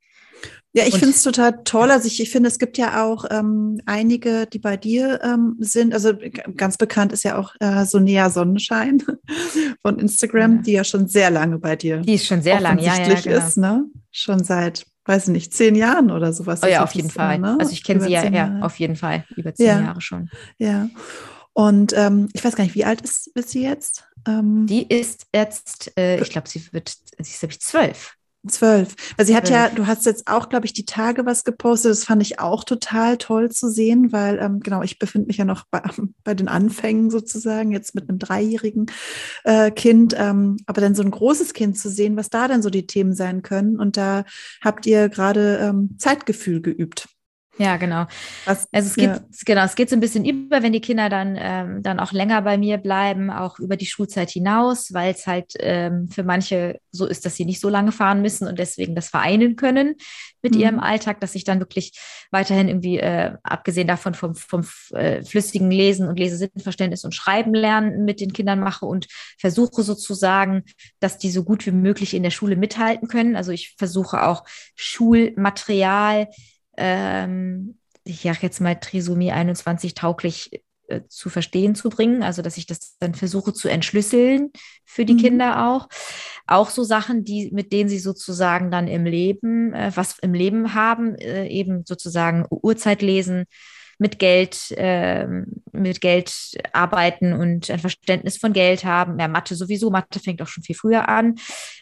Ja, 0.74 0.86
ich 0.86 0.96
finde 0.96 1.12
es 1.12 1.24
total 1.24 1.64
toll. 1.64 1.90
Also 1.90 2.08
ich, 2.08 2.20
ich 2.20 2.30
finde, 2.30 2.50
es 2.50 2.60
gibt 2.60 2.78
ja 2.78 3.06
auch 3.06 3.24
ähm, 3.32 3.80
einige, 3.86 4.46
die 4.46 4.60
bei 4.60 4.76
dir 4.76 5.22
ähm, 5.24 5.56
sind. 5.60 5.94
Also 5.94 6.12
ganz 6.58 6.76
bekannt 6.76 7.14
ist 7.14 7.24
ja 7.24 7.38
auch 7.38 7.56
äh, 7.62 7.86
Sonea 7.86 8.30
Sonnenschein 8.30 9.02
von 9.82 10.00
Instagram, 10.00 10.58
ja. 10.58 10.62
die 10.62 10.72
ja 10.74 10.84
schon 10.84 11.08
sehr 11.08 11.32
lange 11.32 11.60
bei 11.60 11.78
dir. 11.78 12.02
Die 12.02 12.16
ist 12.16 12.26
schon 12.26 12.42
sehr 12.42 12.60
lange, 12.60 12.84
ja, 12.84 12.98
ja, 12.98 13.14
genau. 13.22 13.38
ist, 13.38 13.56
ne? 13.56 13.86
Schon 14.12 14.44
seit 14.44 14.86
weiß 15.06 15.28
nicht, 15.28 15.54
zehn 15.54 15.76
Jahren 15.76 16.12
oder 16.12 16.34
sowas. 16.34 16.62
Oh 16.64 16.68
ja, 16.68 16.84
auf 16.84 16.94
jeden 16.94 17.10
Fall. 17.10 17.40
Ne? 17.40 17.58
Also 17.60 17.72
ich 17.72 17.84
kenne 17.84 18.02
sie 18.02 18.12
ja, 18.12 18.26
ja, 18.26 18.60
auf 18.62 18.78
jeden 18.80 18.96
Fall, 18.96 19.26
über 19.36 19.54
zehn 19.54 19.68
ja. 19.68 19.82
Jahre 19.82 20.02
schon. 20.02 20.30
Ja. 20.58 20.90
Und 21.54 21.94
ähm, 21.96 22.28
ich 22.34 22.44
weiß 22.44 22.56
gar 22.56 22.66
nicht, 22.66 22.76
wie 22.76 22.84
alt 22.86 23.02
ist, 23.02 23.28
ist 23.28 23.52
sie 23.52 23.64
jetzt? 23.64 24.04
Ähm, 24.28 24.66
die 24.68 24.86
ist 24.88 25.28
jetzt, 25.34 25.98
äh, 25.98 26.20
ich 26.20 26.30
glaube, 26.30 26.50
sie 26.50 26.62
wird, 26.74 26.90
sie 26.90 27.22
ist, 27.32 27.40
glaube 27.40 27.54
ich, 27.54 27.62
zwölf. 27.62 28.15
Zwölf. 28.48 28.96
Weil 29.18 29.26
sie 29.26 29.36
hat 29.36 29.50
ja, 29.50 29.70
du 29.70 29.88
hast 29.88 30.06
jetzt 30.06 30.28
auch, 30.28 30.50
glaube 30.50 30.66
ich, 30.66 30.74
die 30.74 30.86
Tage 30.86 31.26
was 31.26 31.44
gepostet. 31.44 31.92
Das 31.92 32.06
fand 32.06 32.22
ich 32.22 32.40
auch 32.40 32.64
total 32.64 33.18
toll 33.18 33.52
zu 33.52 33.70
sehen, 33.70 34.12
weil, 34.12 34.40
ähm, 34.40 34.60
genau, 34.60 34.82
ich 34.84 35.00
befinde 35.00 35.28
mich 35.28 35.38
ja 35.38 35.46
noch 35.46 35.66
bei, 35.72 35.82
bei 36.24 36.34
den 36.34 36.48
Anfängen 36.48 37.10
sozusagen, 37.10 37.72
jetzt 37.72 37.96
mit 37.96 38.10
einem 38.10 38.20
dreijährigen 38.20 38.88
äh, 39.44 39.72
Kind. 39.72 40.16
Ähm, 40.18 40.58
aber 40.66 40.82
dann 40.82 40.96
so 40.96 41.04
ein 41.04 41.12
großes 41.12 41.54
Kind 41.54 41.78
zu 41.78 41.90
sehen, 41.90 42.18
was 42.18 42.30
da 42.30 42.48
dann 42.48 42.62
so 42.62 42.70
die 42.70 42.88
Themen 42.88 43.14
sein 43.14 43.42
können. 43.42 43.80
Und 43.80 43.98
da 43.98 44.26
habt 44.62 44.86
ihr 44.86 45.10
gerade 45.10 45.58
ähm, 45.62 45.96
Zeitgefühl 45.98 46.62
geübt. 46.62 47.08
Ja, 47.58 47.78
genau. 47.78 48.06
Was, 48.44 48.68
also 48.74 48.90
es 48.90 48.96
geht, 48.96 49.10
ja. 49.10 49.22
genau, 49.46 49.64
es 49.64 49.76
geht 49.76 49.90
so 49.90 49.96
ein 49.96 50.02
bisschen 50.02 50.26
über, 50.26 50.62
wenn 50.62 50.74
die 50.74 50.82
Kinder 50.82 51.08
dann, 51.08 51.38
ähm, 51.40 51.84
dann 51.84 52.00
auch 52.00 52.12
länger 52.12 52.42
bei 52.42 52.58
mir 52.58 52.78
bleiben, 52.78 53.30
auch 53.30 53.60
über 53.60 53.78
die 53.78 53.86
Schulzeit 53.86 54.30
hinaus, 54.30 54.94
weil 54.94 55.14
es 55.14 55.26
halt 55.26 55.54
ähm, 55.60 56.10
für 56.10 56.24
manche 56.24 56.80
so 56.92 57.06
ist, 57.06 57.26
dass 57.26 57.36
sie 57.36 57.46
nicht 57.46 57.62
so 57.62 57.70
lange 57.70 57.94
fahren 57.94 58.22
müssen 58.22 58.48
und 58.48 58.60
deswegen 58.60 58.94
das 58.94 59.08
vereinen 59.08 59.56
können 59.56 59.96
mit 60.42 60.56
mhm. 60.56 60.62
ihrem 60.62 60.80
Alltag, 60.80 61.22
dass 61.22 61.34
ich 61.34 61.46
dann 61.46 61.60
wirklich 61.60 61.98
weiterhin 62.30 62.68
irgendwie, 62.68 63.00
äh, 63.00 63.36
abgesehen 63.44 63.88
davon 63.88 64.14
vom, 64.14 64.36
vom 64.36 64.66
äh, 64.92 65.24
flüssigen 65.24 65.72
Lesen 65.72 66.10
und 66.10 66.20
Lesesinnverständnis 66.20 67.06
und 67.06 67.16
Schreiben 67.16 67.54
lernen 67.54 68.04
mit 68.04 68.20
den 68.20 68.34
Kindern 68.34 68.60
mache 68.60 68.86
und 68.86 69.08
versuche 69.40 69.82
sozusagen, 69.84 70.64
dass 71.00 71.18
die 71.18 71.32
so 71.32 71.44
gut 71.44 71.66
wie 71.66 71.72
möglich 71.72 72.14
in 72.14 72.24
der 72.24 72.32
Schule 72.32 72.58
mithalten 72.58 73.08
können. 73.08 73.38
Also 73.38 73.52
ich 73.54 73.76
versuche 73.78 74.24
auch 74.24 74.44
Schulmaterial, 74.76 76.28
ähm, 76.78 77.78
ich 78.04 78.22
sage 78.22 78.40
jetzt 78.42 78.62
mal 78.62 78.76
Trisomie 78.76 79.32
21 79.32 79.94
tauglich 79.94 80.64
äh, 80.88 81.02
zu 81.08 81.30
verstehen 81.30 81.74
zu 81.74 81.90
bringen, 81.90 82.22
also 82.22 82.44
dass 82.44 82.58
ich 82.58 82.68
das 82.68 82.98
dann 83.00 83.16
versuche 83.16 83.54
zu 83.54 83.68
entschlüsseln 83.70 84.52
für 84.84 85.04
die 85.06 85.16
mhm. 85.16 85.20
Kinder 85.20 85.68
auch. 85.68 85.88
Auch 86.46 86.70
so 86.70 86.84
Sachen, 86.84 87.24
die, 87.24 87.50
mit 87.52 87.74
denen 87.74 87.90
sie 87.90 87.98
sozusagen 87.98 88.70
dann 88.70 88.88
im 88.88 89.06
Leben, 89.06 89.74
äh, 89.74 89.92
was 89.96 90.20
im 90.20 90.36
Leben 90.36 90.76
haben, 90.76 91.16
äh, 91.16 91.48
eben 91.48 91.86
sozusagen 91.88 92.46
Uhrzeit 92.52 93.02
lesen, 93.02 93.46
mit 93.98 94.20
Geld, 94.20 94.72
äh, 94.72 95.28
mit 95.72 96.02
Geld 96.02 96.34
arbeiten 96.74 97.34
und 97.34 97.70
ein 97.70 97.80
Verständnis 97.80 98.38
von 98.38 98.54
Geld 98.54 98.84
haben. 98.84 99.20
Ja, 99.20 99.28
Mathe 99.28 99.56
sowieso, 99.56 99.90
Mathe 99.90 100.20
fängt 100.20 100.42
auch 100.42 100.48
schon 100.48 100.64
viel 100.64 100.76
früher 100.76 101.08
an 101.08 101.36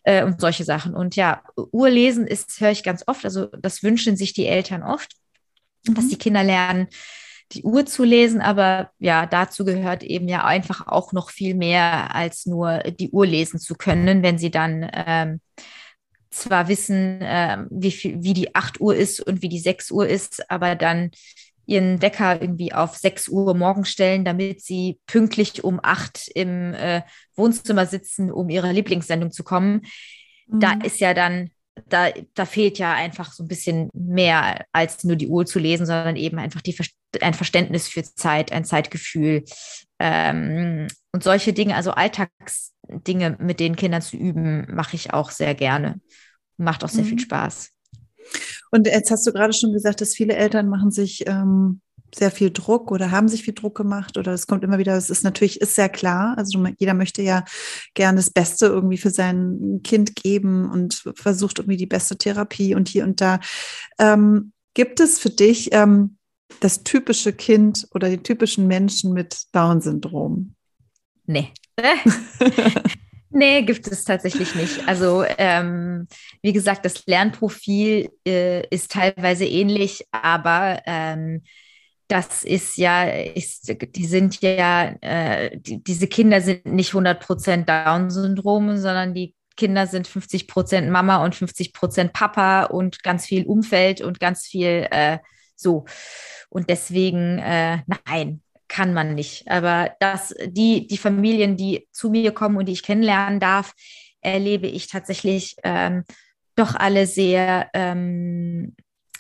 äh, 0.04 0.24
und 0.24 0.40
solche 0.40 0.64
Sachen. 0.64 0.96
Und 0.96 1.16
ja, 1.16 1.42
Urlesen 1.56 2.28
ist, 2.28 2.60
höre 2.60 2.72
ich 2.72 2.84
ganz 2.84 3.04
oft, 3.08 3.26
also 3.26 3.48
das 3.48 3.84
wünschen 3.84 4.16
sich 4.16 4.34
die 4.34 4.48
Eltern 4.48 4.84
oft, 4.84 5.12
mhm. 5.88 5.96
dass 5.96 6.08
die 6.08 6.18
Kinder 6.18 6.44
lernen, 6.44 6.88
die 7.52 7.64
Uhr 7.64 7.86
zu 7.86 8.04
lesen, 8.04 8.42
aber 8.42 8.92
ja, 9.00 9.26
dazu 9.26 9.66
gehört 9.66 10.04
eben 10.04 10.28
ja 10.28 10.44
einfach 10.44 10.88
auch 10.88 11.14
noch 11.14 11.30
viel 11.30 11.56
mehr 11.56 12.16
als 12.16 12.46
nur 12.46 12.80
die 12.80 13.10
Uhr 13.10 13.28
lesen 13.28 13.60
zu 13.60 13.76
können, 13.76 14.24
wenn 14.24 14.38
sie 14.38 14.50
dann 14.50 14.90
ähm, 14.92 15.42
zwar 16.32 16.68
wissen, 16.68 17.22
äh, 17.22 17.66
wie, 17.70 17.92
viel, 17.92 18.24
wie 18.24 18.34
die 18.34 18.56
8 18.56 18.82
Uhr 18.82 18.96
ist 18.96 19.20
und 19.20 19.42
wie 19.42 19.50
die 19.50 19.60
6 19.60 19.92
Uhr 19.92 20.08
ist, 20.08 20.50
aber 20.50 20.76
dann 20.76 21.12
ihren 21.66 22.02
Wecker 22.02 22.42
irgendwie 22.42 22.74
auf 22.74 22.96
6 22.96 23.30
Uhr 23.30 23.54
morgen 23.56 23.86
stellen, 23.86 24.26
damit 24.26 24.62
sie 24.62 25.00
pünktlich 25.08 25.64
um 25.64 25.80
8 25.82 26.30
im 26.36 26.74
äh, 26.74 27.02
Wohnzimmer 27.36 27.86
sitzen, 27.86 28.32
um 28.32 28.50
ihrer 28.50 28.74
Lieblingssendung 28.74 29.32
zu 29.32 29.44
kommen. 29.44 29.82
Mhm. 30.48 30.60
Da 30.60 30.74
ist 30.84 31.00
ja 31.00 31.14
dann, 31.14 31.52
da, 31.88 32.10
da 32.34 32.46
fehlt 32.46 32.78
ja 32.78 32.94
einfach 32.94 33.32
so 33.32 33.44
ein 33.44 33.48
bisschen 33.48 33.90
mehr 33.94 34.66
als 34.72 35.04
nur 35.04 35.16
die 35.16 35.28
Uhr 35.28 35.46
zu 35.46 35.60
lesen, 35.60 35.86
sondern 35.86 36.16
eben 36.16 36.38
einfach 36.38 36.62
die, 36.62 36.76
ein 37.22 37.34
Verständnis 37.34 37.88
für 37.88 38.04
Zeit, 38.04 38.52
ein 38.52 38.66
Zeitgefühl 38.66 39.44
ähm, 40.00 40.88
und 41.12 41.24
solche 41.24 41.54
Dinge, 41.54 41.76
also 41.76 41.92
Alltagsdinge 41.92 43.38
mit 43.40 43.60
den 43.60 43.76
Kindern 43.76 44.02
zu 44.02 44.18
üben, 44.18 44.68
mache 44.74 44.96
ich 44.96 45.14
auch 45.14 45.32
sehr 45.32 45.56
gerne. 45.56 46.02
Macht 46.58 46.84
auch 46.84 46.90
sehr 46.90 47.04
mhm. 47.04 47.10
viel 47.10 47.20
Spaß. 47.20 47.72
Und 48.74 48.88
jetzt 48.88 49.12
hast 49.12 49.28
du 49.28 49.32
gerade 49.32 49.54
schon 49.54 49.72
gesagt, 49.72 50.02
dass 50.02 50.16
viele 50.16 50.36
Eltern 50.36 50.68
machen 50.68 50.90
sich 50.90 51.28
ähm, 51.28 51.80
sehr 52.16 52.32
viel 52.32 52.50
Druck 52.50 52.92
oder 52.92 53.12
haben 53.12 53.28
sich 53.28 53.44
viel 53.44 53.54
Druck 53.54 53.78
gemacht 53.78 54.18
oder 54.18 54.34
es 54.34 54.48
kommt 54.48 54.64
immer 54.64 54.80
wieder, 54.80 54.98
es 54.98 55.12
ist 55.12 55.24
natürlich, 55.24 55.62
ist 55.62 55.76
sehr 55.76 55.90
klar, 55.90 56.36
also 56.40 56.66
jeder 56.80 56.96
möchte 56.96 57.22
ja 57.22 57.46
gerne 57.94 58.16
das 58.16 58.32
Beste 58.32 58.66
irgendwie 58.66 58.98
für 58.98 59.12
sein 59.12 59.82
Kind 59.84 60.16
geben 60.16 60.72
und 60.72 61.04
versucht 61.16 61.60
irgendwie 61.60 61.78
die 61.78 61.86
beste 61.86 62.18
Therapie 62.18 62.74
und 62.74 62.88
hier 62.88 63.04
und 63.04 63.22
da. 63.22 63.40
Ähm, 64.00 64.54
gibt 64.74 65.00
es 65.00 65.20
für 65.20 65.30
dich 65.30 65.70
ähm, 65.72 66.18
das 66.60 66.84
typische 66.84 67.32
Kind 67.32 67.88
oder 67.94 68.10
die 68.10 68.24
typischen 68.24 68.66
Menschen 68.66 69.14
mit 69.14 69.44
Down-Syndrom? 69.52 70.56
Nee. 71.28 71.52
Nee, 73.36 73.64
gibt 73.64 73.88
es 73.88 74.06
tatsächlich 74.06 74.54
nicht. 74.54 74.88
Also 74.88 75.26
ähm, 75.40 76.08
wie 76.44 76.54
gesagt, 76.54 76.86
das 76.86 77.04
Lernprofil 77.08 78.12
äh, 78.28 78.68
ist 78.68 78.92
teilweise 78.92 79.46
ähnlich, 79.46 80.06
aber 80.12 80.84
ähm, 80.86 81.42
das 82.08 82.44
ist 82.44 82.78
ja, 82.78 83.06
ist, 83.06 83.74
die 83.96 84.06
sind 84.06 84.40
ja, 84.42 84.96
äh, 85.02 85.58
die, 85.58 85.84
diese 85.84 86.06
Kinder 86.06 86.42
sind 86.42 86.68
nicht 86.68 86.94
100% 86.94 87.66
Down-Syndrom, 87.66 88.78
sondern 88.78 89.16
die 89.16 89.34
Kinder 89.58 89.88
sind 89.88 90.08
50% 90.08 90.92
Mama 90.92 91.24
und 91.24 91.36
50% 91.36 92.10
Papa 92.10 92.66
und 92.66 93.02
ganz 93.02 93.26
viel 93.26 93.46
Umfeld 93.48 94.02
und 94.02 94.20
ganz 94.20 94.46
viel 94.46 94.88
äh, 94.92 95.18
so. 95.56 95.86
Und 96.50 96.70
deswegen, 96.70 97.40
äh, 97.40 97.80
nein, 98.06 98.43
kann 98.74 98.92
man 98.92 99.14
nicht. 99.14 99.48
Aber 99.52 99.92
dass 100.00 100.34
die, 100.48 100.88
die 100.88 100.98
Familien, 100.98 101.58
die 101.58 101.88
zu 101.92 102.10
mir 102.10 102.32
kommen 102.32 102.58
und 102.58 102.66
die 102.66 102.72
ich 102.72 102.82
kennenlernen 102.82 103.40
darf, 103.40 103.74
erlebe 104.20 104.66
ich 104.66 104.88
tatsächlich 104.88 105.56
ähm, 105.64 106.04
doch 106.56 106.74
alle 106.74 107.06
sehr 107.06 107.70
ähm, 107.76 108.76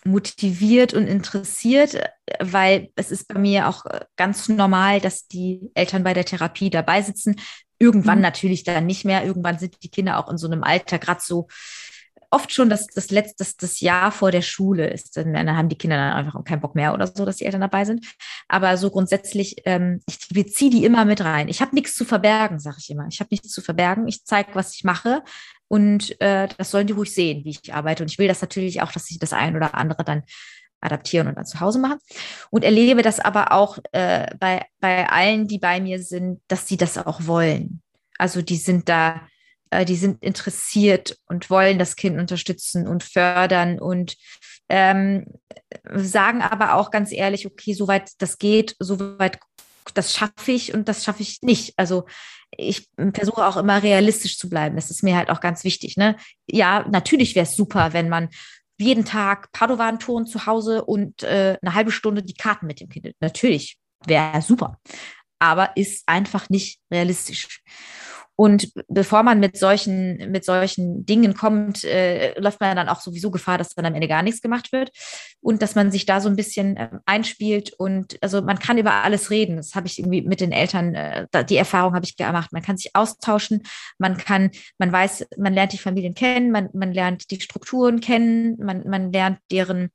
motiviert 0.05 0.95
und 0.95 1.05
interessiert, 1.05 2.01
weil 2.39 2.89
es 2.95 3.11
ist 3.11 3.27
bei 3.27 3.37
mir 3.37 3.67
auch 3.67 3.85
ganz 4.15 4.49
normal, 4.49 4.99
dass 4.99 5.27
die 5.27 5.69
Eltern 5.75 6.03
bei 6.03 6.15
der 6.15 6.25
Therapie 6.25 6.71
dabei 6.71 7.03
sitzen. 7.03 7.39
Irgendwann 7.77 8.17
mhm. 8.17 8.23
natürlich 8.23 8.63
dann 8.63 8.87
nicht 8.87 9.05
mehr. 9.05 9.23
Irgendwann 9.23 9.59
sind 9.59 9.83
die 9.83 9.91
Kinder 9.91 10.17
auch 10.17 10.31
in 10.31 10.39
so 10.39 10.47
einem 10.47 10.63
Alter 10.63 10.97
gerade 10.97 11.21
so 11.23 11.47
oft 12.33 12.51
schon 12.51 12.69
das, 12.69 12.87
das 12.87 13.11
letzte, 13.11 13.43
das, 13.43 13.55
das 13.55 13.79
Jahr 13.79 14.11
vor 14.11 14.31
der 14.31 14.41
Schule 14.41 14.89
ist. 14.89 15.15
Dann, 15.15 15.55
haben 15.55 15.69
die 15.69 15.77
Kinder 15.77 15.97
dann 15.97 16.13
einfach 16.13 16.43
keinen 16.43 16.61
Bock 16.61 16.75
mehr 16.75 16.93
oder 16.93 17.07
so, 17.07 17.25
dass 17.25 17.37
die 17.37 17.45
Eltern 17.45 17.61
dabei 17.61 17.85
sind. 17.85 18.05
Aber 18.47 18.75
so 18.77 18.89
grundsätzlich, 18.89 19.57
ähm, 19.65 20.01
ich 20.07 20.27
beziehe 20.29 20.71
die 20.71 20.83
immer 20.83 21.05
mit 21.05 21.21
rein. 21.21 21.47
Ich 21.47 21.61
habe 21.61 21.75
nichts 21.75 21.93
zu 21.95 22.05
verbergen, 22.05 22.59
sage 22.59 22.77
ich 22.79 22.89
immer. 22.89 23.07
Ich 23.09 23.19
habe 23.19 23.29
nichts 23.31 23.49
zu 23.49 23.61
verbergen. 23.61 24.07
Ich 24.07 24.25
zeige, 24.25 24.55
was 24.55 24.75
ich 24.75 24.83
mache. 24.83 25.23
Und 25.67 26.19
äh, 26.21 26.47
das 26.57 26.71
sollen 26.71 26.87
die 26.87 26.93
ruhig 26.93 27.13
sehen, 27.13 27.45
wie 27.45 27.51
ich 27.51 27.73
arbeite. 27.73 28.03
Und 28.03 28.11
ich 28.11 28.17
will 28.17 28.27
das 28.27 28.41
natürlich 28.41 28.81
auch, 28.81 28.91
dass 28.91 29.05
sie 29.05 29.19
das 29.19 29.33
ein 29.33 29.55
oder 29.55 29.75
andere 29.75 30.03
dann 30.03 30.23
adaptieren 30.81 31.27
und 31.27 31.35
dann 31.35 31.45
zu 31.45 31.59
Hause 31.59 31.79
machen. 31.79 31.99
Und 32.49 32.63
erlebe 32.63 33.03
das 33.03 33.19
aber 33.19 33.51
auch 33.51 33.77
äh, 33.91 34.27
bei, 34.39 34.65
bei 34.79 35.09
allen, 35.09 35.47
die 35.47 35.59
bei 35.59 35.79
mir 35.79 36.01
sind, 36.01 36.41
dass 36.47 36.67
sie 36.67 36.77
das 36.77 36.97
auch 36.97 37.25
wollen. 37.25 37.81
Also 38.17 38.41
die 38.41 38.57
sind 38.57 38.89
da 38.89 39.21
äh, 39.73 39.85
die 39.85 39.95
sind 39.95 40.23
interessiert 40.23 41.17
und 41.27 41.49
wollen 41.49 41.79
das 41.79 41.95
Kind 41.95 42.19
unterstützen 42.19 42.87
und 42.87 43.03
fördern 43.03 43.79
und 43.79 44.15
ähm, 44.69 45.25
sagen 45.93 46.41
aber 46.41 46.75
auch 46.75 46.91
ganz 46.91 47.11
ehrlich, 47.11 47.45
okay, 47.45 47.73
soweit 47.73 48.11
das 48.19 48.37
geht, 48.37 48.75
soweit 48.79 49.39
das 49.93 50.13
schaffe 50.13 50.51
ich 50.51 50.73
und 50.73 50.87
das 50.87 51.03
schaffe 51.03 51.21
ich 51.21 51.41
nicht. 51.41 51.73
Also 51.77 52.05
ich 52.57 52.87
versuche 53.13 53.45
auch 53.45 53.57
immer 53.57 53.83
realistisch 53.83 54.37
zu 54.37 54.49
bleiben. 54.49 54.75
Das 54.75 54.89
ist 54.89 55.03
mir 55.03 55.17
halt 55.17 55.29
auch 55.29 55.41
ganz 55.41 55.63
wichtig. 55.63 55.97
Ne? 55.97 56.15
Ja, 56.47 56.85
natürlich 56.89 57.35
wäre 57.35 57.45
es 57.45 57.55
super, 57.55 57.93
wenn 57.93 58.09
man 58.09 58.29
jeden 58.77 59.05
Tag 59.05 59.51
Padovan-Ton 59.51 60.25
zu 60.25 60.45
Hause 60.45 60.83
und 60.85 61.23
äh, 61.23 61.57
eine 61.61 61.73
halbe 61.73 61.91
Stunde 61.91 62.23
die 62.23 62.33
Karten 62.33 62.65
mit 62.65 62.79
dem 62.79 62.89
Kind. 62.89 63.11
Natürlich 63.19 63.77
wäre 64.05 64.41
super, 64.41 64.79
aber 65.39 65.75
ist 65.77 66.03
einfach 66.07 66.49
nicht 66.49 66.79
realistisch. 66.91 67.61
Und 68.35 68.71
bevor 68.87 69.21
man 69.23 69.39
mit 69.39 69.57
solchen, 69.57 70.31
mit 70.31 70.43
solchen 70.43 71.05
Dingen 71.05 71.35
kommt, 71.35 71.83
äh, 71.83 72.39
läuft 72.39 72.59
man 72.59 72.75
dann 72.75 72.89
auch 72.89 73.01
sowieso 73.01 73.29
Gefahr, 73.29 73.57
dass 73.57 73.69
dann 73.69 73.85
am 73.85 73.93
Ende 73.93 74.07
gar 74.07 74.23
nichts 74.23 74.41
gemacht 74.41 74.71
wird 74.71 74.91
und 75.39 75.61
dass 75.61 75.75
man 75.75 75.91
sich 75.91 76.05
da 76.05 76.19
so 76.19 76.29
ein 76.29 76.35
bisschen 76.35 76.77
äh, 76.77 76.89
einspielt 77.05 77.73
und 77.73 78.17
also 78.21 78.41
man 78.41 78.57
kann 78.57 78.77
über 78.77 79.03
alles 79.03 79.29
reden. 79.29 79.57
Das 79.57 79.75
habe 79.75 79.87
ich 79.87 79.99
irgendwie 79.99 80.23
mit 80.23 80.41
den 80.41 80.51
Eltern, 80.51 80.95
äh, 80.95 81.27
die 81.45 81.57
Erfahrung 81.57 81.93
habe 81.93 82.05
ich 82.05 82.17
gemacht. 82.17 82.51
Man 82.51 82.63
kann 82.63 82.77
sich 82.77 82.95
austauschen, 82.95 83.63
man 83.99 84.17
kann, 84.17 84.49
man 84.79 84.91
weiß, 84.91 85.27
man 85.37 85.53
lernt 85.53 85.73
die 85.73 85.77
Familien 85.77 86.15
kennen, 86.15 86.51
man, 86.51 86.69
man 86.73 86.91
lernt 86.91 87.29
die 87.29 87.39
Strukturen 87.39 87.99
kennen, 87.99 88.57
man, 88.57 88.87
man 88.87 89.11
lernt 89.11 89.39
deren 89.51 89.91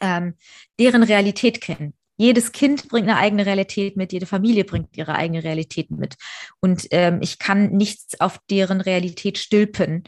ähm, 0.00 0.34
deren 0.78 1.02
Realität 1.02 1.60
kennen. 1.60 1.94
Jedes 2.18 2.50
Kind 2.50 2.88
bringt 2.88 3.08
eine 3.08 3.16
eigene 3.16 3.46
Realität 3.46 3.96
mit, 3.96 4.12
jede 4.12 4.26
Familie 4.26 4.64
bringt 4.64 4.96
ihre 4.96 5.14
eigene 5.14 5.44
Realität 5.44 5.90
mit. 5.92 6.16
Und 6.60 6.88
ähm, 6.90 7.20
ich 7.22 7.38
kann 7.38 7.70
nichts 7.70 8.20
auf 8.20 8.40
deren 8.50 8.80
Realität 8.80 9.38
stülpen, 9.38 10.02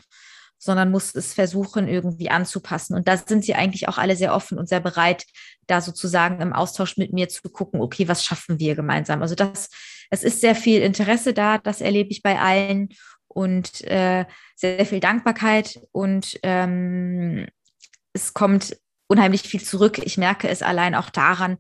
sondern 0.59 0.91
muss 0.91 1.15
es 1.15 1.33
versuchen, 1.33 1.89
irgendwie 1.89 2.29
anzupassen. 2.29 2.97
Und 2.97 3.07
da 3.07 3.17
sind 3.17 3.45
sie 3.45 3.55
eigentlich 3.55 3.89
auch 3.89 3.97
alle 3.97 4.17
sehr 4.17 4.35
offen 4.35 4.59
und 4.59 4.69
sehr 4.69 4.81
bereit, 4.81 5.25
da 5.69 5.81
sozusagen 5.81 6.41
im 6.41 6.53
Austausch 6.53 6.97
mit 6.97 7.13
mir 7.13 7.29
zu 7.29 7.49
gucken, 7.49 7.81
okay, 7.81 8.09
was 8.09 8.25
schaffen 8.25 8.59
wir 8.59 8.75
gemeinsam? 8.75 9.23
Also 9.23 9.37
das, 9.37 9.71
es 10.11 10.25
ist 10.25 10.41
sehr 10.41 10.57
viel 10.57 10.83
Interesse 10.83 11.33
da, 11.33 11.59
das 11.59 11.81
erlebe 11.81 12.11
ich 12.11 12.23
bei 12.23 12.41
allen 12.41 12.89
und 13.29 13.83
äh, 13.83 14.27
sehr 14.57 14.85
viel 14.85 15.01
Dankbarkeit 15.01 15.81
und 15.93 16.39
ähm, 16.43 17.47
es 18.13 18.35
kommt 18.35 18.77
unheimlich 19.07 19.43
viel 19.43 19.63
zurück. 19.63 19.99
Ich 19.99 20.19
merke 20.19 20.49
es 20.49 20.63
allein 20.63 20.95
auch 20.95 21.11
daran, 21.11 21.57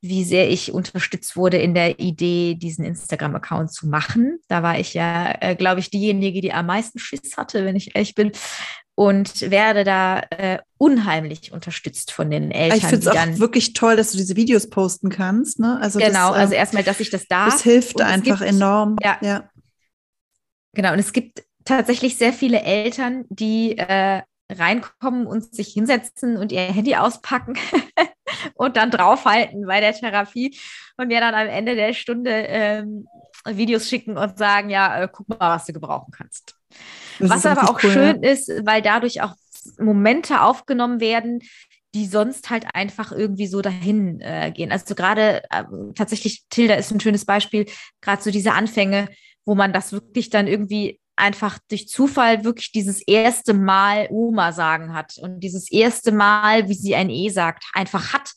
wie 0.00 0.24
sehr 0.24 0.48
ich 0.50 0.72
unterstützt 0.72 1.36
wurde 1.36 1.58
in 1.58 1.74
der 1.74 1.98
Idee, 1.98 2.54
diesen 2.54 2.84
Instagram-Account 2.84 3.72
zu 3.72 3.88
machen. 3.88 4.38
Da 4.48 4.62
war 4.62 4.78
ich 4.78 4.94
ja, 4.94 5.34
äh, 5.40 5.56
glaube 5.56 5.80
ich, 5.80 5.90
diejenige, 5.90 6.40
die 6.40 6.52
am 6.52 6.66
meisten 6.66 6.98
Schiss 6.98 7.36
hatte, 7.36 7.64
wenn 7.64 7.76
ich 7.76 7.96
ehrlich 7.96 8.14
bin. 8.14 8.32
und 8.98 9.48
werde 9.52 9.84
da 9.84 10.22
äh, 10.30 10.58
unheimlich 10.76 11.52
unterstützt 11.52 12.10
von 12.10 12.30
den 12.32 12.50
Eltern. 12.50 12.78
Ich 12.78 12.84
finde 12.84 13.08
es 13.08 13.16
auch 13.16 13.38
wirklich 13.38 13.72
toll, 13.72 13.94
dass 13.94 14.10
du 14.10 14.18
diese 14.18 14.34
Videos 14.34 14.70
posten 14.70 15.08
kannst. 15.08 15.60
Ne? 15.60 15.78
Also 15.80 16.00
genau, 16.00 16.30
das, 16.30 16.38
also 16.38 16.54
ähm, 16.54 16.58
erstmal, 16.58 16.82
dass 16.82 16.98
ich 16.98 17.10
das 17.10 17.26
darf. 17.28 17.52
Das 17.52 17.62
hilft 17.62 18.00
einfach 18.00 18.40
gibt, 18.40 18.50
enorm. 18.50 18.96
Ja. 19.00 19.18
ja. 19.20 19.48
Genau, 20.74 20.94
und 20.94 20.98
es 20.98 21.12
gibt 21.12 21.44
tatsächlich 21.64 22.16
sehr 22.16 22.32
viele 22.32 22.62
Eltern, 22.62 23.24
die 23.28 23.78
äh, 23.78 24.22
reinkommen 24.50 25.26
und 25.26 25.54
sich 25.54 25.68
hinsetzen 25.68 26.36
und 26.36 26.52
ihr 26.52 26.60
Handy 26.60 26.96
auspacken 26.96 27.58
und 28.54 28.76
dann 28.76 28.90
draufhalten 28.90 29.66
bei 29.66 29.80
der 29.80 29.92
Therapie 29.92 30.58
und 30.96 31.08
mir 31.08 31.20
dann 31.20 31.34
am 31.34 31.48
Ende 31.48 31.74
der 31.74 31.92
Stunde 31.92 32.30
ähm, 32.30 33.06
Videos 33.46 33.88
schicken 33.88 34.16
und 34.16 34.38
sagen, 34.38 34.70
ja, 34.70 35.02
äh, 35.02 35.08
guck 35.10 35.28
mal, 35.28 35.38
was 35.38 35.66
du 35.66 35.72
gebrauchen 35.72 36.12
kannst. 36.16 36.56
Das 37.18 37.30
was 37.30 37.46
aber 37.46 37.70
auch 37.70 37.82
cool, 37.82 37.90
schön 37.90 38.22
ja. 38.22 38.30
ist, 38.30 38.48
weil 38.64 38.82
dadurch 38.82 39.22
auch 39.22 39.34
Momente 39.78 40.40
aufgenommen 40.42 41.00
werden, 41.00 41.40
die 41.94 42.06
sonst 42.06 42.50
halt 42.50 42.66
einfach 42.74 43.12
irgendwie 43.12 43.46
so 43.46 43.62
dahin 43.62 44.20
äh, 44.20 44.52
gehen. 44.52 44.72
Also 44.72 44.94
gerade 44.94 45.42
äh, 45.50 45.64
tatsächlich, 45.94 46.44
Tilda 46.50 46.74
ist 46.74 46.90
ein 46.90 47.00
schönes 47.00 47.24
Beispiel, 47.24 47.66
gerade 48.00 48.22
so 48.22 48.30
diese 48.30 48.52
Anfänge, 48.52 49.08
wo 49.44 49.54
man 49.54 49.72
das 49.72 49.92
wirklich 49.92 50.30
dann 50.30 50.46
irgendwie 50.46 51.00
einfach 51.18 51.58
durch 51.68 51.88
Zufall 51.88 52.44
wirklich 52.44 52.72
dieses 52.72 53.02
erste 53.02 53.54
Mal 53.54 54.08
Oma 54.10 54.52
sagen 54.52 54.94
hat 54.94 55.18
und 55.18 55.40
dieses 55.40 55.70
erste 55.70 56.12
Mal, 56.12 56.68
wie 56.68 56.74
sie 56.74 56.94
ein 56.94 57.10
E 57.10 57.28
sagt, 57.28 57.64
einfach 57.74 58.12
hat. 58.12 58.32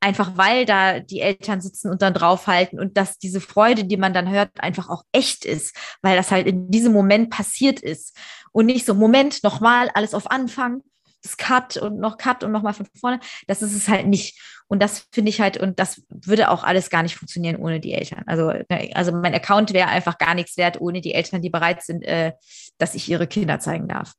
Einfach 0.00 0.36
weil 0.36 0.64
da 0.64 0.98
die 0.98 1.20
Eltern 1.20 1.60
sitzen 1.60 1.90
und 1.90 2.02
dann 2.02 2.12
draufhalten 2.12 2.80
und 2.80 2.96
dass 2.96 3.18
diese 3.18 3.40
Freude, 3.40 3.84
die 3.84 3.96
man 3.96 4.12
dann 4.12 4.28
hört, 4.28 4.60
einfach 4.60 4.88
auch 4.88 5.04
echt 5.12 5.44
ist, 5.44 5.76
weil 6.02 6.16
das 6.16 6.32
halt 6.32 6.48
in 6.48 6.72
diesem 6.72 6.92
Moment 6.92 7.30
passiert 7.30 7.78
ist. 7.78 8.16
Und 8.50 8.66
nicht 8.66 8.84
so, 8.84 8.94
Moment, 8.94 9.44
nochmal, 9.44 9.88
alles 9.94 10.12
auf 10.12 10.28
Anfang, 10.28 10.82
das 11.22 11.36
Cut 11.36 11.76
und 11.76 12.00
noch 12.00 12.18
Cut 12.18 12.42
und 12.42 12.50
nochmal 12.50 12.74
von 12.74 12.86
vorne. 12.98 13.20
Das 13.46 13.62
ist 13.62 13.74
es 13.74 13.86
halt 13.86 14.08
nicht. 14.08 14.40
Und 14.70 14.80
das 14.80 15.08
finde 15.10 15.30
ich 15.30 15.40
halt, 15.40 15.56
und 15.56 15.80
das 15.80 16.00
würde 16.08 16.48
auch 16.48 16.62
alles 16.62 16.90
gar 16.90 17.02
nicht 17.02 17.16
funktionieren 17.16 17.56
ohne 17.56 17.80
die 17.80 17.92
Eltern. 17.92 18.22
Also, 18.26 18.52
ne, 18.52 18.92
also 18.94 19.10
mein 19.10 19.34
Account 19.34 19.72
wäre 19.72 19.88
einfach 19.88 20.16
gar 20.16 20.34
nichts 20.34 20.56
wert 20.56 20.80
ohne 20.80 21.00
die 21.00 21.12
Eltern, 21.12 21.42
die 21.42 21.50
bereit 21.50 21.82
sind, 21.82 22.04
äh, 22.04 22.34
dass 22.78 22.94
ich 22.94 23.08
ihre 23.08 23.26
Kinder 23.26 23.58
zeigen 23.58 23.88
darf. 23.88 24.12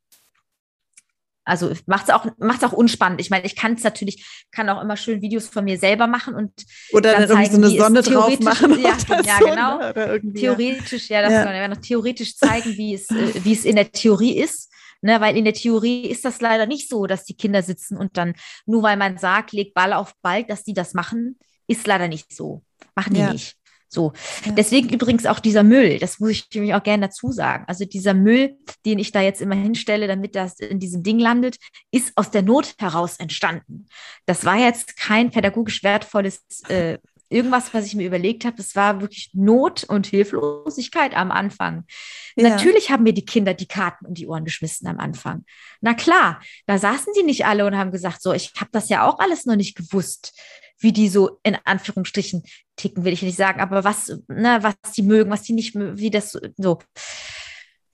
Also 1.46 1.72
macht 1.86 2.10
es 2.10 2.14
auch, 2.14 2.26
macht's 2.38 2.66
auch 2.66 2.74
unspannend. 2.74 3.22
Ich 3.22 3.30
meine, 3.30 3.46
ich 3.46 3.56
kann 3.56 3.76
es 3.76 3.84
natürlich, 3.86 4.26
kann 4.52 4.68
auch 4.68 4.82
immer 4.82 4.98
schön 4.98 5.22
Videos 5.22 5.48
von 5.48 5.64
mir 5.64 5.80
selber 5.80 6.06
machen 6.06 6.36
und 6.36 6.52
oder 6.92 7.14
dann, 7.14 7.30
dann 7.30 7.38
zeigen, 7.38 7.52
so 7.52 7.58
eine 7.58 7.70
Sonne 7.70 8.02
drauf 8.02 8.40
machen. 8.42 8.78
Ja, 8.82 8.98
ja 9.24 9.38
so, 9.40 9.46
genau. 9.46 9.78
Ne, 9.80 10.22
theoretisch, 10.36 11.08
ja, 11.08 11.22
das 11.22 11.32
ja. 11.32 11.46
kann 11.46 11.54
man 11.54 11.70
noch 11.72 11.82
theoretisch 11.82 12.36
zeigen, 12.36 12.76
wie 12.76 12.94
es, 12.94 13.10
äh, 13.10 13.46
wie 13.46 13.54
es 13.54 13.64
in 13.64 13.78
der 13.78 13.90
Theorie 13.90 14.38
ist. 14.38 14.70
Ne, 15.04 15.20
weil 15.20 15.36
in 15.36 15.46
der 15.46 15.54
Theorie 15.54 16.06
ist 16.06 16.26
das 16.26 16.42
leider 16.42 16.68
nicht 16.68 16.88
so, 16.88 17.08
dass 17.08 17.26
die 17.26 17.36
Kinder 17.36 17.64
sitzen 17.64 17.98
und 17.98 18.18
dann, 18.18 18.36
nur 18.68 18.84
weil 18.84 18.98
man 18.98 19.18
sagt, 19.18 19.52
leg 19.52 19.74
Ball 19.74 19.94
auf 19.94 20.14
Ball, 20.22 20.44
dass 20.44 20.64
die 20.64 20.74
das 20.74 20.94
machen, 20.94 21.40
ist 21.68 21.88
leider 21.88 22.08
nicht 22.08 22.32
so. 22.34 22.62
Machen 22.96 23.16
die 23.16 23.22
ja. 23.22 23.34
nicht. 23.34 23.58
So. 23.94 24.14
Ja. 24.46 24.54
Deswegen 24.54 24.90
übrigens 24.90 25.26
auch 25.26 25.40
dieser 25.40 25.64
Müll, 25.64 26.00
das 26.00 26.20
muss 26.20 26.32
ich 26.32 26.48
nämlich 26.54 26.74
auch 26.74 26.84
gerne 26.84 27.08
dazu 27.08 27.32
sagen. 27.32 27.66
Also 27.68 27.84
dieser 27.84 28.14
Müll, 28.14 28.58
den 28.86 29.00
ich 29.00 29.12
da 29.12 29.22
jetzt 29.22 29.42
immer 29.42 29.56
hinstelle, 29.56 30.08
damit 30.08 30.36
das 30.36 30.60
in 30.60 30.80
diesem 30.80 31.04
Ding 31.04 31.20
landet, 31.20 31.58
ist 31.92 32.14
aus 32.16 32.32
der 32.32 32.42
Not 32.42 32.76
heraus 32.80 33.18
entstanden. 33.18 33.88
Das 34.26 34.46
war 34.46 34.58
jetzt 34.58 34.96
kein 34.96 35.30
pädagogisch 35.30 35.84
wertvolles 35.84 36.42
äh, 36.70 37.00
irgendwas, 37.32 37.74
was 37.74 37.86
ich 37.86 37.96
mir 37.96 38.06
überlegt 38.06 38.46
habe, 38.46 38.58
das 38.58 38.76
war 38.76 39.02
wirklich 39.02 39.32
Not 39.34 39.84
und 39.84 40.08
Hilflosigkeit 40.08 41.16
am 41.16 41.32
Anfang. 41.32 41.86
Ja. 42.36 42.50
Natürlich 42.50 42.92
haben 42.92 43.04
mir 43.04 43.14
die 43.14 43.26
Kinder 43.26 43.54
die 43.54 43.68
Karten 43.68 44.06
um 44.06 44.14
die 44.14 44.28
Ohren 44.28 44.46
geschmissen 44.46 44.88
am 44.88 45.00
Anfang. 45.00 45.46
Na 45.80 45.94
klar, 45.94 46.42
da 46.66 46.78
saßen 46.78 47.14
die 47.18 47.24
nicht 47.24 47.46
alle 47.46 47.66
und 47.66 47.78
haben 47.78 47.92
gesagt, 47.92 48.22
so, 48.22 48.34
ich 48.34 48.54
habe 48.58 48.70
das 48.72 48.90
ja 48.90 49.08
auch 49.08 49.20
alles 49.20 49.46
noch 49.46 49.56
nicht 49.56 49.76
gewusst, 49.76 50.40
wie 50.80 50.92
die 50.92 51.10
so 51.10 51.40
in 51.44 51.58
Anführungsstrichen 51.64 52.44
ticken, 52.76 53.06
will 53.06 53.14
ich 53.14 53.22
nicht 53.22 53.38
sagen, 53.38 53.62
aber 53.62 53.84
was, 53.84 54.20
ne, 54.28 54.60
was 54.62 54.76
die 54.96 55.04
mögen, 55.04 55.32
was 55.32 55.44
die 55.44 55.54
nicht 55.54 55.76
mögen, 55.76 55.98
wie 55.98 56.10
das 56.10 56.38
so. 56.58 56.80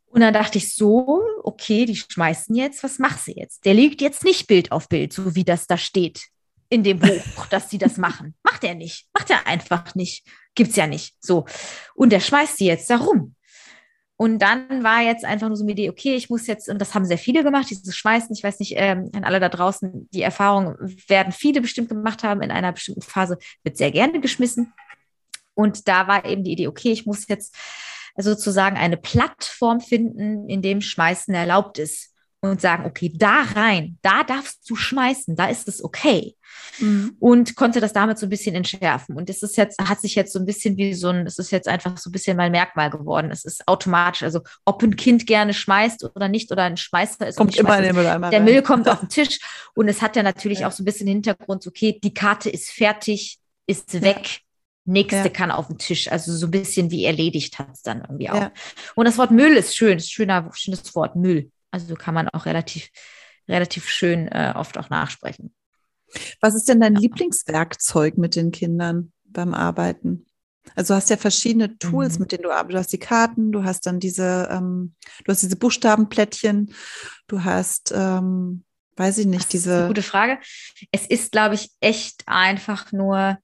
Und 0.06 0.22
dann 0.22 0.34
dachte 0.34 0.58
ich 0.58 0.74
so, 0.74 1.22
okay, 1.44 1.86
die 1.86 1.98
schmeißen 1.98 2.56
jetzt, 2.56 2.84
was 2.84 2.98
machst 2.98 3.28
du 3.28 3.34
jetzt? 3.34 3.66
Der 3.66 3.74
liegt 3.74 4.02
jetzt 4.02 4.24
nicht 4.24 4.48
Bild 4.48 4.72
auf 4.72 4.88
Bild, 4.88 5.14
so 5.14 5.36
wie 5.36 5.44
das 5.44 5.68
da 5.68 5.78
steht 5.78 6.30
in 6.70 6.84
dem 6.84 7.00
Buch, 7.00 7.46
dass 7.50 7.70
sie 7.70 7.78
das 7.78 7.98
machen. 7.98 8.36
Macht 8.44 8.64
er 8.64 8.76
nicht. 8.76 9.08
Macht 9.14 9.30
er 9.30 9.48
einfach 9.48 9.96
nicht. 9.96 10.26
Gibt's 10.56 10.76
ja 10.76 10.88
nicht. 10.88 11.16
So. 11.20 11.46
Und 11.96 12.12
der 12.12 12.20
schmeißt 12.20 12.58
sie 12.58 12.66
jetzt 12.66 12.90
da 12.90 12.98
rum. 12.98 13.36
Und 14.20 14.40
dann 14.40 14.84
war 14.84 15.02
jetzt 15.02 15.26
einfach 15.26 15.48
nur 15.48 15.58
so 15.58 15.64
eine 15.64 15.74
Idee, 15.74 15.90
okay, 15.90 16.16
ich 16.16 16.28
muss 16.28 16.48
jetzt, 16.48 16.70
und 16.70 16.80
das 16.80 16.96
haben 16.96 17.06
sehr 17.06 17.20
viele 17.20 17.44
gemacht, 17.44 17.70
dieses 17.70 17.96
Schmeißen, 17.96 18.36
ich 18.36 18.44
weiß 18.44 18.60
nicht, 18.60 18.74
ähm, 18.76 19.12
an 19.14 19.24
alle 19.24 19.40
da 19.40 19.48
draußen, 19.48 20.10
die 20.12 20.24
Erfahrung 20.24 20.76
werden 21.08 21.32
viele 21.32 21.62
bestimmt 21.62 21.90
gemacht 21.90 22.24
haben, 22.24 22.42
in 22.42 22.50
einer 22.50 22.72
bestimmten 22.72 23.04
Phase 23.04 23.38
wird 23.64 23.78
sehr 23.78 23.92
gerne 23.92 24.20
geschmissen. 24.20 24.74
Und 25.54 25.88
da 25.88 26.08
war 26.08 26.26
eben 26.26 26.44
die 26.44 26.54
Idee, 26.54 26.68
okay, 26.68 26.92
ich 26.92 27.06
muss 27.06 27.28
jetzt 27.28 27.56
sozusagen 28.18 28.76
eine 28.76 28.98
Plattform 28.98 29.82
finden, 29.82 30.50
in 30.50 30.64
dem 30.64 30.82
Schmeißen 30.82 31.36
erlaubt 31.36 31.78
ist 31.78 32.17
und 32.50 32.62
sagen, 32.62 32.86
okay, 32.86 33.12
da 33.14 33.44
rein, 33.56 33.98
da 34.02 34.24
darfst 34.24 34.70
du 34.70 34.76
schmeißen, 34.76 35.36
da 35.36 35.48
ist 35.48 35.68
es 35.68 35.84
okay. 35.84 36.36
Mhm. 36.80 37.16
Und 37.20 37.56
konnte 37.56 37.80
das 37.80 37.94
damit 37.94 38.18
so 38.18 38.26
ein 38.26 38.30
bisschen 38.30 38.56
entschärfen. 38.56 39.16
Und 39.16 39.30
es 39.30 39.44
ist 39.44 39.58
jetzt, 39.58 39.80
hat 39.82 40.00
sich 40.02 40.16
jetzt 40.16 40.34
so 40.34 40.40
ein 40.40 40.46
bisschen 40.46 40.78
wie 40.78 40.94
so 40.94 41.10
ein, 41.10 41.26
es 41.26 41.40
ist 41.40 41.52
jetzt 41.52 41.68
einfach 41.68 41.98
so 41.98 42.10
ein 42.10 42.14
bisschen 42.14 42.38
mein 42.38 42.52
Merkmal 42.52 42.90
geworden. 42.90 43.32
Es 43.32 43.46
ist 43.46 43.68
automatisch, 43.68 44.24
also 44.24 44.42
ob 44.66 44.82
ein 44.84 44.96
Kind 44.96 45.28
gerne 45.28 45.54
schmeißt 45.54 46.04
oder 46.16 46.28
nicht 46.28 46.52
oder 46.52 46.64
ein 46.64 46.78
Schmeißer 46.78 47.28
ist. 47.28 47.38
Kommt 47.38 47.56
immer 47.58 47.78
in 47.78 47.84
den 47.84 47.96
Mülleimer. 47.96 48.30
Der. 48.30 48.42
Müll 48.42 48.62
kommt 48.62 48.88
auf 48.90 49.00
den 49.00 49.10
Tisch 49.10 49.40
und 49.74 49.88
es 49.88 50.02
hat 50.02 50.16
ja 50.16 50.24
natürlich 50.24 50.60
ja. 50.60 50.68
auch 50.68 50.72
so 50.72 50.84
ein 50.84 50.86
bisschen 50.86 51.08
Hintergrund, 51.08 51.66
okay, 51.68 52.00
die 52.04 52.14
Karte 52.14 52.50
ist 52.50 52.72
fertig, 52.72 53.40
ist 53.66 53.94
ja. 53.94 54.02
weg. 54.02 54.42
Nächste 54.86 55.18
ja. 55.18 55.30
kann 55.30 55.52
auf 55.52 55.68
den 55.68 55.78
Tisch. 55.78 56.10
Also 56.10 56.32
so 56.34 56.48
ein 56.48 56.52
bisschen 56.52 56.92
wie 56.92 57.04
erledigt 57.04 57.60
hat 57.60 57.68
es 57.74 57.82
dann 57.82 58.02
irgendwie 58.02 58.30
auch. 58.30 58.52
Und 58.96 59.06
das 59.06 59.18
Wort 59.18 59.32
Müll 59.32 59.58
ist 59.58 59.76
schön, 59.76 59.98
ist 59.98 60.12
schöner, 60.12 60.50
schönes 60.54 60.96
Wort, 60.96 61.18
Müll. 61.18 61.52
Also 61.72 61.96
kann 61.96 62.14
man 62.14 62.30
auch 62.30 62.46
relativ, 62.46 62.90
relativ 63.48 63.90
schön 63.90 64.28
äh, 64.28 64.54
oft 64.56 64.78
auch 64.78 64.90
nachsprechen. 64.90 65.54
Was 66.40 66.56
ist 66.56 66.70
denn 66.70 66.80
dein 66.80 66.96
ja. 66.96 67.02
Lieblingswerkzeug 67.02 68.18
mit 68.18 68.36
den 68.36 68.52
Kindern 68.52 69.12
beim 69.26 69.54
Arbeiten? 69.54 70.26
Also 70.76 70.94
du 70.94 70.98
hast 70.98 71.10
ja 71.10 71.18
verschiedene 71.18 71.78
Tools, 71.78 72.16
mhm. 72.16 72.24
mit 72.24 72.32
denen 72.32 72.44
du 72.44 72.52
arbeitest. 72.52 72.74
Du 72.74 72.80
hast 72.80 72.94
die 72.94 73.00
Karten, 73.00 73.52
du 73.52 73.64
hast 73.64 73.86
dann 73.86 74.00
diese, 74.00 74.50
ähm, 74.52 74.96
du 75.24 75.32
hast 75.32 75.42
diese 75.42 75.56
Buchstabenplättchen, 75.56 76.74
du 77.28 77.44
hast, 77.44 77.94
ähm, 77.96 78.64
weiß 78.96 79.20
ich 79.20 79.26
nicht, 79.28 79.44
das 79.44 79.50
diese. 79.50 79.72
Ist 79.72 79.78
eine 79.78 79.88
gute 79.88 80.04
Frage. 80.04 80.40
Es 80.92 81.08
ist, 81.08 81.32
glaube 81.32 81.56
ich, 81.56 81.72
echt 81.80 82.24
einfach 82.28 82.92
nur 82.92 83.38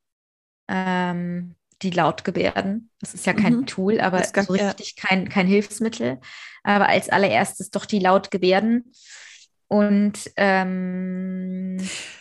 ähm, 0.68 1.56
die 1.84 1.92
Lautgebärden. 1.92 2.90
Das 3.00 3.14
ist 3.14 3.26
ja 3.26 3.34
kein 3.34 3.58
mhm. 3.58 3.66
Tool, 3.66 4.00
aber 4.00 4.22
ganz, 4.22 4.48
so 4.48 4.54
richtig 4.54 4.96
ja. 4.98 5.08
kein, 5.08 5.30
kein 5.30 5.48
Hilfsmittel. 5.48 6.20
Aber 6.64 6.88
als 6.88 7.10
allererstes 7.10 7.70
doch 7.70 7.86
die 7.86 8.00
Lautgebärden. 8.00 8.92
Und 9.68 10.32
ähm, 10.38 11.78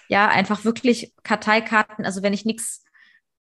ja, 0.09 0.29
einfach 0.29 0.65
wirklich 0.65 1.15
Karteikarten, 1.23 2.05
also 2.05 2.23
wenn 2.23 2.33
ich 2.33 2.45
nichts, 2.45 2.85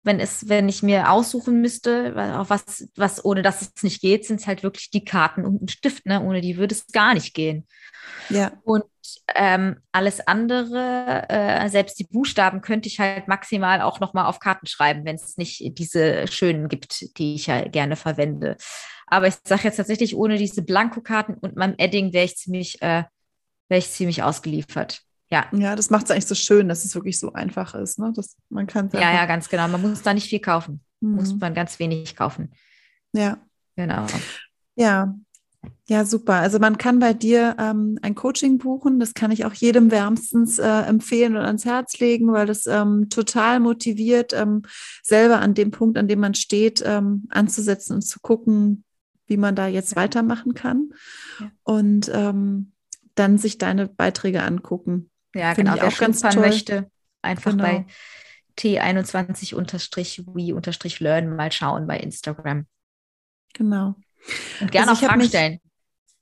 wenn 0.03 0.20
es, 0.20 0.49
wenn 0.49 0.68
ich 0.68 0.83
mir 0.83 1.11
aussuchen 1.11 1.61
müsste, 1.61 2.14
auf 2.39 2.51
was, 2.51 2.89
was, 2.97 3.25
ohne 3.25 3.43
dass 3.43 3.62
es 3.62 3.83
nicht 3.83 4.01
geht, 4.01 4.27
sind 4.27 4.41
es 4.41 4.47
halt 4.47 4.62
wirklich 4.62 4.91
die 4.91 5.05
Karten 5.05 5.45
und 5.45 5.62
ein 5.62 5.68
Stift, 5.68 6.07
ne? 6.07 6.23
Ohne 6.23 6.41
die 6.41 6.57
würde 6.57 6.75
es 6.75 6.87
gar 6.89 7.14
nicht 7.14 7.35
gehen. 7.35 7.66
Ja. 8.29 8.53
Und 8.64 8.85
ähm, 9.34 9.76
alles 9.92 10.26
andere, 10.26 11.26
äh, 11.28 11.68
selbst 11.68 11.98
die 11.98 12.05
Buchstaben, 12.05 12.61
könnte 12.61 12.88
ich 12.88 13.00
halt 13.00 13.28
maximal 13.28 13.80
auch 13.80 14.00
nochmal 14.00 14.26
auf 14.26 14.40
Karten 14.40 14.66
schreiben, 14.66 15.05
wenn 15.05 15.16
es 15.16 15.36
nicht 15.36 15.78
diese 15.78 16.26
schönen 16.28 16.68
gibt, 16.68 17.18
die 17.18 17.34
ich 17.34 17.46
ja 17.46 17.66
gerne 17.68 17.96
verwende. 17.96 18.57
Aber 19.07 19.26
ich 19.26 19.34
sage 19.44 19.64
jetzt 19.64 19.76
tatsächlich, 19.76 20.16
ohne 20.16 20.38
diese 20.38 20.62
Blankokarten 20.62 21.34
und 21.34 21.57
meinem 21.57 21.74
Edding 21.78 22.12
wäre 22.12 22.24
ich 22.24 22.36
ziemlich, 22.36 22.80
äh, 22.82 23.05
wäre 23.68 23.78
ich 23.78 23.90
ziemlich 23.90 24.22
ausgeliefert. 24.22 25.03
Ja. 25.30 25.46
Ja, 25.53 25.76
das 25.76 25.90
macht 25.90 26.05
es 26.05 26.11
eigentlich 26.11 26.26
so 26.26 26.34
schön, 26.34 26.68
dass 26.68 26.84
es 26.84 26.94
wirklich 26.94 27.18
so 27.18 27.32
einfach 27.32 27.74
ist. 27.74 27.98
Ne? 27.98 28.12
Dass 28.14 28.36
man 28.50 28.66
kann 28.66 28.90
ja, 28.92 29.12
ja, 29.14 29.26
ganz 29.26 29.48
genau. 29.48 29.66
Man 29.68 29.80
muss 29.80 30.03
da 30.03 30.12
nicht 30.12 30.28
viel 30.28 30.40
kaufen. 30.40 30.84
Mhm. 31.00 31.14
Muss 31.14 31.34
man 31.34 31.55
ganz 31.55 31.78
wenig 31.78 32.16
kaufen. 32.16 32.53
Ja. 33.12 33.38
Genau. 33.76 34.07
Ja, 34.74 35.14
ja, 35.87 36.05
super. 36.05 36.35
Also 36.35 36.59
man 36.59 36.79
kann 36.79 36.99
bei 36.99 37.13
dir 37.13 37.57
ähm, 37.59 37.99
ein 38.03 38.15
Coaching 38.15 38.59
buchen. 38.59 38.99
Das 38.99 39.15
kann 39.15 39.31
ich 39.31 39.45
auch 39.45 39.55
jedem 39.55 39.91
wärmstens 39.91 40.59
äh, 40.59 40.67
empfehlen 40.67 41.37
und 41.37 41.45
ans 41.45 41.65
Herz 41.65 41.99
legen, 41.99 42.33
weil 42.33 42.47
das 42.47 42.67
ähm, 42.67 43.09
total 43.11 43.61
motiviert, 43.61 44.33
ähm, 44.33 44.63
selber 45.03 45.41
an 45.41 45.55
dem 45.55 45.71
Punkt, 45.71 45.99
an 45.99 46.09
dem 46.09 46.21
man 46.21 46.34
steht, 46.34 46.83
ähm, 46.84 47.26
anzusetzen 47.30 47.95
und 47.95 48.03
zu 48.03 48.21
gucken, 48.21 48.84
wie 49.26 49.37
man 49.37 49.55
da 49.55 49.67
jetzt 49.67 49.97
weitermachen 49.97 50.55
kann. 50.55 50.91
Ja. 51.41 51.51
Und 51.63 52.11
ähm, 52.13 52.72
dann 53.14 53.39
sich 53.39 53.59
deine 53.59 53.89
Beiträge 53.89 54.43
angucken. 54.43 55.11
Ja, 55.34 55.55
Find 55.55 55.68
genau. 55.68 55.80
Wer 55.80 55.89
auch 55.89 55.99
ganz 55.99 56.22
toll. 56.22 56.37
möchte, 56.37 56.91
einfach 57.22 57.53
genau. 57.53 57.64
bei 57.64 57.87
T21-we-learn 58.59 61.37
mal 61.37 61.53
schauen 61.53 61.87
bei 61.87 61.99
Instagram. 61.99 62.67
Genau. 63.55 63.95
Und 64.61 64.70
gerne 64.70 64.90
also 64.90 65.04
auch 65.04 65.08
Fragen 65.08 65.24
stellen 65.24 65.61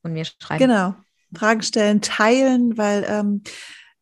und 0.02 0.12
mir 0.12 0.24
schreiben. 0.24 0.66
Genau. 0.66 0.94
Fragen 1.35 1.62
stellen, 1.62 2.01
teilen, 2.01 2.77
weil 2.77 3.05
ähm, 3.09 3.43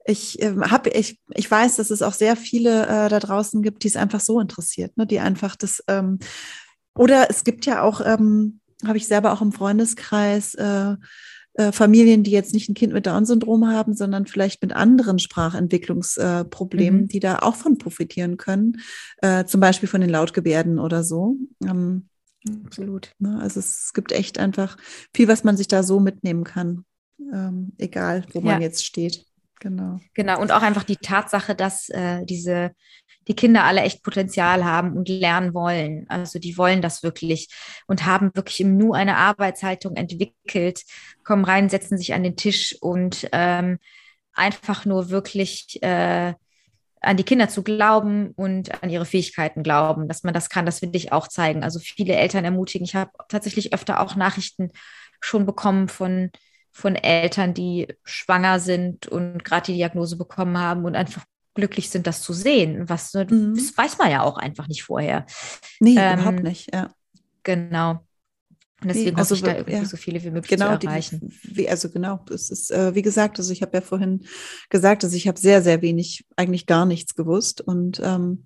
ich 0.04 0.40
äh, 0.40 0.54
habe, 0.70 0.90
ich, 0.90 1.20
ich 1.34 1.50
weiß, 1.50 1.76
dass 1.76 1.90
es 1.90 2.02
auch 2.02 2.14
sehr 2.14 2.36
viele 2.36 2.86
äh, 2.86 3.08
da 3.08 3.18
draußen 3.18 3.62
gibt, 3.62 3.84
die 3.84 3.88
es 3.88 3.96
einfach 3.96 4.20
so 4.20 4.40
interessiert, 4.40 4.96
ne? 4.96 5.06
die 5.06 5.20
einfach 5.20 5.56
das, 5.56 5.82
ähm, 5.88 6.18
oder 6.96 7.28
es 7.28 7.44
gibt 7.44 7.66
ja 7.66 7.82
auch, 7.82 8.00
ähm, 8.00 8.60
habe 8.86 8.96
ich 8.96 9.06
selber 9.06 9.32
auch 9.32 9.42
im 9.42 9.52
Freundeskreis, 9.52 10.54
äh, 10.54 10.94
äh, 11.58 11.72
Familien, 11.72 12.22
die 12.22 12.30
jetzt 12.30 12.54
nicht 12.54 12.68
ein 12.68 12.74
Kind 12.74 12.92
mit 12.92 13.06
Down-Syndrom 13.06 13.66
haben, 13.66 13.92
sondern 13.94 14.26
vielleicht 14.26 14.62
mit 14.62 14.72
anderen 14.72 15.18
Sprachentwicklungsproblemen, 15.18 17.02
mhm. 17.02 17.08
die 17.08 17.18
da 17.20 17.40
auch 17.40 17.56
von 17.56 17.78
profitieren 17.78 18.36
können, 18.36 18.80
äh, 19.22 19.44
zum 19.44 19.60
Beispiel 19.60 19.88
von 19.88 20.00
den 20.00 20.10
Lautgebärden 20.10 20.78
oder 20.78 21.02
so. 21.02 21.36
Ähm, 21.64 22.08
Absolut. 22.64 23.12
Ne, 23.18 23.38
also 23.40 23.60
es 23.60 23.92
gibt 23.94 24.12
echt 24.12 24.38
einfach 24.38 24.76
viel, 25.14 25.28
was 25.28 25.44
man 25.44 25.56
sich 25.56 25.68
da 25.68 25.82
so 25.82 26.00
mitnehmen 26.00 26.44
kann, 26.44 26.84
ähm, 27.32 27.72
egal 27.78 28.24
wo 28.32 28.40
ja. 28.40 28.44
man 28.44 28.62
jetzt 28.62 28.84
steht. 28.84 29.24
Genau. 29.60 29.98
Genau. 30.14 30.40
Und 30.40 30.52
auch 30.52 30.62
einfach 30.62 30.84
die 30.84 30.96
Tatsache, 30.96 31.54
dass 31.54 31.88
äh, 31.88 32.24
diese 32.24 32.72
die 33.28 33.36
Kinder 33.36 33.64
alle 33.64 33.82
echt 33.82 34.02
Potenzial 34.02 34.64
haben 34.64 34.96
und 34.96 35.08
lernen 35.08 35.52
wollen. 35.52 36.06
Also 36.08 36.38
die 36.38 36.56
wollen 36.56 36.80
das 36.80 37.02
wirklich 37.02 37.48
und 37.86 38.06
haben 38.06 38.30
wirklich 38.34 38.60
im 38.60 38.76
Nu 38.76 38.94
eine 38.94 39.18
Arbeitshaltung 39.18 39.96
entwickelt, 39.96 40.82
kommen 41.24 41.44
rein, 41.44 41.68
setzen 41.68 41.98
sich 41.98 42.14
an 42.14 42.22
den 42.22 42.36
Tisch 42.36 42.76
und 42.80 43.28
ähm, 43.32 43.78
einfach 44.32 44.86
nur 44.86 45.10
wirklich 45.10 45.82
äh, 45.82 46.34
an 47.00 47.16
die 47.16 47.24
Kinder 47.24 47.48
zu 47.48 47.62
glauben 47.62 48.32
und 48.36 48.82
an 48.82 48.90
ihre 48.90 49.04
Fähigkeiten 49.04 49.62
glauben, 49.62 50.08
dass 50.08 50.24
man 50.24 50.34
das 50.34 50.48
kann, 50.48 50.66
das 50.66 50.82
will 50.82 50.90
ich 50.92 51.12
auch 51.12 51.28
zeigen. 51.28 51.62
Also 51.62 51.78
viele 51.78 52.14
Eltern 52.14 52.44
ermutigen. 52.44 52.84
Ich 52.84 52.94
habe 52.94 53.10
tatsächlich 53.28 53.72
öfter 53.72 54.00
auch 54.00 54.16
Nachrichten 54.16 54.70
schon 55.20 55.46
bekommen 55.46 55.88
von, 55.88 56.30
von 56.72 56.96
Eltern, 56.96 57.54
die 57.54 57.88
schwanger 58.04 58.60
sind 58.60 59.06
und 59.06 59.44
gerade 59.44 59.66
die 59.66 59.74
Diagnose 59.74 60.16
bekommen 60.16 60.58
haben 60.58 60.84
und 60.84 60.96
einfach 60.96 61.24
glücklich 61.54 61.90
sind, 61.90 62.06
das 62.06 62.22
zu 62.22 62.32
sehen. 62.32 62.88
Was 62.88 63.12
mhm. 63.14 63.54
das 63.54 63.76
weiß 63.76 63.98
man 63.98 64.10
ja 64.10 64.22
auch 64.22 64.38
einfach 64.38 64.68
nicht 64.68 64.84
vorher. 64.84 65.26
Nee, 65.80 65.96
ähm, 65.98 66.20
überhaupt 66.20 66.42
nicht, 66.42 66.72
ja. 66.72 66.90
Genau. 67.42 68.04
Und 68.80 68.88
deswegen 68.88 69.16
also, 69.16 69.34
hoffe 69.34 69.34
ich 69.34 69.42
da 69.42 69.56
irgendwie 69.56 69.72
ja, 69.72 69.84
so 69.84 69.96
viele 69.96 70.22
wie 70.22 70.30
möglich 70.30 70.50
genau, 70.50 70.76
zu 70.76 70.86
erreichen. 70.86 71.32
Die, 71.42 71.56
wie, 71.56 71.68
also 71.68 71.90
genau, 71.90 72.24
es 72.32 72.50
ist, 72.50 72.70
äh, 72.70 72.94
wie 72.94 73.02
gesagt, 73.02 73.38
also 73.38 73.52
ich 73.52 73.62
habe 73.62 73.76
ja 73.76 73.80
vorhin 73.80 74.24
gesagt, 74.70 75.02
also 75.02 75.16
ich 75.16 75.26
habe 75.26 75.38
sehr, 75.38 75.62
sehr 75.62 75.82
wenig, 75.82 76.26
eigentlich 76.36 76.66
gar 76.66 76.86
nichts 76.86 77.16
gewusst. 77.16 77.60
Und 77.60 78.00
ähm, 78.04 78.44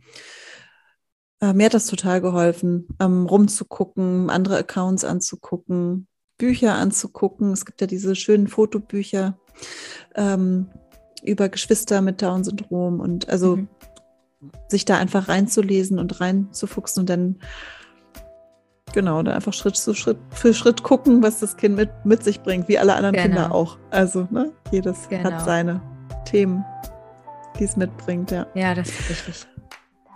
äh, 1.40 1.52
mir 1.52 1.66
hat 1.66 1.74
das 1.74 1.86
total 1.86 2.22
geholfen, 2.22 2.88
ähm, 2.98 3.26
rumzugucken, 3.26 4.30
andere 4.30 4.56
Accounts 4.56 5.04
anzugucken, 5.04 6.06
Bücher 6.38 6.74
anzugucken. 6.74 7.52
Es 7.52 7.66
gibt 7.66 7.82
ja 7.82 7.86
diese 7.86 8.14
schönen 8.14 8.48
Fotobücher. 8.48 9.38
Ähm, 10.14 10.70
über 11.22 11.48
Geschwister 11.48 12.00
mit 12.00 12.20
Down-Syndrom 12.20 13.00
und 13.00 13.28
also 13.28 13.56
mhm. 13.56 13.68
sich 14.68 14.84
da 14.84 14.98
einfach 14.98 15.28
reinzulesen 15.28 15.98
und 15.98 16.20
reinzufuchsen 16.20 17.00
und 17.02 17.10
dann 17.10 17.38
genau, 18.93 19.23
da 19.23 19.35
einfach 19.35 19.52
Schritt 19.52 19.77
zu 19.77 19.94
Schritt 19.94 20.19
für 20.31 20.55
Schritt 20.55 20.82
gucken, 20.82 21.23
was 21.23 21.40
das 21.40 21.56
Kind 21.56 21.77
mit, 21.77 21.90
mit 22.05 22.23
sich 22.23 22.43
bringt, 22.43 22.69
wie 22.69 22.78
alle 22.78 22.94
anderen 22.94 23.14
genau. 23.14 23.27
Kinder 23.27 23.55
auch. 23.55 23.78
Also, 23.90 24.27
ne, 24.31 24.52
jedes 24.70 25.09
genau. 25.09 25.31
hat 25.31 25.44
seine 25.44 25.81
Themen, 26.24 26.64
die 27.59 27.64
es 27.64 27.77
mitbringt, 27.77 28.31
ja. 28.31 28.47
Ja, 28.55 28.74
das 28.74 28.89
ist 28.89 29.10
richtig. 29.10 29.47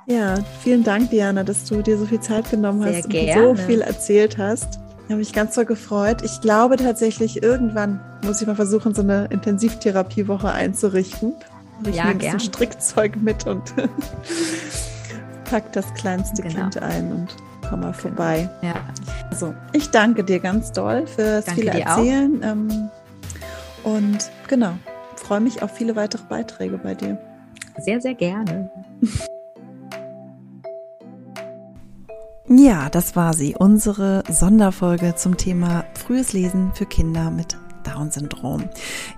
Ja, 0.08 0.36
vielen 0.62 0.84
Dank, 0.84 1.10
Diana, 1.10 1.42
dass 1.42 1.64
du 1.64 1.82
dir 1.82 1.98
so 1.98 2.06
viel 2.06 2.20
Zeit 2.20 2.48
genommen 2.50 2.82
Sehr 2.82 2.98
hast 2.98 3.10
gerne. 3.10 3.48
und 3.48 3.56
so 3.56 3.62
viel 3.64 3.80
erzählt 3.80 4.38
hast. 4.38 4.78
Ich 5.06 5.10
habe 5.10 5.18
mich 5.18 5.32
ganz 5.32 5.54
so 5.54 5.64
gefreut. 5.64 6.22
Ich 6.22 6.40
glaube 6.40 6.76
tatsächlich, 6.76 7.42
irgendwann 7.42 8.00
muss 8.24 8.40
ich 8.40 8.46
mal 8.46 8.56
versuchen, 8.56 8.94
so 8.94 9.02
eine 9.02 9.26
Intensivtherapiewoche 9.26 10.50
einzurichten. 10.50 11.34
Ich 11.88 11.96
ja, 11.96 12.12
nehme 12.12 12.24
ein 12.24 12.40
Strickzeug 12.40 13.16
mit 13.16 13.46
und 13.46 13.74
pack 15.50 15.72
das 15.72 15.92
kleinste 15.94 16.42
genau. 16.42 16.54
Kind 16.54 16.82
ein 16.82 17.12
und 17.12 17.36
komm 17.68 17.80
mal 17.80 17.92
vorbei. 17.92 18.48
Ja. 18.62 18.74
Also, 19.30 19.54
ich 19.72 19.90
danke 19.90 20.24
dir 20.24 20.40
ganz 20.40 20.72
doll 20.72 21.06
fürs 21.06 21.44
danke 21.44 21.60
viele 21.60 21.80
Erzählen. 21.80 22.40
Ähm, 22.42 22.90
und 23.84 24.30
genau, 24.48 24.72
freue 25.16 25.40
mich 25.40 25.62
auf 25.62 25.72
viele 25.72 25.96
weitere 25.96 26.22
Beiträge 26.28 26.78
bei 26.78 26.94
dir. 26.94 27.18
Sehr, 27.78 28.00
sehr 28.00 28.14
gerne. 28.14 28.70
Ja, 32.48 32.88
das 32.88 33.16
war 33.16 33.34
sie, 33.34 33.56
unsere 33.58 34.22
Sonderfolge 34.30 35.16
zum 35.16 35.36
Thema 35.36 35.84
frühes 35.94 36.32
Lesen 36.32 36.70
für 36.74 36.86
Kinder 36.86 37.30
mit 37.30 37.56
Down-Syndrom. 37.86 38.68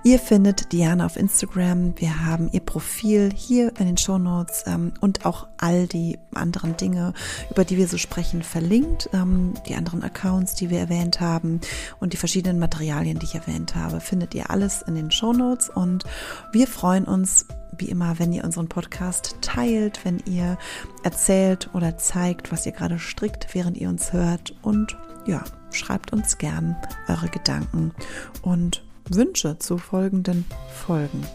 Ihr 0.03 0.19
findet 0.19 0.71
Diana 0.71 1.05
auf 1.05 1.17
Instagram. 1.17 1.93
Wir 1.97 2.25
haben 2.25 2.49
ihr 2.51 2.59
Profil 2.59 3.31
hier 3.35 3.73
in 3.79 3.87
den 3.87 3.97
Show 3.97 4.17
Notes 4.17 4.63
ähm, 4.67 4.93
und 5.01 5.25
auch 5.25 5.47
all 5.57 5.87
die 5.87 6.19
anderen 6.33 6.77
Dinge, 6.77 7.13
über 7.49 7.65
die 7.65 7.77
wir 7.77 7.87
so 7.87 7.97
sprechen, 7.97 8.43
verlinkt. 8.43 9.09
Ähm, 9.13 9.53
die 9.67 9.75
anderen 9.75 10.03
Accounts, 10.03 10.55
die 10.55 10.69
wir 10.69 10.79
erwähnt 10.79 11.19
haben 11.19 11.61
und 11.99 12.13
die 12.13 12.17
verschiedenen 12.17 12.59
Materialien, 12.59 13.19
die 13.19 13.25
ich 13.25 13.35
erwähnt 13.35 13.75
habe, 13.75 13.99
findet 13.99 14.35
ihr 14.35 14.49
alles 14.49 14.81
in 14.81 14.95
den 14.95 15.11
Show 15.11 15.33
Notes. 15.33 15.69
Und 15.69 16.03
wir 16.51 16.67
freuen 16.67 17.05
uns 17.05 17.45
wie 17.77 17.89
immer, 17.89 18.19
wenn 18.19 18.33
ihr 18.33 18.43
unseren 18.43 18.67
Podcast 18.67 19.35
teilt, 19.41 20.03
wenn 20.05 20.21
ihr 20.25 20.57
erzählt 21.03 21.69
oder 21.73 21.97
zeigt, 21.97 22.51
was 22.51 22.65
ihr 22.65 22.71
gerade 22.71 22.99
strickt, 22.99 23.47
während 23.53 23.77
ihr 23.77 23.89
uns 23.89 24.13
hört. 24.13 24.53
Und 24.61 24.97
ja, 25.25 25.43
schreibt 25.71 26.13
uns 26.13 26.37
gern 26.37 26.75
eure 27.07 27.29
Gedanken 27.29 27.93
und 28.41 28.83
Wünsche 29.09 29.57
zu 29.59 29.77
folgenden 29.77 30.45
Folgen 30.85 31.25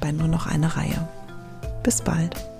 bei 0.00 0.12
nur 0.12 0.28
noch 0.28 0.46
einer 0.46 0.76
Reihe. 0.76 1.08
Bis 1.82 2.02
bald. 2.02 2.51